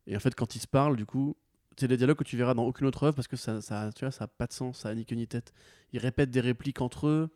Et 0.07 0.15
en 0.15 0.19
fait, 0.19 0.33
quand 0.33 0.55
ils 0.55 0.59
se 0.59 0.67
parlent, 0.67 0.95
du 0.95 1.05
coup, 1.05 1.35
c'est 1.77 1.87
des 1.87 1.97
dialogues 1.97 2.17
que 2.17 2.23
tu 2.23 2.37
verras 2.37 2.53
dans 2.53 2.63
aucune 2.63 2.87
autre 2.87 3.03
œuvre 3.03 3.15
parce 3.15 3.27
que 3.27 3.35
ça, 3.35 3.61
ça, 3.61 3.91
tu 3.93 4.09
ça 4.09 4.27
pas 4.27 4.47
de 4.47 4.53
sens, 4.53 4.79
ça 4.79 4.89
a 4.89 4.95
ni 4.95 5.05
ni 5.11 5.27
tête. 5.27 5.53
Ils 5.91 5.99
répètent 5.99 6.31
des 6.31 6.39
répliques 6.39 6.81
entre 6.81 7.07
eux. 7.07 7.29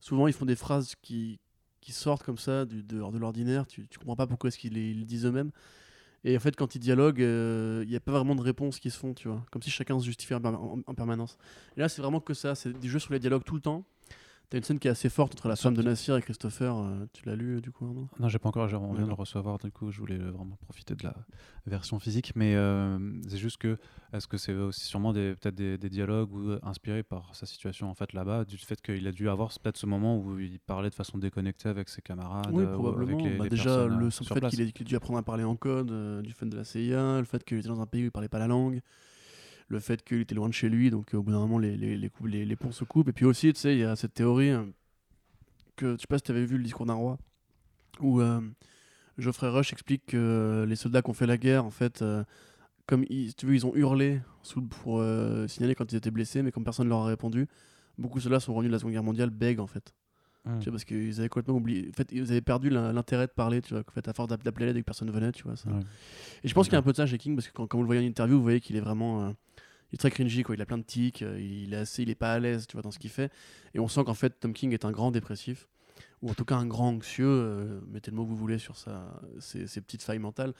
Souvent, 0.00 0.28
ils 0.28 0.32
font 0.32 0.46
des 0.46 0.56
phrases 0.56 0.94
qui, 1.02 1.40
qui 1.82 1.92
sortent 1.92 2.22
comme 2.22 2.38
ça 2.38 2.64
du, 2.64 2.82
de, 2.82 2.96
de 3.10 3.18
l'ordinaire. 3.18 3.66
Tu, 3.66 3.86
tu 3.88 3.98
comprends 3.98 4.16
pas 4.16 4.26
pourquoi 4.26 4.48
est-ce 4.48 4.58
qu'ils 4.58 4.78
ils 4.78 5.00
le 5.00 5.04
disent 5.04 5.26
eux-mêmes. 5.26 5.50
Et 6.24 6.36
en 6.36 6.40
fait, 6.40 6.56
quand 6.56 6.74
ils 6.76 6.78
dialoguent, 6.78 7.18
il 7.18 7.88
n'y 7.88 7.96
a 7.96 8.00
pas 8.00 8.12
vraiment 8.12 8.34
de 8.36 8.40
réponses 8.40 8.78
qui 8.78 8.90
se 8.90 8.96
font, 8.96 9.12
tu 9.12 9.28
vois. 9.28 9.44
Comme 9.50 9.60
si 9.60 9.70
chacun 9.70 9.98
se 9.98 10.04
justifiait 10.06 10.36
en, 10.36 10.40
perma- 10.40 10.56
en- 10.56 10.80
en 10.86 10.94
permanence. 10.94 11.36
Et 11.76 11.80
là, 11.80 11.88
c'est 11.88 12.00
vraiment 12.00 12.20
que 12.20 12.32
ça. 12.32 12.54
C'est 12.54 12.72
du 12.78 12.88
jeu 12.88 13.00
sur 13.00 13.12
les 13.12 13.18
dialogues 13.18 13.44
tout 13.44 13.56
le 13.56 13.60
temps. 13.60 13.84
T'as 14.52 14.58
une 14.58 14.64
scène 14.64 14.78
qui 14.78 14.86
est 14.86 14.90
assez 14.90 15.08
forte 15.08 15.32
entre 15.32 15.48
la 15.48 15.56
femme 15.56 15.72
de 15.72 15.80
Nassir 15.80 16.14
et 16.14 16.20
Christopher. 16.20 16.76
euh, 16.76 17.06
tu 17.14 17.24
l'as 17.24 17.36
lu, 17.36 17.62
du 17.62 17.70
coup, 17.72 17.86
Arnaud? 17.86 18.06
Non, 18.20 18.28
j'ai 18.28 18.38
pas 18.38 18.50
encore, 18.50 18.68
j'ai- 18.68 18.76
on 18.76 18.92
vient 18.92 19.04
de 19.04 19.08
le 19.08 19.14
recevoir, 19.14 19.56
du 19.58 19.72
coup, 19.72 19.90
je 19.90 19.98
voulais 19.98 20.18
euh, 20.20 20.30
vraiment 20.30 20.56
profiter 20.56 20.94
de 20.94 21.04
la 21.04 21.14
version 21.66 21.98
physique, 21.98 22.32
mais 22.36 22.54
euh, 22.54 22.98
c'est 23.26 23.38
juste 23.38 23.56
que, 23.56 23.78
est-ce 24.12 24.26
que 24.26 24.36
c'est 24.36 24.52
aussi 24.52 24.84
sûrement 24.84 25.14
peut-être 25.14 25.54
des, 25.54 25.78
des 25.78 25.88
dialogues 25.88 26.34
ou, 26.34 26.58
inspirés 26.64 27.02
par 27.02 27.34
sa 27.34 27.46
situation 27.46 27.88
en 27.88 27.94
fait 27.94 28.12
là-bas, 28.12 28.44
du 28.44 28.58
fait 28.58 28.78
qu'il 28.82 29.06
a 29.08 29.12
dû 29.12 29.30
avoir 29.30 29.48
peut-être 29.58 29.78
ce 29.78 29.86
moment 29.86 30.18
où 30.18 30.38
il 30.38 30.60
parlait 30.60 30.90
de 30.90 30.94
façon 30.94 31.16
déconnectée 31.16 31.70
avec 31.70 31.88
ses 31.88 32.02
camarades, 32.02 32.54
Oui, 32.54 32.64
ou 32.64 32.68
probablement. 32.74 33.10
avec 33.10 33.24
les, 33.24 33.38
Bah, 33.38 33.44
les 33.44 33.48
déjà, 33.48 33.86
le 33.86 34.10
simple 34.10 34.34
fait 34.34 34.48
qu'il 34.50 34.60
ait, 34.60 34.84
dû 34.84 34.96
apprendre 34.96 35.18
à 35.18 35.22
parler 35.22 35.44
en 35.44 35.56
code, 35.56 35.90
euh, 35.92 36.20
du 36.20 36.34
fait 36.34 36.44
de 36.44 36.56
la 36.58 36.64
CIA, 36.64 37.20
le 37.20 37.24
fait 37.24 37.42
qu'il 37.42 37.56
était 37.56 37.68
dans 37.68 37.80
un 37.80 37.86
pays 37.86 38.02
où 38.02 38.04
il 38.04 38.10
parlait 38.12 38.28
pas 38.28 38.38
la 38.38 38.48
langue, 38.48 38.82
le 39.72 39.80
fait 39.80 40.04
qu'il 40.04 40.20
était 40.20 40.34
loin 40.34 40.48
de 40.48 40.54
chez 40.54 40.68
lui, 40.68 40.90
donc 40.90 41.14
euh, 41.14 41.18
au 41.18 41.22
bout 41.22 41.32
d'un 41.32 41.38
moment, 41.38 41.58
les, 41.58 41.76
les, 41.76 41.96
les, 41.96 42.56
ponts 42.56 42.72
se 42.72 42.84
coupent. 42.84 43.08
Et 43.08 43.12
puis 43.12 43.24
aussi, 43.24 43.52
tu 43.52 43.60
sais, 43.60 43.74
il 43.74 43.80
y 43.80 43.84
a 43.84 43.96
cette 43.96 44.14
théorie 44.14 44.50
euh, 44.50 44.64
que, 45.76 45.94
je 45.96 46.00
sais 46.00 46.06
pas 46.06 46.18
si 46.18 46.24
tu 46.24 46.30
avais 46.30 46.44
vu 46.44 46.58
le 46.58 46.62
discours 46.62 46.86
d'un 46.86 46.94
roi, 46.94 47.18
où 48.00 48.20
euh, 48.20 48.40
Geoffrey 49.18 49.48
Rush 49.48 49.72
explique 49.72 50.06
que 50.06 50.64
les 50.68 50.76
soldats 50.76 51.02
qui 51.02 51.10
ont 51.10 51.14
fait 51.14 51.26
la 51.26 51.38
guerre, 51.38 51.64
en 51.64 51.70
fait, 51.70 52.04
comme 52.86 53.04
ils, 53.08 53.34
tu 53.34 53.46
veux, 53.46 53.54
ils 53.54 53.66
ont 53.66 53.74
hurlé 53.74 54.20
pour 54.82 55.02
signaler 55.48 55.74
quand 55.74 55.90
ils 55.92 55.96
étaient 55.96 56.10
blessés, 56.10 56.42
mais 56.42 56.52
comme 56.52 56.64
personne 56.64 56.86
ne 56.86 56.90
leur 56.90 57.00
a 57.00 57.06
répondu, 57.06 57.46
beaucoup 57.98 58.18
de 58.18 58.22
soldats 58.22 58.40
sont 58.40 58.54
revenus 58.54 58.70
de 58.70 58.74
la 58.74 58.78
Seconde 58.78 58.92
Guerre 58.92 59.02
mondiale 59.02 59.30
bègues, 59.30 59.60
en 59.60 59.66
fait. 59.66 59.94
Mm. 60.44 60.58
Tu 60.58 60.64
vois, 60.64 60.72
parce 60.72 60.84
qu'ils 60.84 61.20
avaient 61.20 61.28
complètement 61.28 61.54
oublié. 61.56 61.88
En 61.88 61.92
fait, 61.96 62.08
ils 62.12 62.22
avaient 62.30 62.40
perdu 62.40 62.68
l'in- 62.68 62.92
l'intérêt 62.92 63.26
de 63.28 63.32
parler, 63.32 63.62
tu 63.62 63.74
vois. 63.74 63.82
En 63.86 63.92
fait, 63.92 64.08
à 64.08 64.12
force 64.12 64.28
d'app- 64.28 64.42
d'appeler 64.42 64.66
l'aide 64.66 64.76
et 64.76 64.80
que 64.80 64.84
personne 64.86 65.06
ne 65.08 65.12
venait, 65.12 65.30
tu 65.32 65.44
vois. 65.44 65.54
Ça. 65.56 65.68
Ouais. 65.70 65.80
Et 66.42 66.48
je 66.48 66.54
pense 66.54 66.66
qu'il 66.66 66.72
y 66.72 66.76
a 66.76 66.80
un 66.80 66.82
peu 66.82 66.90
de 66.92 66.96
ça 66.96 67.06
chez 67.06 67.16
King, 67.18 67.36
parce 67.36 67.46
que 67.48 67.52
quand, 67.52 67.66
quand 67.66 67.78
vous 67.78 67.84
le 67.84 67.86
voyez 67.86 68.02
en 68.02 68.04
interview, 68.08 68.36
vous 68.36 68.42
voyez 68.42 68.60
qu'il 68.60 68.74
est 68.76 68.80
vraiment. 68.80 69.22
euh, 69.24 69.30
il 69.92 69.94
est 69.94 69.98
très 69.98 70.10
cringy, 70.10 70.42
quoi. 70.42 70.54
Il 70.56 70.62
a 70.62 70.66
plein 70.66 70.78
de 70.78 70.82
tics, 70.84 71.22
euh, 71.22 71.38
il 71.40 71.74
est 71.74 71.76
assez. 71.76 72.02
Il 72.02 72.10
est 72.10 72.14
pas 72.16 72.32
à 72.32 72.38
l'aise, 72.38 72.66
tu 72.66 72.72
vois, 72.72 72.82
dans 72.82 72.90
ce 72.90 72.98
qu'il 72.98 73.10
fait. 73.10 73.30
Et 73.74 73.78
on 73.78 73.86
sent 73.88 74.02
qu'en 74.04 74.14
fait, 74.14 74.30
Tom 74.40 74.52
King 74.52 74.72
est 74.72 74.84
un 74.84 74.90
grand 74.90 75.10
dépressif, 75.12 75.68
ou 76.22 76.30
en 76.30 76.34
tout 76.34 76.44
cas 76.44 76.56
un 76.56 76.66
grand 76.66 76.88
anxieux, 76.88 77.26
euh, 77.28 77.80
mettez 77.92 78.10
le 78.10 78.16
mot 78.16 78.24
que 78.24 78.30
vous 78.30 78.36
voulez 78.36 78.58
sur 78.58 78.76
sa, 78.76 79.20
ses, 79.38 79.66
ses 79.66 79.80
petites 79.80 80.02
failles 80.02 80.18
mentales, 80.18 80.54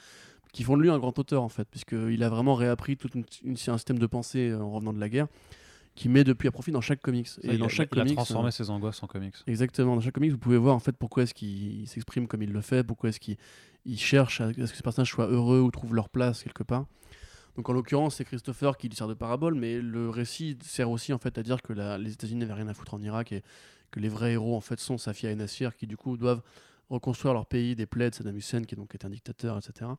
qui 0.53 0.63
font 0.63 0.77
de 0.77 0.83
lui 0.83 0.91
un 0.91 0.99
grand 0.99 1.17
auteur, 1.17 1.41
en 1.41 1.49
fait, 1.49 1.67
puisqu'il 1.69 2.23
a 2.23 2.29
vraiment 2.29 2.53
réappris 2.55 2.95
tout 2.95 3.09
une, 3.15 3.25
une- 3.43 3.53
un 3.67 3.77
système 3.77 3.97
de 3.99 4.05
pensée 4.05 4.53
en 4.53 4.69
revenant 4.71 4.93
de 4.93 4.99
la 4.99 5.09
guerre, 5.09 5.27
qui 5.95 6.09
met 6.09 6.23
depuis 6.23 6.47
à 6.47 6.51
profit 6.51 6.71
dans 6.71 6.81
chaque 6.81 7.01
comics. 7.01 7.27
Ça, 7.27 7.39
Et 7.43 7.53
il, 7.53 7.59
dans 7.59 7.65
a, 7.65 7.69
chaque 7.69 7.89
il 7.93 7.99
a 8.01 8.05
transformé 8.05 8.47
euh, 8.47 8.51
ses 8.51 8.69
angoisses 8.69 9.01
en 9.03 9.07
comics. 9.07 9.35
Exactement. 9.47 9.95
Dans 9.95 10.01
chaque 10.01 10.13
comics, 10.15 10.31
vous 10.31 10.37
pouvez 10.37 10.57
voir 10.57 10.75
en 10.75 10.79
fait 10.79 10.93
pourquoi 10.97 11.23
est-ce 11.23 11.33
qu'il 11.33 11.81
il 11.81 11.87
s'exprime 11.87 12.27
comme 12.27 12.41
il 12.41 12.51
le 12.51 12.61
fait, 12.61 12.83
pourquoi 12.83 13.09
est-ce 13.09 13.19
qu'il 13.19 13.37
il 13.85 13.99
cherche 13.99 14.41
à, 14.41 14.45
à 14.47 14.53
ce 14.53 14.71
que 14.71 14.75
ces 14.77 14.81
personnages 14.81 15.09
soient 15.11 15.27
heureux 15.27 15.59
ou 15.59 15.69
trouvent 15.71 15.93
leur 15.95 16.09
place 16.09 16.41
quelque 16.43 16.63
part. 16.63 16.85
Donc 17.55 17.69
en 17.69 17.73
l'occurrence, 17.73 18.15
c'est 18.15 18.25
Christopher 18.25 18.77
qui 18.77 18.89
lui 18.89 18.95
sert 18.95 19.07
de 19.07 19.13
parabole, 19.13 19.53
mais 19.53 19.79
le 19.79 20.09
récit 20.09 20.57
sert 20.63 20.89
aussi 20.89 21.13
en 21.13 21.19
fait 21.19 21.37
à 21.37 21.43
dire 21.43 21.61
que 21.61 21.73
la- 21.73 21.99
les 21.99 22.13
États-Unis 22.13 22.39
n'avaient 22.39 22.53
rien 22.53 22.67
à 22.67 22.73
foutre 22.73 22.95
en 22.95 23.01
Irak 23.01 23.31
et 23.31 23.43
que 23.91 23.99
les 23.99 24.09
vrais 24.09 24.31
héros 24.31 24.55
en 24.55 24.61
fait 24.61 24.79
sont 24.79 24.97
Safia 24.97 25.29
et 25.29 25.35
Nassir 25.35 25.75
qui 25.75 25.85
du 25.85 25.95
coup 25.97 26.17
doivent 26.17 26.41
reconstruire 26.89 27.33
leur 27.35 27.45
pays 27.45 27.75
des 27.75 27.85
plaies 27.85 28.09
de 28.09 28.15
Saddam 28.15 28.35
Hussein 28.35 28.63
qui 28.63 28.75
donc 28.75 28.95
est 28.95 29.05
un 29.05 29.09
dictateur, 29.09 29.57
etc. 29.59 29.91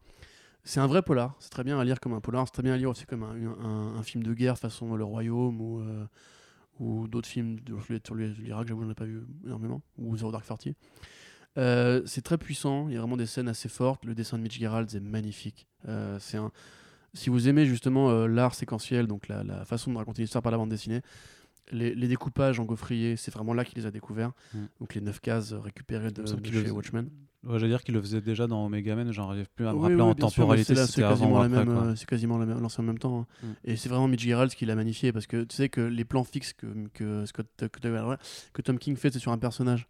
C'est 0.65 0.81
un 0.81 0.87
vrai 0.87 1.03
polar, 1.03 1.37
c'est 1.41 1.51
très 1.51 1.63
bien 1.63 1.79
à 1.79 1.85
lire 1.85 2.01
comme 2.01 2.15
un 2.15 2.21
polar, 2.21 2.47
c'est 2.47 2.53
très 2.53 2.63
bien 2.63 2.73
à 2.73 2.77
lire 2.79 2.89
aussi 2.91 3.05
comme 3.05 3.23
un, 3.23 3.35
un- 3.63 3.97
un 3.99 4.03
film 4.03 4.23
de 4.23 4.33
guerre 4.33 4.59
façon 4.59 4.97
Le 4.97 5.05
Royaume 5.05 5.61
ou, 5.61 5.81
euh, 5.81 6.07
ou 6.81 7.07
d'autres 7.07 7.29
films 7.29 7.59
sur 8.05 8.15
l'Irak, 8.15 8.67
j'avoue, 8.67 8.83
j'en 8.83 8.91
ai 8.91 8.95
pas 8.95 9.05
vu 9.05 9.23
énormément, 9.45 9.83
ou 9.99 10.17
Zero 10.17 10.33
Dark 10.33 10.47
Thirty. 10.47 10.75
Euh, 11.59 12.03
c'est 12.07 12.23
très 12.23 12.39
puissant, 12.39 12.89
il 12.89 12.95
y 12.95 12.97
a 12.97 13.01
vraiment 13.01 13.17
des 13.19 13.27
scènes 13.27 13.49
assez 13.49 13.69
fortes. 13.69 14.05
Le 14.05 14.15
dessin 14.15 14.39
de 14.39 14.43
Mitch 14.43 14.59
Gerald 14.59 14.93
est 14.95 15.01
magnifique. 15.01 15.69
Euh, 15.87 16.19
c'est 16.19 16.39
un... 16.39 16.51
Si 17.13 17.31
vous 17.31 17.47
aimez 17.47 17.67
justement 17.67 18.11
euh, 18.11 18.27
l'art 18.27 18.55
séquentiel, 18.55 19.07
donc 19.07 19.29
la, 19.29 19.45
la 19.45 19.65
façon 19.65 19.93
de 19.93 19.99
raconter 19.99 20.23
l'histoire 20.23 20.43
par 20.43 20.51
la 20.51 20.59
bande 20.59 20.71
dessinée, 20.71 21.03
les, 21.73 21.95
les 21.95 22.09
découpages 22.09 22.61
en 22.61 22.65
gaufrier, 22.65 23.17
c'est 23.17 23.33
vraiment 23.33 23.55
là 23.55 23.65
qu'il 23.65 23.79
les 23.79 23.87
a 23.87 23.91
découverts. 23.91 24.33
Mm. 24.53 24.59
Donc 24.81 24.95
les 24.95 25.01
9 25.01 25.21
cases 25.21 25.53
récupérées 25.53 26.11
de, 26.11 26.23
de 26.23 26.51
chez 26.53 26.71
Watchmen. 26.71 27.09
Ouais, 27.47 27.59
J'allais 27.59 27.73
dire 27.73 27.83
qu'il 27.83 27.95
le 27.95 28.01
faisait 28.01 28.23
déjà 28.23 28.47
dans 28.47 28.65
Omega 28.65 28.95
Man, 28.97 29.13
j'en 29.13 29.29
arrive 29.29 29.49
plus 29.55 29.67
à 29.67 29.75
me 29.75 29.79
rappeler 29.79 29.97
oui, 29.97 30.01
en 30.03 30.15
temporalité 30.15 30.75
c'est 30.77 31.03
quasiment 31.03 31.41
la 31.41 31.45
après. 31.47 31.65
même, 31.65 31.97
C'est 31.97 32.09
quasiment 32.09 32.39
la 32.39 32.47
même, 32.47 32.59
lancé 32.61 32.81
en 32.81 32.85
même 32.85 32.99
temps. 32.99 33.21
hein. 33.21 33.27
Mm. 33.43 33.53
Et 33.65 33.77
c'est 33.77 33.89
vraiment 33.91 34.09
Mitch 34.09 34.23
Gerald 34.23 34.53
qui 34.55 34.65
l'a 34.65 34.75
magnifié 34.75 35.13
parce 35.13 35.27
que 35.27 35.45
tu 35.45 35.55
sais 35.55 35.69
que 35.69 35.83
les 35.83 36.05
plans 36.07 36.25
fixes 36.25 36.55
que, 36.55 36.67
que, 36.95 37.27
Scott, 37.27 37.47
que, 37.59 37.67
que 38.53 38.63
Tom 38.63 38.79
King 38.79 38.97
fait, 38.97 39.13
c'est 39.13 39.19
sur 39.19 39.33
un 39.33 39.39
personnage 39.39 39.87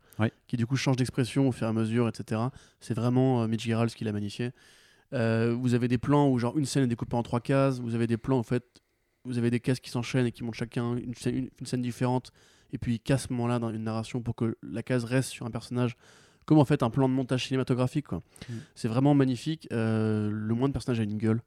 qui 0.48 0.56
du 0.56 0.66
coup 0.66 0.76
change 0.76 0.96
d'expression 0.96 1.48
au 1.48 1.52
fur 1.52 1.66
et 1.66 1.70
à 1.70 1.72
mesure, 1.72 2.08
etc. 2.08 2.40
C'est 2.80 2.94
vraiment 2.94 3.42
euh, 3.42 3.46
Mitch 3.46 3.64
Gerald 3.64 3.92
qui 3.92 4.04
l'a 4.04 4.12
magnifié. 4.12 4.50
Euh, 5.12 5.54
vous 5.56 5.74
avez 5.74 5.86
des 5.86 5.98
plans 5.98 6.28
où 6.28 6.38
genre 6.38 6.58
une 6.58 6.64
scène 6.64 6.82
est 6.84 6.88
découpée 6.88 7.14
en 7.16 7.22
trois 7.22 7.40
cases, 7.40 7.78
vous 7.78 7.94
avez 7.94 8.08
des 8.08 8.16
plans 8.16 8.38
en 8.38 8.42
fait, 8.42 8.64
vous 9.24 9.38
avez 9.38 9.50
des 9.50 9.60
cases 9.60 9.80
qui 9.80 9.90
s'enchaînent 9.90 10.26
et 10.26 10.32
qui 10.32 10.44
montrent 10.44 10.58
chacun 10.58 10.96
une 10.96 11.14
scène, 11.14 11.36
une- 11.36 11.50
une 11.60 11.66
scène 11.66 11.82
différente 11.82 12.32
et 12.72 12.78
puis 12.78 13.00
qu'à 13.00 13.18
ce 13.18 13.32
moment-là 13.32 13.58
dans 13.58 13.70
une 13.70 13.84
narration 13.84 14.20
pour 14.20 14.34
que 14.34 14.56
la 14.62 14.82
case 14.82 15.04
reste 15.04 15.30
sur 15.30 15.46
un 15.46 15.50
personnage 15.50 15.96
comme 16.46 16.58
en 16.58 16.64
fait 16.64 16.82
un 16.82 16.90
plan 16.90 17.08
de 17.08 17.14
montage 17.14 17.46
cinématographique 17.46 18.06
quoi. 18.06 18.22
Mm. 18.48 18.52
C'est 18.74 18.88
vraiment 18.88 19.14
magnifique. 19.14 19.66
Euh, 19.72 20.30
le 20.30 20.54
moins 20.54 20.68
de 20.68 20.72
personnages 20.74 21.00
a 21.00 21.04
une 21.04 21.16
gueule. 21.16 21.40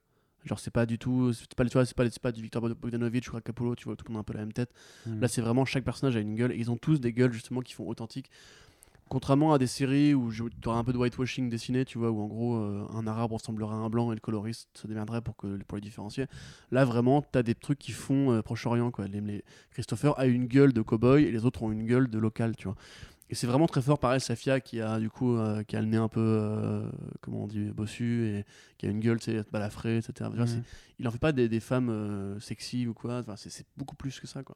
Genre 0.46 0.60
c'est 0.60 0.72
pas 0.72 0.86
du 0.86 0.98
tout, 0.98 1.34
c'est 1.34 1.54
pas, 1.56 1.66
tu 1.66 1.74
vois, 1.74 1.86
c'est 1.86 1.96
pas, 1.96 2.10
c'est 2.10 2.22
pas 2.22 2.32
du 2.32 2.42
Victor 2.42 2.62
Bogdanovich 2.76 3.32
ou 3.34 3.40
Capullo, 3.42 3.76
tu 3.76 3.84
vois, 3.86 3.96
tout 3.96 4.06
le 4.08 4.14
monde 4.14 4.20
a 4.20 4.22
un 4.22 4.24
peu 4.24 4.34
la 4.34 4.40
même 4.40 4.54
tête. 4.54 4.72
Mm. 5.06 5.20
Là 5.20 5.28
c'est 5.28 5.42
vraiment 5.42 5.66
chaque 5.66 5.84
personnage 5.84 6.16
a 6.16 6.20
une 6.20 6.36
gueule 6.36 6.52
et 6.52 6.56
ils 6.58 6.72
ont 6.72 6.78
tous 6.78 7.00
des 7.00 7.12
gueules 7.14 7.34
justement 7.34 7.62
qui 7.62 7.74
font 7.74 7.88
authentiques. 7.88 8.32
Contrairement 9.10 9.54
à 9.54 9.58
des 9.58 9.68
séries 9.68 10.14
où 10.14 10.32
tu 10.34 10.44
auras 10.68 10.78
un 10.80 10.84
peu 10.84 10.92
de 10.92 10.98
whitewashing 10.98 11.50
dessiné, 11.50 11.86
tu 11.86 11.98
vois, 11.98 12.12
où 12.12 12.20
en 12.22 12.28
gros 12.28 12.56
euh, 12.58 12.86
un 12.94 13.08
arabe 13.08 13.32
ressemblerait 13.32 13.74
à 13.74 13.78
un 13.78 13.90
blanc 13.90 14.12
et 14.12 14.16
le 14.16 14.20
coloriste 14.22 14.68
se 14.74 14.86
démerderait 14.88 15.22
pour, 15.22 15.38
que, 15.38 15.58
pour 15.64 15.78
les 15.78 15.82
différencier. 15.82 16.26
Là 16.72 16.84
vraiment, 16.84 17.22
t'as 17.22 17.42
des 17.44 17.56
trucs 17.56 17.80
qui 17.80 17.94
font 17.94 18.34
euh, 18.34 18.42
Proche-Orient, 18.42 18.92
quoi. 18.92 19.08
Les, 19.08 19.22
les- 19.22 19.44
Christopher 19.72 20.20
a 20.20 20.26
une 20.26 20.46
gueule 20.48 20.74
de 20.74 20.82
cowboy 20.82 21.24
et 21.24 21.32
les 21.32 21.46
autres 21.46 21.64
ont 21.64 21.72
une 21.72 21.86
gueule 21.86 22.10
de 22.10 22.20
local, 22.20 22.56
tu 22.58 22.68
vois. 22.68 22.76
Et 23.30 23.36
c'est 23.36 23.48
vraiment 23.48 23.68
très 23.68 23.82
fort, 23.82 24.00
pareil, 24.00 24.22
Safia 24.22 24.60
qui 24.62 24.80
a 24.82 25.00
du 25.00 25.10
coup 25.10 25.36
euh, 25.36 25.62
qui 25.64 25.76
a 25.76 25.82
le 25.82 25.88
nez 25.88 25.98
un 25.98 26.08
peu, 26.08 26.22
euh, 26.22 26.90
comment 27.22 27.44
on 27.44 27.48
dit, 27.48 27.72
bossu 27.72 28.26
et 28.28 28.46
qui 28.78 28.88
a 28.88 28.90
une 28.90 29.00
gueule, 29.02 29.20
tu 29.20 29.32
sais, 29.32 29.44
balafrée, 29.52 29.98
etc. 29.98 30.30
C'est- 30.48 30.64
il 31.00 31.08
en 31.08 31.12
fait 31.12 31.20
pas 31.20 31.32
des, 31.34 31.48
des 31.50 31.60
femmes 31.60 31.90
euh, 31.90 32.40
sexy 32.40 32.88
ou 32.88 32.94
quoi, 32.94 33.20
enfin, 33.20 33.36
c'est 33.36 33.66
beaucoup 33.78 33.96
plus 33.96 34.20
que 34.20 34.28
ça, 34.28 34.44
quoi. 34.44 34.56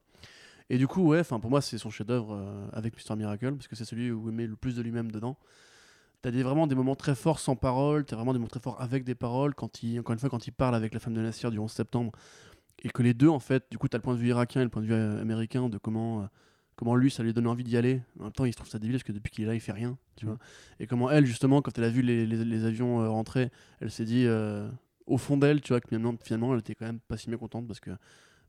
Et 0.73 0.77
du 0.77 0.87
coup, 0.87 1.01
ouais, 1.03 1.19
enfin 1.19 1.39
pour 1.41 1.49
moi, 1.49 1.59
c'est 1.61 1.77
son 1.77 1.89
chef-d'œuvre 1.89 2.33
euh, 2.33 2.67
avec 2.71 2.93
Mr. 2.95 3.17
Miracle, 3.17 3.51
parce 3.55 3.67
que 3.67 3.75
c'est 3.75 3.83
celui 3.83 4.09
où 4.09 4.29
il 4.29 4.33
met 4.35 4.47
le 4.47 4.55
plus 4.55 4.73
de 4.75 4.81
lui-même 4.81 5.11
dedans. 5.11 5.37
T'as 6.21 6.31
des, 6.31 6.43
vraiment 6.43 6.65
des 6.65 6.75
moments 6.75 6.95
très 6.95 7.13
forts 7.13 7.39
sans 7.39 7.55
parole, 7.57 8.05
t'as 8.05 8.15
vraiment 8.15 8.31
des 8.31 8.39
moments 8.39 8.47
très 8.47 8.61
forts 8.61 8.79
avec 8.81 9.03
des 9.03 9.13
paroles, 9.15 9.53
quand 9.53 9.83
il, 9.83 9.99
encore 9.99 10.13
une 10.13 10.19
fois, 10.19 10.29
quand 10.29 10.47
il 10.47 10.51
parle 10.51 10.73
avec 10.75 10.93
la 10.93 11.01
femme 11.01 11.13
de 11.13 11.19
Nassir 11.21 11.51
du 11.51 11.59
11 11.59 11.69
septembre, 11.71 12.11
et 12.83 12.89
que 12.89 13.03
les 13.03 13.13
deux, 13.13 13.27
en 13.27 13.39
fait, 13.39 13.65
du 13.69 13.77
coup, 13.77 13.89
t'as 13.89 13.97
le 13.97 14.01
point 14.01 14.13
de 14.13 14.19
vue 14.19 14.29
irakien 14.29 14.61
et 14.61 14.63
le 14.63 14.69
point 14.69 14.81
de 14.81 14.87
vue 14.87 14.93
euh, 14.93 15.19
américain 15.21 15.67
de 15.67 15.77
comment, 15.77 16.21
euh, 16.21 16.25
comment 16.77 16.95
lui, 16.95 17.11
ça 17.11 17.21
lui 17.21 17.33
donne 17.33 17.47
envie 17.47 17.63
d'y 17.65 17.75
aller. 17.75 18.01
En 18.19 18.23
même 18.25 18.31
temps, 18.31 18.45
il 18.45 18.53
se 18.53 18.57
trouve 18.57 18.69
ça 18.69 18.79
débile 18.79 18.95
parce 18.95 19.03
que 19.03 19.11
depuis 19.11 19.29
qu'il 19.31 19.43
est 19.43 19.47
là, 19.47 19.55
il 19.55 19.59
fait 19.59 19.73
rien, 19.73 19.97
tu 20.15 20.25
Mm. 20.25 20.29
vois. 20.29 20.37
Et 20.79 20.87
comment 20.87 21.09
elle, 21.11 21.25
justement, 21.25 21.61
quand 21.61 21.77
elle 21.77 21.83
a 21.83 21.89
vu 21.89 22.01
les, 22.01 22.25
les- 22.25 22.45
les 22.45 22.63
avions 22.65 23.01
euh, 23.01 23.09
rentrer, 23.09 23.49
elle 23.81 23.91
s'est 23.91 24.05
dit, 24.05 24.25
au 25.05 25.17
fond 25.17 25.35
d'elle, 25.37 25.59
tu 25.59 25.73
vois, 25.73 25.81
que 25.81 25.89
finalement, 25.89 26.15
finalement, 26.23 26.53
elle 26.53 26.59
était 26.59 26.75
quand 26.75 26.85
même 26.85 26.99
pas 27.01 27.17
si 27.17 27.29
mécontente 27.29 27.67
parce 27.67 27.79
que 27.81 27.89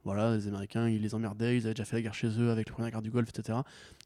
voilà, 0.05 0.34
les 0.36 0.48
Américains, 0.48 0.88
ils 0.88 1.00
les 1.00 1.14
emmerdaient, 1.14 1.57
ils 1.57 1.64
avaient 1.66 1.74
déjà 1.74 1.84
fait 1.84 1.96
la 1.96 2.03
guerre 2.03 2.14
chez 2.14 2.28
eux 2.40 2.50
avec 2.50 2.68
la 2.68 2.72
première 2.74 2.90
guerre 2.90 3.03
du 3.03 3.11
Golfe, 3.11 3.28
etc. 3.30 3.59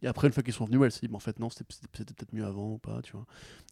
Et 0.03 0.07
après, 0.07 0.26
une 0.26 0.32
fois 0.32 0.42
qu'ils 0.42 0.53
sont 0.53 0.64
venus, 0.66 0.80
elle 0.84 0.92
s'est 0.92 1.01
dit, 1.01 1.09
bon, 1.09 1.16
en 1.16 1.20
fait, 1.20 1.38
non, 1.38 1.49
c'était 1.51 1.64
peut-être 2.05 2.32
mieux 2.34 2.44
avant 2.44 2.72
ou 2.72 2.78
pas, 2.78 3.01
tu 3.03 3.12
vois. 3.12 3.24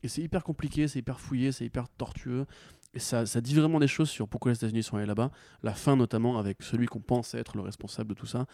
Et 0.03 0.09
c'est 0.09 0.23
hyper 0.23 0.43
compliqué, 0.45 0.89
c'est 0.89 1.01
hyper 1.01 1.21
fouillé, 1.21 1.53
c'est 1.53 1.65
hyper 1.67 1.89
tortueux. 1.91 2.47
Et 2.95 2.99
ça, 3.01 3.27
ça 3.27 3.41
dit 3.41 3.55
vraiment 3.55 3.81
des 3.81 3.89
choses 3.89 4.09
sur 4.09 4.29
pourquoi 4.29 4.53
les 4.53 4.57
États-Unis 4.57 4.83
sont 4.85 4.97
allés 4.97 5.07
là-bas. 5.07 5.31
La 5.63 5.75
fin, 5.75 5.97
notamment, 5.97 6.39
avec 6.39 6.63
celui 6.63 6.87
qu'on 6.87 7.01
pense 7.01 7.35
être 7.35 7.57
le 7.57 7.63
responsable 7.63 8.11
de 8.11 8.15
tout 8.15 8.27
ça. 8.27 8.47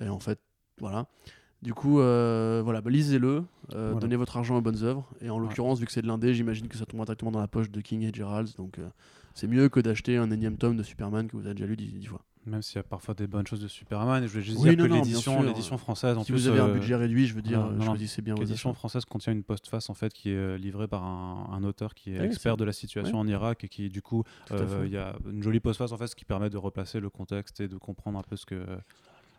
Et 0.00 0.08
en 0.08 0.20
fait, 0.20 0.38
voilà. 0.78 1.06
Du 1.60 1.74
coup, 1.74 1.98
euh, 1.98 2.60
voilà, 2.62 2.80
bah, 2.80 2.90
lisez-le, 2.90 3.28
euh, 3.28 3.44
Voilà. 3.90 3.98
donnez 4.00 4.14
votre 4.14 4.36
argent 4.36 4.56
aux 4.56 4.60
bonnes 4.60 4.84
œuvres. 4.84 5.08
Et 5.20 5.28
en 5.30 5.36
Ouais. 5.40 5.42
l'occurrence, 5.48 5.80
vu 5.80 5.86
que 5.86 5.92
c'est 5.92 6.02
de 6.02 6.06
l'indé, 6.06 6.32
j'imagine 6.34 6.68
que 6.68 6.76
ça 6.76 6.86
tombera 6.86 7.04
directement 7.06 7.32
dans 7.32 7.40
la 7.40 7.48
poche 7.48 7.70
de 7.70 7.80
King 7.80 8.02
et 8.02 8.12
Gerald. 8.14 8.48
Donc, 8.56 8.78
euh, 8.78 8.88
c'est 9.38 9.46
mieux 9.46 9.68
que 9.68 9.80
d'acheter 9.80 10.16
un 10.16 10.30
énième 10.30 10.56
tome 10.56 10.76
de 10.76 10.82
Superman 10.82 11.28
que 11.28 11.36
vous 11.36 11.44
avez 11.46 11.54
déjà 11.54 11.66
lu 11.66 11.76
dix 11.76 11.86
dix 11.92 12.06
fois. 12.06 12.24
Même 12.46 12.62
s'il 12.62 12.76
y 12.76 12.78
a 12.78 12.82
parfois 12.82 13.14
des 13.14 13.26
bonnes 13.26 13.46
choses 13.46 13.60
de 13.60 13.68
Superman, 13.68 14.22
je 14.26 14.28
voulais 14.28 14.42
juste 14.42 14.58
Oui, 14.58 14.70
dire 14.74 14.78
non, 14.78 14.84
que 14.88 14.94
l'édition, 15.46 15.76
française, 15.76 16.16
en 16.16 16.24
si 16.24 16.32
plus, 16.32 16.42
vous 16.42 16.48
avez 16.48 16.60
un 16.60 16.68
euh, 16.68 16.72
budget 16.74 16.96
réduit, 16.96 17.26
je 17.26 17.34
veux 17.34 17.42
dire, 17.42 17.60
euh, 17.60 17.70
non, 17.72 17.76
non. 17.78 17.84
choisissez 17.86 18.22
bien 18.22 18.34
L'édition 18.36 18.72
française 18.74 19.04
contient 19.04 19.32
une 19.32 19.42
postface 19.42 19.90
en 19.90 19.94
fait 19.94 20.12
qui 20.14 20.30
est 20.30 20.34
euh, 20.36 20.56
livrée 20.56 20.88
par 20.88 21.04
un, 21.04 21.50
un 21.52 21.62
auteur 21.62 21.94
qui 21.94 22.14
est 22.14 22.20
Oui, 22.20 22.24
expert 22.26 22.56
de 22.56 22.64
la 22.64 22.72
situation 22.72 23.18
en 23.18 23.26
Irak 23.28 23.64
et 23.64 23.68
qui 23.68 23.90
du 23.90 24.00
coup 24.02 24.24
euh, 24.50 24.82
il 24.86 24.92
y 24.92 24.96
a 24.96 25.14
une 25.30 25.42
jolie 25.42 25.60
postface 25.60 25.92
en 25.92 25.98
fait 25.98 26.12
qui 26.14 26.24
permet 26.24 26.48
de 26.50 26.56
replacer 26.56 27.00
le 27.00 27.10
contexte 27.10 27.60
et 27.60 27.68
de 27.68 27.76
comprendre 27.76 28.18
un 28.18 28.22
peu 28.22 28.36
ce 28.36 28.46
que 28.46 28.64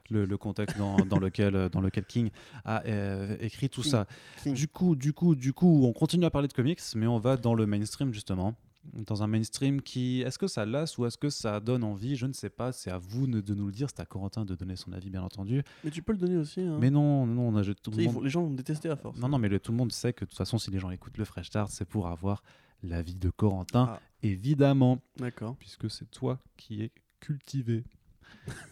le, 0.09 0.25
le 0.25 0.37
contexte 0.37 0.77
dans, 0.77 0.97
dans 1.05 1.19
lequel 1.19 1.55
euh, 1.55 1.69
dans 1.69 1.81
lequel 1.81 2.05
King 2.05 2.29
a 2.65 2.83
euh, 2.85 3.35
écrit 3.39 3.69
tout 3.69 3.81
King. 3.81 3.91
ça. 3.91 4.07
King. 4.43 4.53
Du 4.53 4.67
coup 4.67 4.95
du 4.95 5.13
coup 5.13 5.35
du 5.35 5.53
coup 5.53 5.85
on 5.85 5.93
continue 5.93 6.25
à 6.25 6.29
parler 6.29 6.47
de 6.47 6.53
comics 6.53 6.79
mais 6.95 7.07
on 7.07 7.19
va 7.19 7.37
dans 7.37 7.53
le 7.53 7.65
mainstream 7.65 8.13
justement 8.13 8.55
dans 8.93 9.23
un 9.23 9.27
mainstream 9.27 9.81
qui 9.81 10.21
est-ce 10.21 10.39
que 10.39 10.47
ça 10.47 10.65
lasse 10.65 10.97
ou 10.97 11.05
est-ce 11.05 11.17
que 11.17 11.29
ça 11.29 11.59
donne 11.59 11.83
envie? 11.83 12.15
Je 12.15 12.25
ne 12.25 12.33
sais 12.33 12.49
pas 12.49 12.71
c'est 12.71 12.89
à 12.89 12.97
vous 12.97 13.27
de, 13.27 13.53
nous 13.53 13.65
le 13.67 13.71
dire 13.71 13.87
c'est 13.89 14.01
à 14.01 14.05
Corentin 14.05 14.45
de 14.45 14.55
donner 14.55 14.75
son 14.75 14.93
avis 14.93 15.09
bien 15.09 15.21
entendu 15.21 15.63
Mais 15.83 15.91
tu 15.91 16.01
peux 16.01 16.13
le 16.13 16.17
donner 16.17 16.37
aussi. 16.37 16.61
hein. 16.61 16.77
mais 16.79 16.89
non 16.89 17.25
non 17.25 17.49
on 17.49 17.55
a 17.57 17.63
tout 17.63 17.91
le 17.91 18.03
monde- 18.05 18.13
faut- 18.13 18.23
les 18.23 18.29
gens 18.29 18.41
vont 18.43 18.49
me 18.49 18.57
détester 18.57 18.89
à 18.89 18.95
force. 18.95 19.19
non, 19.19 19.27
non, 19.29 19.37
mais 19.37 19.49
le- 19.49 19.59
tout 19.59 19.71
le 19.71 19.77
monde 19.77 19.91
sait 19.91 20.13
que 20.13 20.25
de 20.25 20.29
toute 20.29 20.37
façon, 20.37 20.57
si 20.57 20.71
les 20.71 20.79
gens 20.79 20.89
écoutent 20.91 21.17
le 21.17 21.25
Fresh 21.25 21.47
Start, 21.47 21.69
c'est 21.71 21.85
pour 21.85 22.07
avoir 22.07 22.41
l'avis 22.81 23.15
de 23.15 23.29
Corentin, 23.29 23.87
Ah. 23.89 23.99
évidemment, 24.23 25.01
D'accord. 25.17 25.55
puisque 25.57 25.89
c'est 25.91 26.09
toi 26.09 26.39
qui 26.57 26.81
es 26.81 26.91
cultivé. 27.19 27.83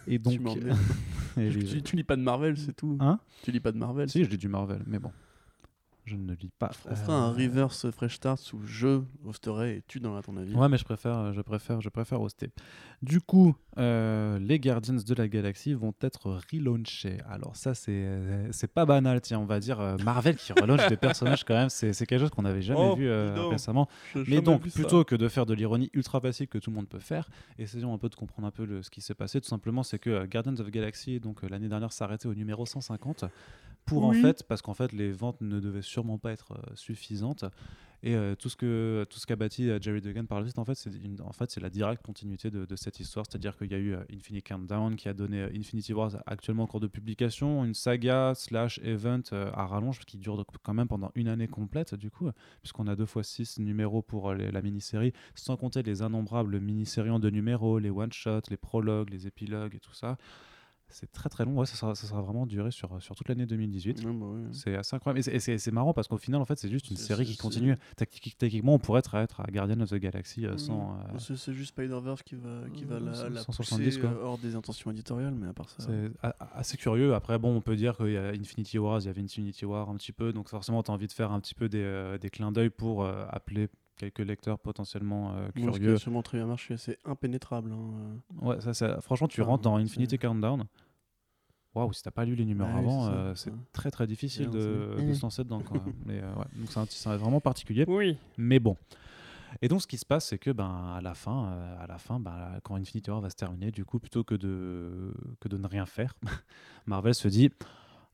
Et 0.08 0.18
donc, 0.20 0.40
et 1.38 1.82
tu 1.84 1.96
lis 1.96 2.04
pas 2.04 2.16
de 2.16 2.22
Marvel, 2.22 2.58
c'est 2.58 2.74
tout. 2.76 2.98
Hein? 3.02 3.20
Tu 3.44 3.52
lis 3.52 3.60
pas 3.60 3.72
de 3.74 3.78
Marvel. 3.78 4.10
si, 4.10 4.24
je 4.24 4.30
lis 4.30 4.38
du 4.38 4.48
Marvel, 4.48 4.82
mais 4.88 5.00
bon, 5.00 5.12
je 6.08 6.16
ne 6.16 6.34
lis 6.34 6.50
pas. 6.58 6.72
On 6.90 6.96
fera 6.96 7.14
un 7.14 7.30
Euh, 7.30 7.34
reverse 7.34 7.92
fresh 7.92 8.16
start 8.16 8.54
où 8.54 8.62
je 8.66 9.02
hosterai 9.26 9.76
et 9.78 9.84
tu 9.88 10.00
donneras 10.00 10.22
ton 10.24 10.36
avis? 10.38 10.56
Ouais, 10.56 10.70
mais 10.70 10.78
je 10.78 10.84
préfère, 10.86 11.34
je 11.34 11.42
préfère, 11.42 11.82
je 11.82 11.90
préfère 11.90 12.22
hoster. 12.22 12.50
Du 13.04 13.22
coup, 13.22 13.56
euh, 13.78 14.40
les 14.40 14.60
Guardians 14.60 14.96
de 15.06 15.14
la 15.14 15.28
Galaxie 15.28 15.74
vont 15.74 15.94
être 16.02 16.40
relaunchés. 16.52 17.18
Alors 17.30 17.56
ça, 17.56 17.76
c'est, 17.76 17.92
euh, 17.92 18.48
c'est 18.52 18.72
pas 18.74 18.86
banal, 18.86 19.22
tiens, 19.22 19.40
on 19.40 19.46
va 19.46 19.60
dire 19.60 19.80
euh, 19.80 19.98
Marvel 20.04 20.36
qui 20.38 20.54
relaunch 20.54 20.88
des 20.90 20.98
personnages 20.98 21.44
quand 21.44 21.54
même. 21.54 21.70
C'est, 21.70 21.94
quelque 22.06 22.20
chose 22.22 22.30
qu'on 22.32 22.42
n'avait 22.44 22.62
jamais 22.64 22.90
Oh, 22.92 22.96
vu 22.96 23.08
euh, 23.08 23.48
récemment. 23.50 23.88
Mais 24.28 24.42
donc, 24.42 24.68
plutôt 24.70 25.04
que 25.04 25.16
de 25.16 25.28
faire 25.28 25.46
de 25.46 25.54
l'ironie 25.54 25.90
ultra 25.94 26.20
facile 26.22 26.48
que 26.48 26.58
tout 26.58 26.70
le 26.72 26.76
monde 26.78 26.88
peut 26.88 27.00
faire, 27.00 27.30
essayons 27.60 27.94
un 27.94 27.98
peu 27.98 28.10
de 28.10 28.16
comprendre 28.16 28.48
un 28.48 28.52
peu 28.52 28.66
le- 28.66 28.82
ce 28.82 28.90
qui 28.90 29.02
s'est 29.02 29.14
passé. 29.16 29.42
Tout 29.42 29.48
simplement, 29.50 29.84
c'est 29.84 30.00
que 30.00 30.10
euh, 30.10 30.26
Guardians 30.26 30.54
of 30.60 30.68
the 30.68 30.72
Galaxy, 30.72 31.20
donc 31.20 31.44
euh, 31.44 31.48
l'année 31.50 31.68
dernière, 31.68 31.92
s'arrêtait 31.92 32.28
au 32.28 32.34
numéro 32.34 32.66
150 32.66 33.26
pour 33.88 34.04
en 34.06 34.12
fait, 34.22 34.44
parce 34.44 34.62
qu'en 34.62 34.74
fait, 34.76 34.92
les 34.94 35.12
ventes 35.12 35.42
ne 35.42 35.60
devaient 35.60 35.82
sûrement 35.82 36.18
pas 36.20 36.32
être 36.32 36.52
euh, 36.54 36.76
suffisantes. 36.76 37.46
Et 38.04 38.14
euh, 38.16 38.36
tout 38.36 38.48
ce 38.48 38.56
que 38.56 39.08
tout 39.10 39.18
ce 39.18 39.26
qu'a 39.26 39.36
bâti 39.36 39.72
euh, 39.72 39.80
Jerry 39.82 40.02
Duggan 40.02 40.26
par 40.26 40.40
la 40.40 40.46
suite, 40.46 40.60
en 40.60 40.66
fait, 40.66 40.76
c'est 40.76 40.92
une- 41.04 41.20
en 41.22 41.32
fait 41.32 41.50
c'est 41.50 41.60
la 41.60 41.72
directe 41.72 42.06
continuité 42.06 42.52
de, 42.52 42.64
de 42.64 42.76
cette 42.76 43.00
histoire. 43.00 43.26
C'est-à-dire 43.28 43.58
qu'il 43.58 43.72
y 43.72 43.74
a 43.74 43.80
eu 43.80 43.96
Infinity 44.14 44.44
Countdown 44.44 44.96
qui 44.96 45.10
a 45.10 45.16
donné 45.16 45.42
Infinity 45.56 45.94
Wars 45.94 46.12
actuellement 46.28 46.64
en 46.64 46.68
cours 46.68 46.80
de 46.80 46.86
publication, 46.86 47.66
une 47.66 47.74
saga 47.74 48.34
slash 48.36 48.80
event 48.84 49.24
à 49.32 49.66
rallonge 49.66 50.02
qui 50.06 50.20
dure 50.20 50.46
quand 50.62 50.76
même 50.76 50.88
pendant 50.88 51.12
une 51.16 51.28
année 51.28 51.48
complète 51.48 51.96
du 51.96 52.12
coup, 52.12 52.30
puisqu'on 52.62 52.86
a 52.86 52.96
deux 52.96 53.08
fois 53.08 53.24
six 53.24 53.58
numéros 53.58 54.04
pour 54.04 54.32
les- 54.36 54.52
la 54.52 54.62
mini-série, 54.62 55.12
sans 55.34 55.58
compter 55.58 55.82
les 55.82 56.02
innombrables 56.02 56.60
mini-séries 56.60 57.10
en 57.10 57.20
deux 57.20 57.32
numéros, 57.32 57.80
les 57.80 57.90
one-shots, 57.90 58.42
les 58.52 58.58
prologues, 58.58 59.10
les 59.10 59.26
épilogues 59.26 59.74
et 59.74 59.80
tout 59.80 59.96
ça. 59.96 60.18
C'est 60.90 61.12
très 61.12 61.28
très 61.28 61.44
long. 61.44 61.58
Ouais, 61.58 61.66
ça 61.66 61.76
sera, 61.76 61.96
ça 61.96 62.08
sera 62.08 62.22
vraiment 62.22 62.46
duré 62.46 62.72
sur, 62.72 63.02
sur 63.02 63.14
toute 63.14 63.28
l'année 63.28 63.46
2018. 63.46 64.06
Ouais, 64.06 64.14
bah 64.14 64.26
ouais. 64.26 64.42
C'est 64.54 64.76
assez 64.76 64.96
incroyable. 64.96 65.20
Et 65.30 65.40
c'est- 65.40 65.72
marrant 65.72 65.94
parce 65.94 66.08
qu'au 66.08 66.18
final, 66.18 66.40
en 66.42 66.46
fait, 66.46 66.58
c'est 66.58 66.70
juste 66.70 66.90
une 66.90 66.96
série 66.98 67.26
qui 67.26 67.36
continue. 67.38 67.76
Techniquement, 68.38 68.74
on 68.76 68.80
pourrait 68.80 69.00
être, 69.00 69.16
être 69.16 69.42
à 69.42 69.48
Guardian 69.52 69.80
of 69.82 69.90
the 69.90 69.96
Galaxy 69.96 70.46
euh, 70.46 70.58
sans. 70.58 70.94
euh, 70.94 71.18
C'est 71.20 71.36
c'est 71.36 71.54
juste 71.54 71.70
Spider-Verse 71.72 72.24
qui 72.24 72.36
va, 72.36 72.62
qui 72.74 72.86
va 72.86 72.96
Euh, 72.96 73.00
la, 73.00 73.30
la 73.30 73.42
170, 73.42 73.86
pousser 73.86 74.00
quoi. 74.00 74.10
euh, 74.12 74.24
hors 74.24 74.38
des 74.38 74.56
intentions 74.56 74.90
éditoriales, 74.92 75.34
mais 75.36 75.48
à 75.48 75.54
part 75.54 75.70
ça. 75.70 75.84
c'est 75.84 76.12
assez 76.54 76.78
curieux. 76.78 77.14
Après, 77.14 77.38
bon, 77.38 77.56
on 77.56 77.62
peut 77.62 77.76
dire 77.76 77.98
qu'il 77.98 78.12
y 78.12 78.18
a 78.18 78.30
Infinity 78.30 78.80
Wars, 78.80 79.02
il 79.02 79.06
y 79.08 79.10
avait 79.10 79.22
Infinity 79.22 79.66
War 79.66 79.90
un 79.90 79.96
petit 79.98 80.14
peu. 80.14 80.32
Donc, 80.32 80.48
forcément, 80.50 80.84
tu 80.84 80.92
as 80.92 80.94
envie 80.94 81.08
de 81.08 81.12
faire 81.12 81.32
un 81.32 81.40
petit 81.42 81.54
peu 81.54 81.68
des, 81.68 81.82
euh, 81.84 82.18
des 82.18 82.30
clins 82.30 82.52
d'œil 82.52 82.70
pour 82.70 83.06
appeler 83.06 83.68
quelques 83.98 84.20
lecteurs 84.20 84.60
potentiellement 84.60 85.34
euh, 85.36 85.40
Moi, 85.40 85.48
ce 85.48 85.52
qui 85.54 85.68
a 85.68 85.72
curieux. 85.80 85.98
sûrement 85.98 86.22
très 86.24 86.38
bien 86.38 86.48
marché, 86.48 86.78
c'est 86.78 86.98
impénétrable. 87.06 87.72
hein, 87.72 87.92
euh. 88.42 88.46
Ouais, 88.48 88.62
ça, 88.62 88.74
ça- 88.74 89.02
franchement, 89.02 89.28
tu 89.28 89.42
Enfin, 89.42 89.52
rentres 89.52 89.64
dans 89.64 89.76
Infinity 89.78 90.18
Countdown. 90.18 90.66
Waouh, 91.76 91.94
si 91.94 92.02
t'as 92.02 92.12
pas 92.12 92.26
lu 92.26 92.36
les 92.36 92.46
numéros 92.46 92.72
Ouais, 92.72 92.78
avant, 92.80 93.06
c'est 93.06 93.12
euh, 93.12 93.36
c'est 93.36 93.54
très 93.72 93.92
très 93.92 94.08
difficile 94.08 94.50
de, 94.50 94.96
de 95.00 95.14
se 95.14 95.22
lancer 95.22 95.44
dedans. 95.44 95.62
Quoi. 95.62 95.80
Mais, 96.06 96.22
euh, 96.24 96.34
ouais. 96.36 96.46
Donc 96.56 96.88
c'est 96.90 97.10
vraiment 97.18 97.40
particulier. 97.42 97.86
Oui. 97.88 98.18
Mais 98.38 98.60
bon. 98.60 98.78
Et 99.62 99.68
donc, 99.70 99.82
ce 99.82 99.88
qui 99.88 99.98
se 99.98 100.06
passe, 100.06 100.26
c'est 100.28 100.38
que 100.38 100.52
ben, 100.52 100.94
à 100.96 101.02
la 101.02 101.14
fin, 101.14 101.46
euh, 101.52 101.84
à 101.84 101.88
la 101.88 101.98
fin 101.98 102.20
ben, 102.20 102.60
quand 102.64 102.76
Infinity 102.76 103.10
War 103.10 103.22
va 103.22 103.30
se 103.30 103.36
terminer, 103.36 103.72
du 103.72 103.86
coup, 103.86 103.98
plutôt 104.00 104.24
que 104.24 104.36
de, 104.36 105.14
que 105.40 105.48
de 105.48 105.58
ne 105.58 105.68
rien 105.68 105.86
faire, 105.86 106.14
Marvel 106.86 107.14
se 107.16 107.28
dit 107.28 107.50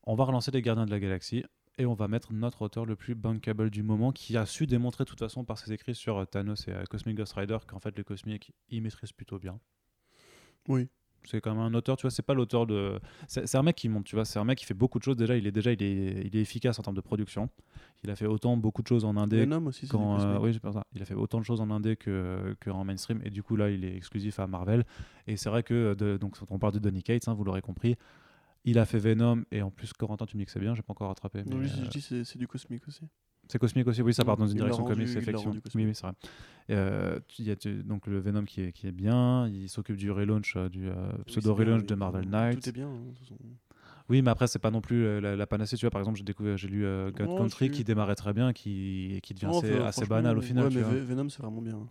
on 0.05 0.15
va 0.15 0.25
relancer 0.25 0.51
les 0.51 0.61
Gardiens 0.61 0.85
de 0.85 0.91
la 0.91 0.99
Galaxie 0.99 1.43
et 1.77 1.85
on 1.85 1.93
va 1.93 2.07
mettre 2.07 2.33
notre 2.33 2.61
auteur 2.61 2.85
le 2.85 2.95
plus 2.95 3.15
bankable 3.15 3.69
du 3.69 3.83
moment 3.83 4.11
qui 4.11 4.37
a 4.37 4.45
su 4.45 4.67
démontrer 4.67 5.03
de 5.03 5.09
toute 5.09 5.19
façon 5.19 5.43
par 5.43 5.57
ses 5.57 5.73
écrits 5.73 5.95
sur 5.95 6.17
euh, 6.17 6.25
Thanos 6.25 6.67
et 6.67 6.71
euh, 6.71 6.83
Cosmic 6.89 7.17
Ghost 7.17 7.33
Rider 7.33 7.57
qu'en 7.67 7.79
fait 7.79 7.97
les 7.97 8.03
cosmiques 8.03 8.51
il 8.69 8.81
maîtrise 8.81 9.11
plutôt 9.11 9.39
bien. 9.39 9.59
Oui. 10.67 10.87
C'est 11.25 11.41
quand 11.41 11.51
même 11.51 11.61
un 11.61 11.73
auteur, 11.73 11.95
tu 11.97 12.01
vois, 12.01 12.11
c'est 12.11 12.21
pas 12.21 12.33
l'auteur 12.33 12.67
de. 12.67 12.99
C'est 13.27 13.55
un 13.55 13.63
mec 13.63 13.75
qui 13.75 13.89
monte, 13.89 14.05
tu 14.05 14.15
vois, 14.15 14.25
c'est 14.25 14.39
un 14.39 14.43
mec 14.43 14.57
qui 14.57 14.65
fait 14.65 14.73
beaucoup 14.73 14.99
de 14.99 15.03
choses. 15.03 15.15
Déjà, 15.15 15.35
il 15.37 15.47
est 15.47 15.51
déjà 15.51 15.71
il 15.71 15.81
est, 15.81 16.21
il 16.25 16.35
est 16.35 16.41
efficace 16.41 16.77
en 16.79 16.83
termes 16.83 16.95
de 16.95 17.01
production. 17.01 17.49
Il 18.03 18.09
a 18.09 18.15
fait 18.15 18.25
autant 18.25 18.57
beaucoup 18.57 18.81
de 18.81 18.87
choses 18.87 19.05
en 19.05 19.15
indé 19.15 19.45
aussi, 19.65 19.87
c'est 19.87 19.91
quand, 19.91 20.19
euh, 20.19 20.39
oui, 20.39 20.53
ça. 20.53 20.85
Il 20.93 21.01
a 21.01 21.05
fait 21.05 21.13
autant 21.13 21.39
de 21.39 21.45
choses 21.45 21.61
en 21.61 21.69
indé 21.69 21.95
que, 21.95 22.55
que 22.59 22.69
en 22.69 22.83
mainstream 22.83 23.21
et 23.23 23.29
du 23.29 23.41
coup 23.41 23.55
là 23.55 23.69
il 23.69 23.85
est 23.85 23.95
exclusif 23.95 24.39
à 24.39 24.47
Marvel 24.47 24.85
et 25.27 25.37
c'est 25.37 25.49
vrai 25.49 25.63
que 25.63 25.73
euh, 25.73 25.95
de, 25.95 26.17
donc 26.17 26.35
on 26.49 26.59
parle 26.59 26.73
de 26.73 26.79
Donny 26.79 27.03
Cates, 27.03 27.27
hein, 27.27 27.33
vous 27.33 27.45
l'aurez 27.45 27.61
compris. 27.61 27.95
Il 28.65 28.79
a 28.79 28.85
fait 28.85 28.99
Venom 28.99 29.43
et 29.51 29.61
en 29.61 29.71
plus 29.71 29.91
Corentin 29.93 30.25
tu 30.25 30.37
me 30.37 30.41
dis 30.41 30.45
que 30.45 30.51
c'est 30.51 30.59
bien, 30.59 30.73
j'ai 30.75 30.81
pas 30.81 30.93
encore 30.93 31.09
rattrapé. 31.09 31.43
Non, 31.45 31.57
mais, 31.57 31.67
je, 31.67 31.73
dis- 31.73 31.81
euh, 31.81 31.85
je 31.85 31.89
dis 31.89 32.25
c'est 32.25 32.37
du 32.37 32.47
cosmique 32.47 32.87
aussi. 32.87 33.01
c'est 33.49 33.59
cosmique 33.59 33.87
aussi, 33.87 34.01
oui, 34.01 34.13
ça 34.13 34.23
part 34.23 34.37
dans 34.37 34.45
une 34.47 34.53
Il 34.53 34.55
direction 34.57 34.83
rendu- 34.83 34.95
comics, 34.95 35.17
effectivement. 35.17 35.53
Oui, 35.75 35.85
oui, 35.85 35.93
c'est 35.93 36.03
vrai. 36.05 36.13
Euh, 36.69 37.19
il 37.39 37.45
y 37.45 37.51
a 37.51 37.55
donc 37.83 38.07
le 38.07 38.19
Venom 38.19 38.45
qui 38.45 38.61
est, 38.61 38.71
qui 38.71 38.87
est 38.87 38.91
bien, 38.93 39.49
il 39.49 39.67
s'occupe 39.67 39.97
du 39.97 40.11
relaunch, 40.11 40.55
euh, 40.55 40.69
du 40.69 40.87
euh, 40.87 40.93
Oui, 41.17 41.23
pseudo 41.25 41.41
c'est 41.49 41.63
bien, 41.63 41.73
relaunch 41.73 41.81
oui. 41.81 41.87
de 41.87 41.95
Marvel 41.95 42.23
Tout 42.23 42.29
Knights. 42.31 42.67
est 42.67 42.71
bien. 42.71 42.87
hein. 42.87 43.13
Oui, 44.09 44.21
mais 44.21 44.31
après, 44.31 44.47
c'est 44.47 44.59
pas 44.59 44.71
non 44.71 44.81
plus 44.81 45.19
la, 45.21 45.35
la 45.35 45.47
panacée. 45.47 45.75
Tu 45.77 45.85
vois, 45.85 45.91
par 45.91 45.99
exemple, 46.01 46.17
j'ai 46.17 46.23
découvert, 46.25 46.57
j'ai 46.57 46.67
lu 46.67 46.85
euh, 46.85 47.11
God 47.11 47.27
Oh, 47.31 47.37
Country 47.37 47.69
qui 47.69 47.83
démarrait 47.83 48.15
très 48.15 48.33
bien, 48.33 48.51
qui, 48.53 49.19
qui 49.23 49.33
devient 49.33 49.47
assez, 49.79 50.05
banal 50.05 50.37
au 50.37 50.41
final. 50.41 50.65
Ouais, 50.67 50.69
mais 50.73 50.81
vois. 50.81 50.93
Venom, 50.95 51.29
c'est 51.29 51.41
vraiment 51.41 51.61
bien. 51.61 51.87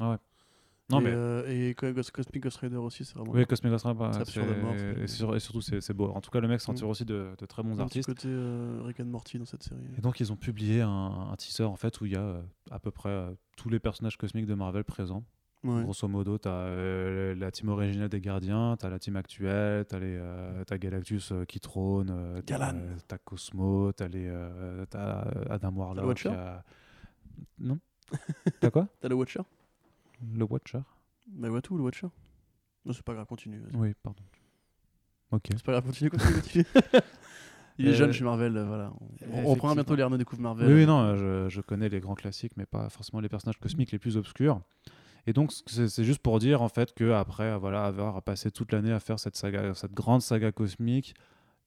Non, 0.91 1.01
et, 1.01 1.05
mais 1.05 1.11
euh, 1.14 1.68
et 1.70 1.74
Cosmic 1.74 2.41
Ghost 2.43 2.59
Rider 2.59 2.76
aussi, 2.76 3.05
c'est 3.05 3.14
vraiment 3.16 3.33
oui, 3.33 3.47
Cosmic 3.47 3.70
Ghost 3.72 3.87
Rider, 3.87 4.11
c'est- 4.26 5.03
et, 5.03 5.07
sur- 5.07 5.35
et 5.35 5.41
surtout, 5.41 5.61
c'est 5.62 5.93
beau. 5.95 6.11
En 6.11 6.20
tout 6.20 6.30
cas, 6.30 6.41
le 6.41 6.49
mec 6.49 6.61
s'en 6.61 6.72
Mm. 6.72 6.76
tire 6.76 6.89
aussi 6.89 7.05
de, 7.05 7.28
de 7.39 7.47
très 7.47 7.62
bons 7.62 7.78
un 7.78 7.85
artistes. 7.85 8.07
côté 8.09 8.28
euh, 8.28 8.80
Rick 8.85 9.01
and 9.01 9.07
Morty 9.07 9.39
dans 9.39 9.45
cette 9.47 9.62
série. 9.62 9.80
Et 9.97 10.01
donc, 10.01 10.20
ils 10.20 10.33
ont 10.33 10.37
publié 10.37 10.83
un, 10.83 11.28
un 11.30 11.37
teaser 11.37 11.64
en 11.64 11.76
fait 11.76 12.01
où 12.01 12.07
il 12.07 12.12
y 12.12 12.16
a 12.16 12.20
euh, 12.22 12.43
à 12.70 12.78
peu 12.78 12.91
près 12.91 13.09
euh, 13.11 13.30
tous 13.57 13.68
les 13.70 13.78
personnages 13.78 14.18
cosmiques 14.18 14.47
de 14.47 14.55
Marvel 14.55 14.85
présents. 14.85 15.24
Ouais. 15.64 15.85
Grosso 15.85 16.09
modo, 16.09 16.39
tu 16.39 16.49
as 16.49 17.35
la 17.37 17.51
team 17.53 17.68
originale 17.68 18.09
des 18.09 18.20
Gardiens, 18.20 18.76
tu 18.76 18.85
as 18.85 18.91
la 18.91 18.99
team 18.99 19.14
actuelle, 19.14 19.87
tu 19.89 19.95
as, 19.95 20.64
as 20.68 20.78
Galactus 20.78 21.30
euh, 21.30 21.45
qui 21.45 21.61
trône, 21.61 22.11
euh, 22.11 22.43
tu 22.45 22.53
as, 22.53 23.18
Cosmo, 23.24 23.93
tu 23.93 24.03
as, 24.03 25.24
Adam 25.49 25.70
Warlock. 25.76 26.05
Watcher 26.07 26.30
y 26.30 26.33
a- 26.33 26.64
Non? 27.61 27.78
T'as 28.61 28.70
quoi? 28.70 28.89
T'as 29.01 29.09
le 29.09 29.14
Watcher? 29.14 29.43
Le 30.35 30.45
Watcher 30.45 30.81
Bah, 31.29 31.49
ouais, 31.51 31.61
tout, 31.62 31.77
le 31.77 31.83
Watcher. 31.83 32.09
Non, 32.85 32.93
c'est 32.93 33.03
pas 33.03 33.14
grave, 33.14 33.27
continue. 33.27 33.61
Oui, 33.75 33.93
pardon. 34.03 34.23
Ok. 35.31 35.49
C'est 35.53 35.62
pas 35.64 35.73
grave, 35.73 35.85
continue, 35.85 36.11
continue, 36.11 36.35
continue. 36.43 36.64
Il 37.79 37.89
est 37.89 37.91
Euh, 37.93 37.95
jeune 37.95 38.12
chez 38.12 38.25
Marvel, 38.25 38.57
euh, 38.57 38.64
voilà. 38.66 38.93
On, 39.33 39.45
on 39.45 39.51
reprendra 39.51 39.75
bientôt 39.75 39.95
les 39.95 40.03
Arnaud 40.03 40.18
découvre 40.18 40.43
Marvel. 40.43 40.66
Oui, 40.68 40.75
oui, 40.75 40.87
non, 40.87 41.01
euh, 41.01 41.49
je, 41.49 41.55
je 41.57 41.61
connais 41.62 41.89
les 41.89 42.01
grands 42.01 42.14
classiques, 42.14 42.53
mais 42.57 42.66
pas 42.66 42.89
forcément 42.91 43.20
les 43.20 43.29
personnages 43.29 43.59
cosmiques 43.59 43.93
les 43.93 43.99
plus 43.99 44.16
obscurs. 44.16 44.61
Et 45.27 45.33
donc, 45.33 45.53
c'est 45.66 46.05
juste 46.05 46.18
pour 46.20 46.39
dire 46.41 46.62
en 46.62 46.68
fait 46.68 46.93
que 46.95 47.12
après 47.12 47.45
euh, 47.45 47.57
voilà, 47.59 47.85
avoir 47.85 48.20
passé 48.23 48.51
toute 48.51 48.73
l'année 48.73 48.93
à 48.93 48.99
faire 49.01 49.18
cette 49.20 49.37
saga, 49.37 49.73
cette 49.75 49.95
grande 49.95 50.20
saga 50.20 50.51
cosmique, 50.53 51.14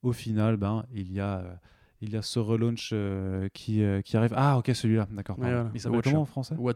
au 0.04 0.12
final, 0.12 0.58
ben, 0.58 0.86
il 0.94 1.12
y 1.12 1.20
a, 1.22 1.38
euh, 1.40 1.54
il 2.02 2.12
y 2.12 2.18
a 2.18 2.22
ce 2.22 2.38
relaunch 2.38 2.92
euh, 2.94 3.48
qui, 3.54 3.82
euh, 3.82 4.02
qui 4.02 4.16
arrive. 4.18 4.34
Ah, 4.36 4.58
ok, 4.60 4.70
celui-là, 4.76 5.08
d'accord. 5.12 5.40
Ouais, 5.40 5.46
voilà, 5.46 5.70
Il 5.70 5.74
le 5.74 5.80
s'appelle 5.80 6.02
comment 6.04 6.22
en 6.22 6.26
français? 6.26 6.56
Ou 6.60 6.70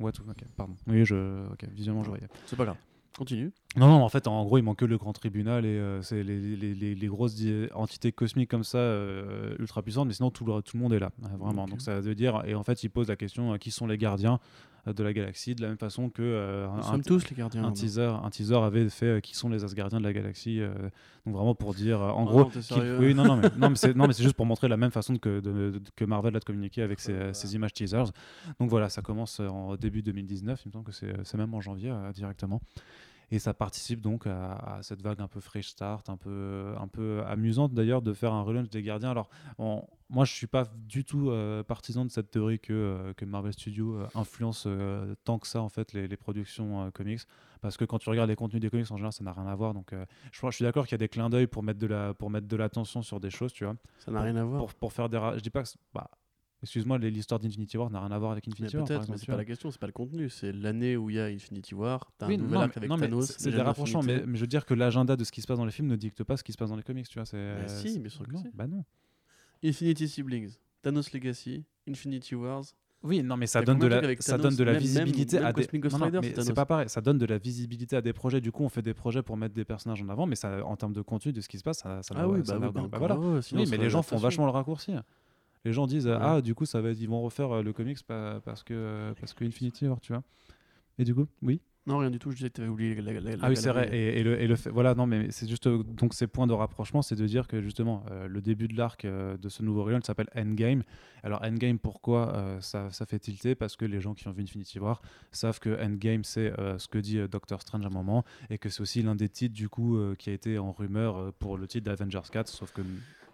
Watu, 0.00 0.22
ok, 0.28 0.44
pardon. 0.56 0.76
Oui, 0.86 1.04
je, 1.04 1.46
ok, 1.52 1.64
visuellement, 1.72 2.04
je 2.04 2.08
voyais. 2.08 2.28
C'est 2.46 2.56
pas 2.56 2.64
grave. 2.64 2.76
Continue. 3.16 3.50
Non, 3.76 3.88
non, 3.88 4.04
en 4.04 4.08
fait, 4.08 4.28
en 4.28 4.44
gros, 4.44 4.58
il 4.58 4.62
manque 4.62 4.78
que 4.78 4.84
le 4.84 4.96
grand 4.96 5.12
tribunal 5.12 5.64
et 5.64 5.70
euh, 5.70 6.02
c'est 6.02 6.22
les, 6.22 6.38
les, 6.56 6.72
les, 6.72 6.94
les 6.94 7.06
grosses 7.08 7.34
entités 7.74 8.12
cosmiques 8.12 8.48
comme 8.48 8.62
ça, 8.62 8.78
euh, 8.78 9.56
ultra 9.58 9.82
puissantes, 9.82 10.06
mais 10.06 10.14
sinon 10.14 10.30
tout 10.30 10.44
le, 10.44 10.62
tout 10.62 10.76
le 10.76 10.82
monde 10.84 10.92
est 10.92 11.00
là, 11.00 11.10
vraiment. 11.18 11.66
Donc 11.66 11.80
ça 11.80 12.00
veut 12.00 12.14
dire, 12.14 12.42
et 12.46 12.54
en 12.54 12.62
fait, 12.62 12.84
il 12.84 12.90
pose 12.90 13.08
la 13.08 13.16
question 13.16 13.54
euh, 13.54 13.56
qui 13.56 13.72
sont 13.72 13.88
les 13.88 13.98
gardiens 13.98 14.38
de 14.92 15.02
la 15.04 15.12
galaxie, 15.12 15.54
de 15.54 15.62
la 15.62 15.68
même 15.68 15.78
façon 15.78 16.10
que 16.10 16.22
euh, 16.22 16.66
Nous 16.68 16.78
un, 16.78 16.82
sommes 16.82 17.02
tous 17.02 17.28
les 17.30 17.36
gardiens. 17.36 17.64
un 17.64 17.72
teaser, 17.72 18.02
un 18.22 18.30
teaser 18.30 18.56
avait 18.56 18.88
fait 18.88 19.06
euh, 19.06 19.20
qui 19.20 19.34
sont 19.36 19.48
les 19.48 19.64
Asgardiens 19.64 19.98
de 19.98 20.04
la 20.04 20.12
galaxie. 20.12 20.60
euh, 20.60 20.72
donc 21.26 21.34
vraiment 21.34 21.54
pour 21.54 21.74
dire, 21.74 22.00
euh, 22.00 22.10
en 22.10 22.22
Ah 22.26 22.30
gros, 22.30 22.40
non, 22.44 22.98
oui, 23.00 23.14
non, 23.14 23.24
non, 23.24 23.36
mais, 23.36 23.50
non, 23.56 23.70
mais 23.70 23.76
c'est 23.76 23.94
non, 23.96 24.06
mais 24.06 24.12
c'est 24.12 24.22
juste 24.22 24.36
pour 24.36 24.46
montrer 24.46 24.68
la 24.68 24.76
même 24.76 24.90
façon 24.90 25.16
que, 25.16 25.40
de- 25.40 25.70
de- 25.78 25.80
que 25.96 26.04
Marvel 26.04 26.34
a 26.36 26.38
de 26.40 26.44
communiquer 26.44 26.82
avec 26.82 27.00
ses, 27.00 27.54
images 27.54 27.72
teasers. 27.72 28.06
Donc 28.60 28.70
voilà, 28.70 28.88
ça 28.88 29.02
commence 29.02 29.40
euh, 29.40 29.48
en 29.48 29.76
début 29.76 30.02
2019, 30.02 30.60
il 30.64 30.68
me 30.68 30.72
semble 30.72 30.84
que 30.84 30.92
c'est 30.92 31.12
c'est 31.24 31.36
même 31.36 31.52
en 31.54 31.60
janvier 31.60 31.90
euh, 31.90 32.12
directement. 32.12 32.60
Et 33.30 33.38
ça 33.38 33.52
participe 33.52 34.00
donc 34.00 34.26
à, 34.26 34.54
à 34.54 34.82
cette 34.82 35.02
vague 35.02 35.20
un 35.20 35.28
peu 35.28 35.40
fresh 35.40 35.68
start, 35.68 36.08
un 36.08 36.16
peu, 36.16 36.74
un 36.78 36.88
peu 36.88 37.22
amusante 37.26 37.74
d'ailleurs 37.74 38.00
de 38.00 38.14
faire 38.14 38.32
un 38.32 38.42
relaunch 38.42 38.70
des 38.70 38.82
gardiens. 38.82 39.10
Alors, 39.10 39.28
on- 39.58 39.84
moi 40.08 40.24
je 40.24 40.32
suis 40.32 40.46
pas 40.46 40.64
du 40.86 41.04
tout 41.04 41.30
euh, 41.30 41.62
partisan 41.62 42.06
de 42.06 42.10
cette 42.10 42.30
théorie 42.30 42.58
que, 42.58 42.72
euh, 42.72 43.12
que 43.12 43.26
Marvel 43.26 43.52
Studios 43.52 43.96
euh, 43.96 44.06
influence 44.14 44.64
euh, 44.66 45.14
tant 45.24 45.38
que 45.38 45.46
ça 45.46 45.60
en 45.60 45.68
fait 45.68 45.92
les, 45.92 46.08
les 46.08 46.16
productions 46.16 46.90
comics. 46.92 47.20
Parce 47.60 47.76
que 47.76 47.84
quand 47.84 47.98
tu 47.98 48.08
regardes 48.08 48.30
les 48.30 48.36
contenus 48.36 48.62
des 48.62 48.70
comics 48.70 48.90
en 48.90 48.96
général, 48.96 49.12
ça 49.12 49.24
n'a 49.24 49.32
rien 49.32 49.46
à 49.46 49.54
voir. 49.56 49.74
Donc, 49.74 49.92
je, 50.30 50.50
suis 50.52 50.62
d'accord 50.62 50.86
qu'il 50.86 50.92
y 50.92 50.94
a 50.94 50.98
des 50.98 51.08
clins 51.08 51.28
d'œil 51.28 51.48
pour 51.48 51.64
mettre 51.64 51.80
de 51.80 51.88
la 51.88 52.14
pour 52.14 52.30
mettre 52.30 52.46
de 52.46 52.56
l'attention 52.56 53.02
sur 53.02 53.18
des 53.18 53.30
choses, 53.30 53.52
tu 53.52 53.64
vois. 53.64 53.74
Ça 53.98 54.12
n'a 54.12 54.20
rien 54.20 54.36
à 54.36 54.44
voir. 54.44 54.60
Pour, 54.60 54.74
pour 54.74 54.92
faire 54.92 55.08
des. 55.08 55.18
Je 55.34 55.40
dis 55.40 55.50
pas 55.50 55.64
que. 55.64 55.68
Bah, 55.92 56.08
excuse-moi, 56.62 56.98
l'histoire 56.98 57.40
d'Infinity 57.40 57.76
War 57.76 57.90
n'a 57.90 58.00
rien 58.00 58.10
à 58.10 58.18
voir 58.18 58.32
avec 58.32 58.46
Mais 58.46 58.52
Infinity 58.52 58.76
War. 58.76 58.86
par 58.86 58.98
peut-être, 58.98 59.10
mais 59.10 59.16
c'est 59.18 59.26
pas 59.26 59.36
la 59.36 59.44
question, 59.44 59.70
c'est 59.70 59.80
pas 59.80 59.86
le 59.86 59.92
contenu. 59.92 60.28
C'est 60.28 60.52
l'année 60.52 60.96
où 60.96 61.10
il 61.10 61.16
y 61.16 61.20
a 61.20 61.26
Infinity 61.26 61.74
War. 61.74 62.10
T'as 62.18 62.26
Oui, 62.28 62.34
un 62.34 62.38
nouvel 62.38 62.54
non, 62.54 62.60
arc 62.60 62.70
mais- 62.74 62.78
avec 62.78 62.90
non, 62.90 62.96
mais 62.96 63.08
Thanos. 63.08 63.34
c'est- 63.38 63.50
des 63.50 63.60
rapprochements, 63.60 64.02
mais, 64.02 64.22
mais 64.26 64.36
je 64.36 64.40
veux 64.40 64.46
dire 64.46 64.64
que 64.66 64.74
l'agenda 64.74 65.16
de 65.16 65.24
ce 65.24 65.32
qui 65.32 65.40
se 65.42 65.46
passe 65.46 65.58
dans 65.58 65.64
les 65.64 65.72
films 65.72 65.88
ne 65.88 65.96
dicte 65.96 66.24
pas 66.24 66.36
ce 66.36 66.44
qui 66.44 66.52
se 66.52 66.58
passe 66.58 66.70
dans 66.70 66.76
les 66.76 66.82
comics, 66.82 67.08
tu 67.08 67.18
vois. 67.20 67.24
Bah 67.32 67.68
si, 67.68 67.98
bien 67.98 68.08
sûr 68.10 68.26
que 68.26 68.32
non. 68.32 68.42
Bah 68.54 68.66
non. 68.66 68.84
Infinity 69.64 70.08
Siblings, 70.08 70.56
Thanos 70.82 71.12
Legacy, 71.12 71.64
Infinity 71.88 72.34
Wars. 72.34 72.64
Oui, 73.04 73.22
non, 73.22 73.36
mais 73.36 73.46
ça 73.46 73.62
donne 73.62 73.78
de 73.78 73.86
la, 73.86 74.00
ça 74.16 74.32
Thanos? 74.32 74.42
donne 74.42 74.56
de 74.56 74.64
la 74.64 74.72
Même- 74.72 74.80
visibilité 74.80 75.36
même 75.36 75.46
à 75.46 75.52
des. 75.52 75.62
Cosmic 75.66 75.84
non, 75.92 76.20
mais 76.20 76.34
c'est 76.42 76.52
pas 76.52 76.66
pareil. 76.66 76.88
Ça 76.88 77.00
donne 77.00 77.16
de 77.18 77.26
la 77.26 77.38
visibilité 77.38 77.94
à 77.94 78.00
des 78.02 78.12
projets. 78.12 78.40
Du 78.40 78.50
coup, 78.50 78.64
on 78.64 78.68
fait 78.68 78.82
des 78.82 78.94
projets 78.94 79.22
pour 79.22 79.36
mettre 79.36 79.54
des 79.54 79.64
personnages 79.64 80.02
en 80.02 80.08
avant, 80.08 80.26
mais 80.26 80.34
ça, 80.34 80.64
en 80.66 80.76
termes 80.76 80.92
de 80.94 81.02
contenu, 81.02 81.32
de 81.32 81.40
ce 81.40 81.48
qui 81.48 81.58
se 81.58 81.62
passe, 81.62 81.78
ça, 81.78 82.02
ça 82.02 82.14
Ah 82.18 82.28
oui, 82.28 82.40
bah 82.44 82.58
oui, 82.60 82.68
bah 82.74 82.82
bah 82.90 82.98
voilà. 82.98 83.42
sinon 83.42 83.62
Oui, 83.62 83.68
mais 83.70 83.76
les 83.76 83.88
gens 83.88 84.02
font 84.02 84.16
vachement 84.16 84.46
le 84.46 84.50
raccourci. 84.50 84.94
Les 85.68 85.74
gens 85.74 85.86
disent 85.86 86.06
Ouais. 86.06 86.16
ah 86.18 86.40
du 86.40 86.54
coup 86.54 86.64
ça 86.64 86.80
va 86.80 86.88
être- 86.90 86.98
ils 87.00 87.08
vont 87.10 87.20
refaire 87.20 87.52
euh, 87.56 87.62
le 87.62 87.74
comics 87.74 88.02
pa- 88.06 88.40
parce 88.42 88.62
que 88.62 89.12
parce 89.20 89.34
que 89.34 89.44
Infinity 89.44 89.86
War, 89.86 90.00
tu 90.00 90.12
vois. 90.14 90.22
Et 90.98 91.04
du 91.04 91.14
coup, 91.14 91.26
oui. 91.42 91.60
Non, 91.86 91.98
rien 91.98 92.10
du 92.10 92.18
tout, 92.18 92.30
je 92.30 92.36
disais 92.36 92.48
que 92.50 92.54
t'avais 92.54 92.68
oublié 92.68 92.94
la, 92.96 93.12
la- 93.12 93.20
la- 93.20 93.36
Ah 93.40 93.48
oui, 93.48 93.56
c'est 93.56 93.68
vrai. 93.70 93.88
Et, 93.96 94.18
et 94.20 94.22
le, 94.22 94.40
et 94.40 94.46
le 94.46 94.56
fait- 94.56 94.68
voilà, 94.70 94.94
non, 94.94 95.06
mais 95.06 95.30
c'est 95.30 95.46
juste 95.48 95.68
donc 95.68 96.12
ces 96.14 96.26
points 96.26 96.46
de 96.46 96.52
rapprochement, 96.52 97.02
c'est 97.02 97.16
de 97.16 97.26
dire 97.26 97.46
que 97.46 97.60
justement 97.62 98.02
euh, 98.10 98.28
le 98.28 98.40
début 98.42 98.66
de 98.68 98.76
l'arc 98.76 99.04
euh, 99.04 99.36
de 99.36 99.48
ce 99.48 99.62
nouveau 99.62 99.84
relaunch 99.84 100.04
s'appelle 100.04 100.28
Endgame. 100.34 100.82
Alors 101.22 101.42
Endgame, 101.42 101.78
pourquoi 101.78 102.34
euh, 102.34 102.60
ça, 102.60 102.90
ça 102.92 103.04
fait 103.06 103.18
tilter? 103.18 103.54
Parce 103.54 103.76
que 103.76 103.84
les 103.84 104.00
gens 104.00 104.14
qui 104.14 104.26
ont 104.28 104.32
vu 104.32 104.42
Infinity 104.42 104.78
War 104.78 105.00
savent 105.32 105.60
que 105.60 105.82
Endgame, 105.82 106.24
c'est 106.24 106.52
ce 106.78 106.88
que 106.88 106.98
dit 106.98 107.18
Doctor 107.28 107.60
Strange 107.62 107.84
à 107.84 107.88
un 107.88 107.90
moment, 107.90 108.24
et 108.50 108.56
que 108.58 108.68
c'est 108.70 108.80
aussi 108.80 109.02
l'un 109.02 109.14
des 109.14 109.28
titres 109.28 109.54
du 109.54 109.68
coup 109.68 109.98
qui 110.18 110.30
a 110.30 110.32
été 110.32 110.58
en 110.58 110.72
rumeur 110.72 111.32
pour 111.38 111.56
le 111.58 111.66
titre 111.66 111.84
d'Avengers 111.86 112.28
4, 112.32 112.48
sauf 112.48 112.72
que 112.72 112.82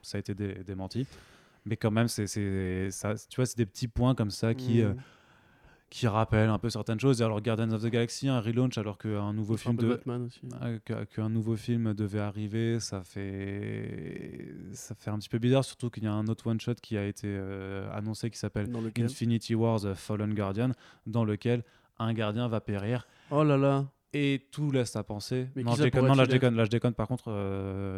ça 0.02 0.16
a 0.16 0.20
été 0.20 0.34
dé- 0.34 0.62
démenti. 0.66 1.06
Mais 1.66 1.76
quand 1.76 1.90
même, 1.90 2.08
c'est 2.08 2.26
c'est- 2.26 2.90
ça, 2.90 3.14
tu 3.28 3.36
vois, 3.36 3.46
c'est 3.46 3.56
des 3.58 3.66
petits 3.66 3.88
points 3.88 4.14
comme 4.14 4.30
ça 4.30 4.54
qui 4.54 4.82
Mmh. 4.82 4.86
euh, 4.86 4.94
qui 5.90 6.08
rappellent 6.08 6.48
un 6.48 6.58
peu 6.58 6.70
certaines 6.70 6.98
choses. 6.98 7.22
Alors 7.22 7.40
Guardians 7.40 7.70
of 7.70 7.82
the 7.82 7.86
Galaxy, 7.86 8.28
un 8.28 8.40
relaunch 8.40 8.76
alors 8.78 8.98
qu'un 8.98 9.32
nouveau 9.32 9.56
film 9.56 9.76
de 9.76 9.88
Batman 9.94 10.22
aussi. 10.24 10.40
euh, 10.62 11.04
qu'un 11.06 11.28
nouveau 11.28 11.54
film 11.56 11.94
devait 11.94 12.18
arriver, 12.20 12.80
ça 12.80 13.02
fait 13.04 14.54
ça 14.72 14.94
fait 14.94 15.10
un 15.10 15.18
petit 15.18 15.28
peu 15.28 15.38
bizarre, 15.38 15.64
surtout 15.64 15.90
qu'il 15.90 16.02
y 16.04 16.06
a 16.06 16.12
un 16.12 16.26
autre 16.26 16.48
one 16.48 16.60
shot 16.60 16.74
qui 16.82 16.96
a 16.98 17.06
été 17.06 17.28
euh, 17.28 17.88
annoncé 17.92 18.28
qui 18.30 18.38
s'appelle 18.38 18.66
Infinity 19.04 19.54
Wars 19.54 19.84
uh, 19.84 19.94
Fallen 19.94 20.34
Guardian, 20.34 20.72
dans 21.06 21.24
lequel 21.24 21.62
un 21.98 22.12
gardien 22.12 22.48
va 22.48 22.60
périr. 22.60 23.06
Oh 23.30 23.44
là 23.44 23.56
là. 23.56 23.86
Et 24.16 24.46
tout 24.52 24.70
laisse 24.70 24.94
à 24.94 25.02
penser. 25.02 25.48
Mais 25.56 25.64
non, 25.64 25.74
je 25.74 25.82
déconne, 25.82 26.06
non, 26.06 26.14
là, 26.14 26.24
je 26.24 26.30
déconne, 26.30 26.54
là, 26.54 26.64
je 26.64 26.70
déconne. 26.70 26.94
Par 26.94 27.08
contre, 27.08 27.24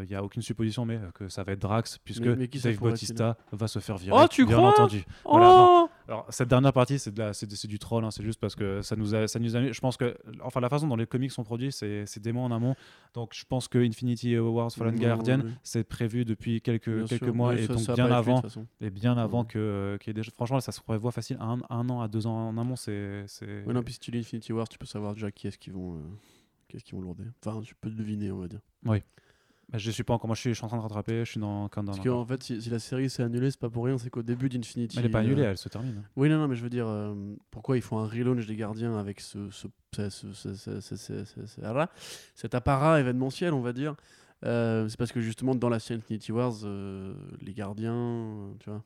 il 0.02 0.08
n'y 0.08 0.14
a 0.14 0.24
aucune 0.24 0.40
supposition, 0.40 0.86
mais 0.86 0.96
euh, 0.96 1.10
que 1.14 1.28
ça 1.28 1.44
va 1.44 1.52
être 1.52 1.58
Drax, 1.60 1.98
puisque 1.98 2.22
Mais- 2.22 2.46
Dave 2.46 2.78
Bautista 2.78 3.36
va 3.52 3.68
se 3.68 3.78
faire 3.80 3.98
virer. 3.98 4.16
Oh, 4.18 4.26
tu 4.28 4.46
bien 4.46 4.56
crois 4.56 4.70
entendu. 4.70 5.04
Oh 5.26 5.32
Voilà, 5.32 5.46
non. 5.46 5.85
Alors 6.08 6.24
cette 6.28 6.48
dernière 6.48 6.72
partie, 6.72 6.98
c'est 6.98 7.10
de 7.12 7.18
la- 7.18 7.32
c'est 7.32 7.50
c'est 7.52 7.66
du 7.68 7.78
troll, 7.78 8.04
hein, 8.04 8.10
c'est 8.10 8.22
juste 8.22 8.38
parce 8.40 8.54
que 8.54 8.80
ça 8.82 8.94
nous 8.96 9.14
a, 9.14 9.26
ça 9.26 9.38
nous 9.40 9.56
a, 9.56 9.72
je 9.72 9.80
pense 9.80 9.96
que, 9.96 10.16
enfin 10.42 10.60
la 10.60 10.68
façon 10.68 10.86
dont 10.86 10.94
les 10.96 11.06
comics 11.06 11.32
sont 11.32 11.42
produits, 11.42 11.72
c'est 11.72 12.06
c'est 12.06 12.20
des 12.20 12.32
mois 12.32 12.44
en 12.44 12.52
amont. 12.52 12.76
Donc 13.14 13.32
je 13.34 13.44
pense 13.44 13.66
que 13.66 13.78
Infinity 13.78 14.38
Wars 14.38 14.70
Fallen 14.70 14.94
Guardian, 14.96 15.40
oui. 15.44 15.50
c'est 15.64 15.82
prévu 15.84 16.24
depuis 16.24 16.60
quelques 16.60 16.90
Bien 16.94 17.04
quelques 17.06 17.24
sûr. 17.24 17.34
mois 17.34 17.54
Oui, 17.54 17.60
et 17.60 17.66
ça- 17.66 17.72
donc 17.74 17.82
ça 17.82 17.94
bien 17.94 18.06
avant, 18.10 18.42
et 18.80 18.90
bien 18.90 19.16
avant 19.18 19.44
que 19.44 19.96
qu'il 20.00 20.08
y 20.08 20.10
ait 20.12 20.14
déjà. 20.14 20.30
Franchement, 20.32 20.60
ça 20.60 20.70
se 20.72 20.80
prévoit 20.80 21.10
facile 21.12 21.38
un, 21.40 21.58
un 21.70 21.88
an 21.90 22.00
à 22.00 22.08
deux 22.08 22.26
ans 22.26 22.48
en 22.50 22.56
amont, 22.58 22.76
c'est. 22.76 23.24
Ouais, 23.42 23.72
non, 23.72 23.82
puis 23.82 23.94
si 23.94 24.00
tu 24.00 24.10
lis 24.12 24.20
Infinity 24.20 24.52
Wars, 24.52 24.68
tu 24.68 24.78
peux 24.78 24.86
savoir 24.86 25.14
déjà 25.14 25.30
qui 25.32 25.48
est-ce 25.48 25.58
qu'ils 25.58 25.72
vont, 25.72 25.96
euh, 25.96 26.00
qui 26.68 26.76
est-ce 26.76 26.84
qu'ils 26.84 26.94
vont 26.96 27.02
lourder. 27.02 27.24
Enfin, 27.44 27.60
tu 27.62 27.74
peux 27.74 27.90
deviner, 27.90 28.30
on 28.30 28.38
va 28.38 28.48
dire 28.48 28.60
bah, 29.70 29.78
Je 29.78 29.90
suis 29.90 30.04
pas 30.04 30.14
encore. 30.14 30.28
Moi, 30.28 30.34
je 30.34 30.40
suis, 30.40 30.50
je 30.50 30.54
suis, 30.54 30.64
en 30.64 30.68
train 30.68 30.76
de 30.76 30.82
rattraper. 30.82 31.24
Je 31.24 31.30
suis 31.32 31.40
dans. 31.40 31.64
dans 31.64 31.68
Parce 31.68 32.00
qu'en 32.00 32.24
fait, 32.24 32.42
si, 32.42 32.70
la 32.70 32.78
série 32.78 33.10
s'est 33.10 33.22
annulée, 33.22 33.50
c'est 33.50 33.60
pas 33.60 33.70
pour 33.70 33.84
rien. 33.84 33.98
C'est 33.98 34.10
qu'au 34.10 34.22
début 34.22 34.48
d'Infinity. 34.48 34.98
elle 34.98 35.06
est 35.06 35.08
pas 35.08 35.20
annulée, 35.20 35.42
elle 35.42 35.58
se 35.58 35.68
termine. 35.68 36.02
Oui, 36.16 36.28
non, 36.28 36.38
non, 36.38 36.48
mais 36.48 36.56
je 36.56 36.62
veux 36.62 36.70
dire, 36.70 36.88
pourquoi 37.50 37.76
ils 37.76 37.82
font 37.82 37.98
un 37.98 38.06
relaunch 38.06 38.46
des 38.46 38.56
Gardiens 38.56 38.96
avec 38.96 39.20
ce, 39.20 39.50
ce, 39.50 39.66
ce 40.08 41.60
voilà, 41.60 41.90
cet 42.34 42.54
apparat 42.54 43.00
événementiel, 43.00 43.52
on 43.54 43.60
va 43.60 43.72
dire 43.72 43.96
C'est 44.42 44.96
parce 44.96 45.12
que 45.12 45.20
justement, 45.20 45.54
dans 45.54 45.68
la 45.68 45.78
série 45.78 45.98
Infinity 45.98 46.32
Wars, 46.32 46.54
les 47.40 47.54
Gardiens, 47.54 48.54
tu 48.60 48.70
vois. 48.70 48.84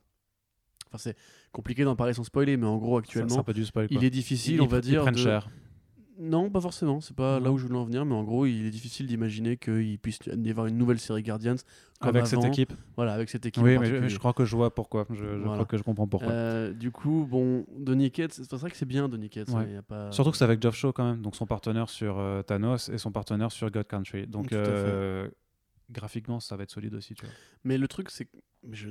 Enfin, 0.93 0.99
c'est 0.99 1.16
compliqué 1.53 1.85
d'en 1.85 1.95
parler 1.95 2.14
sans 2.14 2.24
spoiler, 2.24 2.57
mais 2.57 2.66
en 2.66 2.76
gros, 2.76 2.99
actuellement, 2.99 3.37
ça, 3.37 3.45
ça 3.47 3.53
du 3.53 3.64
spoil, 3.64 3.87
il 3.91 4.03
est 4.03 4.11
difficile, 4.11 4.61
on 4.61 4.66
va 4.66 4.81
dire. 4.81 5.01
Ils 5.01 5.03
prennent 5.03 5.14
de... 5.14 5.20
cher 5.20 5.49
non, 6.23 6.51
pas 6.51 6.61
forcément. 6.61 7.01
C'est 7.01 7.16
pas 7.16 7.41
là 7.41 7.51
où 7.51 7.57
je 7.57 7.66
voulais 7.66 7.79
en 7.79 7.85
venir, 7.85 8.05
mais 8.05 8.14
en 8.14 8.23
gros, 8.25 8.45
il 8.45 8.66
est 8.66 8.71
difficile 8.71 9.07
d'imaginer 9.07 9.57
qu'il 9.57 9.99
puisse 9.99 10.18
y 10.27 10.51
avoir 10.51 10.66
une 10.66 10.77
nouvelle 10.77 11.01
série 11.01 11.23
Guardians 11.23 11.57
Avec 12.01 12.27
cette 12.27 12.45
équipe. 12.45 12.75
Voilà, 12.95 13.14
avec 13.14 13.31
cette 13.31 13.47
équipe. 13.47 13.62
Oui, 13.62 13.79
mais 13.79 14.09
je, 14.09 14.18
crois 14.18 14.35
que 14.35 14.45
je 14.45 14.55
vois 14.55 14.75
pourquoi. 14.75 15.07
Je, 15.09 15.16
je 15.16 15.25
Voilà. 15.25 15.53
crois 15.55 15.64
que 15.64 15.79
je 15.79 15.83
comprends 15.83 16.07
pourquoi. 16.07 16.31
Euh, 16.31 16.73
du 16.75 16.91
coup, 16.91 17.27
bon, 17.29 17.64
Donny 17.79 18.11
Cates, 18.11 18.33
c'est 18.35 18.53
vrai 18.53 18.71
que 18.71 18.77
c'est 18.77 18.85
bien 18.87 19.09
Donny 19.09 19.31
Cates. 19.31 19.49
Ouais. 19.49 19.77
hein, 19.77 19.83
pas... 19.87 20.12
Surtout 20.12 20.31
que 20.31 20.37
c'est 20.37 20.45
avec 20.45 20.61
Geoff 20.62 20.77
Shaw 20.77 20.93
quand 20.93 21.05
même, 21.09 21.23
donc 21.23 21.37
son 21.37 21.47
partenaire 21.47 21.89
sur 21.89 22.18
euh, 22.18 22.43
Thanos 22.43 22.91
et 22.91 22.99
son 22.99 23.12
partenaire 23.12 23.51
sur 23.51 23.71
God 23.71 23.87
Country. 23.87 24.27
Donc 24.27 24.53
euh, 24.53 25.29
graphiquement, 25.91 26.39
ça 26.41 26.57
va 26.57 26.64
être 26.64 26.71
solide 26.71 26.95
aussi, 26.95 27.14
tu 27.14 27.25
vois. 27.25 27.35
Mais 27.64 27.79
le 27.79 27.89
truc, 27.89 28.11
c'est 28.11 28.27
que 28.27 28.31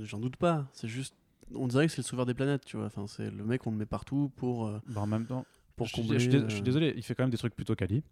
j'en 0.04 0.20
doute 0.20 0.38
pas. 0.38 0.68
C'est 0.74 0.88
juste, 0.88 1.14
on 1.54 1.68
dirait 1.68 1.86
que 1.86 1.92
c'est 1.92 2.02
le 2.02 2.08
sauveur 2.08 2.26
des 2.26 2.34
planètes, 2.34 2.66
tu 2.66 2.78
vois. 2.78 2.88
Enfin, 2.88 3.06
c'est 3.08 3.30
le 3.30 3.44
mec, 3.44 3.66
on 3.68 3.72
le 3.72 3.78
met 3.78 3.86
partout 3.86 4.32
pour 4.36 4.68
euh, 4.68 4.80
Bah, 4.88 5.02
en 5.02 5.08
même 5.08 5.26
temps, 5.26 5.46
pour 5.80 5.88
je, 5.88 5.94
suis- 5.94 6.02
combler. 6.04 6.20
je 6.20 6.30
suis 6.30 6.32
dés- 6.32 6.44
je 6.48 6.54
suis 6.54 6.62
euh, 6.62 6.64
désolé, 6.64 6.94
il 6.96 7.04
fait 7.04 7.16
quand 7.16 7.24
même 7.24 7.30
des 7.32 7.38
trucs 7.38 7.56
plutôt 7.56 7.76
quali. 7.76 8.04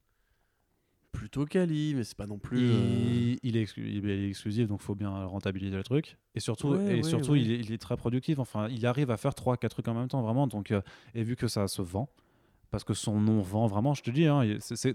Plutôt 1.14 1.46
quali, 1.46 1.96
mais 1.96 2.04
c'est 2.04 2.18
pas 2.18 2.28
non 2.28 2.38
plus. 2.38 2.60
euh, 2.60 2.74
Il, 2.74 3.40
il 3.42 3.58
est 3.58 3.64
exclu- 3.64 3.88
il 3.90 4.08
est 4.10 4.28
exclusif, 4.30 4.68
donc 4.68 4.82
faut 4.82 4.94
bien 4.94 5.26
rentabiliser 5.26 5.76
le 5.76 5.84
truc. 5.84 6.18
Et 6.36 6.40
surtout, 6.40 6.70
Ouais, 6.70 6.92
et 6.92 6.96
ouais, 6.98 7.04
surtout 7.04 7.32
ouais. 7.32 7.42
Il, 7.42 7.52
est, 7.52 7.60
il 7.60 7.72
est 7.72 7.78
très 7.80 7.98
productif. 7.98 8.38
Enfin, 8.40 8.68
il 8.70 8.86
arrive 8.86 9.10
à 9.10 9.18
faire 9.18 9.32
3-4 9.34 9.70
trucs 9.70 9.88
en 9.88 9.96
même 9.96 10.08
temps, 10.10 10.22
vraiment. 10.22 10.46
Donc, 10.48 10.72
euh, 10.72 10.82
et 11.16 11.24
vu 11.24 11.36
que 11.36 11.48
ça 11.48 11.68
se 11.68 11.82
vend, 11.82 12.08
parce 12.70 12.84
que 12.84 12.94
son 12.94 13.20
nom 13.20 13.42
vend 13.42 13.66
vraiment, 13.66 13.94
je 13.96 14.04
te 14.04 14.12
dis, 14.12 14.26
hein, 14.28 14.44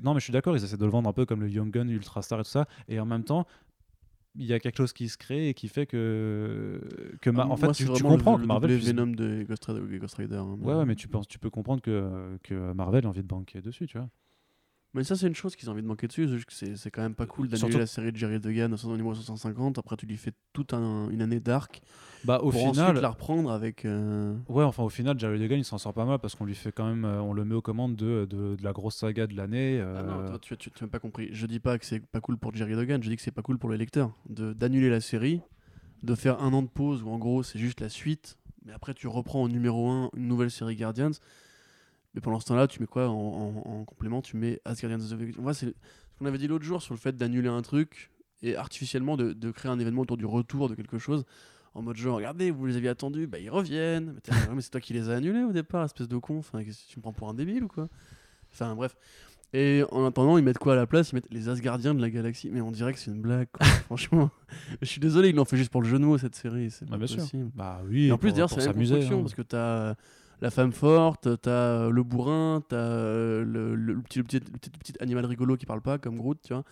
non 0.05 0.15
mais 0.15 0.21
je 0.21 0.25
suis 0.25 0.33
d'accord, 0.33 0.57
ils 0.57 0.63
essaient 0.63 0.77
de 0.77 0.85
le 0.85 0.91
vendre 0.93 1.09
un 1.09 1.13
peu 1.13 1.27
comme 1.27 1.41
le 1.41 1.49
Young 1.49 1.71
Gun, 1.73 1.89
Ultra 1.89 2.23
Star 2.23 2.39
et 2.41 2.45
tout 2.45 2.51
ça. 2.51 2.69
Et 2.89 3.01
en 3.01 3.07
même 3.07 3.25
temps, 3.25 3.47
il 4.35 4.47
y 4.47 4.53
a 4.53 4.61
quelque 4.61 4.77
chose 4.77 4.93
qui 4.93 5.09
se 5.09 5.19
crée 5.19 5.49
et 5.49 5.55
qui 5.55 5.69
fait 5.69 5.87
que, 5.87 6.81
que 7.21 7.31
ah, 7.37 7.47
en 7.47 7.57
fait, 7.57 7.73
tu, 7.73 7.87
comprends 7.87 8.37
le, 8.37 8.43
que 8.43 8.47
Marvel. 8.47 8.71
le 8.71 8.77
Venom 8.77 9.07
de 9.09 9.45
Ghost 9.49 9.65
Rider. 9.67 9.99
Ghost 9.99 10.15
Rider, 10.17 10.37
hein, 10.37 10.57
Ouais, 10.61 10.75
ouais, 10.75 10.85
mais 10.87 10.95
tu, 10.95 11.09
penses, 11.09 11.29
tu 11.29 11.39
peux 11.39 11.51
comprendre 11.51 11.83
que, 11.83 12.39
que 12.43 12.73
Marvel 12.73 13.05
a 13.05 13.09
envie 13.09 13.23
de 13.23 13.29
banquer 13.29 13.61
dessus, 13.61 13.87
tu 13.87 13.99
vois. 13.99 14.09
Mais 14.95 15.05
ça, 15.05 15.17
c'est 15.17 15.27
une 15.27 15.35
chose 15.35 15.57
qu'ils 15.57 15.71
ont 15.71 15.73
envie 15.73 15.81
de 15.83 15.87
manquer 15.87 16.07
dessus. 16.07 16.29
C'est 16.51 16.91
quand 16.91 17.01
même 17.01 17.15
pas 17.15 17.25
cool 17.25 17.49
d'annuler 17.49 17.59
Surtout- 17.59 17.79
la 17.79 17.87
série 17.87 18.13
de 18.13 18.17
Jerry 18.19 18.39
Duggan 18.39 18.73
au 18.85 18.91
numéro 18.97 19.15
150. 19.15 19.79
Après, 19.79 19.97
tu 19.97 20.05
lui 20.05 20.19
fais 20.19 20.33
toute 20.53 20.75
un- 20.75 21.09
une 21.09 21.23
année 21.23 21.41
d'arc. 21.41 21.81
Bah, 22.25 22.39
au 22.43 22.51
pour 22.51 22.61
final, 22.61 22.89
ensuite 22.91 23.03
la 23.03 23.09
reprendre 23.09 23.51
avec. 23.51 23.87
euh, 23.87 24.37
Ouais, 24.49 24.65
enfin 24.65 24.83
au 24.83 24.91
final, 24.91 25.19
Jared 25.19 25.41
Degan 25.41 25.59
il 25.59 25.65
s'en 25.65 25.79
sort 25.79 25.95
pas 25.95 26.05
mal 26.05 26.19
parce 26.19 26.35
qu'on 26.35 26.45
lui 26.45 26.55
fait 26.55 26.73
quand 26.73 26.87
même, 26.87 27.05
euh, 27.07 27.23
on 27.23 27.33
le 27.33 27.45
met 27.47 27.55
aux 27.55 27.63
commandes 27.63 27.97
de, 27.97 28.27
de, 28.29 28.55
de 28.55 28.63
la 28.63 28.73
grosse 28.73 28.97
saga 28.97 29.27
de 29.27 29.35
l'année. 29.35 29.81
Ah 29.81 29.85
euh, 29.85 30.03
non, 30.25 30.29
toi, 30.29 30.39
tu, 30.39 30.57
tu, 30.59 30.71
tu 30.71 30.85
m'as 30.85 30.91
pas 30.91 30.99
compris. 31.01 31.31
Je 31.33 31.47
dis 31.47 31.59
pas 31.59 31.79
que 31.79 31.87
c'est 31.87 32.01
pas 32.07 32.21
cool 32.21 32.37
pour 32.37 32.55
Jerry 32.55 32.77
Duggan, 32.77 32.99
je 33.03 33.09
dis 33.09 33.17
que 33.17 33.23
c'est 33.23 33.31
pas 33.33 33.43
cool 33.43 33.59
pour 33.59 33.71
le 33.71 33.77
lecteur. 33.77 34.13
De- 34.29 34.53
D'annuler 34.53 34.91
la 34.91 35.01
série, 35.01 35.41
de 36.03 36.15
faire 36.15 36.41
un 36.43 36.53
an 36.53 36.63
de 36.63 36.69
pause 36.69 37.03
où 37.03 37.09
en 37.09 37.19
gros 37.19 37.43
c'est 37.43 37.59
juste 37.59 37.81
la 37.81 37.89
suite, 37.89 38.37
mais 38.67 38.73
après 38.73 38.93
tu 38.93 39.07
reprends 39.09 39.43
au 39.43 39.49
numéro 39.49 39.89
1 39.91 40.11
une 40.17 40.29
nouvelle 40.29 40.51
série 40.51 40.77
Guardians. 40.77 41.13
Mais 42.15 42.21
pendant 42.21 42.41
ce 42.41 42.47
temps-là, 42.47 42.67
tu 42.69 42.81
mets 42.81 42.87
quoi 42.87 43.09
en, 43.09 43.15
en- 43.15 43.63
en 43.65 43.85
complément? 43.85 44.21
Tu 44.23 44.37
mets 44.37 44.61
Asgardians 44.65 45.01
of 45.01 45.19
the 45.19 45.39
Moi, 45.39 45.55
c'est 45.55 45.67
ce 45.67 46.19
qu'on 46.19 46.27
avait 46.27 46.39
dit 46.39 46.47
l'autre 46.47 46.65
jour 46.65 46.83
sur 46.83 46.95
le 46.95 46.99
fait 46.99 47.17
d'annuler 47.17 47.49
un 47.49 47.63
truc 47.63 48.11
et 48.43 48.57
artificiellement 48.57 49.17
de, 49.17 49.33
de 49.33 49.51
créer 49.51 49.71
un 49.71 49.79
événement 49.79 50.03
autour 50.03 50.17
du 50.17 50.27
retour 50.27 50.69
de 50.69 50.75
quelque 50.75 50.99
chose. 50.99 51.25
En 51.75 51.81
mode 51.81 51.97
genre, 51.97 52.17
regardez, 52.17 52.51
vous 52.51 52.67
les 52.67 52.77
aviez 52.77 52.91
attendus, 52.91 53.27
bah 53.27 53.39
ils 53.39 53.49
reviennent. 53.49 54.15
Mais, 54.55 54.61
c'est 54.61 54.71
toi 54.71 54.81
qui 54.81 54.93
les 54.93 55.09
as 55.09 55.15
annulés 55.15 55.43
au 55.43 55.53
départ, 55.53 55.85
espèce 55.85 56.09
de 56.09 56.19
con. 56.19 56.39
Enfin, 56.39 56.61
tu 56.63 56.99
me 56.99 57.03
prends 57.03 57.13
pour 57.15 57.29
un 57.31 57.35
débile 57.35 57.65
ou 57.65 57.69
quoi? 57.69 57.89
Enfin, 58.53 58.75
bref. 58.75 58.95
Et 59.55 59.83
en 59.91 60.07
attendant, 60.07 60.39
ils 60.39 60.45
mettent 60.45 60.59
quoi 60.59 60.73
à 60.73 60.77
la 60.77 60.87
place? 60.87 61.13
Ils 61.13 61.17
mettent 61.17 61.31
les 61.31 61.49
Asgardiens 61.49 61.95
de 61.95 62.01
la 62.01 62.09
galaxie. 62.11 62.51
Mais 62.51 62.61
on 62.61 62.71
dirait 62.71 62.93
que 62.93 62.99
c'est 62.99 63.11
une 63.11 63.21
blague, 63.21 63.49
quoi. 63.53 63.67
franchement. 63.87 64.31
Je 64.81 64.87
suis 64.87 65.01
désolé, 65.01 65.29
ils 65.31 65.35
l'ont 65.35 65.45
fait 65.45 65.59
juste 65.59 65.71
pour 65.71 65.83
le 65.83 65.89
jeu 65.89 65.99
de 65.99 66.05
mots, 66.05 66.19
cette 66.19 66.35
série. 66.35 66.71
C'est 66.71 66.85
bah, 66.87 66.93
pas 66.93 66.99
bien 66.99 67.07
sûr. 67.07 67.19
possible. 67.19 67.51
Bah 67.55 67.81
oui. 67.87 68.07
Et 68.09 68.13
en 68.13 68.19
plus, 68.19 68.33
d'ailleurs, 68.33 68.51
c'est 68.51 68.61
la 68.61 68.73
même 68.73 68.77
construction 68.77 69.19
hein. 69.19 69.23
parce 69.23 69.35
que 69.35 69.43
t'as 69.43 69.95
la 70.43 70.51
femme 70.51 70.73
forte, 70.73 71.29
t'as 71.41 71.51
euh, 71.51 71.91
le 71.91 72.03
bourrin, 72.03 72.63
t'as 72.69 72.77
euh, 72.77 73.43
le, 73.45 73.75
le, 73.75 73.99
petit, 74.03 74.19
le, 74.19 74.25
petit, 74.25 74.37
le 74.41 74.45
petit, 74.59 74.71
le 74.75 74.79
petit 74.79 74.93
animal 75.01 75.25
rigolo 75.25 75.57
qui 75.57 75.65
parle 75.65 75.81
pas, 75.81 75.97
comme 75.99 76.19
Groot, 76.19 76.39
tu 76.45 76.53
vois. 76.53 76.65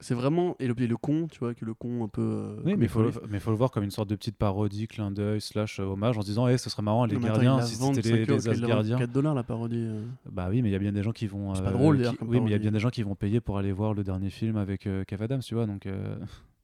C'est 0.00 0.14
vraiment. 0.14 0.54
Et 0.60 0.68
le, 0.68 0.74
le 0.74 0.96
con, 0.96 1.26
tu 1.28 1.40
vois, 1.40 1.54
que 1.54 1.64
le 1.64 1.74
con 1.74 2.04
un 2.04 2.08
peu. 2.08 2.22
euh, 2.22 2.56
Oui, 2.64 2.76
mais 2.78 2.84
il 2.84 2.88
faut, 2.88 3.02
le- 3.02 3.10
mais 3.28 3.40
faut 3.40 3.50
le 3.50 3.56
voir 3.56 3.72
comme 3.72 3.82
une 3.82 3.90
sorte 3.90 4.08
de 4.08 4.14
petite 4.14 4.36
parodie, 4.36 4.86
clin 4.86 5.10
d'œil, 5.10 5.40
slash 5.40 5.80
euh, 5.80 5.82
hommage 5.82 6.16
en 6.16 6.20
se 6.20 6.26
disant, 6.26 6.46
eh, 6.46 6.56
ce 6.56 6.70
serait 6.70 6.84
marrant, 6.84 7.04
les 7.04 7.14
Non, 7.16 7.22
attends, 7.24 7.32
gardiens, 7.32 7.56
la 7.56 7.62
si 7.64 7.74
c'était 7.74 8.02
5 8.02 8.04
les, 8.08 8.24
les 8.26 8.48
Asgardiens. 8.48 8.98
4 8.98 9.10
dollars 9.12 9.34
la 9.34 9.42
parodie. 9.42 9.84
euh. 9.88 10.04
Bah 10.30 10.46
oui, 10.50 10.62
mais 10.62 10.68
il 10.68 10.72
y 10.72 10.76
a 10.76 10.78
bien 10.78 10.92
des 10.92 11.02
gens 11.02 11.10
qui 11.10 11.26
vont. 11.26 11.52
C'est 11.56 11.62
pas 11.64 11.72
drôle, 11.72 12.00
qui- 12.00 12.16
Oui, 12.24 12.38
mais 12.40 12.46
il 12.46 12.52
y 12.52 12.54
a 12.54 12.58
bien 12.58 12.70
des 12.70 12.78
gens 12.78 12.90
qui 12.90 13.02
vont 13.02 13.16
payer 13.16 13.40
pour 13.40 13.58
aller 13.58 13.72
voir 13.72 13.92
le 13.92 14.04
dernier 14.04 14.30
film 14.30 14.56
avec 14.56 14.86
euh, 14.86 15.02
Kev 15.02 15.24
Adams, 15.24 15.40
tu 15.40 15.56
vois. 15.56 15.66
Donc. 15.66 15.88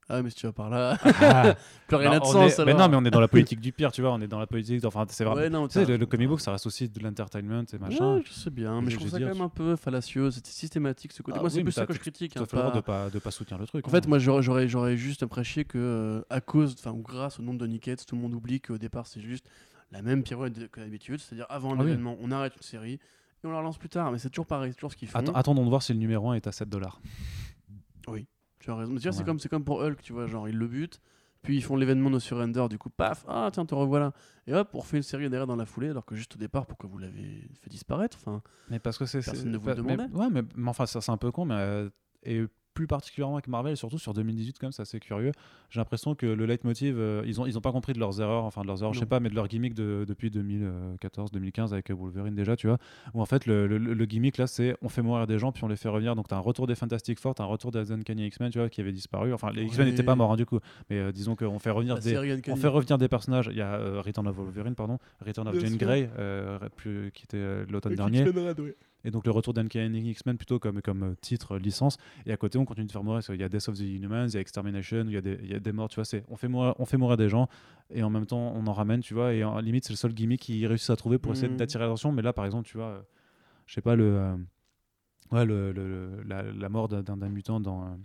Ah, 0.07 0.21
mais 0.21 0.29
si 0.29 0.35
tu 0.35 0.45
vas 0.45 0.53
par 0.53 0.69
là, 0.69 0.97
ah, 1.03 1.55
plus 1.87 1.95
rien 1.97 2.11
n'a 2.11 2.19
de 2.19 2.25
sens 2.25 2.59
est- 2.59 2.65
mais 2.65 2.75
non, 2.75 2.87
mais 2.87 2.95
on 2.95 3.03
est 3.05 3.09
dans 3.09 3.19
la 3.19 3.27
politique 3.27 3.59
du 3.59 3.71
pire, 3.71 3.91
tu 3.91 4.01
vois. 4.01 4.11
On 4.13 4.21
est 4.21 4.27
dans 4.27 4.37
la 4.39 4.45
politique. 4.45 4.85
Enfin, 4.85 5.05
c'est 5.09 5.23
vraiment. 5.23 5.41
Ouais, 5.41 5.49
non, 5.49 5.67
Tu 5.67 5.73
sais, 5.73 5.85
t'as- 5.85 5.91
le, 5.93 5.97
le 5.97 6.05
comic 6.05 6.27
book, 6.27 6.41
ça 6.41 6.51
reste 6.51 6.67
aussi 6.67 6.87
de 6.87 6.99
l'entertainment 7.03 7.63
et 7.73 7.77
machin. 7.79 8.17
Ouais, 8.17 8.23
je 8.23 8.31
sais 8.31 8.51
bien, 8.51 8.81
mais 8.81 8.87
je 8.87 8.91
Je 8.91 8.97
trouve 8.97 9.09
ça 9.09 9.17
dire, 9.17 9.27
quand 9.29 9.33
même 9.33 9.41
un 9.43 9.49
peu 9.49 9.75
fallacieux, 9.75 10.29
c'est 10.29 10.45
systématique 10.45 11.11
ce 11.11 11.23
côté. 11.23 11.37
Ah 11.39 11.41
Moi, 11.41 11.49
c'est 11.49 11.57
oui, 11.57 11.63
plus 11.63 11.71
ça 11.71 11.87
que 11.87 11.93
je 11.93 11.99
critique. 11.99 12.33
Tu 12.33 12.39
hein, 12.39 12.45
pas- 12.45 12.69
de 12.69 12.81
pas, 12.81 13.09
de 13.09 13.17
pas 13.17 13.31
soutenir 13.31 13.59
le 13.59 13.65
truc. 13.65 13.83
En 13.85 13.89
hein. 13.89 13.91
fait, 13.91 14.07
moi, 14.07 14.19
j'aurais, 14.19 14.67
j'aurais, 14.67 14.95
juste 14.97 15.23
apprécié 15.23 15.65
que, 15.65 15.77
euh, 15.79 16.21
à 16.29 16.39
cause, 16.39 16.75
enfin, 16.77 16.91
ou 16.91 17.01
grâce 17.01 17.39
au 17.39 17.41
nom 17.43 17.55
de 17.55 17.65
Cates, 17.77 18.05
tout 18.05 18.15
le 18.15 18.21
monde 18.21 18.35
oublie 18.35 18.61
qu'au 18.61 18.77
départ, 18.77 19.07
c'est 19.07 19.21
juste 19.21 19.49
la 19.91 20.03
même 20.03 20.21
pirouette 20.21 20.69
que 20.69 20.79
d'habitude, 20.81 21.19
c'est-à-dire 21.19 21.47
avant 21.49 21.73
un 21.73 21.79
Ah 21.79 21.83
oui. 21.83 21.89
événement, 21.89 22.15
on 22.21 22.31
arrête 22.31 22.55
une 22.55 22.61
série 22.61 22.93
et 22.93 22.99
on 23.47 23.51
la 23.51 23.57
relance 23.57 23.77
plus 23.79 23.89
tard, 23.89 24.11
mais 24.11 24.19
c'est 24.19 24.29
toujours 24.29 24.45
pareil, 24.45 24.71
c'est 24.71 24.77
toujours 24.77 24.91
ce 24.91 24.97
qu'ils 24.97 25.07
font. 25.07 25.19
Atten- 25.19 25.31
attendons 25.35 25.63
de 25.63 25.69
voir 25.69 25.81
si 25.83 25.93
le 25.93 25.99
numéro 25.99 26.29
1 26.29 26.35
est 26.35 26.47
à 26.47 26.51
7 26.51 26.69
dollars. 26.69 26.99
Tu 28.65 28.71
as 28.71 28.75
raison. 28.75 28.93
Mais 28.93 28.99
tu 28.99 29.07
vois, 29.07 29.15
c'est 29.15 29.23
comme, 29.23 29.37
c'est 29.39 29.47
comme 29.49 29.63
pour 29.63 29.79
Hulk, 29.81 30.01
tu 30.01 30.11
vois, 30.11 30.25
genre, 30.25 30.49
ils 30.49 30.57
le 30.57 30.67
butent, 30.67 30.99
puis 31.43 31.55
ils 31.55 31.61
font 31.61 31.75
l'événement 31.75 32.09
No 32.09 32.19
Surrender, 32.19 32.65
du 32.67 32.79
coup, 32.79 32.89
paf, 32.89 33.23
ah, 33.27 33.49
tiens, 33.53 33.63
te 33.65 33.75
revoilà. 33.75 34.11
Et 34.47 34.53
hop, 34.55 34.69
on 34.73 34.79
refait 34.79 34.97
une 34.97 35.03
série 35.03 35.29
derrière 35.29 35.45
dans 35.45 35.55
la 35.55 35.67
foulée, 35.67 35.89
alors 35.89 36.03
que 36.03 36.15
juste 36.15 36.35
au 36.35 36.39
départ, 36.39 36.65
pourquoi 36.65 36.89
vous 36.89 36.97
l'avez 36.97 37.47
fait 37.61 37.69
disparaître 37.69 38.17
Enfin, 38.19 38.41
Mais 38.71 38.79
parce 38.79 38.97
que 38.97 39.05
c'est. 39.05 39.19
Personne 39.23 39.51
ne 39.51 39.57
vous 39.57 39.67
le 39.69 39.75
bah, 39.75 39.81
mais- 39.85 39.95
demandait. 39.97 40.13
Ouais, 40.17 40.29
mais, 40.31 40.41
mais 40.55 40.69
enfin, 40.69 40.87
ça 40.87 40.99
c'est 40.99 41.11
un 41.11 41.17
peu 41.17 41.31
con, 41.31 41.45
mais. 41.45 41.53
euh, 41.55 41.89
et 42.23 42.43
plus 42.75 42.85
particulièrement 42.85 43.35
avec 43.37 43.47
Marvel, 43.47 43.75
surtout 43.75 43.97
sur 43.97 44.13
2018, 44.13 44.59
comme 44.59 44.71
c'est 44.71 44.83
assez 44.83 44.99
curieux. 44.99 45.31
J'ai 45.71 45.79
l'impression 45.79 46.13
que 46.13 46.27
le 46.27 46.45
leitmotiv, 46.45 46.95
euh, 46.99 47.23
ils 47.25 47.41
ont 47.41 47.47
ils 47.47 47.57
ont 47.57 47.61
pas 47.61 47.71
compris 47.71 47.93
de 47.93 47.99
leurs 47.99 48.21
erreurs, 48.21 48.43
enfin 48.43 48.61
de 48.61 48.67
leurs 48.67 48.81
erreurs, 48.83 48.93
je 48.93 48.99
sais 48.99 49.05
pas, 49.07 49.19
mais 49.19 49.29
de 49.29 49.35
leur 49.35 49.47
gimmick 49.47 49.73
de, 49.73 50.05
depuis 50.07 50.29
2014-2015 50.29 51.71
avec 51.73 51.89
Wolverine 51.91 52.35
déjà, 52.35 52.55
tu 52.55 52.67
vois. 52.67 52.77
Où 53.13 53.21
en 53.21 53.25
fait 53.25 53.45
le, 53.45 53.67
le- 53.67 53.77
le 53.77 54.05
gimmick 54.05 54.37
là, 54.37 54.47
c'est 54.47 54.75
on 54.81 54.89
fait 54.89 55.01
mourir 55.01 55.25
des 55.27 55.39
gens 55.39 55.51
puis 55.51 55.63
on 55.63 55.67
les 55.67 55.75
fait 55.75 55.89
revenir. 55.89 56.15
Donc 56.15 56.27
t'as 56.27 56.35
un 56.37 56.39
retour 56.41 56.67
des 56.67 56.75
Fantastic 56.75 57.19
Four, 57.19 57.35
t'as 57.35 57.43
un 57.43 57.47
retour 57.47 57.71
des 57.71 57.91
Uncanny 57.91 58.27
X-Men, 58.27 58.51
tu 58.51 58.59
vois, 58.59 58.69
qui 58.69 58.81
avait 58.81 58.91
disparu. 58.91 59.33
Enfin 59.33 59.49
les 59.51 59.63
X-Men 59.63 59.87
n'étaient 59.91 60.03
pas 60.03 60.15
morts 60.15 60.31
hein, 60.33 60.35
du 60.37 60.45
coup, 60.45 60.59
mais 60.89 60.97
euh, 60.99 61.11
disons 61.11 61.35
qu'on 61.35 61.59
fait 61.59 61.71
revenir 61.71 61.95
des 62.01 62.13
on 62.51 62.55
fait 62.57 62.67
revenir 62.67 62.97
des 62.97 63.07
personnages. 63.07 63.47
Il 63.51 63.57
y 63.57 63.61
a 63.61 63.73
euh, 63.75 64.01
Return 64.05 64.27
of 64.27 64.35
Wolverine, 64.35 64.75
pardon, 64.75 64.99
Return 65.25 65.47
of 65.47 65.53
Bien 65.53 65.61
Jane 65.61 65.69
sûr. 65.79 65.79
Grey, 65.87 66.09
plus- 66.75 67.11
qui 67.13 67.23
était 67.23 67.65
l'automne 67.69 67.93
dernier. 67.97 68.23
Et 69.05 69.11
donc 69.11 69.25
le 69.25 69.31
retour 69.31 69.53
d'Uncanny 69.53 70.09
X-Men 70.11 70.35
plutôt 70.35 70.59
comme, 70.59 70.81
comme 70.81 71.03
euh, 71.03 71.15
titre, 71.21 71.53
euh, 71.55 71.59
licence. 71.59 71.97
Et 72.25 72.33
à 72.33 72.37
côté, 72.37 72.57
on 72.57 72.65
continue 72.65 72.87
de 72.87 72.91
faire 72.91 73.03
mourir. 73.03 73.21
Il 73.29 73.39
y 73.39 73.43
a 73.43 73.47
Death 73.49 73.69
of 73.69 73.77
the 73.77 73.81
Inhumans, 73.81 74.27
il 74.27 74.33
y 74.33 74.37
a 74.37 74.41
Extermination, 74.41 75.05
il 75.07 75.11
y 75.13 75.17
a 75.17 75.21
des, 75.21 75.39
il 75.43 75.51
y 75.51 75.53
a 75.55 75.59
des 75.59 75.71
morts, 75.71 75.87
tu 75.89 75.95
vois. 75.95 76.05
c'est- 76.05 76.23
On 76.27 76.35
fait, 76.35 76.47
mourir, 76.47 76.73
on 76.79 76.85
fait 76.85 76.97
mourir 76.97 77.15
des 77.15 77.29
gens 77.29 77.47
et 77.93 78.03
en 78.03 78.09
même 78.09 78.25
temps, 78.25 78.53
on 78.55 78.65
en 78.67 78.73
ramène, 78.73 79.01
tu 79.01 79.13
vois. 79.13 79.33
Et 79.33 79.43
en 79.43 79.59
limite, 79.59 79.85
c'est 79.85 79.93
le 79.93 79.97
seul 79.97 80.13
gimmick 80.13 80.41
qu'ils 80.41 80.65
réussissent 80.67 80.89
à 80.89 80.95
trouver 80.95 81.19
pour 81.19 81.31
essayer 81.31 81.49
Mhm. 81.49 81.57
d'attirer 81.57 81.83
l'attention. 81.83 82.11
Mais 82.11 82.21
là, 82.23 82.33
par 82.33 82.45
exemple, 82.45 82.67
tu 82.67 82.77
vois, 82.77 82.87
euh, 82.87 83.01
je 83.67 83.75
sais 83.75 83.81
pas, 83.81 83.95
le, 83.95 84.03
euh, 84.17 84.35
ouais, 85.31 85.45
le, 85.45 85.71
le- 85.71 85.87
le- 85.87 86.23
la, 86.23 86.41
la 86.43 86.69
mort 86.69 86.87
d'un 86.87 87.29
mutant 87.29 87.59
dans, 87.59 87.97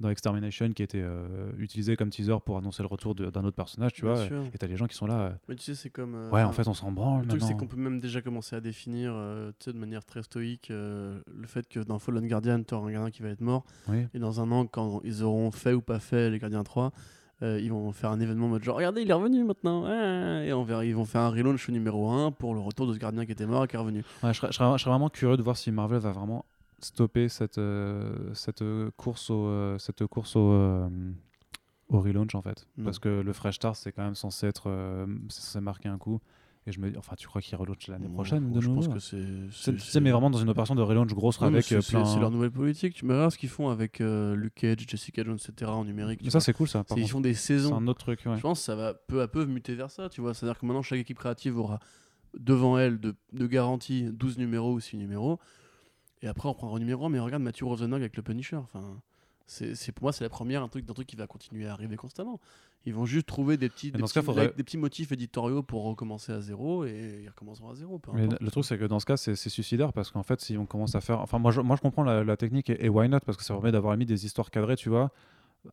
dans 0.00 0.08
Extermination 0.08 0.70
qui 0.72 0.82
été 0.82 1.00
euh, 1.02 1.52
utilisé 1.58 1.94
comme 1.96 2.10
teaser 2.10 2.36
pour 2.44 2.56
annoncer 2.56 2.82
le 2.82 2.88
retour 2.88 3.14
d'un 3.14 3.44
autre 3.44 3.54
personnage, 3.56 3.92
tu 3.92 4.02
Bien 4.02 4.14
vois. 4.14 4.26
sûr. 4.26 4.42
Et 4.52 4.58
t'as 4.58 4.66
les 4.66 4.76
gens 4.76 4.86
qui 4.86 4.96
sont 4.96 5.06
là. 5.06 5.20
euh, 5.20 5.30
Mais 5.48 5.54
tu 5.56 5.62
sais, 5.64 5.74
c'est 5.74 5.90
comme. 5.90 6.14
euh, 6.14 6.30
ouais, 6.30 6.42
en 6.42 6.52
fait, 6.52 6.66
on 6.68 6.74
s'en 6.74 6.90
branle 6.90 7.22
Le 7.22 7.28
truc, 7.28 7.42
c'est 7.42 7.54
qu'on 7.56 7.66
peut 7.66 7.76
même 7.76 8.00
déjà 8.00 8.22
commencer 8.22 8.56
à 8.56 8.60
définir, 8.60 9.12
euh, 9.14 9.50
tu 9.58 9.66
sais, 9.66 9.72
de 9.72 9.78
manière 9.78 10.04
très 10.04 10.22
stoïque, 10.22 10.68
le 10.70 11.22
fait 11.46 11.68
que 11.68 11.80
dans 11.80 11.98
Fallen 11.98 12.26
Guardian, 12.26 12.62
tu 12.62 12.74
auras 12.74 12.88
un 12.88 12.92
gardien 12.92 13.10
qui 13.10 13.22
va 13.22 13.28
être 13.28 13.40
mort. 13.42 13.64
Oui. 13.88 14.06
Et 14.14 14.18
dans 14.18 14.40
un 14.40 14.50
an, 14.50 14.66
quand 14.66 15.00
ils 15.04 15.22
auront 15.22 15.50
fait 15.50 15.74
ou 15.74 15.82
pas 15.82 15.98
fait 16.00 16.30
les 16.30 16.38
Gardiens 16.38 16.64
3, 16.64 16.92
euh, 17.42 17.58
ils 17.62 17.70
vont 17.70 17.90
faire 17.92 18.10
un 18.10 18.20
événement 18.20 18.46
en 18.46 18.50
mode 18.50 18.62
genre, 18.62 18.76
regardez, 18.76 19.00
il 19.02 19.10
est 19.10 19.14
revenu 19.14 19.44
maintenant. 19.44 19.84
ouais. 19.84 20.46
Et 20.48 20.52
on 20.52 20.62
verra, 20.62 20.84
ils 20.84 20.94
vont 20.94 21.04
faire 21.06 21.22
un 21.22 21.30
relaunch 21.30 21.68
au 21.68 21.72
numéro 21.72 22.10
1 22.10 22.32
pour 22.32 22.52
le 22.54 22.60
retour 22.60 22.86
de 22.86 22.92
ce 22.94 22.98
gardien 22.98 23.24
qui 23.24 23.32
était 23.32 23.46
mort 23.46 23.64
et 23.64 23.66
qui 23.68 23.76
est 23.76 23.78
revenu. 23.78 24.04
Ouais, 24.22 24.32
je, 24.34 24.38
serais, 24.38 24.48
je 24.52 24.56
serais- 24.56 24.72
je 24.76 24.82
serais 24.82 24.90
vraiment 24.90 25.08
curieux 25.08 25.36
de 25.38 25.42
voir 25.42 25.56
si 25.56 25.70
Marvel 25.70 25.98
va 26.00 26.12
vraiment 26.12 26.44
stopper 26.84 27.28
cette, 27.28 27.58
euh, 27.58 28.32
cette 28.34 28.62
course 28.96 29.30
au, 29.30 29.46
euh, 29.46 29.78
cette 29.78 30.06
course 30.06 30.36
au, 30.36 30.50
euh, 30.52 30.88
au 31.88 32.00
relaunch 32.00 32.34
en 32.34 32.42
fait. 32.42 32.66
Non. 32.76 32.84
Parce 32.84 32.98
que 32.98 33.08
le 33.08 33.32
Fresh 33.32 33.56
Start 33.56 33.76
c'est 33.76 33.92
quand 33.92 34.04
même 34.04 34.14
censé 34.14 34.46
être 34.46 34.64
euh, 34.68 35.06
c'est 35.28 35.40
censé 35.42 35.60
marquer 35.60 35.88
un 35.88 35.98
coup. 35.98 36.20
Et 36.66 36.72
je 36.72 36.78
me 36.80 36.90
dis, 36.90 36.98
enfin, 36.98 37.16
tu 37.16 37.26
crois 37.26 37.40
qu'il 37.40 37.56
relaunch 37.56 37.88
l'année 37.88 38.06
prochaine 38.08 38.52
de 38.52 38.60
je 38.60 38.68
pense 38.68 38.84
jours 38.84 38.92
que 38.94 39.00
c'est. 39.00 39.24
C'est- 39.50 39.80
c'est- 39.80 39.98
mais 40.00 40.10
vraiment 40.10 40.28
dans 40.28 40.38
une 40.38 40.50
opération 40.50 40.74
de 40.74 40.82
relaunch 40.82 41.08
grosse 41.14 41.40
mais 41.40 41.46
avec 41.46 41.64
c'est- 41.64 41.80
c'est 41.80 41.92
plein. 41.96 42.04
c'est 42.04 42.20
leur 42.20 42.30
nouvelle 42.30 42.50
politique. 42.50 42.92
Tu 42.94 43.06
me 43.06 43.14
regardes 43.14 43.30
ce 43.32 43.38
qu'ils 43.38 43.48
font 43.48 43.70
avec 43.70 44.02
euh, 44.02 44.36
Luke 44.36 44.56
Cage, 44.56 44.76
Jessica 44.86 45.24
Jones, 45.24 45.38
etc. 45.48 45.70
en 45.70 45.86
numérique. 45.86 46.20
Mais 46.22 46.28
ça 46.28 46.38
c'est 46.38 46.52
cool 46.52 46.68
ça. 46.68 46.84
Par 46.84 46.98
C'est- 46.98 47.02
ils 47.02 47.08
font 47.08 47.22
des 47.22 47.32
C'est 47.32 47.54
saisons. 47.54 47.74
un 47.74 47.86
autre 47.88 48.00
truc. 48.00 48.20
ouais. 48.26 48.36
Je 48.36 48.42
pense 48.42 48.58
que 48.58 48.64
ça 48.66 48.76
va 48.76 48.92
peu 48.92 49.22
à 49.22 49.26
peu 49.28 49.46
muter 49.46 49.74
vers 49.74 49.90
ça, 49.90 50.10
tu 50.10 50.20
vois. 50.20 50.34
C'est-à-dire 50.34 50.58
que 50.58 50.66
maintenant, 50.66 50.82
chaque 50.82 50.98
équipe 51.00 51.18
créative 51.18 51.58
aura 51.58 51.80
devant 52.38 52.76
elle 52.78 53.00
de, 53.00 53.14
de 53.32 53.46
garantie 53.46 54.10
12 54.12 54.36
numéros 54.36 54.74
ou 54.74 54.80
6 54.80 54.98
numéros. 54.98 55.40
Et 56.22 56.28
après, 56.28 56.48
on 56.48 56.54
prendra 56.54 56.76
un 56.76 56.80
numéro 56.80 57.04
1. 57.06 57.08
Mais 57.08 57.18
regarde 57.18 57.42
Matthew 57.42 57.62
Rosenberg 57.64 58.02
avec 58.02 58.16
le 58.16 58.22
Punisher. 58.22 58.56
Enfin, 58.56 59.00
c'est 59.46 59.90
pour 59.92 60.04
moi 60.04 60.12
c'est 60.12 60.22
la 60.22 60.30
première 60.30 60.62
un 60.62 60.68
truc 60.68 60.84
d'un 60.86 60.94
truc 60.94 61.08
qui 61.08 61.16
va 61.16 61.26
continuer 61.26 61.66
à 61.66 61.72
arriver 61.72 61.96
constamment. 61.96 62.38
Ils 62.86 62.94
vont 62.94 63.04
juste 63.04 63.26
trouver 63.26 63.56
des 63.56 63.68
petits, 63.68 63.90
des 63.90 63.98
cas, 63.98 64.20
petits, 64.20 64.26
faudrait- 64.26 64.52
des 64.56 64.62
petits 64.62 64.78
motifs 64.78 65.10
éditoriaux 65.12 65.62
pour 65.64 65.82
recommencer 65.82 66.30
à 66.32 66.40
zéro 66.40 66.84
et 66.84 67.22
ils 67.24 67.28
recommenceront 67.28 67.70
à 67.70 67.74
zéro. 67.74 68.00
Mais 68.14 68.28
le 68.40 68.50
truc, 68.50 68.64
c'est 68.64 68.78
que 68.78 68.84
dans 68.84 69.00
ce 69.00 69.06
cas, 69.06 69.16
c'est 69.16 69.34
suicidaire 69.34 69.92
parce 69.92 70.12
qu'en 70.12 70.22
fait, 70.22 70.40
si 70.40 70.56
on 70.56 70.66
commence 70.66 70.94
à 70.94 71.00
faire. 71.00 71.20
Enfin, 71.20 71.38
moi, 71.40 71.50
je, 71.50 71.60
moi, 71.60 71.74
je 71.76 71.80
comprends 71.82 72.04
la, 72.04 72.22
la 72.22 72.36
technique 72.36 72.70
et, 72.70 72.84
et 72.84 72.88
why 72.88 73.08
not 73.08 73.20
parce 73.20 73.36
que 73.36 73.42
ça 73.44 73.54
permet 73.54 73.72
d'avoir 73.72 73.96
mis 73.96 74.06
des 74.06 74.24
histoires 74.24 74.50
cadrées, 74.50 74.76
tu 74.76 74.88
vois. 74.88 75.10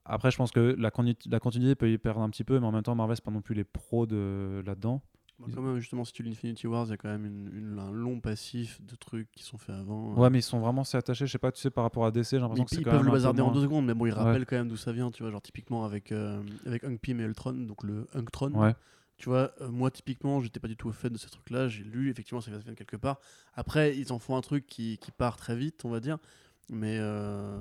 Après, 0.06 0.32
je 0.32 0.38
pense 0.38 0.52
que 0.52 0.76
la, 0.78 0.90
continuité 0.92 1.76
peut 1.76 1.90
y 1.92 1.98
perdre 1.98 2.22
un 2.22 2.30
petit 2.30 2.44
peu, 2.44 2.60
mais 2.60 2.66
en 2.66 2.72
même 2.72 2.84
temps, 2.84 2.96
Marvel, 2.96 3.16
c'est 3.16 3.24
pas 3.24 3.32
non 3.32 3.42
plus 3.42 3.56
les 3.56 3.64
pros 3.64 4.06
de 4.06 4.62
là-dedans. 4.66 5.02
Bah, 5.40 5.46
quand 5.54 5.62
même, 5.62 5.78
justement, 5.80 6.04
si 6.04 6.14
tu 6.14 6.24
lis 6.24 6.32
Infinity 6.32 6.66
Wars, 6.66 6.86
il 6.88 6.90
y 6.90 6.94
a 6.94 6.98
quand 6.98 7.10
même 7.10 7.26
une- 7.26 7.52
une- 7.54 7.80
un 7.80 7.92
long 7.92 8.20
passif 8.20 8.82
de 8.84 8.96
trucs 8.96 9.32
qui 9.32 9.44
sont 9.44 9.58
faits 9.58 9.76
avant. 9.76 10.16
Ouais, 10.16 10.30
mais 10.32 10.40
ils 10.40 10.44
sont 10.44 10.60
vraiment 10.60 10.84
si 10.84 10.98
attachés, 10.98 11.28
je 11.28 11.32
sais 11.32 11.38
pas, 11.38 11.52
tu 11.52 11.62
sais, 11.62 11.70
par 11.70 11.84
rapport 11.84 12.06
à 12.06 12.12
DC, 12.12 12.32
j'ai 12.32 12.40
l'impression 12.40 12.66
que 12.66 12.76
ils 12.76 12.84
peuvent 12.84 12.96
même 12.96 13.06
le 13.06 13.12
bazarder 13.12 13.42
en 13.44 13.52
deux 13.52 13.62
secondes, 13.62 13.86
mais 13.86 13.94
bon, 13.94 14.08
ils 14.08 14.10
Ouais. 14.14 14.16
rappellent 14.18 14.46
quand 14.48 14.56
même 14.56 14.68
d'où 14.68 14.78
ça 14.78 14.92
vient, 14.92 15.12
tu 15.12 15.22
vois. 15.22 15.32
Genre, 15.32 15.42
typiquement 15.42 15.86
avec, 15.86 16.12
euh, 16.12 16.42
avec 16.66 16.84
Hank 16.84 17.00
Pym 17.00 17.20
et 17.20 17.24
Ultron, 17.24 17.54
donc 17.54 17.84
le 17.84 18.08
Hunktron. 18.16 18.52
Ouais. 18.54 18.74
Tu 19.18 19.30
vois, 19.30 19.52
euh, 19.62 19.70
moi, 19.70 19.90
typiquement, 19.92 20.42
j'étais 20.42 20.60
pas 20.60 20.68
du 20.68 20.76
tout 20.78 20.90
au 20.90 20.92
fait 20.92 21.10
de 21.10 21.18
ce 21.18 21.28
truc-là. 21.30 21.68
J'ai 21.68 21.84
lu, 21.84 22.10
effectivement, 22.10 22.42
ça 22.42 22.50
vient 22.52 22.60
de 22.60 22.74
quelque 22.74 22.98
part. 22.98 23.20
Après, 23.56 23.96
ils 23.98 24.12
en 24.14 24.20
font 24.20 24.38
un 24.38 24.42
truc 24.42 24.66
qui, 24.68 24.98
qui 25.00 25.12
part 25.12 25.38
très 25.38 25.56
vite, 25.56 25.86
on 25.86 25.90
va 25.90 26.00
dire. 26.00 26.18
Mais. 26.70 26.98
euh, 27.00 27.60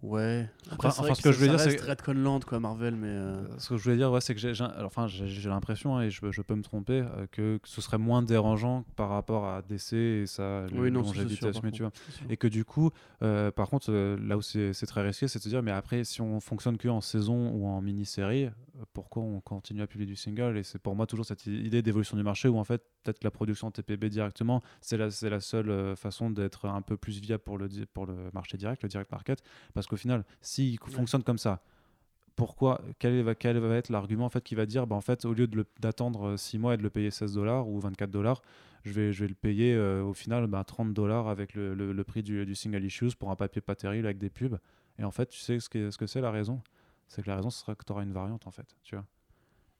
Ouais. 0.00 0.48
Après, 0.70 0.88
Enfin, 0.88 1.12
ce 1.14 1.22
que 1.22 1.32
je 1.32 1.38
ça 1.38 1.46
dire, 1.48 1.58
c'est 1.60 1.80
Redconland, 1.80 2.44
quoi, 2.44 2.60
Marvel, 2.60 2.94
mais. 2.94 3.08
euh, 3.08 3.42
Ce 3.58 3.70
que 3.70 3.76
je 3.76 3.82
voulais 3.82 3.96
dire, 3.96 4.12
ouais, 4.12 4.20
c'est 4.20 4.32
que 4.32 4.40
j'ai 4.40 4.52
enfin, 4.84 5.08
j'ai- 5.08 5.48
l'impression, 5.48 5.96
hein, 5.96 6.02
et 6.02 6.10
je, 6.10 6.30
je 6.30 6.42
peux 6.42 6.54
me 6.54 6.62
tromper, 6.62 7.00
euh, 7.04 7.26
que, 7.32 7.56
que 7.56 7.68
ce 7.68 7.80
serait 7.80 7.98
moins 7.98 8.22
dérangeant 8.22 8.84
par 8.94 9.08
rapport 9.08 9.46
à 9.46 9.62
DC 9.62 9.94
et 9.96 10.26
sa 10.26 10.66
Oui, 10.72 10.90
longévité 10.90 11.50
tu 11.72 11.82
vois. 11.82 11.90
Et 12.28 12.36
que 12.36 12.46
du 12.46 12.64
coup, 12.64 12.90
euh, 13.22 13.50
par 13.50 13.68
contre, 13.70 13.90
euh, 13.90 14.16
là 14.20 14.36
où 14.36 14.42
c'est 14.42 14.72
très 14.86 15.02
risqué, 15.02 15.26
c'est 15.26 15.40
de 15.40 15.44
se 15.44 15.48
dire, 15.48 15.62
mais 15.64 15.72
après, 15.72 16.04
si 16.04 16.20
on 16.20 16.38
fonctionne 16.38 16.76
que 16.78 16.88
en 16.88 17.00
saison 17.00 17.50
ou 17.50 17.66
en 17.66 17.80
mini-série, 17.80 18.44
euh, 18.44 18.50
pourquoi 18.92 19.24
on 19.24 19.40
continue 19.40 19.82
à 19.82 19.88
publier 19.88 20.06
du 20.06 20.16
single? 20.16 20.56
Et 20.58 20.62
c'est 20.62 20.78
pour 20.78 20.94
moi 20.94 21.06
toujours 21.06 21.24
cette 21.26 21.44
idée 21.46 21.82
d'évolution 21.82 22.16
du 22.16 22.22
marché 22.22 22.48
où 22.48 22.56
en 22.58 22.64
fait, 22.64 22.82
peut-être 23.02 23.18
que 23.18 23.24
la 23.24 23.32
production 23.32 23.66
en 23.68 23.70
TPB 23.72 24.10
directement, 24.10 24.62
c'est 24.80 24.96
la, 24.96 25.10
c'est 25.10 25.30
la 25.30 25.40
seule 25.40 25.70
euh, 25.70 25.96
façon 25.96 26.30
d'être 26.30 26.66
un 26.66 26.82
peu 26.82 26.96
plus 26.96 27.20
viable 27.20 27.42
pour 27.42 27.58
le, 27.58 27.68
pour 27.92 28.06
le 28.06 28.30
marché 28.32 28.56
direct, 28.58 28.82
le 28.84 28.88
direct 28.88 29.10
market. 29.10 29.42
Parce 29.74 29.87
qu'au 29.88 29.96
final, 29.96 30.24
s'il 30.42 30.78
fonctionne 30.80 31.22
comme 31.24 31.38
ça, 31.38 31.62
pourquoi 32.36 32.80
quel 32.98 33.22
va, 33.22 33.34
quel 33.34 33.58
va 33.58 33.76
être 33.76 33.90
l'argument 33.90 34.26
en 34.26 34.28
fait 34.30 34.42
qui 34.44 34.54
va 34.54 34.66
dire 34.66 34.86
bah, 34.86 34.96
en 34.96 35.00
fait 35.00 35.24
au 35.24 35.34
lieu 35.34 35.48
d'attendre 35.80 36.36
6 36.36 36.58
mois 36.58 36.74
et 36.74 36.76
de 36.76 36.82
le 36.82 36.90
payer 36.90 37.10
16 37.10 37.34
dollars 37.34 37.68
ou 37.68 37.80
24 37.80 38.10
dollars 38.10 38.42
je 38.84 38.92
vais, 38.92 39.12
je 39.12 39.24
vais 39.24 39.28
le 39.28 39.34
payer 39.34 39.74
euh, 39.74 40.02
au 40.04 40.14
final 40.14 40.46
bah, 40.46 40.62
30 40.64 40.94
dollars 40.94 41.28
avec 41.28 41.54
le, 41.54 41.74
le- 41.74 41.92
le 41.92 42.04
prix 42.04 42.22
du, 42.22 42.46
du 42.46 42.54
single 42.54 42.84
issues 42.84 43.16
pour 43.18 43.30
un 43.30 43.36
papier 43.36 43.60
pas 43.60 43.74
terrible 43.74 44.06
avec 44.06 44.18
des 44.18 44.30
pubs. 44.30 44.58
Et 44.98 45.04
en 45.04 45.10
fait 45.10 45.26
tu 45.28 45.38
sais 45.40 45.58
ce 45.60 45.68
que 45.68 45.90
ce 45.90 45.98
que 45.98 46.06
c'est 46.06 46.20
la 46.20 46.30
raison? 46.30 46.62
C'est 47.08 47.22
que 47.22 47.28
la 47.30 47.36
raison 47.36 47.50
ce 47.50 47.60
sera 47.60 47.74
que 47.74 47.84
tu 47.84 47.92
auras 47.92 48.02
une 48.04 48.12
variante 48.12 48.46
en 48.46 48.50
fait 48.52 48.76
tu 48.84 48.94
vois? 48.96 49.04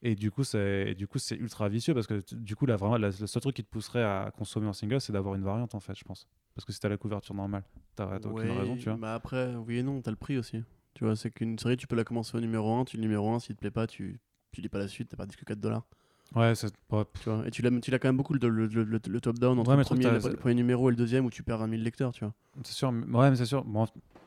Et 0.02 0.14
du 0.14 0.30
coup 0.30 0.44
c'est 0.44 0.94
du 0.94 1.06
coup 1.08 1.18
c'est 1.18 1.34
ultra 1.36 1.68
vicieux 1.68 1.92
parce 1.94 2.06
que 2.06 2.22
du 2.34 2.54
coup 2.56 2.66
là 2.66 2.76
vraiment 2.76 2.96
la- 2.98 3.08
le 3.08 3.26
seul 3.26 3.42
truc 3.42 3.56
qui 3.56 3.64
te 3.64 3.68
pousserait 3.70 4.02
à 4.04 4.30
consommer 4.36 4.68
en 4.68 4.72
single 4.72 5.00
c'est 5.00 5.12
d'avoir 5.12 5.34
une 5.34 5.42
variante 5.42 5.74
en 5.74 5.80
fait 5.80 5.94
je 5.96 6.04
pense 6.04 6.26
parce 6.54 6.64
que 6.64 6.72
si 6.72 6.78
t'as 6.78 6.88
la 6.88 6.96
couverture 6.96 7.34
normale 7.34 7.64
t'as 7.96 8.18
t'as 8.20 8.28
aucune 8.28 8.50
Ouais, 8.50 8.58
raison 8.58 8.76
tu 8.76 8.84
vois 8.88 8.96
bah 8.96 9.14
après, 9.14 9.54
oui 9.56 9.78
et 9.78 9.82
non, 9.82 10.00
t'as 10.00 10.10
le 10.12 10.16
prix 10.16 10.38
aussi. 10.38 10.62
Tu 10.94 11.04
vois, 11.04 11.14
c'est 11.14 11.30
qu'une 11.30 11.56
série, 11.58 11.76
tu 11.76 11.86
peux 11.86 11.94
la 11.94 12.02
commencer 12.02 12.36
au 12.36 12.40
numéro 12.40 12.72
1, 12.74 12.84
tu 12.84 12.96
le 12.96 13.02
numéro 13.02 13.30
1, 13.30 13.38
s'il 13.38 13.54
te 13.54 13.60
plaît 13.60 13.70
pas, 13.70 13.86
tu, 13.86 14.18
tu 14.52 14.60
lis 14.60 14.68
pas 14.68 14.78
la 14.78 14.88
suite, 14.88 15.08
t'as 15.10 15.16
pas 15.16 15.26
que 15.26 15.44
4 15.44 15.60
dollars. 15.60 15.86
ouais 16.34 16.54
c'est 16.56 16.72
ouais, 16.90 17.04
Tu 17.20 17.28
vois, 17.30 17.46
et 17.46 17.50
tu 17.52 17.62
l'as, 17.62 17.70
tu 17.80 17.90
l'as 17.92 17.98
quand 18.00 18.08
même 18.08 18.16
beaucoup 18.16 18.34
le, 18.34 18.48
le, 18.48 18.66
le- 18.66 18.84
le- 18.84 19.00
le 19.08 19.20
top-down 19.20 19.58
entre 19.58 19.70
Ouais, 19.70 19.76
mais 19.76 19.82
le, 19.82 19.84
premier, 19.84 20.10
le 20.30 20.36
premier 20.36 20.54
numéro 20.54 20.88
et 20.88 20.92
le 20.92 20.96
deuxième 20.96 21.24
où 21.24 21.30
tu 21.30 21.42
perds 21.44 21.58
20 21.58 21.68
000 21.70 21.82
lecteurs, 21.82 22.12
tu 22.12 22.24
vois. 22.24 22.34
C'est 22.64 22.72
sûr, 22.72 22.90
mais- 22.90 23.06
ouais, 23.16 23.30
mais 23.30 23.36
c'est 23.36 23.46
sûr. 23.46 23.64
Bon, 23.64 23.86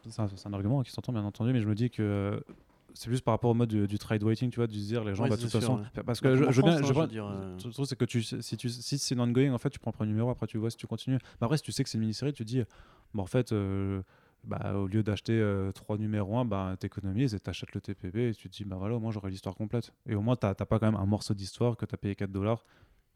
c'est 0.09 0.19
un, 0.47 0.53
argument 0.53 0.81
qui 0.83 0.91
s'entend 0.91 1.11
bien 1.11 1.23
entendu, 1.25 1.51
mais 1.51 1.59
je 1.61 1.67
me 1.67 1.75
dis 1.75 1.89
que 1.89 2.41
c'est 2.93 3.09
juste 3.09 3.23
par 3.23 3.33
rapport 3.33 3.51
au 3.51 3.53
mode 3.53 3.69
du, 3.69 3.87
du 3.87 3.97
trade 3.99 4.23
waiting, 4.23 4.49
tu 4.49 4.57
vois, 4.57 4.67
du 4.67 4.79
se 4.79 4.85
dire 4.87 5.03
les 5.03 5.15
gens, 5.15 5.23
Ouais, 5.23 5.29
bah, 5.29 5.35
de 5.37 5.41
toute 5.41 5.49
sûr, 5.51 5.59
façon, 5.59 5.77
ouais. 5.79 6.03
parce 6.05 6.21
Bah, 6.21 6.29
que 6.29 6.35
je, 6.35 6.43
en 6.45 6.51
je 6.51 6.61
bien, 6.61 6.71
France, 6.77 6.85
je 6.87 6.91
hein, 6.91 6.93
je 6.95 6.99
veux 7.01 7.07
dire, 7.07 7.25
euh. 7.25 7.55
le 7.65 7.71
truc 7.71 7.85
c'est 7.87 7.95
que 7.97 8.05
tu, 8.05 8.21
si 8.23 8.57
tu, 8.57 8.69
si 8.69 8.97
c'est 8.97 9.19
ongoing, 9.19 9.51
en 9.53 9.57
fait, 9.57 9.69
tu 9.69 9.79
prends 9.79 9.91
le 9.91 9.95
premier 9.95 10.09
numéro, 10.11 10.29
après 10.29 10.47
tu 10.47 10.57
vois 10.57 10.69
si 10.69 10.77
tu 10.77 10.87
continues. 10.87 11.19
Après, 11.39 11.57
si 11.57 11.63
tu 11.63 11.71
sais 11.71 11.83
que 11.83 11.89
c'est 11.89 11.97
une 11.97 12.01
mini-série, 12.01 12.33
tu 12.33 12.43
te 12.43 12.47
dis, 12.47 12.63
bon, 13.13 13.23
en 13.23 13.27
fait. 13.27 13.51
euh, 13.51 14.01
bah, 14.43 14.73
au 14.73 14.87
lieu 14.87 15.03
d'acheter 15.03 15.39
euh, 15.39 15.71
trois 15.71 15.99
numéros 15.99 16.35
1, 16.39 16.45
bah, 16.45 16.75
t'économises 16.79 17.35
et 17.35 17.39
t'achètes 17.39 17.75
le 17.75 17.79
TPB 17.81 18.29
et 18.29 18.33
tu 18.33 18.49
te 18.49 18.55
dis, 18.57 18.65
bah 18.65 18.75
voilà, 18.79 18.95
au 18.95 18.99
moins 18.99 19.11
j'aurai 19.11 19.29
l'histoire 19.29 19.53
complète. 19.53 19.93
Et 20.07 20.15
au 20.15 20.21
moins, 20.21 20.35
t'as 20.35 20.55
pas 20.55 20.79
quand 20.79 20.91
même 20.91 20.99
un 20.99 21.05
morceau 21.05 21.35
d'histoire 21.35 21.77
que 21.77 21.85
t'as 21.85 21.95
payé 21.97 22.15
4 22.15 22.31
dollars 22.31 22.65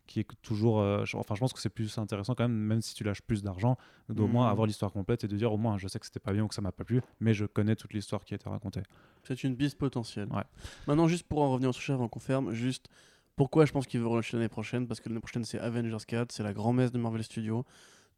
qui 0.07 0.19
est 0.21 0.27
toujours. 0.41 0.79
euh, 0.79 1.03
enfin, 1.15 1.35
je 1.35 1.39
pense 1.39 1.53
que 1.53 1.59
c'est 1.59 1.69
plus 1.69 1.97
intéressant 1.97 2.35
quand 2.35 2.43
même, 2.43 2.55
même 2.57 2.81
si 2.81 2.93
tu 2.95 3.03
lâches 3.03 3.21
plus 3.21 3.41
d'argent, 3.43 3.77
d'au 4.09 4.27
moins 4.27 4.45
Mhm. 4.45 4.51
avoir 4.51 4.67
l'histoire 4.67 4.91
complète 4.91 5.23
et 5.23 5.27
de 5.27 5.35
dire 5.35 5.51
au 5.53 5.57
moins, 5.57 5.77
je 5.77 5.87
sais 5.87 5.99
que 5.99 6.05
c'était 6.05 6.19
pas 6.19 6.33
bien 6.33 6.43
ou 6.43 6.47
que 6.47 6.55
ça 6.55 6.61
m'a 6.61 6.71
pas 6.71 6.83
plu, 6.83 7.01
mais 7.19 7.33
je 7.33 7.45
connais 7.45 7.75
toute 7.75 7.93
l'histoire 7.93 8.23
qui 8.23 8.33
a 8.33 8.35
été 8.35 8.47
racontée. 8.49 8.81
C'est 9.23 9.43
une 9.43 9.57
piste 9.57 9.77
potentielle. 9.77 10.27
Ouais. 10.31 10.43
Maintenant, 10.87 11.07
juste 11.07 11.27
pour 11.27 11.41
en 11.41 11.51
revenir 11.51 11.69
au 11.69 11.73
sujet 11.73 11.93
avant 11.93 12.07
qu'on 12.07 12.19
ferme, 12.19 12.53
juste 12.53 12.87
pourquoi 13.35 13.65
je 13.65 13.71
pense 13.71 13.87
qu'il 13.87 13.99
veut 13.99 14.07
relâcher 14.07 14.37
l'année 14.37 14.47
prochaine? 14.49 14.87
Parce 14.87 14.99
que 15.01 15.09
l'année 15.09 15.19
prochaine, 15.21 15.43
c'est 15.43 15.59
Avengers 15.59 15.97
4, 16.07 16.31
c'est 16.31 16.43
la 16.43 16.53
grand-messe 16.53 16.91
de 16.91 16.99
Marvel 16.99 17.23
Studios. 17.23 17.65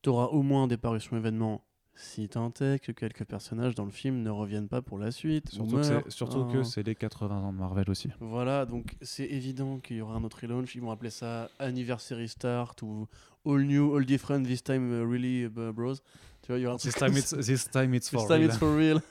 Tu 0.03 0.09
auras 0.09 0.25
au 0.25 0.41
moins 0.43 0.67
des 0.67 0.77
parutions 0.77 1.15
événements 1.17 1.63
si 1.99 2.29
tant 2.29 2.53
est 2.61 2.77
que 2.79 2.91
quelques 2.91 3.25
personnages 3.25 3.73
dans 3.73 3.85
le 3.85 3.91
film 3.91 4.21
ne 4.21 4.29
reviennent 4.29 4.67
pas 4.67 4.81
pour 4.83 4.99
la 4.99 5.09
suite. 5.11 5.47
ou 5.53 5.55
Surtout, 5.55 5.69
que 5.71 5.75
meurent. 5.77 6.03
c'est, 6.05 6.11
surtout 6.11 6.45
que 6.45 6.61
c'est 6.63 6.83
les 6.83 6.93
80 6.95 7.35
ans 7.35 7.51
de 7.51 7.57
Marvel 7.57 7.89
aussi. 7.89 8.09
Voilà, 8.19 8.65
donc 8.67 8.95
c'est 9.01 9.25
évident 9.25 9.79
qu'il 9.79 9.97
y 9.97 10.01
aura 10.01 10.15
un 10.15 10.23
autre 10.23 10.37
relaunch. 10.41 10.75
Ils 10.75 10.81
vont 10.81 10.91
appeler 10.91 11.09
ça 11.09 11.49
Anniversary 11.59 12.27
Start 12.29 12.81
ou 12.83 13.07
All 13.45 13.63
New, 13.63 13.95
All 13.95 14.05
Different, 14.05 14.43
This 14.43 14.63
Time 14.63 14.91
Really 15.09 15.45
uh, 15.45 15.49
Bros. 15.49 15.95
Tu 15.95 16.47
vois, 16.49 16.59
il 16.59 16.61
y 16.61 16.67
aura 16.67 16.77
This 16.77 16.93
time, 16.93 17.17
it's, 17.17 17.31
this 17.45 17.69
time 17.69 17.93
it's 17.95 18.09
This 18.09 18.19
for 18.19 18.27
time 18.27 18.37
real. 18.41 18.49
it's 18.49 18.57
for 18.57 18.75
real. 18.77 19.01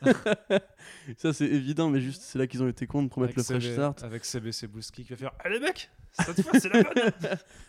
ça 1.16 1.32
c'est 1.32 1.46
évident, 1.46 1.90
mais 1.90 2.00
juste 2.00 2.22
c'est 2.22 2.38
là 2.38 2.46
qu'ils 2.46 2.62
ont 2.62 2.68
été 2.68 2.86
cons 2.86 3.02
de 3.02 3.08
promettre 3.08 3.32
Avec 3.36 3.48
le 3.48 3.58
fresh 3.60 3.72
start. 3.72 4.04
Avec 4.04 4.24
CBC 4.24 4.68
Bouski 4.68 5.02
qui 5.02 5.10
va 5.10 5.16
faire 5.16 5.32
Allez 5.44 5.58
mec, 5.58 5.90
cette 6.12 6.40
fois 6.42 6.52
c'est 6.60 6.68
la 6.72 6.82
bonne. 6.84 7.12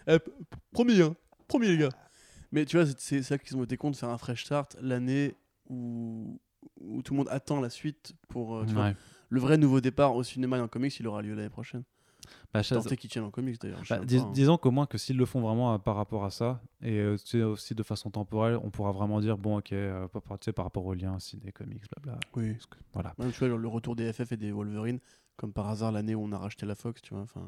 Eh, 0.07 0.19
p- 0.19 0.31
promis, 0.71 1.01
hein. 1.01 1.15
Promis, 1.47 1.67
les 1.67 1.77
gars. 1.79 1.89
Mais 2.51 2.65
tu 2.65 2.77
vois, 2.77 2.85
c'est- 2.97 3.21
là 3.29 3.37
qu'ils 3.37 3.55
ont 3.57 3.63
été 3.63 3.77
cons 3.77 3.91
de 3.91 3.95
faire 3.95 4.09
un 4.09 4.17
fresh 4.17 4.45
start 4.45 4.75
l'année 4.81 5.35
où, 5.69 6.39
où 6.81 7.01
tout 7.03 7.13
le 7.13 7.17
monde 7.19 7.29
attend 7.29 7.59
la 7.61 7.69
suite 7.69 8.13
pour. 8.27 8.55
euh, 8.57 8.63
vois, 8.73 8.83
le 9.29 9.39
vrai 9.39 9.57
nouveau 9.57 9.81
départ 9.81 10.15
au 10.15 10.23
cinéma 10.23 10.57
et 10.57 10.61
en 10.61 10.67
comics, 10.67 10.97
il 10.99 11.07
aura 11.07 11.21
lieu 11.21 11.35
l'année 11.35 11.49
prochaine. 11.49 11.83
Bah, 12.53 12.63
Tant 12.63 12.81
qu'ils 12.95 13.09
tiennent 13.09 13.23
en 13.25 13.31
comics 13.31 13.59
d'ailleurs. 13.61 13.81
Bah, 13.89 13.99
dis- 13.99 14.17
hein. 14.17 14.31
disons 14.33 14.57
qu'au 14.57 14.71
moins 14.71 14.85
que 14.85 14.97
s'ils 14.97 15.17
le 15.17 15.25
font 15.25 15.39
vraiment 15.41 15.73
euh, 15.73 15.77
par 15.77 15.95
rapport 15.95 16.25
à 16.25 16.31
ça, 16.31 16.61
et 16.81 16.97
euh, 16.99 17.15
aussi 17.45 17.75
de 17.75 17.83
façon 17.83 18.09
temporelle, 18.11 18.59
on 18.63 18.69
pourra 18.71 18.91
vraiment 18.91 19.19
dire, 19.21 19.37
bon 19.37 19.57
ok, 19.57 19.71
euh, 19.73 20.07
par, 20.09 20.21
par- 20.21 20.39
tu 20.39 20.45
sais, 20.45 20.53
par 20.53 20.65
rapport 20.65 20.85
aux 20.85 20.93
liens, 20.93 21.17
ciné, 21.19 21.51
comics, 21.51 21.83
blabla. 21.95 22.19
Oui. 22.35 22.55
Que- 22.69 22.77
Voilà. 22.93 23.13
Même, 23.19 23.31
tu 23.31 23.39
vois, 23.47 23.55
le 23.57 23.67
retour 23.67 23.95
des 23.95 24.11
FF 24.11 24.31
et 24.33 24.37
des 24.37 24.51
Wolverine, 24.51 24.99
comme 25.37 25.53
par 25.53 25.69
hasard 25.69 25.91
l'année 25.91 26.13
où 26.15 26.23
on 26.23 26.31
a 26.31 26.37
racheté 26.37 26.65
la 26.65 26.75
Fox, 26.75 27.01
tu 27.01 27.13
vois. 27.13 27.23
Enfin, 27.23 27.47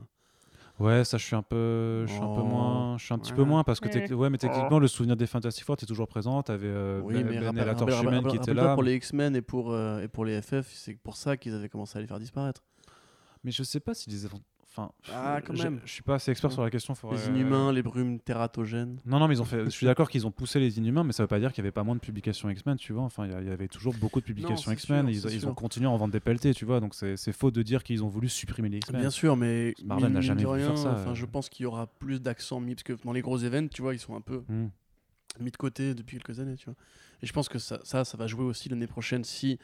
Ouais, 0.82 1.04
ça 1.04 1.18
je 1.18 1.26
suis 1.26 1.36
un 1.36 1.42
peu, 1.44 2.06
je 2.08 2.12
suis 2.12 2.22
un 2.22 2.34
peu 2.34 2.42
Oh. 2.42 2.46
moins, 2.46 2.98
je 2.98 3.06
suis 3.06 3.14
un 3.14 3.20
petit 3.20 3.34
peu 3.34 3.44
moins 3.44 3.64
parce 3.64 3.80
que 3.80 3.88
techni- 3.90 4.14
ouais, 4.14 4.30
mais 4.30 4.38
techniquement 4.38 4.80
le 4.80 4.88
souvenir 4.88 5.16
des 5.16 5.28
Fantastic 5.28 5.64
Four, 5.64 5.78
t'es 5.78 5.86
toujours 5.86 6.08
présent, 6.08 6.42
t'avais 6.42 6.68
euh, 6.68 7.02
oui, 7.04 7.16
Ben- 7.24 7.24
Ben 7.54 7.58
et 7.58 7.66
la 7.66 7.76
Torche 7.76 8.02
Humaine 8.02 8.24
qui 8.28 8.38
rappelle-toi 8.38 8.64
là. 8.64 8.74
pour 8.74 8.84
les 8.84 8.96
X-Men 8.96 9.36
et 9.36 9.42
pour, 9.42 9.72
euh, 9.72 10.02
et 10.02 10.08
pour 10.08 10.26
les 10.26 10.42
FF, 10.42 10.68
c'est 10.74 10.96
pour 10.96 11.18
ça 11.18 11.38
qu'ils 11.38 11.54
avaient 11.54 11.70
commencé 11.70 11.98
à 11.98 12.02
les 12.02 12.08
faire 12.08 12.20
disparaître. 12.20 12.64
Mais 13.44 13.52
je 13.52 13.64
sais 13.64 13.80
pas 13.80 13.94
si 13.94 14.10
les 14.10 14.26
enfin, 14.72 14.92
Ah, 15.14 15.40
quand 15.46 15.54
je- 15.56 15.64
même. 15.64 15.80
Je 15.86 15.92
suis 15.92 16.02
pas 16.04 16.16
assez 16.16 16.32
expert 16.32 16.50
Ouais. 16.50 16.54
sur 16.56 16.64
la 16.64 16.70
question. 16.72 16.96
faudrait- 16.96 17.18
Les 17.18 17.28
Inhumains, 17.28 17.72
les 17.72 17.84
brumes 17.84 18.20
tératogènes. 18.20 19.00
Non, 19.06 19.20
non, 19.20 19.28
mais 19.28 19.36
ils 19.36 19.42
ont 19.42 19.46
fait. 19.46 19.64
Je 19.66 19.70
suis 19.70 19.86
d'accord 19.88 20.10
qu'ils 20.10 20.26
ont 20.26 20.32
poussé 20.32 20.60
les 20.60 20.78
Inhumains, 20.78 21.04
mais 21.04 21.12
ça 21.14 21.24
veut 21.24 21.28
pas 21.28 21.40
dire 21.40 21.52
qu'il 21.52 21.60
y 21.64 21.66
avait 21.66 21.72
pas 21.72 21.84
moins 21.84 21.96
de 21.96 22.00
publications 22.00 22.50
X-Men, 22.50 22.78
tu 22.78 22.94
vois. 22.94 23.04
Enfin, 23.04 23.26
il 23.28 23.48
y 23.48 23.52
avait 23.52 23.68
toujours 23.68 23.94
beaucoup 23.96 24.20
de 24.22 24.26
publications 24.26 24.72
X-Men. 24.72 25.08
ils, 25.10 25.26
ils 25.34 25.48
ont 25.48 25.54
continué 25.54 25.88
à 25.88 25.92
en 25.92 25.98
vendre 25.98 26.14
des 26.14 26.20
pelletés, 26.20 26.54
tu 26.54 26.66
vois. 26.66 26.80
Donc 26.80 26.96
c'est 26.96 27.18
c'est 27.18 27.34
faux 27.34 27.52
de 27.52 27.62
dire 27.62 27.84
qu'ils 27.84 28.04
ont 28.04 28.10
voulu 28.10 28.30
supprimer 28.30 28.70
les 28.70 28.78
X-Men. 28.78 29.02
Bien 29.02 29.10
sûr, 29.12 29.36
mais 29.38 29.74
Marvel 29.84 30.12
n'a 30.12 30.22
jamais 30.22 30.44
voulu 30.44 30.60
rien, 30.62 30.68
faire 30.70 30.78
ça, 30.78 30.94
Enfin, 30.94 31.12
euh. 31.12 31.16
je 31.16 31.26
pense 31.26 31.50
qu'il 31.50 31.64
y 31.64 31.68
aura 31.68 31.88
plus 31.88 32.22
d'accent 32.22 32.60
mis 32.60 32.76
parce 32.76 32.84
que 32.84 32.94
dans 33.04 33.12
les 33.14 33.22
gros 33.22 33.38
événements, 33.38 33.70
tu 33.70 33.82
vois, 33.82 33.94
ils 33.94 34.00
sont 34.00 34.16
un 34.16 34.22
peu 34.22 34.44
Hmm. 34.48 34.70
mis 35.40 35.52
de 35.52 35.58
côté 35.58 35.94
depuis 35.94 36.18
quelques 36.18 36.40
années, 36.40 36.56
tu 36.56 36.66
vois. 36.66 36.76
Et 37.22 37.28
je 37.28 37.34
pense 37.34 37.48
que 37.50 37.60
ça, 37.60 37.80
ça, 37.84 38.04
ça 38.04 38.18
va 38.18 38.28
jouer 38.28 38.44
aussi 38.46 38.68
l'année 38.70 38.88
prochaine 38.88 39.24
si 39.24 39.60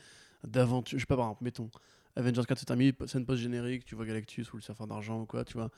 d'aventure, 0.48 0.98
je 1.00 1.04
sais 1.04 1.08
pas, 1.08 1.16
par 1.18 1.26
exemple, 1.26 1.44
mettons, 1.44 1.70
Avengers 2.18 2.44
4 2.48 2.57
c'est 2.60 2.65
terminé, 2.65 2.94
scène 3.06 3.26
post-générique, 3.26 3.85
tu 3.85 3.95
vois 3.95 4.06
Galactus 4.06 4.52
ou 4.53 4.57
le 4.57 4.61
surfeur 4.61 4.88
d'argent 4.88 5.22
ou 5.22 5.26
quoi, 5.26 5.45
tu 5.45 5.53
vois. 5.53 5.69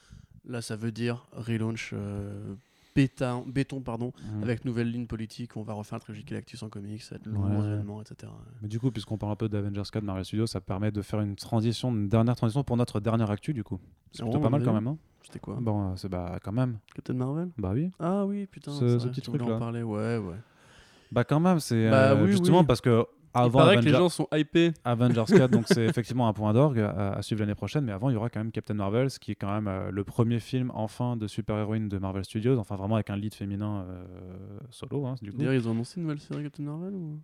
Là, 0.47 0.61
ça 0.61 0.75
veut 0.75 0.91
dire 0.91 1.27
relaunch 1.33 1.91
euh, 1.93 2.55
béton, 2.95 3.43
béton, 3.45 3.81
pardon, 3.81 4.11
Hmm. 4.37 4.43
avec 4.43 4.63
nouvelle 4.65 4.89
ligne 4.89 5.05
politique, 5.05 5.55
on 5.57 5.63
va 5.63 5.73
refaire 5.73 5.97
la 5.97 5.99
trilogie 6.01 6.23
Galactus 6.23 6.63
en 6.63 6.69
comics, 6.69 7.01
ça 7.03 7.15
va 7.15 7.19
être 7.19 7.25
le 7.27 7.37
Ouais. 7.37 7.65
événement, 7.73 8.01
etc. 8.01 8.31
Mais 8.61 8.67
du 8.69 8.79
coup, 8.79 8.89
puisqu'on 8.91 9.17
parle 9.17 9.33
un 9.33 9.35
peu 9.35 9.49
d'Avengers 9.49 9.83
4 9.91 10.03
Marvel 10.03 10.23
Studios, 10.25 10.47
ça 10.47 10.61
permet 10.61 10.91
de 10.91 11.01
faire 11.01 11.19
une 11.21 11.35
transition, 11.35 11.89
une 11.91 12.07
dernière 12.09 12.35
transition 12.35 12.63
pour 12.63 12.77
notre 12.77 12.99
dernière 12.99 13.29
actu, 13.31 13.53
du 13.53 13.63
coup. 13.63 13.79
C'est 14.11 14.23
Oh, 14.23 14.25
plutôt 14.27 14.39
pas 14.39 14.49
mal 14.49 14.63
quand 14.63 14.73
même, 14.73 14.87
hein 14.87 14.97
C'était 15.23 15.39
quoi 15.39 15.57
Bon, 15.61 15.91
euh, 15.91 15.95
c'est 15.97 16.09
bah 16.09 16.39
quand 16.41 16.51
même. 16.53 16.79
Captain 16.95 17.13
Marvel 17.13 17.49
Bah 17.57 17.71
oui. 17.73 17.91
Ah 17.99 18.25
oui, 18.25 18.47
putain, 18.47 18.71
Ce- 18.71 18.79
c'est 18.79 18.85
ce 18.87 18.95
vrai, 19.03 19.09
petit 19.11 19.21
voulais 19.21 19.39
truc-là. 19.39 19.55
en 19.57 19.59
parler, 19.59 19.83
ouais, 19.83 20.17
ouais. 20.17 20.35
Bah 21.11 21.23
quand 21.23 21.39
même, 21.39 21.59
c'est 21.59 21.89
Bah 21.89 22.13
euh, 22.13 22.23
oui, 22.23 22.31
justement 22.31 22.59
oui. 22.61 22.65
parce 22.65 22.81
que 22.81 23.05
Il 23.35 23.39
avant 23.41 23.59
paraît 23.59 23.77
que 23.77 23.85
les 23.85 23.91
gens 23.91 24.09
sont 24.09 24.27
hypés. 24.33 24.71
Avengers 24.83 25.25
4, 25.27 25.51
donc 25.51 25.65
c'est 25.67 25.85
effectivement 25.85 26.27
un 26.27 26.33
point 26.33 26.53
d'orgue 26.53 26.79
à, 26.79 27.13
à 27.13 27.21
suivre 27.21 27.41
l'année 27.41 27.55
prochaine, 27.55 27.85
mais 27.85 27.91
avant 27.91 28.09
il 28.09 28.13
y 28.13 28.15
aura 28.15 28.29
quand 28.29 28.39
même 28.39 28.51
Captain 28.51 28.73
Marvel, 28.73 29.09
ce 29.09 29.19
qui 29.19 29.31
est 29.31 29.35
quand 29.35 29.51
même 29.51 29.67
euh, 29.67 29.91
le 29.91 30.03
premier 30.03 30.39
film 30.39 30.71
enfin 30.73 31.15
de 31.15 31.27
super-héroïne 31.27 31.89
de 31.89 31.97
Marvel 31.97 32.25
Studios, 32.25 32.57
enfin 32.57 32.75
vraiment 32.75 32.95
avec 32.95 33.09
un 33.09 33.15
lead 33.15 33.33
féminin 33.33 33.85
euh, 33.87 34.05
solo, 34.69 35.05
hein. 35.05 35.15
D'ailleurs, 35.21 35.53
ils 35.53 35.67
ont 35.67 35.71
annoncé 35.71 35.97
une 35.97 36.03
nouvelle 36.03 36.19
série 36.19 36.43
Captain 36.43 36.63
Marvel 36.63 36.93
ou? 36.93 37.19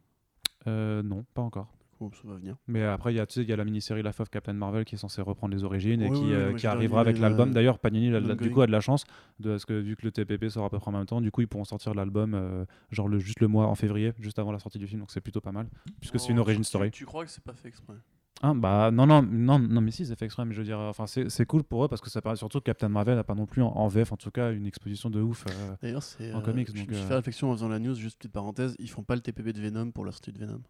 Euh, 0.67 1.03
non, 1.03 1.25
pas 1.33 1.41
encore. 1.41 1.67
Coup, 1.95 2.11
ça 2.13 2.27
va 2.27 2.35
venir. 2.35 2.55
Mais 2.67 2.83
après, 2.83 3.13
il 3.13 3.17
y 3.17 3.19
a, 3.19 3.25
tu 3.25 3.33
sais, 3.35 3.41
il 3.43 3.49
y 3.49 3.53
a 3.53 3.55
la 3.55 3.65
mini-série 3.65 4.03
Life 4.03 4.19
of 4.19 4.29
Captain 4.29 4.53
Marvel 4.53 4.85
qui 4.85 4.95
est 4.95 4.97
censée 4.97 5.21
reprendre 5.21 5.53
les 5.55 5.63
origines 5.63 6.01
et 6.01 6.11
qui, 6.11 6.25
oui, 6.25 6.33
euh, 6.33 6.53
qui 6.53 6.67
arrivera 6.67 7.01
avec 7.01 7.17
l'album. 7.19 7.49
la- 7.49 7.55
D'ailleurs, 7.55 7.79
Panini, 7.79 8.09
du 8.37 8.51
coup, 8.51 8.61
a 8.61 8.67
de 8.67 8.71
la 8.71 8.81
chance 8.81 9.05
de, 9.39 9.51
parce 9.51 9.65
que 9.65 9.73
vu 9.79 9.95
que 9.95 10.05
le 10.05 10.11
TPP 10.11 10.49
sort 10.49 10.65
à 10.65 10.69
peu 10.69 10.77
près 10.79 10.89
en 10.89 10.93
même 10.97 11.05
temps, 11.05 11.21
du 11.21 11.31
coup, 11.31 11.41
ils 11.41 11.47
pourront 11.47 11.65
sortir 11.65 11.93
l'album 11.93 12.33
euh, 12.33 12.65
genre 12.91 13.07
le, 13.07 13.19
juste 13.19 13.39
le 13.39 13.47
mois 13.47 13.67
en 13.67 13.75
février, 13.75 14.13
juste 14.19 14.39
avant 14.39 14.51
la 14.51 14.59
sortie 14.59 14.79
du 14.79 14.87
film. 14.87 14.99
Donc 15.01 15.11
c'est 15.11 15.21
plutôt 15.21 15.41
pas 15.41 15.51
mal, 15.51 15.67
puisque 15.99 16.19
c'est 16.19 16.31
une 16.31 16.39
Oh, 16.39 16.41
origin 16.41 16.61
tu- 16.61 16.67
story. 16.67 16.91
Tu 16.91 17.05
crois 17.05 17.25
que 17.25 17.31
c'est 17.31 17.43
pas 17.43 17.53
fait 17.53 17.67
exprès? 17.69 17.95
Ah, 18.41 18.53
bah 18.53 18.91
non, 18.91 19.05
non, 19.07 19.21
non, 19.23 19.57
non, 19.59 19.79
mais 19.79 19.91
si, 19.91 20.05
c'est 20.05 20.17
fait 20.19 20.25
exprès. 20.25 20.43
Mais 20.43 20.53
je 20.53 20.59
veux 20.59 20.65
dire, 20.65 20.77
euh, 20.77 20.89
enfin, 20.89 21.07
c'est 21.07 21.29
c'est 21.29 21.45
cool 21.45 21.63
pour 21.63 21.85
eux 21.85 21.87
parce 21.87 22.01
que 22.01 22.09
ça 22.09 22.21
paraît 22.21 22.35
surtout 22.35 22.59
que 22.59 22.65
Captain 22.65 22.89
Marvel 22.89 23.15
n'a 23.15 23.23
pas 23.23 23.33
non 23.33 23.45
plus 23.45 23.61
en, 23.61 23.67
en 23.69 23.87
VF, 23.87 24.11
en 24.11 24.17
tout 24.17 24.29
cas, 24.29 24.51
une 24.51 24.65
exposition 24.65 25.09
de 25.09 25.21
ouf. 25.21 25.45
euh, 25.47 25.75
D'ailleurs, 25.81 26.03
c'est. 26.03 26.33
En 26.33 26.39
euh, 26.39 26.41
comics, 26.41 26.67
Je 26.67 26.73
donc, 26.73 26.89
me 26.89 26.93
suis 26.93 27.03
euh, 27.03 27.07
fait 27.07 27.15
réflexion 27.15 27.49
en 27.49 27.53
faisant 27.55 27.69
la 27.69 27.79
news, 27.79 27.95
juste 27.95 28.17
petite 28.17 28.33
parenthèse, 28.33 28.75
ils 28.79 28.89
font 28.89 29.03
pas 29.03 29.15
le 29.15 29.21
TPP 29.21 29.53
de 29.53 29.61
Venom 29.61 29.91
pour 29.91 30.03
la 30.05 30.11
sortie 30.11 30.33
de 30.33 30.39
Venom. 30.39 30.61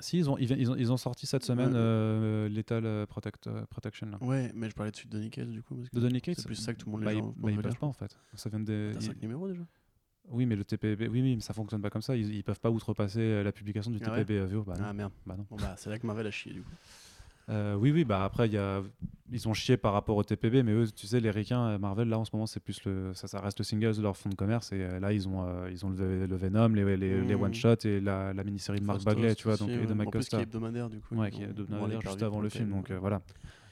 Si, 0.00 0.18
ils 0.18 0.30
ont, 0.30 0.36
ils, 0.38 0.70
ont, 0.70 0.76
ils 0.76 0.92
ont 0.92 0.96
sorti 0.96 1.26
cette 1.26 1.44
semaine 1.44 1.72
euh, 1.74 2.48
Lethal 2.48 2.84
euh, 2.86 3.06
Protect, 3.06 3.46
euh, 3.46 3.64
Protection. 3.66 4.08
Là. 4.10 4.18
Ouais, 4.20 4.50
mais 4.54 4.68
je 4.70 4.74
parlais 4.74 4.90
de 4.90 4.96
suite 4.96 5.10
de 5.12 5.18
Nickel 5.18 5.50
du 5.50 5.62
coup. 5.62 5.76
Parce 5.76 5.88
que 5.90 5.96
De 5.96 6.00
Donny 6.00 6.20
Cates 6.20 6.36
C'est 6.38 6.46
plus 6.46 6.54
ça 6.54 6.72
que 6.74 6.78
tout 6.78 6.86
le 6.86 6.92
monde 6.92 7.04
bah, 7.04 7.12
les 7.12 7.18
gens 7.18 7.34
bah, 7.36 7.50
ils 7.50 7.60
peuvent 7.60 7.78
pas 7.78 7.86
en 7.86 7.92
fait. 7.92 8.16
Ça 8.34 8.48
vient 8.48 8.60
des. 8.60 8.90
T'as 8.94 9.00
ils- 9.00 9.06
5 9.06 9.22
numéros 9.22 9.48
déjà 9.48 9.62
Oui, 10.28 10.46
mais 10.46 10.56
le 10.56 10.64
TPB, 10.64 11.08
oui, 11.08 11.22
oui, 11.22 11.34
mais 11.36 11.40
ça 11.40 11.54
fonctionne 11.54 11.82
pas 11.82 11.90
comme 11.90 12.02
ça. 12.02 12.16
Ils, 12.16 12.34
ils 12.34 12.44
peuvent 12.44 12.60
pas 12.60 12.70
outrepasser 12.70 13.20
euh, 13.20 13.42
la 13.42 13.52
publication 13.52 13.90
du 13.90 13.98
Ah 14.02 14.10
TPB 14.10 14.46
View. 14.46 14.64
Bah. 14.64 14.74
Ah 14.80 14.92
merde. 14.92 15.12
Bah 15.26 15.34
non. 15.36 15.46
Bon 15.50 15.56
bah, 15.56 15.74
c'est 15.76 15.90
là 15.90 15.98
que 15.98 16.06
Marvel 16.06 16.26
a 16.26 16.30
chié 16.30 16.52
du 16.52 16.62
coup. 16.62 16.70
Euh, 17.50 17.74
oui, 17.76 17.90
oui, 17.92 18.04
bah 18.04 18.24
après, 18.24 18.46
il 18.46 18.52
y 18.52 18.58
a... 18.58 18.82
ils 19.32 19.48
ont 19.48 19.54
chié 19.54 19.76
par 19.78 19.94
rapport 19.94 20.16
au 20.16 20.22
TPB, 20.22 20.62
mais 20.62 20.72
eux, 20.72 20.86
tu 20.94 21.06
sais, 21.06 21.18
les 21.18 21.30
ricains, 21.30 21.64
euh, 21.70 21.78
Marvel, 21.78 22.08
là 22.08 22.18
en 22.18 22.24
ce 22.24 22.30
moment, 22.34 22.46
c'est 22.46 22.60
plus 22.60 22.84
le. 22.84 23.12
Ça, 23.14 23.26
ça 23.26 23.40
reste 23.40 23.58
le 23.58 23.64
single 23.64 23.96
de 23.96 24.02
leur 24.02 24.16
fonds 24.16 24.28
de 24.28 24.34
commerce. 24.34 24.70
Et 24.72 24.82
euh, 24.82 25.00
là, 25.00 25.12
ils 25.14 25.26
ont, 25.28 25.46
euh, 25.46 25.70
ils 25.70 25.86
ont 25.86 25.90
le, 25.90 26.26
le 26.26 26.36
Venom, 26.36 26.68
les, 26.68 26.84
les, 26.96 27.22
les 27.24 27.34
Mhm. 27.36 27.42
one-shots 27.42 27.86
et 27.86 28.00
la, 28.00 28.34
la 28.34 28.44
mini-série 28.44 28.80
de 28.80 28.84
Mark 28.84 29.02
Bagley, 29.02 29.34
tu 29.34 29.44
vois, 29.44 29.54
aussi, 29.54 29.64
donc, 29.64 29.70
et 29.70 29.86
de 29.86 29.94
Mike 29.94 30.10
plus, 30.10 30.18
qui 30.20 30.24
Costa. 30.24 30.38
est 30.40 30.42
hebdomadaire 30.42 30.90
du 30.90 31.00
coup. 31.00 31.14
Ouais, 31.14 31.30
qui 31.30 31.42
est 31.42 31.46
aller 31.46 31.98
juste 32.02 32.22
avant 32.22 32.40
le 32.40 32.48
film. 32.50 32.70
Donc 32.70 32.90
voilà, 32.92 33.22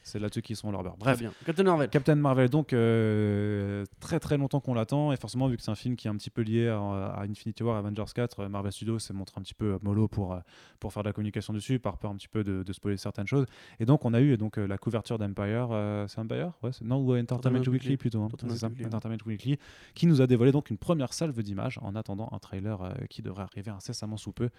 c'est 0.06 0.18
là-dessus 0.18 0.40
qu'ils 0.42 0.56
sont 0.56 0.70
leur 0.70 0.82
beurre. 0.82 0.96
Bref, 0.98 1.18
bien. 1.18 1.32
Captain 1.44 1.64
Marvel. 1.64 1.88
Captain 1.90 2.14
Marvel, 2.14 2.48
donc 2.48 2.72
euh, 2.72 3.84
très 4.00 4.20
très 4.20 4.36
longtemps 4.36 4.60
qu'on 4.60 4.74
l'attend, 4.74 5.12
et 5.12 5.16
forcément, 5.16 5.48
vu 5.48 5.56
que 5.56 5.62
c'est 5.62 5.70
un 5.70 5.74
film 5.76 5.96
qui 5.96 6.06
est 6.06 6.10
un 6.10 6.16
petit 6.16 6.30
peu 6.30 6.42
lié 6.42 6.68
à, 6.68 6.78
à 6.78 7.24
Infinity 7.24 7.62
War, 7.62 7.76
Avengers 7.76 8.04
4, 8.14 8.40
euh, 8.40 8.48
Marvel 8.48 8.72
Studios 8.72 8.98
s'est 8.98 9.12
montré 9.14 9.34
un 9.38 9.42
petit 9.42 9.54
peu 9.54 9.74
euh, 9.74 9.78
mollo 9.82 10.08
pour, 10.08 10.38
pour 10.80 10.92
faire 10.92 11.02
de 11.02 11.08
la 11.08 11.12
communication 11.12 11.52
dessus, 11.52 11.78
par 11.78 11.98
peur 11.98 12.10
un 12.10 12.16
petit 12.16 12.28
peu 12.28 12.44
de, 12.44 12.62
de 12.62 12.72
spoiler 12.72 12.96
certaines 12.96 13.26
choses. 13.26 13.46
Et 13.80 13.84
donc, 13.84 14.04
on 14.04 14.14
a 14.14 14.20
eu 14.20 14.36
donc, 14.36 14.56
la 14.56 14.78
couverture 14.78 15.18
d'Empire, 15.18 15.68
euh, 15.72 16.06
c'est 16.08 16.20
Empire? 16.20 16.52
Ouais, 16.62 16.70
Non, 16.82 16.98
ou 16.98 17.16
Entertainment 17.16 17.58
Weekly, 17.58 17.72
Weekly. 17.72 17.96
plutôt, 17.96 18.20
hein. 18.22 18.26
Entertainment 18.26 18.54
c'est 18.54 18.60
ça, 18.60 18.68
Weekly, 18.68 18.82
ouais. 18.82 18.86
Entertainment 18.88 19.18
Weekly, 19.26 19.58
qui 19.94 20.06
nous 20.06 20.20
a 20.20 20.26
dévoilé 20.26 20.52
donc 20.52 20.70
une 20.70 20.78
première 20.78 21.12
salve 21.12 21.42
d'images 21.42 21.78
en 21.82 21.94
attendant 21.96 22.28
un 22.32 22.38
trailer 22.38 22.80
euh, 22.82 22.92
qui 23.10 23.22
devrait 23.22 23.42
arriver 23.42 23.70
incessamment 23.70 24.16
sous 24.16 24.32
peu. 24.32 24.50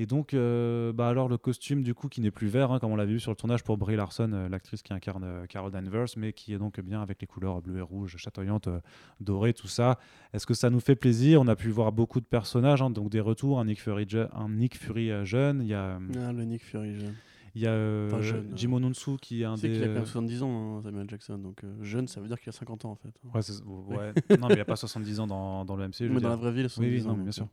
Et 0.00 0.06
donc, 0.06 0.32
euh, 0.32 0.92
bah 0.92 1.08
alors 1.08 1.28
le 1.28 1.38
costume 1.38 1.82
du 1.82 1.92
coup 1.92 2.08
qui 2.08 2.20
n'est 2.20 2.30
plus 2.30 2.46
vert, 2.46 2.70
hein, 2.70 2.78
comme 2.78 2.92
on 2.92 2.96
l'avait 2.96 3.14
vu 3.14 3.18
sur 3.20 3.32
le 3.32 3.36
tournage 3.36 3.64
pour 3.64 3.76
Brie 3.78 3.96
Larson, 3.96 4.30
euh, 4.32 4.48
l'actrice 4.48 4.82
qui 4.82 4.92
incarne 4.92 5.24
euh, 5.24 5.46
Carol 5.46 5.72
Danvers, 5.72 6.06
mais 6.16 6.32
qui 6.32 6.52
est 6.54 6.58
donc 6.58 6.78
bien 6.80 7.02
avec 7.02 7.20
les 7.20 7.26
couleurs 7.26 7.60
bleu 7.60 7.78
et 7.78 7.82
rouge, 7.82 8.14
chatoyantes, 8.16 8.68
euh, 8.68 8.78
dorées, 9.20 9.54
tout 9.54 9.66
ça. 9.66 9.98
Est-ce 10.32 10.46
que 10.46 10.54
ça 10.54 10.70
nous 10.70 10.78
fait 10.78 10.94
plaisir? 10.94 11.40
On 11.40 11.48
a 11.48 11.56
pu 11.56 11.70
voir 11.70 11.90
beaucoup 11.90 12.20
de 12.20 12.26
personnages, 12.26 12.80
hein, 12.80 12.90
donc 12.90 13.10
des 13.10 13.18
retours, 13.18 13.58
un 13.58 13.64
Nick 13.64 13.80
Fury, 13.80 14.06
je- 14.08 14.28
un 14.36 14.48
Nick 14.50 14.76
Fury 14.78 15.10
jeune, 15.26 15.62
il 15.62 15.68
y 15.68 15.74
a, 15.74 15.98
Ah, 16.16 16.32
le 16.32 16.44
Nick 16.44 16.62
Fury 16.64 16.94
jeune. 16.94 17.14
il 17.56 17.62
y 17.62 17.66
a 17.66 17.70
euh, 17.72 18.06
Enfin, 18.06 18.20
jeune, 18.20 18.52
Jim 18.54 18.72
Ononsu 18.74 19.16
qui 19.20 19.42
est 19.42 19.46
un 19.46 19.56
des. 19.56 19.62
qu'il 19.72 19.82
a 19.82 19.86
quand 19.86 19.92
même 19.94 20.02
euh, 20.02 20.06
70 20.06 20.42
ans, 20.44 20.76
hein, 20.78 20.82
Samuel 20.84 21.10
Jackson. 21.10 21.38
Donc 21.38 21.64
euh, 21.64 21.74
jeune, 21.82 22.06
ça 22.06 22.20
veut 22.20 22.28
dire 22.28 22.38
qu'il 22.38 22.50
a 22.50 22.52
50 22.52 22.84
ans 22.84 22.92
en 22.92 22.94
fait. 22.96 23.10
Ouais, 23.34 24.12
non, 24.38 24.46
mais 24.46 24.54
il 24.54 24.58
n'y 24.58 24.60
a 24.60 24.64
pas 24.64 24.76
70 24.76 25.18
ans 25.18 25.26
dans, 25.26 25.64
dans 25.64 25.74
le 25.74 25.88
MCU. 25.88 26.02
mais 26.08 26.08
dans 26.14 26.18
dire. 26.20 26.28
la 26.30 26.36
vraie 26.36 26.52
vie, 26.52 26.60
il 26.60 26.66
a 26.66 26.68
70 26.68 26.88
Oui, 26.88 27.00
oui, 27.00 27.04
ans. 27.04 27.10
non, 27.10 27.16
mais 27.16 27.22
bien 27.24 27.32
sûr. 27.32 27.48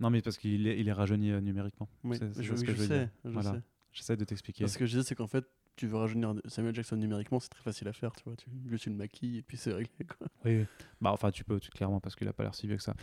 Non, 0.00 0.10
mais 0.10 0.22
parce 0.22 0.38
qu'il 0.38 0.66
est, 0.66 0.78
il 0.78 0.88
est 0.88 0.92
rajeuni 0.92 1.30
euh, 1.32 1.40
numériquement. 1.40 1.88
Oui, 2.04 2.16
C'est- 2.18 2.32
c'est 2.34 2.42
je, 2.42 2.54
ce 2.54 2.62
que 2.64 2.70
je 2.72 2.76
je 2.76 2.80
veux 2.82 2.86
sais, 2.86 2.98
dire. 3.00 3.08
je 3.24 3.30
Voilà. 3.30 3.52
sais. 3.54 3.60
J'essaie 3.92 4.16
de 4.16 4.24
t'expliquer. 4.24 4.64
Parce 4.64 4.76
que 4.76 4.86
je 4.86 4.90
disais, 4.92 5.02
c'est 5.08 5.14
qu'en 5.14 5.26
fait, 5.26 5.44
tu 5.78 5.86
veux 5.86 5.96
rajeunir 5.96 6.34
Samuel 6.46 6.74
Jackson 6.74 6.96
numériquement, 6.96 7.40
c'est 7.40 7.48
très 7.48 7.62
facile 7.62 7.88
à 7.88 7.92
faire, 7.92 8.12
tu 8.14 8.22
vois. 8.24 8.34
Tu, 8.36 8.46
juste 8.68 8.84
tu 8.84 8.90
le 8.90 8.96
maquilles 8.96 9.38
et 9.38 9.42
puis 9.42 9.56
c'est 9.56 9.72
réglé, 9.72 10.04
quoi. 10.06 10.26
Oui, 10.44 10.58
oui. 10.60 10.66
Bah, 11.00 11.10
enfin, 11.12 11.30
tu 11.30 11.44
peux, 11.44 11.58
tu- 11.60 11.70
clairement, 11.70 12.00
parce 12.00 12.16
qu'il 12.16 12.26
a 12.28 12.32
pas 12.32 12.42
l'air 12.42 12.54
si 12.54 12.66
vieux 12.66 12.76
que 12.76 12.82
ça. 12.82 12.94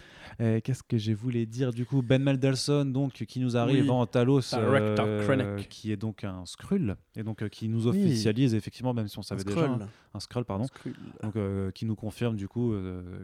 Euh, 0.41 0.59
Qu'est-ce 0.63 0.83
que 0.83 0.97
j'ai 0.97 1.13
voulu 1.13 1.45
dire 1.45 1.71
du 1.71 1.85
coup? 1.85 2.01
Ben 2.01 2.21
Mendelsohn, 2.21 2.91
donc, 2.91 3.13
qui 3.13 3.39
nous 3.39 3.55
arrive 3.57 3.83
Oui. 3.85 3.89
en 3.89 4.05
Talos, 4.05 4.53
euh, 4.53 5.57
qui 5.69 5.91
est 5.91 5.97
donc 5.97 6.23
un 6.23 6.45
Skrull, 6.45 6.95
et 7.15 7.23
donc 7.23 7.41
euh, 7.41 7.47
qui 7.49 7.69
nous 7.69 7.87
Oui. 7.87 8.03
officialise, 8.03 8.53
effectivement, 8.53 8.93
même 8.93 9.07
si 9.07 9.17
on 9.17 9.21
savait 9.21 9.43
déjà, 9.43 9.61
Skrull. 9.65 9.81
hein, 9.81 9.89
un 10.13 10.19
Skrull, 10.19 10.45
pardon. 10.45 10.65
Skrull. 10.65 10.93
Donc, 11.23 11.73
qui 11.73 11.85
nous 11.85 11.95
confirme 11.95 12.35
du 12.35 12.47
coup 12.47 12.73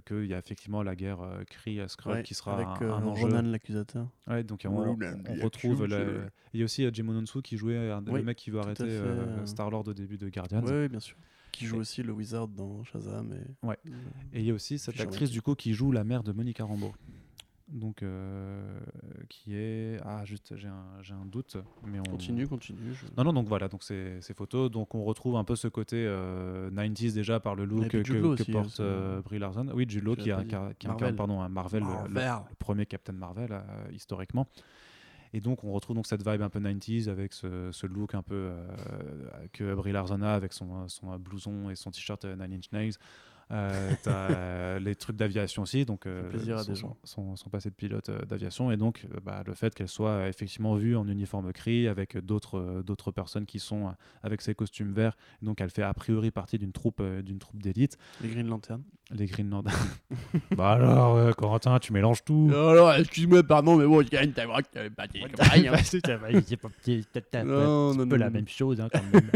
qu'il 0.07 0.25
y 0.25 0.33
a 0.33 0.37
effectivement 0.39 0.83
la 0.83 0.95
guerre 0.95 1.21
euh, 1.21 1.43
Kree-Skrull 1.43 2.11
Ouais, 2.13 2.23
qui 2.23 2.33
sera 2.33 2.53
avec 2.55 2.67
un, 2.81 2.93
un 2.93 3.03
enjeu. 3.07 3.27
L'accusateur. 3.41 4.07
Ouais, 4.27 4.43
donc 4.43 4.65
on, 4.65 4.69
on 4.69 5.43
retrouve. 5.43 5.87
Il 6.53 6.59
y 6.59 6.63
a 6.63 6.65
aussi 6.65 6.87
Jim 6.93 7.07
Ononsu 7.09 7.41
qui 7.41 7.57
jouait 7.57 7.89
un- 7.91 8.01
le 8.01 8.21
mec 8.23 8.37
qui 8.37 8.49
veut 8.51 8.59
à 8.59 8.63
arrêter 8.63 8.85
euh, 9.41 9.43
euh. 9.43 9.47
Star-Lord 9.47 9.87
au 9.87 9.93
début 9.93 10.17
de 10.17 10.29
Guardians. 10.29 10.63
Oui, 10.65 10.87
bien 10.87 10.99
sûr. 10.99 11.15
Qui 11.51 11.65
joue 11.65 11.77
Et- 11.77 11.79
aussi 11.79 12.01
le 12.03 12.13
Wizard 12.13 12.47
dans 12.47 12.83
Shazam. 12.85 13.33
Et... 13.33 13.65
Ouais. 13.67 13.77
Et 14.33 14.39
il 14.39 14.45
y 14.45 14.51
a 14.51 14.53
aussi 14.53 14.79
cette 14.79 14.93
Fisher 14.95 15.07
actrice 15.07 15.29
du 15.31 15.41
coup 15.41 15.55
qui 15.55 15.73
joue 15.73 15.91
la 15.91 16.03
mère 16.03 16.23
de 16.23 16.31
Monica 16.31 16.63
Rambeau. 16.63 16.93
Donc 17.67 18.03
euh, 18.03 18.79
qui 19.29 19.55
est 19.55 19.97
ah 20.03 20.25
juste 20.25 20.53
j'ai 20.57 20.67
un, 20.67 21.25
doute 21.25 21.55
mais 21.85 21.99
on 22.01 22.03
Continue, 22.03 22.45
continue. 22.45 22.93
je- 22.93 23.05
Non 23.15 23.23
non 23.23 23.31
donc 23.31 23.47
voilà 23.47 23.69
donc 23.69 23.81
c'est 23.81 24.19
ces 24.19 24.33
photos 24.33 24.69
donc 24.69 24.93
on 24.93 25.05
retrouve 25.05 25.37
un 25.37 25.45
peu 25.45 25.55
ce 25.55 25.69
côté 25.69 25.95
euh, 26.05 26.69
90s 26.71 27.13
déjà 27.13 27.39
par 27.39 27.55
le 27.55 27.63
look 27.63 27.87
que, 27.87 28.51
porte 28.51 28.69
c'est- 28.71 28.81
euh, 28.81 29.21
Brie 29.21 29.39
Larson. 29.39 29.67
Oui 29.73 29.85
Je 29.87 29.99
qui, 30.15 30.31
a, 30.31 30.39
a- 30.39 30.41
incarne 30.89 31.15
pardon 31.15 31.39
un 31.39 31.47
Marvel, 31.47 31.83
le- 31.83 31.87
le- 32.09 32.13
Marvel. 32.13 32.49
le 32.49 32.55
premier 32.59 32.85
Captain 32.85 33.13
Marvel 33.13 33.53
euh, 33.53 33.61
historiquement. 33.93 34.47
Et 35.33 35.39
donc 35.39 35.63
on 35.63 35.71
retrouve 35.71 35.95
donc 35.95 36.07
cette 36.07 36.27
vibe 36.27 36.41
un 36.41 36.49
peu 36.49 36.59
90s 36.59 37.09
avec 37.09 37.33
ce, 37.33 37.85
look 37.85 38.15
un 38.15 38.21
peu 38.21 38.35
euh, 38.35 38.67
que 39.53 39.73
Brie 39.75 39.91
Larson 39.91 40.21
a 40.21 40.31
avec 40.31 40.53
son, 40.53 40.87
son 40.87 41.17
blouson 41.17 41.69
et 41.69 41.75
son 41.75 41.91
t-shirt 41.91 42.25
euh, 42.25 42.35
Nine 42.35 42.57
Inch 42.57 42.71
Nails. 42.71 42.93
Euh, 43.51 43.91
t'as 44.03 44.31
euh, 44.31 44.79
les 44.79 44.95
trucs 44.95 45.17
d'aviation 45.17 45.63
aussi, 45.63 45.83
donc 45.83 46.05
euh, 46.05 46.23
son, 46.73 46.95
son- 47.03 47.35
son 47.35 47.49
passé 47.49 47.69
de 47.69 47.75
pilote 47.75 48.07
euh, 48.07 48.21
d'aviation 48.21 48.71
et 48.71 48.77
donc 48.77 49.05
euh, 49.13 49.19
bah, 49.21 49.43
le 49.45 49.53
fait 49.53 49.75
qu'elle 49.75 49.89
soit 49.89 50.29
effectivement 50.29 50.75
vue 50.75 50.95
en 50.95 51.05
uniforme 51.07 51.51
gris 51.51 51.87
avec 51.89 52.17
d'autres 52.17 52.59
euh, 52.59 52.81
d'autres 52.81 53.11
personnes 53.11 53.45
qui 53.45 53.59
sont 53.59 53.93
avec 54.23 54.41
ses 54.41 54.55
costumes 54.55 54.93
verts. 54.93 55.17
Donc 55.41 55.59
elle 55.59 55.69
fait 55.69 55.83
a 55.83 55.93
priori 55.93 56.31
partie 56.31 56.59
d'une 56.59 56.71
troupe 56.71 56.99
euh, 57.01 57.21
d'une 57.21 57.39
troupe 57.39 57.61
d'élite, 57.61 57.97
Les 58.21 58.29
Green 58.29 58.47
Lantern. 58.47 58.81
les 59.11 59.25
Green 59.25 59.49
Lantern. 59.49 59.75
bah 60.55 60.71
alors 60.71 61.15
euh, 61.17 61.31
Corentin, 61.33 61.77
tu 61.79 61.91
mélanges 61.91 62.23
tout. 62.23 62.49
alors, 62.53 62.93
excuse-moi, 62.93 63.43
pardon, 63.43 63.75
mais 63.75 63.85
bon, 63.85 64.01
je 64.01 64.07
gagne 64.09 64.31
ta 64.31 64.45
voix, 64.45 64.61
tu 64.63 64.89
pas 64.91 65.07
dit. 65.07 65.21
C'est 65.83 66.01
peut-être 66.01 67.35
un 67.35 67.43
Non, 67.43 67.93
non, 67.93 68.07
peu 68.07 68.15
non, 68.15 68.19
la 68.21 68.27
non. 68.27 68.31
même 68.35 68.47
chose 68.47 68.79
hein, 68.79 68.87
quand 68.93 69.01
même. 69.13 69.29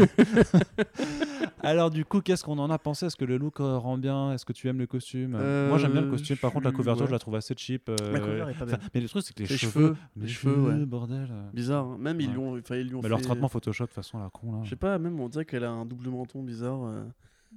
Alors 1.62 1.90
du 1.90 2.04
coup, 2.04 2.20
qu'est-ce 2.20 2.44
qu'on 2.44 2.58
en 2.58 2.70
a 2.70 2.78
pensé? 2.78 3.06
Est-ce 3.06 3.16
que 3.16 3.24
le 3.24 3.36
look 3.38 3.56
rend 3.58 3.98
bien 3.98 4.05
Est-ce 4.32 4.44
que 4.44 4.52
tu 4.52 4.68
aimes 4.68 4.78
le 4.78 4.86
costume? 4.86 5.34
Euh, 5.38 5.68
Moi 5.68 5.78
j'aime 5.78 5.92
bien 5.92 6.00
le 6.02 6.10
costume. 6.10 6.36
Par 6.36 6.52
contre, 6.52 6.64
la 6.66 6.72
couverture, 6.72 7.02
ouais. 7.04 7.08
je 7.08 7.12
la 7.12 7.18
trouve 7.18 7.34
assez 7.36 7.54
cheap. 7.56 7.88
euh, 7.88 7.96
La 8.12 8.20
couverture 8.20 8.48
est 8.48 8.52
pas 8.54 8.64
enfin, 8.64 8.76
belle. 8.76 8.80
Mais 8.94 9.00
le 9.00 9.08
truc, 9.08 9.22
c'est 9.24 9.34
que 9.34 9.42
les, 9.42 9.48
Les 9.48 9.56
cheveux, 9.56 9.70
cheveux, 9.72 9.96
les 10.16 10.28
cheveux, 10.28 10.60
ouais. 10.80 10.86
bordel. 10.86 11.28
Bizarre. 11.52 11.84
hein. 11.86 11.96
Même 11.98 12.20
ils 12.20 12.30
lui 12.30 12.38
ont, 12.38 12.56
ils 12.56 12.82
lui 12.88 12.94
ont 12.94 12.98
Mais 12.98 13.02
fait... 13.02 13.08
leur 13.08 13.20
traitement 13.20 13.48
Photoshop, 13.48 13.84
de 13.84 13.88
toute 13.88 13.94
façon, 13.94 14.18
la 14.18 14.30
con 14.30 14.52
là. 14.52 14.60
Je 14.64 14.70
sais 14.70 14.76
pas, 14.76 14.98
même 14.98 15.18
on 15.20 15.28
dirait 15.28 15.44
qu'elle 15.44 15.64
a 15.64 15.70
un 15.70 15.84
double 15.86 16.08
menton 16.10 16.42
bizarre. 16.42 16.84
euh. 16.84 17.04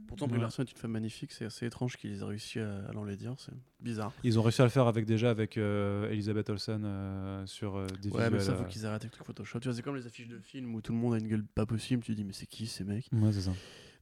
Pourtant, 0.08 0.28
Brie 0.28 0.38
Ouais. 0.38 0.44
Larson 0.44 0.64
est 0.64 0.72
une 0.72 0.78
femme 0.78 0.92
magnifique, 0.92 1.32
c'est 1.34 1.44
assez 1.46 1.66
étrange 1.66 1.98
qu'ils 1.98 2.20
aient 2.22 2.24
réussi 2.24 2.60
à, 2.60 2.86
à 2.88 2.94
l'enlaidir, 2.94 3.34
c'est 3.38 3.52
bizarre. 3.82 4.14
Ils 4.24 4.40
ont 4.40 4.42
réussi 4.42 4.62
à 4.62 4.64
le 4.64 4.70
faire 4.70 4.88
avec 4.88 5.06
déjà 5.06 5.30
avec 5.30 5.58
euh, 5.58 6.10
Elisabeth 6.10 6.50
Olsen 6.50 6.84
euh, 6.86 7.46
sur 7.46 7.76
euh, 7.76 7.86
des 8.02 8.10
Ouais, 8.10 8.30
mais 8.30 8.40
ça, 8.40 8.56
faut 8.56 8.64
qu'ils 8.64 8.86
arrêtent 8.86 9.04
avec 9.04 9.18
le 9.20 9.26
Photoshop. 9.26 9.60
Tu 9.60 9.68
vois, 9.68 9.76
c'est 9.76 9.82
comme 9.82 9.98
les 9.98 10.06
affiches 10.08 10.30
de 10.30 10.40
films 10.40 10.74
où 10.74 10.82
tout 10.82 10.94
le 10.94 10.98
monde 11.00 11.16
a 11.16 11.18
une 11.18 11.28
gueule 11.28 11.44
pas 11.44 11.66
possible, 11.66 12.02
tu 12.02 12.14
te 12.14 12.18
dis, 12.18 12.24
mais 12.24 12.34
c'est 12.34 12.46
qui 12.48 12.66
ces 12.66 12.86
mecs? 12.86 13.08
Ouais, 13.12 13.34
c'est 13.34 13.42
ça. 13.42 13.52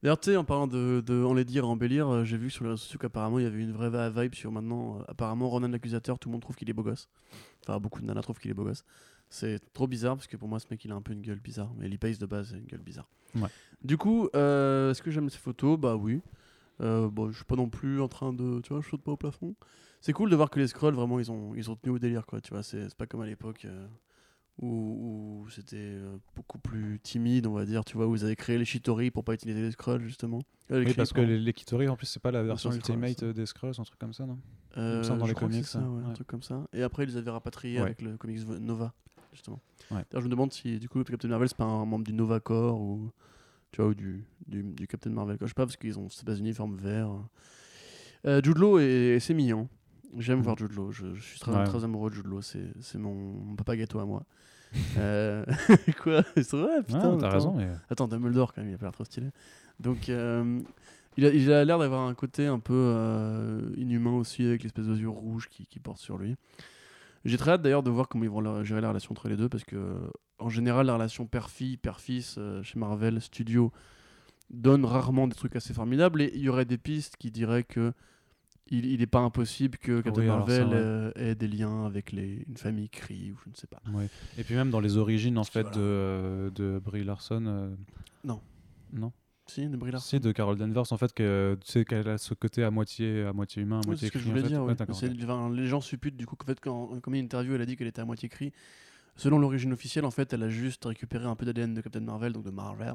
D'ailleurs, 0.02 0.20
tu 0.20 0.30
sais, 0.30 0.36
en 0.36 0.44
parlant 0.44 0.66
de, 0.68 1.02
de 1.04 1.24
enlaidir 1.24 1.64
et 1.64 1.66
embellir, 1.66 2.08
euh, 2.08 2.24
j'ai 2.24 2.36
vu 2.36 2.50
sur 2.50 2.64
les 2.64 2.70
réseaux 2.70 2.82
sociaux 2.82 2.98
qu'apparemment 3.00 3.38
il 3.40 3.42
y 3.42 3.46
avait 3.46 3.60
une 3.60 3.72
vraie 3.72 4.10
vibe 4.10 4.34
sur 4.34 4.52
maintenant. 4.52 4.98
euh, 5.00 5.02
apparemment, 5.08 5.48
Ronan 5.48 5.68
l'accusateur, 5.68 6.18
tout 6.18 6.28
le 6.28 6.32
monde 6.32 6.42
trouve 6.42 6.54
qu'il 6.56 6.70
est 6.70 6.72
beau 6.72 6.84
gosse. 6.84 7.08
Enfin, 7.66 7.80
beaucoup 7.80 8.00
de 8.00 8.06
nanas 8.06 8.22
trouvent 8.22 8.38
qu'il 8.38 8.50
est 8.50 8.54
beau 8.54 8.64
gosse. 8.64 8.84
C'est 9.28 9.58
trop 9.72 9.86
bizarre 9.86 10.14
parce 10.16 10.26
que 10.28 10.36
pour 10.36 10.48
moi, 10.48 10.58
ce 10.60 10.66
mec 10.70 10.84
il 10.84 10.92
a 10.92 10.94
un 10.94 11.02
peu 11.02 11.12
une 11.12 11.20
gueule 11.22 11.40
bizarre. 11.40 11.72
Mais 11.76 11.88
Lee 11.88 11.98
Pace 11.98 12.18
de 12.18 12.26
base, 12.26 12.54
a 12.54 12.56
une 12.56 12.64
gueule 12.66 12.80
bizarre. 12.80 13.08
Ouais. 13.34 13.48
Du 13.82 13.96
coup, 13.98 14.28
euh, 14.34 14.92
est-ce 14.92 15.02
que 15.02 15.10
j'aime 15.10 15.28
ces 15.28 15.38
photos? 15.38 15.78
Bah 15.78 15.96
oui. 15.96 16.20
Euh, 16.80 17.08
bon, 17.10 17.30
je 17.30 17.36
suis 17.36 17.44
pas 17.44 17.56
non 17.56 17.68
plus 17.68 18.00
en 18.00 18.08
train 18.08 18.32
de. 18.32 18.60
Tu 18.60 18.72
vois, 18.72 18.80
je 18.80 18.88
saute 18.88 19.02
pas 19.02 19.12
au 19.12 19.16
plafond. 19.16 19.54
C'est 20.00 20.12
cool 20.12 20.30
de 20.30 20.36
voir 20.36 20.48
que 20.48 20.60
les 20.60 20.68
scrolls, 20.68 20.94
vraiment, 20.94 21.18
ils 21.18 21.30
ont, 21.32 21.54
ils 21.56 21.70
ont 21.70 21.76
tenu 21.76 21.92
au 21.96 21.98
délire, 21.98 22.24
quoi. 22.24 22.40
Tu 22.40 22.50
vois, 22.54 22.62
c'est 22.62 22.84
c'est 22.88 22.94
pas 22.96 23.06
comme 23.06 23.20
à 23.20 23.26
l'époque. 23.26 23.64
euh, 23.64 23.86
où, 24.60 25.42
où 25.44 25.50
c'était 25.50 25.76
euh, 25.76 26.16
beaucoup 26.36 26.58
plus 26.58 26.98
timide, 27.02 27.46
on 27.46 27.52
va 27.52 27.64
dire, 27.64 27.84
tu 27.84 27.96
vois, 27.96 28.06
où 28.06 28.16
ils 28.16 28.24
avaient 28.24 28.36
créé 28.36 28.58
les 28.58 28.64
Shitori 28.64 29.10
pour 29.10 29.24
pas 29.24 29.34
utiliser 29.34 29.60
les 29.62 29.70
scrolls, 29.70 30.02
justement. 30.02 30.40
Euh, 30.70 30.80
les 30.80 30.86
Oui, 30.86 30.94
parce 30.94 31.12
que 31.12 31.20
les, 31.20 31.38
les 31.38 31.52
Kitori, 31.52 31.88
en 31.88 31.96
plus, 31.96 32.06
c'est 32.06 32.20
pas 32.20 32.30
la 32.32 32.42
version 32.42 32.72
Ultimate 32.72 33.18
ça. 33.20 33.32
des 33.32 33.46
Skrulls, 33.46 33.72
un 33.78 33.84
truc 33.84 33.98
comme 33.98 34.12
ça, 34.12 34.26
non? 34.26 34.38
Euh, 34.76 35.02
semble 35.02 35.20
dans 35.20 35.26
les 35.26 35.34
comics, 35.34 35.64
ça, 35.64 35.80
ça. 35.80 35.88
ouais, 35.88 36.04
un 36.04 36.12
truc 36.12 36.26
comme 36.26 36.42
ça. 36.42 36.66
Et 36.72 36.82
après, 36.82 37.04
ils 37.04 37.08
les 37.10 37.16
avaient 37.16 37.30
rapatriés 37.30 37.76
Ouais. 37.78 37.82
avec 37.86 38.02
le 38.02 38.16
comics 38.16 38.46
Nova, 38.60 38.92
justement. 39.32 39.60
D'ailleurs, 39.90 40.06
je 40.14 40.24
me 40.26 40.28
demande 40.28 40.52
si, 40.52 40.78
du 40.78 40.88
coup, 40.88 41.02
Captain 41.04 41.28
Marvel, 41.28 41.48
c'est 41.48 41.56
pas 41.56 41.64
un 41.64 41.84
membre 41.84 42.04
du 42.04 42.12
Nova 42.12 42.38
Corps 42.40 42.80
ou, 42.80 43.10
tu 43.72 43.80
vois, 43.80 43.90
ou 43.90 43.94
du, 43.94 44.24
du, 44.46 44.62
du 44.62 44.86
Captain 44.86 45.10
Marvel. 45.10 45.38
Je 45.40 45.46
sais 45.46 45.54
pas, 45.54 45.64
parce 45.66 45.76
qu'ils 45.76 45.98
ont 45.98 46.08
ces 46.08 46.38
uniformes 46.38 46.76
verts. 46.76 47.10
Euh, 48.26 48.40
Jude 48.42 48.58
Law, 48.58 48.78
est- 48.80 49.18
c'est 49.20 49.34
mignon. 49.34 49.68
J'aime 50.16 50.38
Mhm. 50.38 50.44
voir 50.44 50.56
Jude 50.56 50.72
Law. 50.72 50.90
Je, 50.90 51.14
je 51.14 51.20
suis 51.22 51.38
très, 51.38 51.52
Ouais. 51.52 51.64
très 51.64 51.84
amoureux 51.84 52.10
de 52.10 52.14
Jude 52.14 52.26
Law. 52.26 52.40
C'est 52.42 52.72
c'est 52.80 52.98
mon, 52.98 53.14
mon 53.14 53.56
papa 53.56 53.76
gâteau 53.76 53.98
à 54.00 54.06
moi. 54.06 54.24
Euh, 54.98 55.44
Quoi 56.02 56.22
C'est 56.36 56.52
vrai, 56.54 56.82
putain. 56.82 57.12
Ouais, 57.14 57.18
t'as 57.20 57.26
attends. 57.26 57.30
raison. 57.30 57.54
Mais... 57.54 57.68
Attends, 57.90 58.08
Dumbledore, 58.08 58.52
quand 58.52 58.60
même, 58.62 58.70
il 58.70 58.74
a 58.74 58.78
pas 58.78 58.86
l'air 58.86 58.92
trop 58.92 59.04
stylé. 59.04 59.28
Donc, 59.80 60.08
euh, 60.08 60.60
il 61.16 61.24
a 61.24 61.30
il 61.30 61.50
a 61.52 61.64
l'air 61.64 61.78
d'avoir 61.78 62.06
un 62.06 62.14
côté 62.14 62.46
un 62.46 62.58
peu 62.58 62.74
euh, 62.74 63.70
inhumain 63.76 64.12
aussi, 64.12 64.44
avec 64.44 64.62
l'espèce 64.62 64.86
de 64.86 64.94
yeux 64.96 65.08
rouges 65.08 65.48
qui, 65.48 65.66
qui 65.66 65.78
porte 65.80 65.98
sur 65.98 66.18
lui. 66.18 66.36
J'ai 67.24 67.36
très 67.38 67.52
hâte 67.52 67.62
d'ailleurs 67.62 67.82
de 67.82 67.90
voir 67.90 68.08
comment 68.08 68.24
ils 68.24 68.30
vont 68.30 68.62
gérer 68.62 68.80
la 68.80 68.88
relation 68.88 69.12
entre 69.12 69.28
les 69.28 69.36
deux, 69.36 69.48
parce 69.48 69.64
que, 69.64 69.96
en 70.38 70.48
général, 70.50 70.86
la 70.86 70.94
relation 70.94 71.26
père-fille, 71.26 71.76
père-fils 71.78 72.38
chez 72.62 72.78
Marvel 72.78 73.20
Studios 73.20 73.72
donne 74.50 74.84
rarement 74.84 75.26
des 75.28 75.34
trucs 75.34 75.56
assez 75.56 75.72
formidables, 75.74 76.22
et 76.22 76.30
il 76.34 76.40
y 76.42 76.48
aurait 76.48 76.64
des 76.64 76.78
pistes 76.78 77.16
qui 77.18 77.30
diraient 77.30 77.64
que 77.64 77.92
il 78.70 78.98
n'est 78.98 79.06
pas 79.06 79.20
impossible 79.20 79.78
que 79.78 80.00
Captain 80.00 80.20
Oui, 80.22 80.28
alors 80.28 80.48
ça, 80.50 80.58
Marvel 80.64 80.68
ouais. 80.78 80.84
euh, 80.84 81.12
ait 81.16 81.34
des 81.34 81.48
liens 81.48 81.86
avec 81.86 82.12
les, 82.12 82.44
une 82.48 82.56
famille 82.56 82.88
Kree, 82.88 83.32
ou 83.32 83.38
je 83.44 83.50
ne 83.50 83.54
sais 83.54 83.66
pas. 83.66 83.80
Ouais. 83.92 84.08
Et 84.36 84.44
puis 84.44 84.54
même 84.54 84.70
dans 84.70 84.80
les 84.80 84.96
origines 84.96 85.38
en 85.38 85.44
fait 85.44 85.62
Voilà. 85.62 85.76
de, 85.76 85.80
euh, 85.82 86.50
de 86.50 86.78
Brie 86.78 87.04
Larson. 87.04 87.44
euh, 87.46 87.74
Non. 88.24 88.40
Non. 88.92 89.12
Si, 89.46 89.66
de 89.66 89.76
Brie 89.78 89.90
Larson. 89.92 90.06
Si 90.08 90.20
de 90.20 90.30
Carol 90.32 90.58
Danvers 90.58 90.92
en 90.92 90.96
fait 90.98 91.12
que 91.14 91.56
tu 91.64 91.72
sais 91.72 91.84
qu'elle 91.86 92.08
a 92.08 92.18
ce 92.18 92.34
côté 92.34 92.62
à 92.64 92.70
moitié 92.70 93.22
à 93.24 93.32
moitié 93.32 93.62
humain, 93.62 93.76
à 93.76 93.78
Oui, 93.78 93.82
c'est 93.84 93.88
moitié 93.88 94.08
ce 94.08 94.12
que 94.12 94.18
je 94.18 94.24
Kree, 94.24 94.30
en 94.30 94.34
voulais 94.34 94.42
fait. 94.42 94.48
dire. 94.48 94.62
Ouais, 94.64 95.32
enfin, 95.38 95.54
les 95.54 95.66
gens 95.66 95.80
supputent 95.80 96.16
du 96.18 96.26
coup 96.26 96.36
qu'en 96.36 96.46
fait, 96.46 96.60
quand, 96.60 97.00
comme 97.00 97.14
une 97.14 97.24
interview, 97.24 97.54
elle 97.54 97.62
a 97.62 97.66
dit 97.66 97.76
qu'elle 97.76 97.86
était 97.86 98.02
à 98.02 98.04
moitié 98.04 98.28
cri. 98.28 98.52
Selon 99.16 99.38
l'origine 99.38 99.72
officielle, 99.72 100.04
en 100.04 100.10
fait, 100.12 100.32
elle 100.32 100.42
a 100.44 100.48
juste 100.50 100.84
récupéré 100.84 101.24
un 101.24 101.34
peu 101.34 101.44
d'ADN 101.46 101.74
de 101.74 101.80
Captain 101.80 102.00
Marvel, 102.00 102.32
donc 102.34 102.44
de 102.44 102.50
Marvel. 102.50 102.94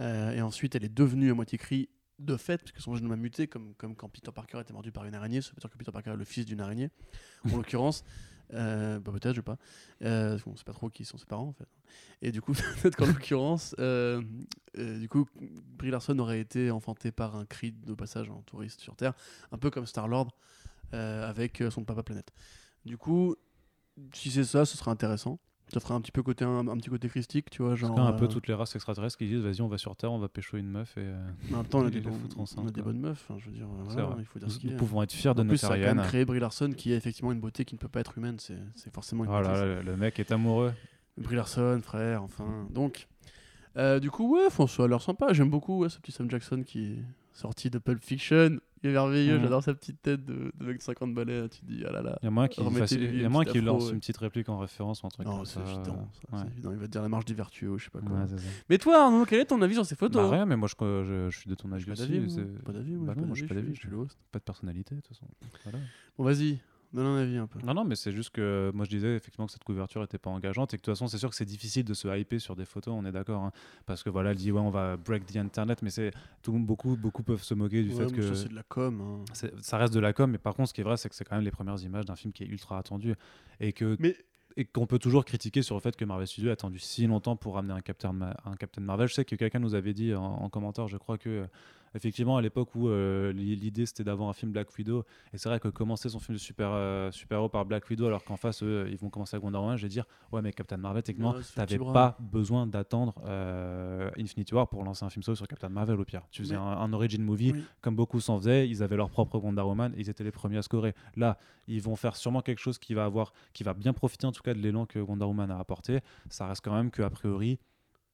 Euh, 0.00 0.30
et 0.32 0.40
ensuite, 0.42 0.76
elle 0.76 0.84
est 0.84 0.94
devenue 0.94 1.30
à 1.30 1.34
moitié 1.34 1.58
cri 1.58 1.88
de 2.20 2.36
fait, 2.36 2.58
parce 2.58 2.72
que 2.72 2.82
son 2.82 2.94
génome 2.94 3.12
a 3.12 3.16
muté, 3.16 3.46
comme, 3.46 3.74
comme 3.74 3.96
quand 3.96 4.08
Peter 4.08 4.30
Parker 4.32 4.60
était 4.60 4.72
mordu 4.72 4.92
par 4.92 5.04
une 5.04 5.14
araignée. 5.14 5.40
Ça 5.40 5.50
veut 5.50 5.60
dire 5.60 5.70
que 5.70 5.78
Peter 5.78 5.90
Parker 5.90 6.10
est 6.10 6.16
le 6.16 6.24
fils 6.24 6.46
d'une 6.46 6.60
araignée, 6.60 6.90
en 7.50 7.56
l'occurrence. 7.56 8.04
Euh, 8.52 8.98
bah, 8.98 9.12
peut-être, 9.12 9.34
je 9.34 9.40
sais 9.40 9.42
pas. 9.42 9.58
Euh, 10.02 10.38
on 10.46 10.56
sait 10.56 10.64
pas 10.64 10.72
trop 10.72 10.90
qui 10.90 11.04
sont 11.04 11.18
ses 11.18 11.26
parents, 11.26 11.48
en 11.48 11.52
fait. 11.52 11.68
Et 12.22 12.30
du 12.30 12.40
coup, 12.40 12.52
peut-être 12.82 12.96
qu'en 12.96 13.06
l'occurrence, 13.06 13.74
euh, 13.78 14.22
euh, 14.78 14.98
du 14.98 15.08
coup, 15.08 15.26
Brie 15.40 15.90
Larson 15.90 16.18
aurait 16.18 16.40
été 16.40 16.70
enfantée 16.70 17.12
par 17.12 17.36
un 17.36 17.46
cri 17.46 17.72
de 17.72 17.94
passage 17.94 18.30
en 18.30 18.42
touriste 18.42 18.80
sur 18.80 18.96
Terre, 18.96 19.14
un 19.52 19.58
peu 19.58 19.70
comme 19.70 19.86
Star-Lord 19.86 20.36
avec 20.92 21.62
son 21.70 21.84
papa 21.84 22.02
planète. 22.02 22.32
Du 22.84 22.98
coup, 22.98 23.36
si 24.12 24.28
c'est 24.32 24.42
ça, 24.42 24.64
ce 24.64 24.76
serait 24.76 24.90
intéressant. 24.90 25.38
Ça 25.72 25.80
ferait 25.80 25.94
un 25.94 26.00
petit 26.00 26.12
peu 26.12 26.22
côté 26.22 26.44
un, 26.44 26.66
un 26.68 26.76
petit 26.76 26.90
côté 26.90 27.08
christique, 27.08 27.48
tu 27.50 27.62
vois, 27.62 27.74
genre. 27.76 27.94
quand 27.94 28.04
un 28.06 28.12
peu 28.12 28.24
euh, 28.24 28.28
toutes 28.28 28.48
les 28.48 28.54
races 28.54 28.74
extraterrestres 28.74 29.16
qui 29.18 29.26
disent 29.26 29.40
vas-y 29.42 29.60
on 29.62 29.68
va 29.68 29.78
sur 29.78 29.94
Terre, 29.96 30.10
on 30.12 30.18
va 30.18 30.28
pécho 30.28 30.56
une 30.56 30.68
meuf 30.68 30.96
et 30.96 31.02
euh, 31.02 31.28
En 31.52 31.58
même 31.58 31.66
temps, 31.66 31.78
on 31.80 31.86
a 31.86 31.90
des, 31.90 31.96
les 31.96 32.00
bons- 32.00 32.12
foutre 32.18 32.38
on 32.38 32.42
enceinte, 32.42 32.68
a 32.68 32.70
des 32.70 32.80
quoi. 32.82 32.92
bonnes 32.92 33.00
meufs. 33.00 33.26
hein, 33.30 33.36
je 33.38 33.46
veux 33.46 33.52
dire, 33.52 33.66
euh, 33.66 33.82
voilà, 33.88 34.16
il 34.18 34.24
faut 34.24 34.38
dire 34.38 34.50
ce 34.50 34.58
qu'il 34.58 34.70
nous 34.70 34.76
pouvons 34.76 35.02
être 35.02 35.12
fiers 35.12 35.32
de 35.34 35.42
notre 35.42 35.58
ça 35.60 35.68
a 35.68 35.70
quand 35.70 35.76
même 35.76 35.98
Ariane. 35.98 36.08
créé 36.08 36.24
Brie 36.24 36.40
Larson, 36.40 36.70
qui 36.76 36.92
est 36.92 36.96
effectivement 36.96 37.32
une 37.32 37.40
beauté 37.40 37.64
qui 37.64 37.74
ne 37.74 37.78
peut 37.78 37.88
pas 37.88 38.00
être 38.00 38.18
humaine. 38.18 38.36
C'est 38.38 38.92
forcément 38.92 39.24
une 39.24 39.30
Oh 39.30 39.34
beauté, 39.34 39.48
là 39.48 39.54
ça. 39.56 39.66
là, 39.66 39.82
le 39.82 39.96
mec 39.96 40.18
est 40.20 40.32
amoureux. 40.32 40.72
Brie 41.18 41.36
Larson, 41.36 41.80
frère, 41.82 42.22
enfin. 42.22 42.66
Donc, 42.70 43.06
euh, 43.76 44.00
du 44.00 44.10
coup, 44.10 44.34
ouais, 44.34 44.50
François 44.50 44.86
a 44.86 44.88
l'air 44.88 45.02
sympa. 45.02 45.32
J'aime 45.32 45.50
beaucoup 45.50 45.78
ouais, 45.80 45.88
ce 45.88 45.98
petit 45.98 46.12
Sam 46.12 46.28
Jackson 46.30 46.62
qui 46.66 46.92
est 46.94 47.04
sorti 47.32 47.70
de 47.70 47.78
Pulp 47.78 48.02
Fiction. 48.02 48.58
Il 48.82 48.90
est 48.90 48.92
merveilleux. 48.94 49.36
Mhm. 49.36 49.42
J'adore 49.42 49.62
sa 49.62 49.74
petite 49.74 50.00
tête 50.00 50.24
de, 50.24 50.52
de 50.58 50.64
mec 50.64 50.78
de 50.78 50.82
50 50.82 51.12
balais. 51.14 51.48
Tu 51.50 51.60
te 51.60 51.66
dis, 51.66 51.84
ah 51.86 51.92
là 51.92 52.00
là. 52.02 52.18
Il 52.22 52.24
y 52.24 52.28
a 52.28 52.30
moins 52.30 52.48
qui, 52.48 52.62
fasse- 52.62 52.92
y 52.92 53.24
a 53.24 53.28
moins 53.28 53.44
lance 53.44 53.90
une 53.90 53.98
petite 54.00 54.16
réplique 54.16 54.48
en 54.48 54.58
référence 54.58 55.02
ou 55.02 55.06
un 55.06 55.10
truc 55.10 55.26
Non, 55.26 55.36
comme 55.36 55.44
c'est 55.44 55.60
ça. 55.60 55.66
évident. 55.66 56.08
ouais. 56.32 56.38
c'est 56.38 56.46
évident. 56.52 56.70
Il 56.72 56.78
va 56.78 56.86
te 56.86 56.90
dire 56.92 57.02
la 57.02 57.08
marche 57.10 57.24
du 57.26 57.34
vertueux, 57.34 57.76
je 57.76 57.84
sais 57.84 57.90
pas 57.90 58.00
quoi. 58.00 58.16
Ouais. 58.16 58.26
Mais 58.70 58.78
toi, 58.78 59.04
Arnaud, 59.04 59.24
quel 59.26 59.40
est 59.40 59.44
ton 59.44 59.60
avis 59.60 59.74
sur 59.74 59.84
ces 59.84 59.96
photos 59.96 60.22
Bah 60.30 60.34
rien, 60.36 60.46
mais 60.46 60.56
moi 60.56 60.66
je, 60.68 60.74
je, 61.04 61.28
je 61.30 61.38
suis 61.38 61.50
de 61.50 61.54
ton 61.54 61.70
avis 61.72 61.90
aussi. 61.90 62.10
moi. 62.18 62.44
Pas 62.64 62.72
d'avis, 62.72 62.96
moi, 62.96 63.06
Bah 63.14 63.20
non, 63.20 63.26
moi, 63.26 63.34
je 63.34 63.40
suis 63.40 63.48
pas 63.48 63.54
d'avis, 63.54 63.74
je 63.74 63.80
suis 63.80 63.90
le 63.90 63.96
host. 63.96 64.18
Pas 64.32 64.38
de 64.38 64.44
personnalité 64.44 64.94
de 64.94 65.00
toute 65.00 65.08
façon. 65.08 65.26
Voilà. 65.64 65.78
Bon, 66.16 66.24
vas-y, 66.24 66.58
donne 66.92 67.06
un 67.06 67.16
avis 67.18 67.36
un 67.36 67.46
peu. 67.46 67.58
Non, 67.64 67.72
non, 67.74 67.84
mais 67.84 67.94
c'est 67.96 68.12
juste 68.12 68.30
que 68.30 68.70
moi 68.74 68.84
je 68.84 68.90
disais 68.90 69.14
effectivement 69.14 69.46
que 69.46 69.52
cette 69.52 69.64
couverture 69.64 70.02
était 70.02 70.18
pas 70.18 70.30
engageante 70.30 70.74
et 70.74 70.76
que 70.76 70.82
de 70.82 70.84
toute 70.86 70.94
façon 70.94 71.06
c'est 71.06 71.18
sûr 71.18 71.30
que 71.30 71.36
c'est 71.36 71.44
difficile 71.44 71.84
de 71.84 71.94
se 71.94 72.08
hyper 72.18 72.40
sur 72.40 72.56
des 72.56 72.64
photos, 72.64 72.94
on 72.96 73.04
est 73.04 73.12
d'accord. 73.12 73.42
hein. 73.44 73.52
parce 73.86 74.02
que 74.02 74.10
voilà, 74.10 74.30
elle 74.30 74.36
dit 74.36 74.50
ouais, 74.52 74.60
on 74.60 74.70
va 74.70 74.96
break 74.96 75.26
the 75.26 75.36
internet, 75.36 75.82
mais 75.82 75.90
c'est 75.90 76.10
tout 76.42 76.52
beaucoup, 76.52 76.96
beaucoup 76.96 77.22
peuvent 77.22 77.42
se 77.42 77.54
moquer 77.54 77.82
du 77.82 77.90
Ouais, 77.94 78.06
fait 78.08 78.12
que 78.14 78.22
ça, 78.22 78.34
c'est 78.34 78.48
de 78.48 78.54
la 78.54 78.62
com. 78.64 79.22
hein. 79.32 79.48
ça 79.60 79.78
reste 79.78 79.94
de 79.94 80.00
la 80.00 80.12
com, 80.12 80.30
mais 80.30 80.38
par 80.38 80.54
contre, 80.54 80.68
ce 80.70 80.74
qui 80.74 80.80
est 80.80 80.84
vrai, 80.84 80.96
c'est 80.96 81.08
que 81.08 81.14
c'est 81.14 81.24
quand 81.24 81.36
même 81.36 81.44
les 81.44 81.50
premières 81.50 81.80
images 81.82 82.04
d'un 82.06 82.16
film 82.16 82.32
qui 82.32 82.42
est 82.42 82.48
ultra 82.48 82.78
attendu 82.78 83.14
et 83.60 83.72
que 83.72 83.96
Mais- 84.00 84.16
et 84.56 84.64
qu'on 84.64 84.86
peut 84.86 84.98
toujours 84.98 85.24
critiquer 85.24 85.62
sur 85.62 85.76
le 85.76 85.80
fait 85.80 85.94
que 85.94 86.04
Marvel 86.04 86.26
Studios 86.26 86.50
a 86.50 86.54
attendu 86.54 86.80
si 86.80 87.06
longtemps 87.06 87.36
pour 87.36 87.54
ramener 87.54 87.72
un 87.72 87.80
Captain, 87.80 88.12
Ma- 88.12 88.36
un 88.44 88.56
Captain 88.56 88.80
Marvel. 88.82 89.06
Je 89.06 89.14
sais 89.14 89.24
que 89.24 89.36
quelqu'un 89.36 89.60
nous 89.60 89.76
avait 89.76 89.94
dit 89.94 90.12
en, 90.12 90.24
en 90.24 90.48
commentaire, 90.48 90.88
je 90.88 90.96
crois 90.96 91.18
que 91.18 91.28
euh, 91.30 91.46
effectivement 91.94 92.36
à 92.36 92.42
l'époque 92.42 92.74
où 92.74 92.88
euh, 92.88 93.32
l'i- 93.32 93.56
l'idée 93.56 93.86
c'était 93.86 94.04
d'avoir 94.04 94.28
un 94.28 94.32
film 94.32 94.52
Black 94.52 94.68
Widow, 94.78 95.04
et 95.32 95.38
c'est 95.38 95.48
vrai 95.48 95.60
que 95.60 95.68
commencer 95.68 96.08
son 96.08 96.18
film 96.20 96.36
de 96.36 96.40
super 96.40 96.70
euh, 96.72 97.10
super 97.10 97.38
héros 97.38 97.48
par 97.48 97.64
Black 97.64 97.88
Widow 97.90 98.06
alors 98.06 98.24
qu'en 98.24 98.36
face 98.36 98.62
eux 98.62 98.86
ils 98.90 98.96
vont 98.98 99.10
commencer 99.10 99.36
avec 99.36 99.44
Wonder 99.44 99.58
Woman, 99.58 99.76
je 99.76 99.82
vais 99.82 99.88
dire 99.88 100.04
ouais 100.32 100.42
mais 100.42 100.52
Captain 100.52 100.76
Marvel 100.76 101.02
techniquement 101.02 101.34
t'avais 101.54 101.78
pas 101.78 102.16
besoin 102.20 102.66
d'attendre 102.66 103.14
euh, 103.26 104.10
Infinity 104.18 104.54
War 104.54 104.68
pour 104.68 104.84
lancer 104.84 105.04
un 105.04 105.10
film 105.10 105.22
solo 105.22 105.34
sur 105.36 105.48
Captain 105.48 105.68
Marvel 105.68 105.98
au 105.98 106.04
pire. 106.04 106.22
Tu 106.30 106.42
faisais 106.42 106.56
un, 106.56 106.60
un 106.62 106.92
origin 106.92 107.22
movie 107.22 107.52
Oui. 107.52 107.64
comme 107.80 107.96
beaucoup 107.96 108.20
s'en 108.20 108.38
faisaient, 108.38 108.68
ils 108.68 108.82
avaient 108.82 108.96
leur 108.96 109.10
propre 109.10 109.38
Wonder 109.38 109.62
Woman, 109.62 109.92
et 109.96 110.00
ils 110.00 110.10
étaient 110.10 110.24
les 110.24 110.30
premiers 110.32 110.58
à 110.58 110.62
scorer. 110.62 110.94
Là, 111.16 111.38
ils 111.66 111.80
vont 111.82 111.96
faire 111.96 112.16
sûrement 112.16 112.40
quelque 112.42 112.58
chose 112.58 112.78
qui 112.78 112.94
va 112.94 113.04
avoir, 113.04 113.32
qui 113.52 113.62
va 113.64 113.74
bien 113.74 113.92
profiter 113.92 114.26
en 114.26 114.32
tout 114.32 114.42
cas 114.42 114.54
de 114.54 114.58
l'élan 114.58 114.86
que 114.86 114.98
Wonder 114.98 115.24
Woman 115.24 115.50
a 115.50 115.58
apporté. 115.58 116.00
Ça 116.28 116.46
reste 116.46 116.64
quand 116.64 116.74
même 116.74 116.90
que 116.90 117.02
a 117.02 117.10
priori, 117.10 117.58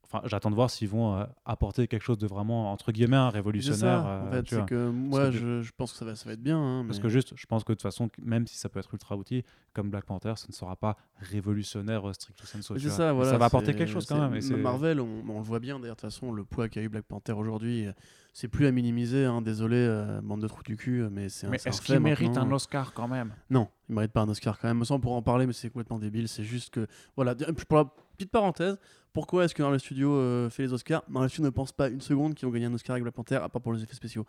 enfin, 0.07 0.23
j'attends 0.27 0.51
de 0.51 0.55
voir 0.55 0.71
s'ils 0.71 0.89
vont 0.89 1.17
euh, 1.17 1.25
apporter 1.45 1.87
quelque 1.89 2.03
chose 2.03 2.19
de 2.19 2.27
vraiment 2.27 2.73
entre 2.73 2.93
guillemets 2.93 3.17
un 3.17 3.31
C'est 3.31 3.37
révolutionnaire. 3.37 3.79
ça, 3.79 4.01
en 4.03 4.27
euh, 4.27 4.31
fait, 4.43 4.49
c'est 4.55 4.67
que 4.67 4.89
moi, 4.91 5.27
que- 5.27 5.33
je, 5.33 5.63
je 5.63 5.73
pense 5.77 5.93
que 5.93 5.99
ça 5.99 6.05
va, 6.05 6.15
ça 6.17 6.25
va 6.27 6.33
être 6.33 6.43
bien. 6.43 6.59
hein, 6.59 6.85
Parce 6.87 6.99
que 7.01 7.09
juste, 7.09 7.33
je 7.37 7.47
pense 7.47 7.65
que 7.65 7.73
de 7.73 7.77
toute 7.77 7.83
façon, 7.83 8.09
même 8.23 8.47
si 8.47 8.57
ça 8.57 8.69
peut 8.69 8.79
être 8.79 8.93
ultra 8.95 9.17
outil, 9.17 9.45
comme 9.75 9.91
Black 9.91 10.05
Panther, 10.07 10.33
ça 10.37 10.47
ne 10.49 10.55
sera 10.55 10.77
pas 10.77 10.97
révolutionnaire 11.21 12.09
euh, 12.09 12.13
stricto 12.13 12.47
sensu. 12.47 12.81
C'est 12.81 12.89
ça, 12.89 13.13
voilà. 13.13 13.31
ça 13.31 13.39
va 13.39 13.47
apporter 13.47 13.75
quelque 13.75 13.91
chose 13.93 14.07
quand 14.07 14.29
même. 14.31 14.35
et 14.41 14.57
Marvel, 14.57 15.01
on, 15.01 15.25
on 15.29 15.39
le 15.39 15.45
voit 15.45 15.61
bien 15.61 15.79
d'ailleurs, 15.79 15.97
de 15.97 16.01
toute 16.01 16.11
façon, 16.11 16.33
le 16.33 16.45
poids 16.45 16.69
qu'a 16.69 16.81
eu 16.83 16.89
Black 16.89 17.05
Panther 17.05 17.33
aujourd'hui, 17.33 17.87
euh, 17.87 17.93
c'est 18.33 18.49
plus 18.49 18.67
à 18.67 18.73
minimiser. 18.73 19.25
hein, 19.25 19.41
désolé, 19.43 19.77
euh, 19.77 20.21
bande 20.23 20.43
de 20.43 20.49
trous 20.49 20.63
du 20.63 20.77
cul, 20.77 21.03
euh, 21.03 21.09
mais 21.11 21.29
c'est 21.29 21.47
un 21.47 21.51
Mais 21.51 21.57
est-ce 21.65 21.81
qu'il 21.81 21.99
mérite 22.01 22.37
un 22.37 22.51
Oscar 22.51 22.93
quand 22.93 23.09
même? 23.09 23.33
Non, 23.51 23.69
il 23.89 23.95
mérite 23.95 24.13
pas 24.13 24.23
un 24.23 24.29
Oscar 24.29 24.59
quand 24.59 24.69
même. 24.69 24.85
Ça, 24.85 24.95
on 24.95 25.01
pourra 25.01 25.17
en 25.17 25.23
parler, 25.23 25.47
mais 25.47 25.53
c'est 25.53 25.69
complètement 25.71 25.99
débile. 25.99 26.29
C'est 26.29 26.45
juste 26.45 26.71
que. 26.75 26.87
Voilà, 27.17 27.35
pour 27.69 27.79
la 27.79 27.85
petite 28.17 28.31
parenthèse, 28.31 28.79
pourquoi 29.17 29.47
est-ce 29.47 29.55
que 29.55 29.63
Marvel 29.63 29.81
Studios 29.81 30.13
euh, 30.13 30.51
fait 30.51 30.63
les 30.65 30.75
Oscars? 30.75 31.03
Marvel 31.09 31.31
Studios 31.31 31.47
ne 31.47 31.51
pense 31.51 31.73
pas 31.73 31.89
une 31.89 32.03
seconde 32.03 32.35
qu'ils 32.35 32.45
vont 32.47 32.53
gagner 32.53 32.67
un 32.67 32.75
Oscar 32.75 32.93
avec 32.95 33.03
Black 33.03 33.15
Panther, 33.15 33.37
à 33.37 33.49
part 33.49 33.63
pour 33.63 33.73
les 33.73 33.83
effets 33.83 33.95
spéciaux. 33.95 34.27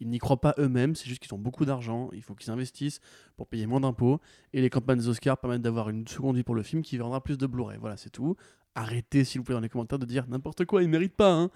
Ils 0.00 0.08
n'y 0.08 0.18
croient 0.18 0.40
pas 0.40 0.54
eux-mêmes, 0.58 0.94
c'est 0.94 1.06
juste 1.10 1.22
qu'ils 1.22 1.34
ont 1.34 1.38
beaucoup 1.38 1.66
d'argent, 1.66 2.08
il 2.14 2.22
faut 2.22 2.34
qu'ils 2.34 2.50
investissent 2.50 3.00
pour 3.36 3.46
payer 3.48 3.66
moins 3.66 3.80
d'impôts, 3.80 4.18
et 4.54 4.62
les 4.62 4.70
campagnes 4.70 4.96
des 4.98 5.08
Oscars 5.08 5.36
permettent 5.36 5.60
d'avoir 5.60 5.90
une 5.90 6.08
seconde 6.08 6.36
vie 6.36 6.42
pour 6.42 6.54
le 6.54 6.62
film 6.62 6.80
qui 6.80 6.96
vendra 6.96 7.22
plus 7.22 7.36
de 7.36 7.46
Blu-ray. 7.46 7.76
Voilà, 7.78 7.98
c'est 7.98 8.08
tout. 8.08 8.34
Arrêtez, 8.74 9.24
s'il 9.24 9.42
vous 9.42 9.44
plaît, 9.44 9.54
dans 9.54 9.60
les 9.60 9.68
commentaires 9.68 9.98
de 9.98 10.06
dire 10.06 10.26
n'importe 10.26 10.64
quoi, 10.64 10.82
ils 10.82 10.88
méritent 10.88 11.16
pas. 11.16 11.32
Hein. 11.34 11.50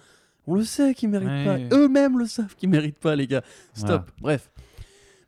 On 0.46 0.54
le 0.54 0.62
sait 0.62 0.92
qu'ils 0.94 1.08
méritent 1.08 1.26
Ouais. 1.28 1.68
pas. 1.70 1.74
Eux-mêmes 1.74 2.18
le 2.18 2.26
savent 2.26 2.54
qu'ils 2.54 2.68
méritent 2.68 2.98
pas, 2.98 3.16
les 3.16 3.26
gars. 3.26 3.42
Stop. 3.72 4.10
Bref. 4.20 4.50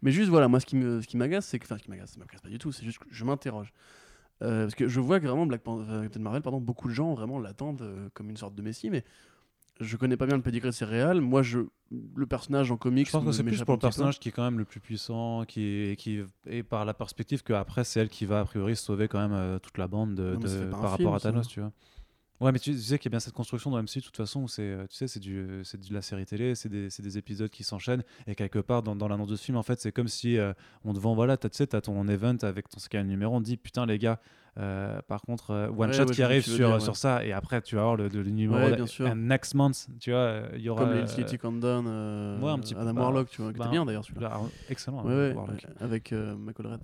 Mais 0.03 0.13
juste, 0.13 0.29
voilà, 0.29 0.47
moi, 0.47 0.61
ce 0.61 0.67
qui 0.67 0.77
me- 0.77 1.01
ce 1.01 1.17
m'agace, 1.17 1.47
c'est 1.47 1.59
que. 1.59 1.65
Enfin, 1.65 1.79
ce 1.79 1.83
qui 1.85 1.91
m'agace, 1.91 2.11
ça 2.11 2.19
m'agace 2.21 2.43
pas 2.43 2.51
du 2.51 2.59
tout, 2.59 2.71
c'est 2.71 2.85
juste 2.85 2.99
que 2.99 3.07
je 3.11 3.25
m'interroge. 3.25 3.73
Euh, 4.43 4.65
parce 4.65 4.75
que 4.75 4.87
je 4.89 5.01
vois 5.01 5.19
que 5.21 5.27
vraiment 5.27 5.47
Black 5.47 5.63
Pan- 5.63 5.81
euh, 5.89 6.03
Captain 6.03 6.21
Marvel, 6.21 6.43
pardon, 6.43 6.61
beaucoup 6.61 6.89
de 6.89 6.93
gens 6.95 7.15
vraiment 7.15 7.39
l'attendent 7.39 7.83
euh, 7.83 8.09
comme 8.15 8.29
une 8.31 8.37
sorte 8.37 8.55
de 8.55 8.63
Messie, 8.63 8.91
mais 8.91 9.03
je 9.81 9.97
connais 9.97 10.17
pas 10.17 10.27
bien 10.27 10.37
le 10.37 10.43
pedigree 10.43 10.73
céréal. 10.73 11.21
Moi, 11.21 11.43
je, 11.43 11.61
le 12.15 12.27
personnage 12.27 12.71
en 12.71 12.77
comics. 12.77 13.07
Je 13.07 13.13
pense 13.13 13.25
que 13.25 13.33
c'est 13.33 13.43
plus 13.45 13.63
pour 13.65 13.75
le 13.75 13.79
peu. 13.79 13.87
personnage 13.87 14.19
qui 14.19 14.29
est 14.29 14.33
quand 14.33 14.45
même 14.45 14.59
le 14.59 14.65
plus 14.65 14.81
puissant, 14.81 15.45
qui 15.47 15.63
est, 15.63 15.97
qui 15.97 16.23
est 16.47 16.63
par 16.63 16.85
la 16.85 16.95
perspective 16.95 17.43
qu'après 17.43 17.85
c'est 17.85 18.01
elle 18.01 18.09
qui 18.09 18.25
va 18.27 18.41
a 18.41 18.45
priori 18.45 18.77
sauver 18.77 19.09
quand 19.09 19.21
même 19.21 19.33
euh, 19.35 19.59
toute 19.59 19.77
la 19.79 19.87
bande 19.87 20.15
de, 20.15 20.35
Non, 20.35 20.39
de- 20.41 20.71
par 20.71 20.97
film, 20.97 21.09
rapport 21.09 21.15
à 21.15 21.19
ça. 21.19 21.31
Thanos, 21.31 21.49
tu 21.49 21.61
vois. 21.61 21.73
Ouais, 22.41 22.53
mais 22.53 22.59
tu, 22.59 22.73
tu 22.73 22.79
sais 22.79 22.99
qu'il 22.99 23.11
y 23.11 23.11
a 23.11 23.15
bien 23.17 23.21
cette 23.21 23.33
construction 23.33 23.71
dans 23.71 23.83
MCU 23.83 24.01
de 24.01 24.05
toute 24.05 24.17
façon 24.17 24.47
c'est, 24.47 24.63
euh, 24.63 24.87
tu 24.89 24.97
sais, 24.97 25.09
c'est 25.09 25.21
du, 25.21 25.63
c'est 25.65 25.81
de 25.81 25.95
la 25.95 26.03
série 26.03 26.27
télé, 26.27 26.55
c'est 26.55 26.69
des, 26.69 26.89
des 26.89 27.19
épisodes 27.19 27.49
qui 27.49 27.65
s'enchaînent 27.65 28.05
et 28.27 28.35
quelque 28.35 28.59
part 28.59 28.83
dans, 28.83 29.09
l'annonce 29.09 29.29
de 29.29 29.37
ce 29.37 29.45
film, 29.45 29.57
en 29.57 29.63
fait, 29.63 29.81
c'est 29.81 29.93
comme 29.93 30.09
si 30.09 30.37
euh, 30.39 30.53
on 30.85 30.93
te 30.93 30.99
vend, 30.99 31.15
voilà, 31.15 31.39
tu 31.39 31.49
sais, 31.51 31.67
t'as 31.67 31.81
ton 31.81 32.07
event 32.09 32.37
avec 32.43 32.69
ton 32.69 32.79
scan 32.79 33.05
numéro, 33.05 33.35
on 33.35 33.41
dit 33.41 33.57
putain 33.57 33.87
les 33.87 33.99
gars. 33.99 34.21
Euh, 34.59 35.01
par 35.07 35.21
contre, 35.23 35.51
euh, 35.51 35.69
one 35.69 35.89
Ouais, 35.89 35.93
shot 35.93 36.05
ouais, 36.05 36.11
qui 36.15 36.23
arrive 36.23 36.43
sur, 36.43 36.57
dire, 36.57 36.81
sur 36.81 36.97
ça, 36.97 37.25
et 37.25 37.33
après 37.33 37.61
tu 37.61 37.75
vas 37.75 37.83
avoir 37.83 37.97
le, 37.97 38.09
le, 38.09 38.23
le 38.23 38.31
numéro 38.31 38.57
un 39.01 39.15
next 39.15 39.55
month, 39.55 39.87
tu 40.01 40.11
vois, 40.11 40.21
euh, 40.21 40.49
il 40.55 40.63
y 40.63 40.69
aura. 40.69 40.85
Comme 40.85 40.95
les 40.95 41.01
Infinity 41.03 41.37
Countdown, 41.39 41.87
un 41.87 42.59
petit 42.59 42.75
Adam 42.75 42.95
bah, 42.95 43.03
Warlock, 43.03 43.29
tu 43.29 43.43
vois, 43.43 43.53
qui 43.53 43.59
bah, 43.59 43.67
était 43.67 43.73
bien 43.73 43.85
d'ailleurs 43.85 44.05
celui-là. 44.05 44.29
là, 44.29 44.41
excellent. 44.69 45.05
Warlock. 45.05 45.67
avec 45.81 46.13
Michael 46.13 46.67
Red. 46.67 46.81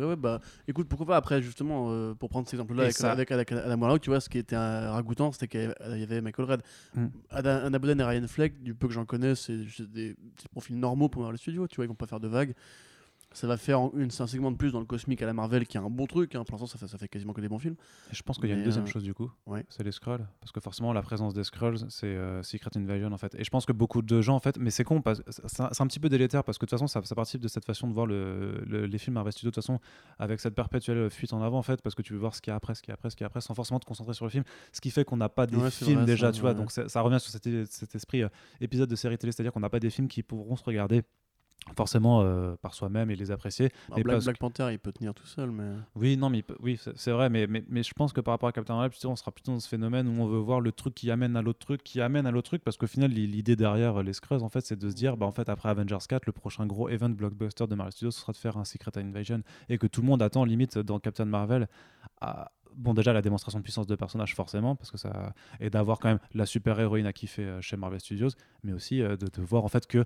Ouais, 0.00 0.06
ouais, 0.08 0.16
bah, 0.16 0.40
écoute, 0.66 0.88
pourquoi 0.88 1.06
pas 1.06 1.16
après, 1.16 1.40
justement, 1.42 2.14
pour 2.14 2.28
prendre 2.28 2.46
cet 2.46 2.54
exemple-là 2.54 2.84
avec, 2.84 2.94
ça- 2.96 3.12
avec, 3.12 3.30
avec 3.30 3.52
Adam 3.52 3.78
Warlock, 3.80 4.00
tu 4.02 4.10
vois, 4.10 4.20
ce 4.20 4.28
qui 4.28 4.38
était 4.38 4.56
ragoûtant, 4.56 5.30
c'était 5.32 5.48
qu'il 5.48 5.60
y 5.98 6.02
avait- 6.02 6.20
Michael 6.20 6.46
Red. 6.50 6.62
Mm. 6.94 7.06
Adam, 7.30 7.60
Anna 7.66 7.78
Boden 7.78 8.00
et 8.00 8.04
Ryan 8.04 8.26
Fleck, 8.26 8.62
du 8.62 8.74
peu 8.74 8.88
que 8.88 8.92
j'en 8.94 9.04
connais, 9.04 9.34
c'est 9.34 9.56
des, 9.56 10.14
des 10.14 10.16
profils 10.50 10.78
normaux 10.78 11.08
pour 11.08 11.22
voir 11.22 11.32
le 11.32 11.38
studio, 11.38 11.66
tu 11.68 11.76
vois, 11.76 11.84
ils 11.84 11.88
vont 11.88 11.94
pas 11.94 12.06
faire 12.06 12.20
de 12.20 12.28
vagues. 12.28 12.54
Ça 13.34 13.46
va 13.46 13.56
faire 13.58 13.80
une, 13.94 14.08
un 14.18 14.26
segment 14.26 14.50
de 14.50 14.56
plus 14.56 14.72
dans 14.72 14.78
le 14.80 14.86
cosmique 14.86 15.20
à 15.20 15.26
la 15.26 15.34
Marvel 15.34 15.66
qui 15.66 15.76
est 15.76 15.80
un 15.80 15.90
bon 15.90 16.06
truc. 16.06 16.34
hein. 16.34 16.44
Pour 16.44 16.54
l'instant, 16.58 16.66
ça, 16.66 16.78
fait- 16.78 16.86
ça 16.90 16.96
fait 16.96 17.08
quasiment 17.08 17.32
que 17.34 17.40
des 17.42 17.48
bons 17.48 17.58
films. 17.58 17.74
Et 18.10 18.14
je 18.14 18.22
pense 18.22 18.38
qu'il 18.38 18.48
y 18.48 18.52
a 18.52 18.54
une 18.56 18.62
deuxième 18.64 18.84
euh, 18.84 18.86
chose 18.88 19.02
du 19.02 19.12
coup, 19.12 19.30
ouais. 19.46 19.66
c'est 19.68 19.82
les 19.82 19.92
Skrulls. 19.92 20.26
Parce 20.40 20.52
que 20.52 20.60
forcément, 20.60 20.92
la 20.92 21.02
présence 21.02 21.34
des 21.34 21.44
Skrulls, 21.44 21.78
c'est 21.90 22.06
euh, 22.06 22.42
Secret 22.42 22.70
Invasion 22.76 23.12
en 23.12 23.18
fait. 23.18 23.34
Et 23.34 23.44
je 23.44 23.50
pense 23.50 23.66
que 23.66 23.72
beaucoup 23.72 24.00
de 24.02 24.20
gens 24.22 24.36
en 24.36 24.40
fait, 24.40 24.56
mais 24.58 24.70
c'est 24.70 24.84
con, 24.84 25.02
c'est 25.46 25.60
un, 25.60 25.86
petit 25.88 26.00
peu 26.00 26.08
délétère 26.08 26.44
parce 26.44 26.56
que 26.58 26.64
de 26.64 26.70
toute 26.70 26.78
façon, 26.78 26.86
ça, 26.86 27.02
ça 27.04 27.14
participe 27.14 27.40
de 27.42 27.48
cette 27.48 27.64
façon 27.64 27.88
de 27.88 27.92
voir 27.92 28.06
le- 28.06 28.62
le- 28.66 28.86
les 28.86 28.98
films 28.98 29.14
Marvel 29.14 29.32
Studios 29.32 29.50
de 29.50 29.54
toute 29.54 29.64
façon 29.64 29.80
avec 30.18 30.40
cette 30.40 30.54
perpétuelle 30.54 31.10
fuite 31.10 31.32
en 31.32 31.42
avant 31.42 31.58
en 31.58 31.62
fait, 31.62 31.82
parce 31.82 31.94
que 31.94 32.02
tu 32.02 32.12
veux 32.12 32.18
voir 32.20 32.34
ce 32.34 32.40
qu'il 32.40 32.50
y 32.50 32.54
a 32.54 32.56
après, 32.56 32.74
ce 32.74 32.82
qu'il 32.82 32.90
y 32.90 32.92
a 32.92 32.94
après, 32.94 33.10
ce 33.10 33.16
qu'il 33.16 33.24
y 33.24 33.26
a 33.26 33.28
après, 33.28 33.40
sans 33.40 33.54
forcément 33.54 33.80
te 33.80 33.84
concentrer 33.86 34.14
sur 34.14 34.24
le 34.26 34.30
film. 34.30 34.44
Ce 34.72 34.80
qui 34.80 34.90
fait 34.90 35.04
qu'on 35.04 35.16
n'a 35.16 35.28
pas 35.28 35.46
des 35.46 35.56
Ouais, 35.56 35.70
films 35.70 35.96
vrai, 35.96 36.06
déjà, 36.06 36.28
ça, 36.28 36.32
tu 36.32 36.40
vois. 36.40 36.54
Donc 36.54 36.70
ça 36.70 37.00
revient 37.00 37.18
sur 37.20 37.30
cet, 37.32 37.66
cet 37.66 37.94
esprit 37.96 38.22
euh, 38.22 38.28
épisode 38.60 38.88
de 38.88 38.96
série 38.96 39.18
télé, 39.18 39.32
c'est-à-dire 39.32 39.52
qu'on 39.52 39.60
n'a 39.60 39.70
pas 39.70 39.80
des 39.80 39.90
films 39.90 40.08
qui 40.08 40.22
pourront 40.22 40.56
se 40.56 40.64
regarder 40.64 41.02
forcément 41.76 42.20
euh, 42.22 42.56
par 42.60 42.74
soi-même 42.74 43.10
et 43.10 43.16
les 43.16 43.30
apprécier. 43.30 43.70
Mais 43.96 44.02
Black, 44.02 44.38
Panther, 44.38 44.68
il 44.72 44.78
peut 44.78 44.92
tenir 44.92 45.14
tout 45.14 45.26
seul, 45.26 45.50
mais. 45.50 45.72
Oui, 45.96 46.16
non, 46.16 46.30
mais 46.30 46.42
peut- 46.42 46.56
oui, 46.60 46.78
c'est 46.96 47.10
vrai, 47.10 47.30
mais, 47.30 47.46
mais, 47.46 47.64
mais 47.68 47.82
je 47.82 47.92
pense 47.94 48.12
que 48.12 48.20
par 48.20 48.32
rapport 48.34 48.48
à 48.48 48.52
Captain 48.52 48.74
Marvel, 48.74 48.92
on 49.04 49.16
sera 49.16 49.32
plutôt 49.32 49.52
dans 49.52 49.60
ce 49.60 49.68
phénomène 49.68 50.06
où 50.08 50.22
on 50.22 50.26
veut 50.26 50.38
voir 50.38 50.60
le 50.60 50.72
truc 50.72 50.94
qui 50.94 51.10
amène 51.10 51.36
à 51.36 51.42
l'autre 51.42 51.58
truc, 51.60 51.82
qui 51.82 52.00
amène 52.00 52.26
à 52.26 52.30
l'autre 52.30 52.48
truc, 52.50 52.62
parce 52.62 52.76
qu'au 52.76 52.86
final, 52.86 53.10
l'i- 53.10 53.26
l'idée 53.26 53.56
derrière 53.56 54.02
les 54.02 54.12
Skrulls, 54.12 54.42
en 54.42 54.48
fait, 54.48 54.64
c'est 54.64 54.78
de 54.78 54.88
se 54.90 54.94
dire, 54.94 55.16
bah, 55.16 55.26
en 55.26 55.32
fait, 55.32 55.48
après 55.48 55.68
Avengers 55.70 55.98
4, 56.08 56.26
le 56.26 56.32
prochain 56.32 56.66
gros 56.66 56.88
event 56.88 57.10
blockbuster 57.10 57.66
de 57.66 57.74
Marvel 57.74 57.92
Studios, 57.92 58.10
ce 58.10 58.20
sera 58.20 58.32
de 58.32 58.36
faire 58.36 58.56
un 58.58 58.64
Secret 58.64 58.92
Invasion, 58.98 59.42
et 59.68 59.78
que 59.78 59.86
tout 59.86 60.00
le 60.02 60.06
monde 60.06 60.22
attend, 60.22 60.44
limite, 60.44 60.78
dans 60.78 60.98
Captain 60.98 61.24
Marvel, 61.24 61.68
à- 62.20 62.50
Bon, 62.76 62.92
déjà 62.92 63.12
la 63.12 63.22
démonstration 63.22 63.60
de 63.60 63.62
puissance 63.62 63.86
de 63.86 63.94
personnage, 63.94 64.34
forcément, 64.34 64.74
parce 64.74 64.90
que 64.90 64.98
ça. 64.98 65.32
Et 65.60 65.70
d'avoir 65.70 66.00
quand 66.00 66.08
même 66.08 66.18
la 66.34 66.44
super 66.44 66.80
héroïne 66.80 67.06
à 67.06 67.12
kiffer 67.12 67.44
euh, 67.44 67.60
chez 67.60 67.76
Marvel 67.76 68.00
Studios, 68.00 68.30
mais 68.64 68.72
aussi 68.72 69.00
euh, 69.00 69.16
de, 69.16 69.26
de 69.28 69.42
voir 69.42 69.64
en 69.64 69.68
fait 69.68 69.86
que, 69.86 70.04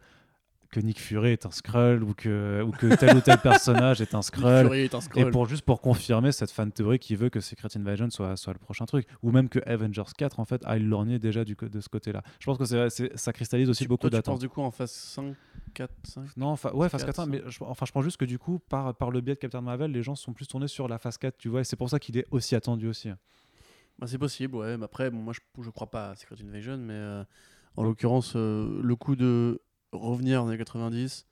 que 0.71 0.81
Nick 0.81 1.01
Fury 1.01 1.31
est 1.31 1.47
un 1.47 1.51
Skrull 1.51 2.03
ou 2.05 2.13
que, 2.13 2.63
ou 2.63 2.73
que 2.73 2.95
tel 2.95 3.17
ou 3.17 3.21
tel 3.21 3.39
personnage 3.43 4.01
est 4.03 4.15
un 4.15 4.19
Nick 4.19 4.25
Skrull. 4.27 4.67
Fury 4.67 4.81
est 4.81 4.95
un 4.95 5.01
Et 5.17 5.31
pour 5.31 5.47
juste 5.47 5.65
pour 5.65 5.81
confirmer 5.81 6.31
cette 6.31 6.51
fan 6.51 6.71
théorie 6.71 6.99
qui 6.99 7.17
veut 7.17 7.31
que 7.31 7.41
Secret 7.41 7.69
Invasion 7.77 8.11
soit, 8.11 8.37
soit 8.37 8.53
le 8.53 8.59
prochain 8.59 8.85
truc, 8.85 9.07
ou 9.23 9.31
même 9.31 9.49
que 9.49 9.59
Avengers 9.67 10.03
4 10.17 10.41
en 10.41 10.45
fait 10.45 10.61
aille 10.67 10.83
lorgner 10.83 11.19
déjà 11.19 11.45
du, 11.45 11.55
de 11.61 11.81
ce 11.81 11.89
côté-là. 11.89 12.23
Je 12.39 12.45
pense 12.47 12.59
que 12.59 12.89
c'est, 12.91 13.17
ça 13.17 13.33
cristallise 13.33 13.71
aussi 13.71 13.85
Tu- 13.85 13.89
beaucoup 13.89 14.11
toi, 14.11 14.11
tu 14.11 14.17
penses 14.17 14.25
d'attentes. 14.27 14.41
du 14.41 14.49
coup 14.51 14.61
en 14.61 14.71
phase 14.71 14.91
5, 14.91 15.35
4, 15.75 15.91
5 16.05 16.37
Non, 16.37 16.55
fa- 16.57 16.75
ouais, 16.75 16.89
phase 16.91 17.05
4, 17.05 17.17
4, 17.17 17.29
mais 17.29 17.43
je, 17.47 17.59
enfin, 17.65 17.87
je 17.87 17.93
pense 17.93 18.05
juste 18.05 18.19
que 18.19 18.27
du 18.27 18.39
coup, 18.39 18.59
par, 18.59 18.95
par 18.95 19.11
le 19.11 19.21
biais 19.23 19.35
de 19.37 19.41
Captain 19.41 19.63
Marvel, 19.63 19.91
les 19.91 20.03
gens 20.03 20.15
sont 20.17 20.33
plus 20.35 20.47
tournés 20.47 20.69
sur 20.69 20.87
la 20.87 20.99
phase 20.99 21.17
4, 21.17 21.39
tu 21.39 21.49
vois, 21.49 21.63
et 21.63 21.65
c'est 21.65 21.77
pour 21.77 21.89
ça 21.89 21.99
qu'il 21.99 22.19
est 22.19 22.27
aussi 22.31 22.55
attendu 22.55 22.89
aussi. 22.89 23.09
Bah, 23.99 24.07
c'est 24.07 24.19
possible, 24.19 24.55
ouais. 24.57 24.77
Mais 24.77 24.85
après, 24.85 25.11
bon, 25.11 25.19
moi, 25.19 25.33
je, 25.33 25.63
je 25.63 25.71
crois 25.71 25.91
pas 25.91 26.11
à 26.11 26.15
Secret 26.15 26.37
Invasion, 26.43 26.77
mais 26.79 26.93
euh, 26.95 27.25
en 27.77 27.83
l'occurrence, 27.83 28.35
euh, 28.37 28.81
le 28.83 28.97
coup 28.97 29.17
de 29.17 29.61
revenir 29.93 30.45
dans 30.45 30.51
les 30.51 30.59
90. 30.59 31.27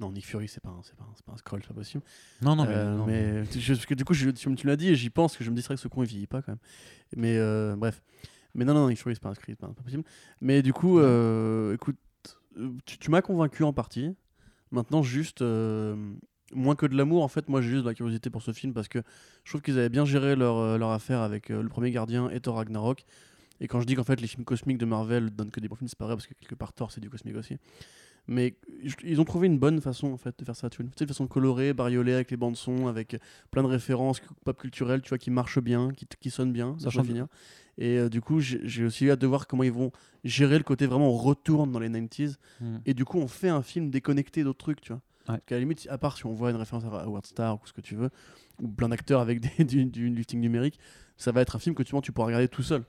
Non, 0.00 0.12
Nick 0.12 0.26
Fury, 0.26 0.46
c'est 0.46 0.62
pas, 0.62 0.68
un- 0.70 0.80
c'est 0.84 0.94
pas, 0.94 1.02
un- 1.04 1.12
c'est 1.16 1.24
pas 1.24 1.32
un 1.32 1.36
scroll, 1.36 1.60
c'est 1.62 1.68
pas 1.68 1.74
possible. 1.74 2.04
Non, 2.40 2.54
non, 2.54 2.64
mais. 2.64 2.74
Euh, 2.74 2.96
non, 2.96 3.06
mais 3.06 3.44
je- 3.46 3.74
parce 3.74 3.86
que 3.86 3.94
du 3.94 4.04
coup, 4.04 4.14
je, 4.14 4.30
tu, 4.30 4.48
me 4.48 4.56
l'as 4.64 4.76
dit 4.76 4.88
et 4.88 4.94
j'y 4.94 5.10
pense 5.10 5.36
que 5.36 5.42
je 5.42 5.50
me 5.50 5.56
dis 5.56 5.62
que 5.66 5.74
ce 5.76 5.88
con 5.88 6.02
il 6.04 6.08
vieillit 6.08 6.26
pas 6.28 6.40
quand 6.40 6.52
même. 6.52 6.60
Mais 7.16 7.36
euh, 7.38 7.74
bref. 7.76 8.00
Mais 8.54 8.64
non, 8.64 8.74
non, 8.74 8.88
Nick 8.88 8.98
Fury, 8.98 9.14
c'est 9.16 9.22
pas 9.22 9.28
inscrit, 9.30 9.52
c'est 9.52 9.56
pas, 9.58 9.66
pas 9.68 9.82
possible. 9.82 10.04
Mais 10.40 10.62
du 10.62 10.72
coup, 10.72 10.98
euh, 11.00 11.74
écoute, 11.74 11.96
tu, 12.86 12.98
tu 12.98 13.10
m'as 13.10 13.22
convaincu 13.22 13.64
en 13.64 13.72
partie. 13.72 14.14
Maintenant, 14.70 15.02
juste. 15.02 15.42
moins 16.54 16.76
que 16.76 16.86
de 16.86 16.96
l'amour, 16.96 17.22
en 17.24 17.28
fait, 17.28 17.48
moi 17.48 17.60
j'ai 17.60 17.68
juste 17.70 17.82
de 17.82 17.88
la 17.88 17.94
curiosité 17.94 18.30
pour 18.30 18.42
ce 18.42 18.52
film 18.52 18.72
parce 18.72 18.88
que 18.88 19.02
je 19.44 19.50
trouve 19.50 19.62
qu'ils 19.62 19.78
avaient 19.78 19.88
bien 19.90 20.04
géré 20.04 20.34
leur, 20.36 20.78
leur 20.78 20.90
affaire 20.90 21.20
avec 21.20 21.48
le 21.50 21.68
premier 21.68 21.90
gardien 21.90 22.30
et 22.30 22.40
Thor 22.40 22.56
Ragnarok. 22.56 23.04
Et 23.60 23.68
quand 23.68 23.80
je 23.80 23.86
dis 23.86 23.94
qu'en 23.94 24.04
fait 24.04 24.20
les 24.20 24.26
films 24.26 24.44
cosmiques 24.44 24.78
de 24.78 24.86
Marvel 24.86 25.30
donnent 25.30 25.50
que 25.50 25.60
des 25.60 25.68
bons 25.68 25.76
films, 25.76 25.88
c'est 25.88 25.98
pas 25.98 26.06
vrai 26.06 26.14
parce 26.16 26.26
que 26.26 26.34
quelque 26.34 26.54
part 26.54 26.72
Thor 26.72 26.92
c'est 26.92 27.00
du 27.00 27.10
cosmique 27.10 27.36
aussi. 27.36 27.56
Mais 28.30 28.56
ils 29.02 29.20
ont 29.22 29.24
trouvé 29.24 29.46
une 29.46 29.58
bonne 29.58 29.80
façon 29.80 30.12
en 30.12 30.18
fait 30.18 30.38
de 30.38 30.44
faire 30.44 30.54
ça, 30.54 30.68
tu 30.68 30.76
vois, 30.76 30.84
une 30.84 30.90
petite 30.90 31.08
façon 31.08 31.26
colorée, 31.26 31.72
bariolée 31.72 32.12
avec 32.12 32.30
les 32.30 32.36
bandes 32.36 32.56
son, 32.56 32.86
avec 32.86 33.16
plein 33.50 33.62
de 33.62 33.68
références 33.68 34.20
pop 34.44 34.60
culturelles, 34.60 35.00
tu 35.00 35.08
vois, 35.08 35.18
qui 35.18 35.30
marchent 35.30 35.60
bien, 35.60 35.92
qui, 35.92 36.06
qui 36.20 36.30
sonnent 36.30 36.52
bien, 36.52 36.76
ça 36.78 36.90
finir. 37.02 37.26
Et 37.78 37.96
euh, 37.96 38.08
du 38.10 38.20
coup, 38.20 38.40
j'ai 38.40 38.84
aussi 38.84 39.08
hâte 39.08 39.20
de 39.20 39.26
voir 39.26 39.46
comment 39.46 39.62
ils 39.62 39.72
vont 39.72 39.92
gérer 40.24 40.58
le 40.58 40.64
côté 40.64 40.84
vraiment 40.86 41.08
on 41.08 41.16
retourne 41.16 41.72
dans 41.72 41.78
les 41.78 41.88
90s 41.88 42.34
Hmm. 42.60 42.78
et 42.84 42.92
du 42.92 43.04
coup 43.04 43.18
on 43.18 43.28
fait 43.28 43.48
un 43.48 43.62
film 43.62 43.88
déconnecté 43.88 44.44
d'autres 44.44 44.58
trucs, 44.58 44.80
tu 44.82 44.92
vois. 44.92 45.00
Ouais. 45.28 45.36
Parce 45.36 45.44
qu'à 45.46 45.54
la 45.54 45.60
limite, 45.60 45.86
à 45.90 45.96
part 45.96 46.16
si 46.16 46.26
on 46.26 46.32
voit 46.32 46.50
une 46.50 46.56
référence 46.56 46.84
à 46.84 46.88
Howard 47.04 47.24
Stark 47.24 47.62
ou 47.62 47.66
ce 47.66 47.72
que 47.72 47.80
tu 47.80 47.94
veux, 47.94 48.10
ou 48.60 48.68
plein 48.68 48.88
d'acteurs 48.90 49.20
avec 49.20 49.40
des, 49.40 49.64
du, 49.64 49.86
du 49.86 50.08
lifting 50.10 50.40
numérique, 50.40 50.78
ça 51.16 51.32
va 51.32 51.40
être 51.40 51.56
un 51.56 51.58
film 51.58 51.74
que 51.74 51.82
tu, 51.82 51.94
tu 52.02 52.12
pourras 52.12 52.26
regarder 52.26 52.48
tout 52.48 52.62
seul. 52.62 52.84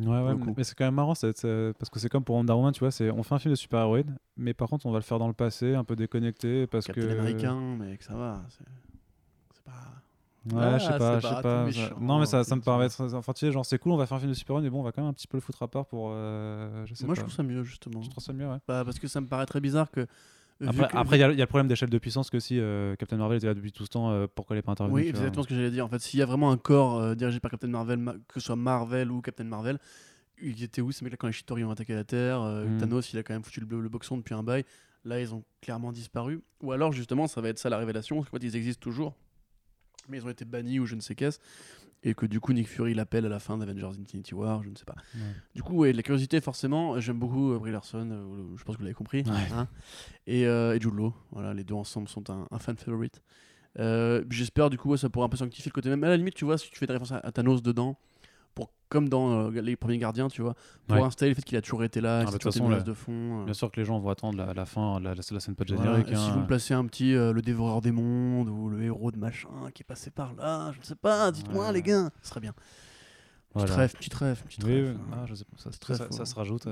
Ouais, 0.00 0.06
ouais, 0.22 0.34
mais- 0.56 0.64
c'est 0.64 0.74
quand 0.74 0.84
même 0.86 0.94
marrant 0.94 1.14
c'est- 1.14 1.42
parce 1.78 1.90
que 1.90 1.98
c'est 1.98 2.08
comme 2.08 2.24
pour 2.24 2.36
Wonder 2.36 2.52
Woman, 2.54 2.72
tu 2.72 2.80
vois, 2.80 2.90
c'est 2.90 3.10
on 3.10 3.22
fait 3.22 3.34
un 3.34 3.38
film 3.38 3.52
de 3.52 3.56
super-héroïne, 3.56 4.16
mais 4.36 4.54
par 4.54 4.68
contre 4.68 4.86
on 4.86 4.90
va 4.92 4.98
le 4.98 5.04
faire 5.04 5.18
dans 5.18 5.28
le 5.28 5.34
passé, 5.34 5.74
un 5.74 5.84
peu 5.84 5.94
déconnecté, 5.96 6.66
parce 6.66 6.86
Captain 6.86 7.02
que. 7.02 7.10
américain, 7.18 7.76
mais 7.78 7.96
que 7.98 8.04
ça 8.04 8.14
va. 8.14 8.42
C'est 8.48 9.62
pas. 9.64 9.72
Ouais, 10.52 10.62
Ah, 10.64 10.78
je 10.78 10.84
sais 10.86 10.92
c'est 10.92 10.98
pas, 10.98 11.16
je 11.18 11.22
pas 11.22 11.28
sais 11.28 11.36
tout 11.36 11.42
pas. 11.42 11.64
méchant, 11.66 11.88
ça- 11.88 11.94
Non, 12.00 12.18
mais 12.18 12.24
ça, 12.26 12.44
ça 12.44 12.56
me 12.56 12.62
paraît 12.62 12.86
être. 12.86 13.14
Enfin, 13.14 13.32
tu 13.34 13.40
sais, 13.44 13.52
genre, 13.52 13.66
c'est 13.66 13.78
cool, 13.78 13.92
on 13.92 13.96
va 13.98 14.06
faire 14.06 14.16
un 14.16 14.20
film 14.20 14.30
de 14.32 14.34
super-héros, 14.36 14.62
mais 14.62 14.70
bon, 14.70 14.80
on 14.80 14.82
va 14.82 14.90
quand 14.92 15.02
même 15.02 15.10
un 15.10 15.12
petit 15.12 15.26
peu 15.26 15.36
le 15.36 15.42
foutre 15.42 15.62
à 15.62 15.68
part 15.68 15.84
pour. 15.84 16.08
euh, 16.14 16.86
je 16.86 16.94
sais 16.94 17.04
Moi, 17.04 17.14
pas. 17.14 17.20
je 17.20 17.24
trouve 17.26 17.34
ça 17.34 17.42
mieux, 17.42 17.62
justement. 17.62 18.00
Je 18.00 18.08
trouve 18.08 18.24
ça 18.24 18.32
mieux, 18.32 18.48
ouais. 18.48 18.56
Bah, 18.66 18.82
parce 18.86 18.98
que 18.98 19.06
ça 19.06 19.20
me 19.20 19.26
paraît 19.26 19.44
très 19.46 19.60
bizarre 19.60 19.90
que. 19.90 20.06
Après, 20.66 20.88
que- 20.88 20.96
après, 20.96 21.16
il 21.16 21.20
y, 21.20 21.22
a 21.22 21.30
il 21.32 21.38
y 21.38 21.40
a 21.40 21.44
le 21.44 21.46
problème 21.48 21.68
d'échelle 21.68 21.88
de 21.90 21.98
puissance 21.98 22.28
que 22.30 22.38
si 22.40 22.58
euh, 22.60 22.94
Captain 22.96 23.16
Marvel 23.16 23.38
était 23.38 23.46
là 23.46 23.54
depuis 23.54 23.72
tout 23.72 23.84
ce 23.84 23.88
temps, 23.90 24.10
euh, 24.10 24.26
pourquoi 24.34 24.54
elle 24.54 24.58
n'est 24.58 24.62
pas 24.62 24.72
intervenue 24.72 24.94
Oui, 24.96 25.02
c'est 25.04 25.10
exactement 25.10 25.42
ce 25.42 25.48
que 25.48 25.54
j'allais 25.54 25.70
dire. 25.70 25.84
En 25.84 25.88
fait, 25.88 25.98
s'il 26.00 26.20
y 26.20 26.22
a 26.22 26.26
vraiment 26.26 26.50
un 26.50 26.58
corps 26.58 26.98
euh, 27.00 27.14
dirigé 27.14 27.40
par 27.40 27.50
Captain 27.50 27.68
Marvel, 27.68 27.98
ma- 27.98 28.12
que 28.14 28.34
ce 28.34 28.40
soit 28.40 28.56
Marvel 28.56 29.10
ou 29.10 29.20
Captain 29.22 29.44
Marvel, 29.44 29.78
ils 30.42 30.62
étaient 30.62 30.80
où 30.82 30.92
ces 30.92 31.04
mecs-là 31.04 31.16
quand 31.18 31.26
les 31.26 31.32
Chitauri 31.32 31.64
ont 31.64 31.70
attaqué 31.70 31.94
la 31.94 32.04
Terre 32.04 32.40
euh, 32.42 32.66
Mm. 32.66 32.78
Thanos, 32.78 33.12
il 33.12 33.18
a 33.18 33.22
quand 33.22 33.32
même 33.34 33.42
foutu 33.44 33.60
le, 33.60 33.80
le 33.80 33.88
boxon 33.88 34.16
depuis 34.18 34.34
un 34.34 34.42
bail. 34.42 34.64
Là, 35.04 35.20
ils 35.20 35.32
ont 35.34 35.42
clairement 35.62 35.92
disparu. 35.92 36.40
Ou 36.62 36.72
alors, 36.72 36.92
justement, 36.92 37.26
ça 37.26 37.40
va 37.40 37.48
être 37.48 37.58
ça 37.58 37.70
la 37.70 37.78
révélation, 37.78 38.16
parce 38.16 38.28
qu'en 38.28 38.36
fait, 38.38 38.44
ils 38.46 38.56
existent 38.56 38.82
toujours, 38.82 39.14
mais 40.10 40.18
ils 40.18 40.26
ont 40.26 40.30
été 40.30 40.44
bannis 40.44 40.78
ou 40.78 40.84
je 40.86 40.94
ne 40.94 41.00
sais 41.00 41.14
qu'est-ce. 41.14 41.38
Et 42.02 42.14
que 42.14 42.24
du 42.24 42.40
coup, 42.40 42.52
Nick 42.54 42.66
Fury 42.66 42.94
l'appelle 42.94 43.26
à 43.26 43.28
la 43.28 43.38
fin 43.38 43.58
d'Avengers 43.58 43.98
Infinity 44.00 44.34
War, 44.34 44.62
je 44.62 44.70
ne 44.70 44.74
sais 44.74 44.86
pas. 44.86 44.94
Ouais. 45.14 45.20
Du 45.54 45.62
coup, 45.62 45.74
ouais, 45.76 45.92
de 45.92 45.96
la 45.98 46.02
curiosité, 46.02 46.40
forcément. 46.40 46.98
J'aime 46.98 47.18
beaucoup 47.18 47.52
euh, 47.52 47.58
Brie 47.58 47.72
Larson, 47.72 48.08
euh, 48.10 48.56
je 48.56 48.64
pense 48.64 48.76
que 48.76 48.78
vous 48.80 48.84
l'avez 48.84 48.94
compris. 48.94 49.18
Ouais. 49.26 49.32
hein. 49.54 49.68
et, 50.26 50.46
euh, 50.46 50.74
et 50.74 50.80
Jude 50.80 50.94
Law. 50.94 51.12
Voilà, 51.30 51.52
les 51.52 51.62
deux 51.64 51.74
ensemble 51.74 52.08
sont 52.08 52.30
un, 52.30 52.46
un 52.50 52.58
fan 52.58 52.76
favorite. 52.78 53.22
Euh, 53.78 54.24
J'espère, 54.30 54.70
du 54.70 54.78
coup, 54.78 54.88
ouais, 54.90 54.96
ça 54.96 55.10
pourra 55.10 55.26
un 55.26 55.28
peu 55.28 55.36
sanctifier 55.36 55.68
le 55.68 55.74
côté 55.74 55.90
même. 55.90 56.02
À 56.02 56.08
la 56.08 56.16
limite, 56.16 56.34
tu 56.34 56.46
vois, 56.46 56.56
si 56.56 56.70
tu 56.70 56.78
fais 56.78 56.86
des 56.86 56.94
références 56.94 57.12
à, 57.12 57.18
à 57.18 57.32
Thanos 57.32 57.62
dedans, 57.62 57.98
pour, 58.54 58.72
comme 58.88 59.08
dans 59.08 59.46
euh, 59.52 59.60
les 59.60 59.76
premiers 59.76 59.98
gardiens, 59.98 60.28
tu 60.28 60.42
vois, 60.42 60.54
pour 60.86 60.96
Ouais. 60.96 61.02
installer 61.02 61.30
le 61.30 61.34
fait 61.36 61.42
qu'il 61.42 61.56
a 61.56 61.62
toujours 61.62 61.84
été 61.84 62.00
là, 62.00 62.20
Ah, 62.20 62.24
bah, 62.30 62.38
toujours 62.38 62.52
façon, 62.52 62.68
de 62.84 62.92
fond. 62.94 63.40
euh, 63.40 63.44
Bien 63.44 63.54
sûr 63.54 63.70
que 63.70 63.78
les 63.80 63.84
gens 63.86 63.98
vont 64.00 64.08
attendre 64.10 64.36
la, 64.38 64.52
la 64.52 64.66
fin, 64.66 64.98
la, 65.00 65.14
la, 65.14 65.22
la 65.30 65.40
scène 65.40 65.54
pas 65.54 65.64
voilà. 65.68 65.82
générique. 65.98 66.08
Si 66.08 66.14
hein. 66.14 66.30
vous 66.34 66.40
me 66.40 66.46
placez 66.46 66.74
un 66.74 66.84
petit 66.86 67.14
euh, 67.14 67.32
le 67.32 67.42
dévoreur 67.42 67.80
des 67.80 67.92
mondes 67.92 68.48
ou 68.48 68.68
le 68.68 68.82
héros 68.82 69.10
de 69.12 69.18
machin 69.18 69.48
qui 69.74 69.82
est 69.82 69.84
passé 69.84 70.10
par 70.10 70.34
là, 70.34 70.72
je 70.72 70.80
ne 70.80 70.84
sais 70.84 70.96
pas, 70.96 71.30
dites-moi 71.30 71.66
Ouais. 71.68 71.72
les 71.72 71.82
gars, 71.82 72.10
ce 72.22 72.28
serait 72.30 72.40
bien. 72.40 72.52
Petite 73.52 73.66
Voilà. 73.68 73.76
rêve, 73.82 73.92
petite 73.94 74.14
rêve, 74.14 74.42
petite 74.44 74.64
Oui, 74.64 74.74
rêve. 74.74 74.96
oui. 74.98 75.04
Ah, 75.12 75.24
je 75.26 75.34
sais 75.34 75.44
pas, 75.44 75.56
ça, 75.56 75.70
Très 75.70 75.94
ça, 75.96 76.06
ça 76.10 76.24
se 76.24 76.34
rajoute. 76.36 76.68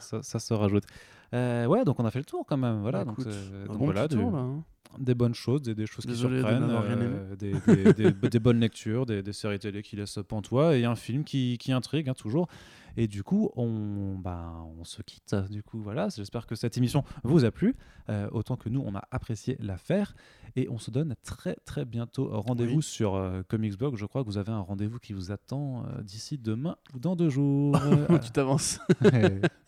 ça, 0.00 0.22
ça- 0.22 0.38
se 0.38 0.52
rajoute. 0.54 0.84
Ouais, 1.32 1.84
donc 1.84 2.00
on 2.00 2.04
a 2.04 2.10
fait 2.10 2.18
le 2.18 2.24
tour 2.26 2.44
quand 2.46 2.56
même. 2.58 2.80
Voilà, 2.82 2.98
Bah, 2.98 3.04
donc, 3.06 3.20
écoute, 3.20 3.32
un 3.32 3.66
donc 3.66 3.78
bon 3.78 3.84
voilà, 3.86 4.08
du- 4.08 4.16
tour, 4.16 4.30
là, 4.30 4.38
hein. 4.38 4.64
Des 4.98 5.14
bonnes 5.14 5.34
choses, 5.34 5.62
des, 5.62 5.74
des 5.74 5.86
choses 5.86 6.06
Désolé 6.06 6.36
qui 6.42 6.48
surprennent, 6.48 6.70
euh, 6.70 7.36
des, 7.36 7.52
des- 7.94 8.12
des- 8.12 8.28
des 8.28 8.38
bonnes 8.38 8.60
lectures, 8.60 9.06
des, 9.06 9.32
séries 9.32 9.58
télé 9.58 9.82
qui 9.82 9.96
laissent 9.96 10.18
pantois 10.26 10.76
et 10.76 10.84
un 10.84 10.96
film 10.96 11.24
qui, 11.24 11.58
qui 11.58 11.72
intrigue 11.72 12.08
hein, 12.08 12.14
toujours. 12.14 12.48
Et 12.96 13.06
du 13.06 13.22
coup, 13.22 13.50
on, 13.54 14.16
bah, 14.18 14.54
on 14.80 14.82
se 14.84 15.02
quitte. 15.02 15.34
Du 15.50 15.62
coup, 15.62 15.80
voilà. 15.80 16.08
J'espère 16.08 16.46
que 16.48 16.56
cette 16.56 16.76
émission 16.76 17.04
vous 17.22 17.44
a 17.44 17.52
plu, 17.52 17.76
euh, 18.08 18.28
autant 18.32 18.56
que 18.56 18.68
nous, 18.68 18.82
on 18.84 18.94
a 18.96 19.04
apprécié 19.12 19.56
l'affaire. 19.60 20.16
Et 20.56 20.68
on 20.68 20.78
se 20.78 20.90
donne 20.90 21.14
très 21.22 21.54
très 21.64 21.84
bientôt 21.84 22.28
rendez-vous 22.40 22.76
Oui. 22.78 22.82
sur 22.82 23.14
euh, 23.14 23.42
Comics 23.46 23.78
Blog. 23.78 23.94
Je 23.96 24.04
crois 24.06 24.22
que 24.22 24.26
vous 24.26 24.38
avez 24.38 24.50
un 24.50 24.58
rendez-vous 24.60 24.98
qui 24.98 25.12
vous 25.12 25.30
attend 25.30 25.84
euh, 25.86 26.02
d'ici 26.02 26.38
demain 26.38 26.76
ou 26.94 26.98
dans 26.98 27.14
deux 27.14 27.28
jours. 27.28 27.78
tu 28.22 28.30
t'avances. 28.32 28.80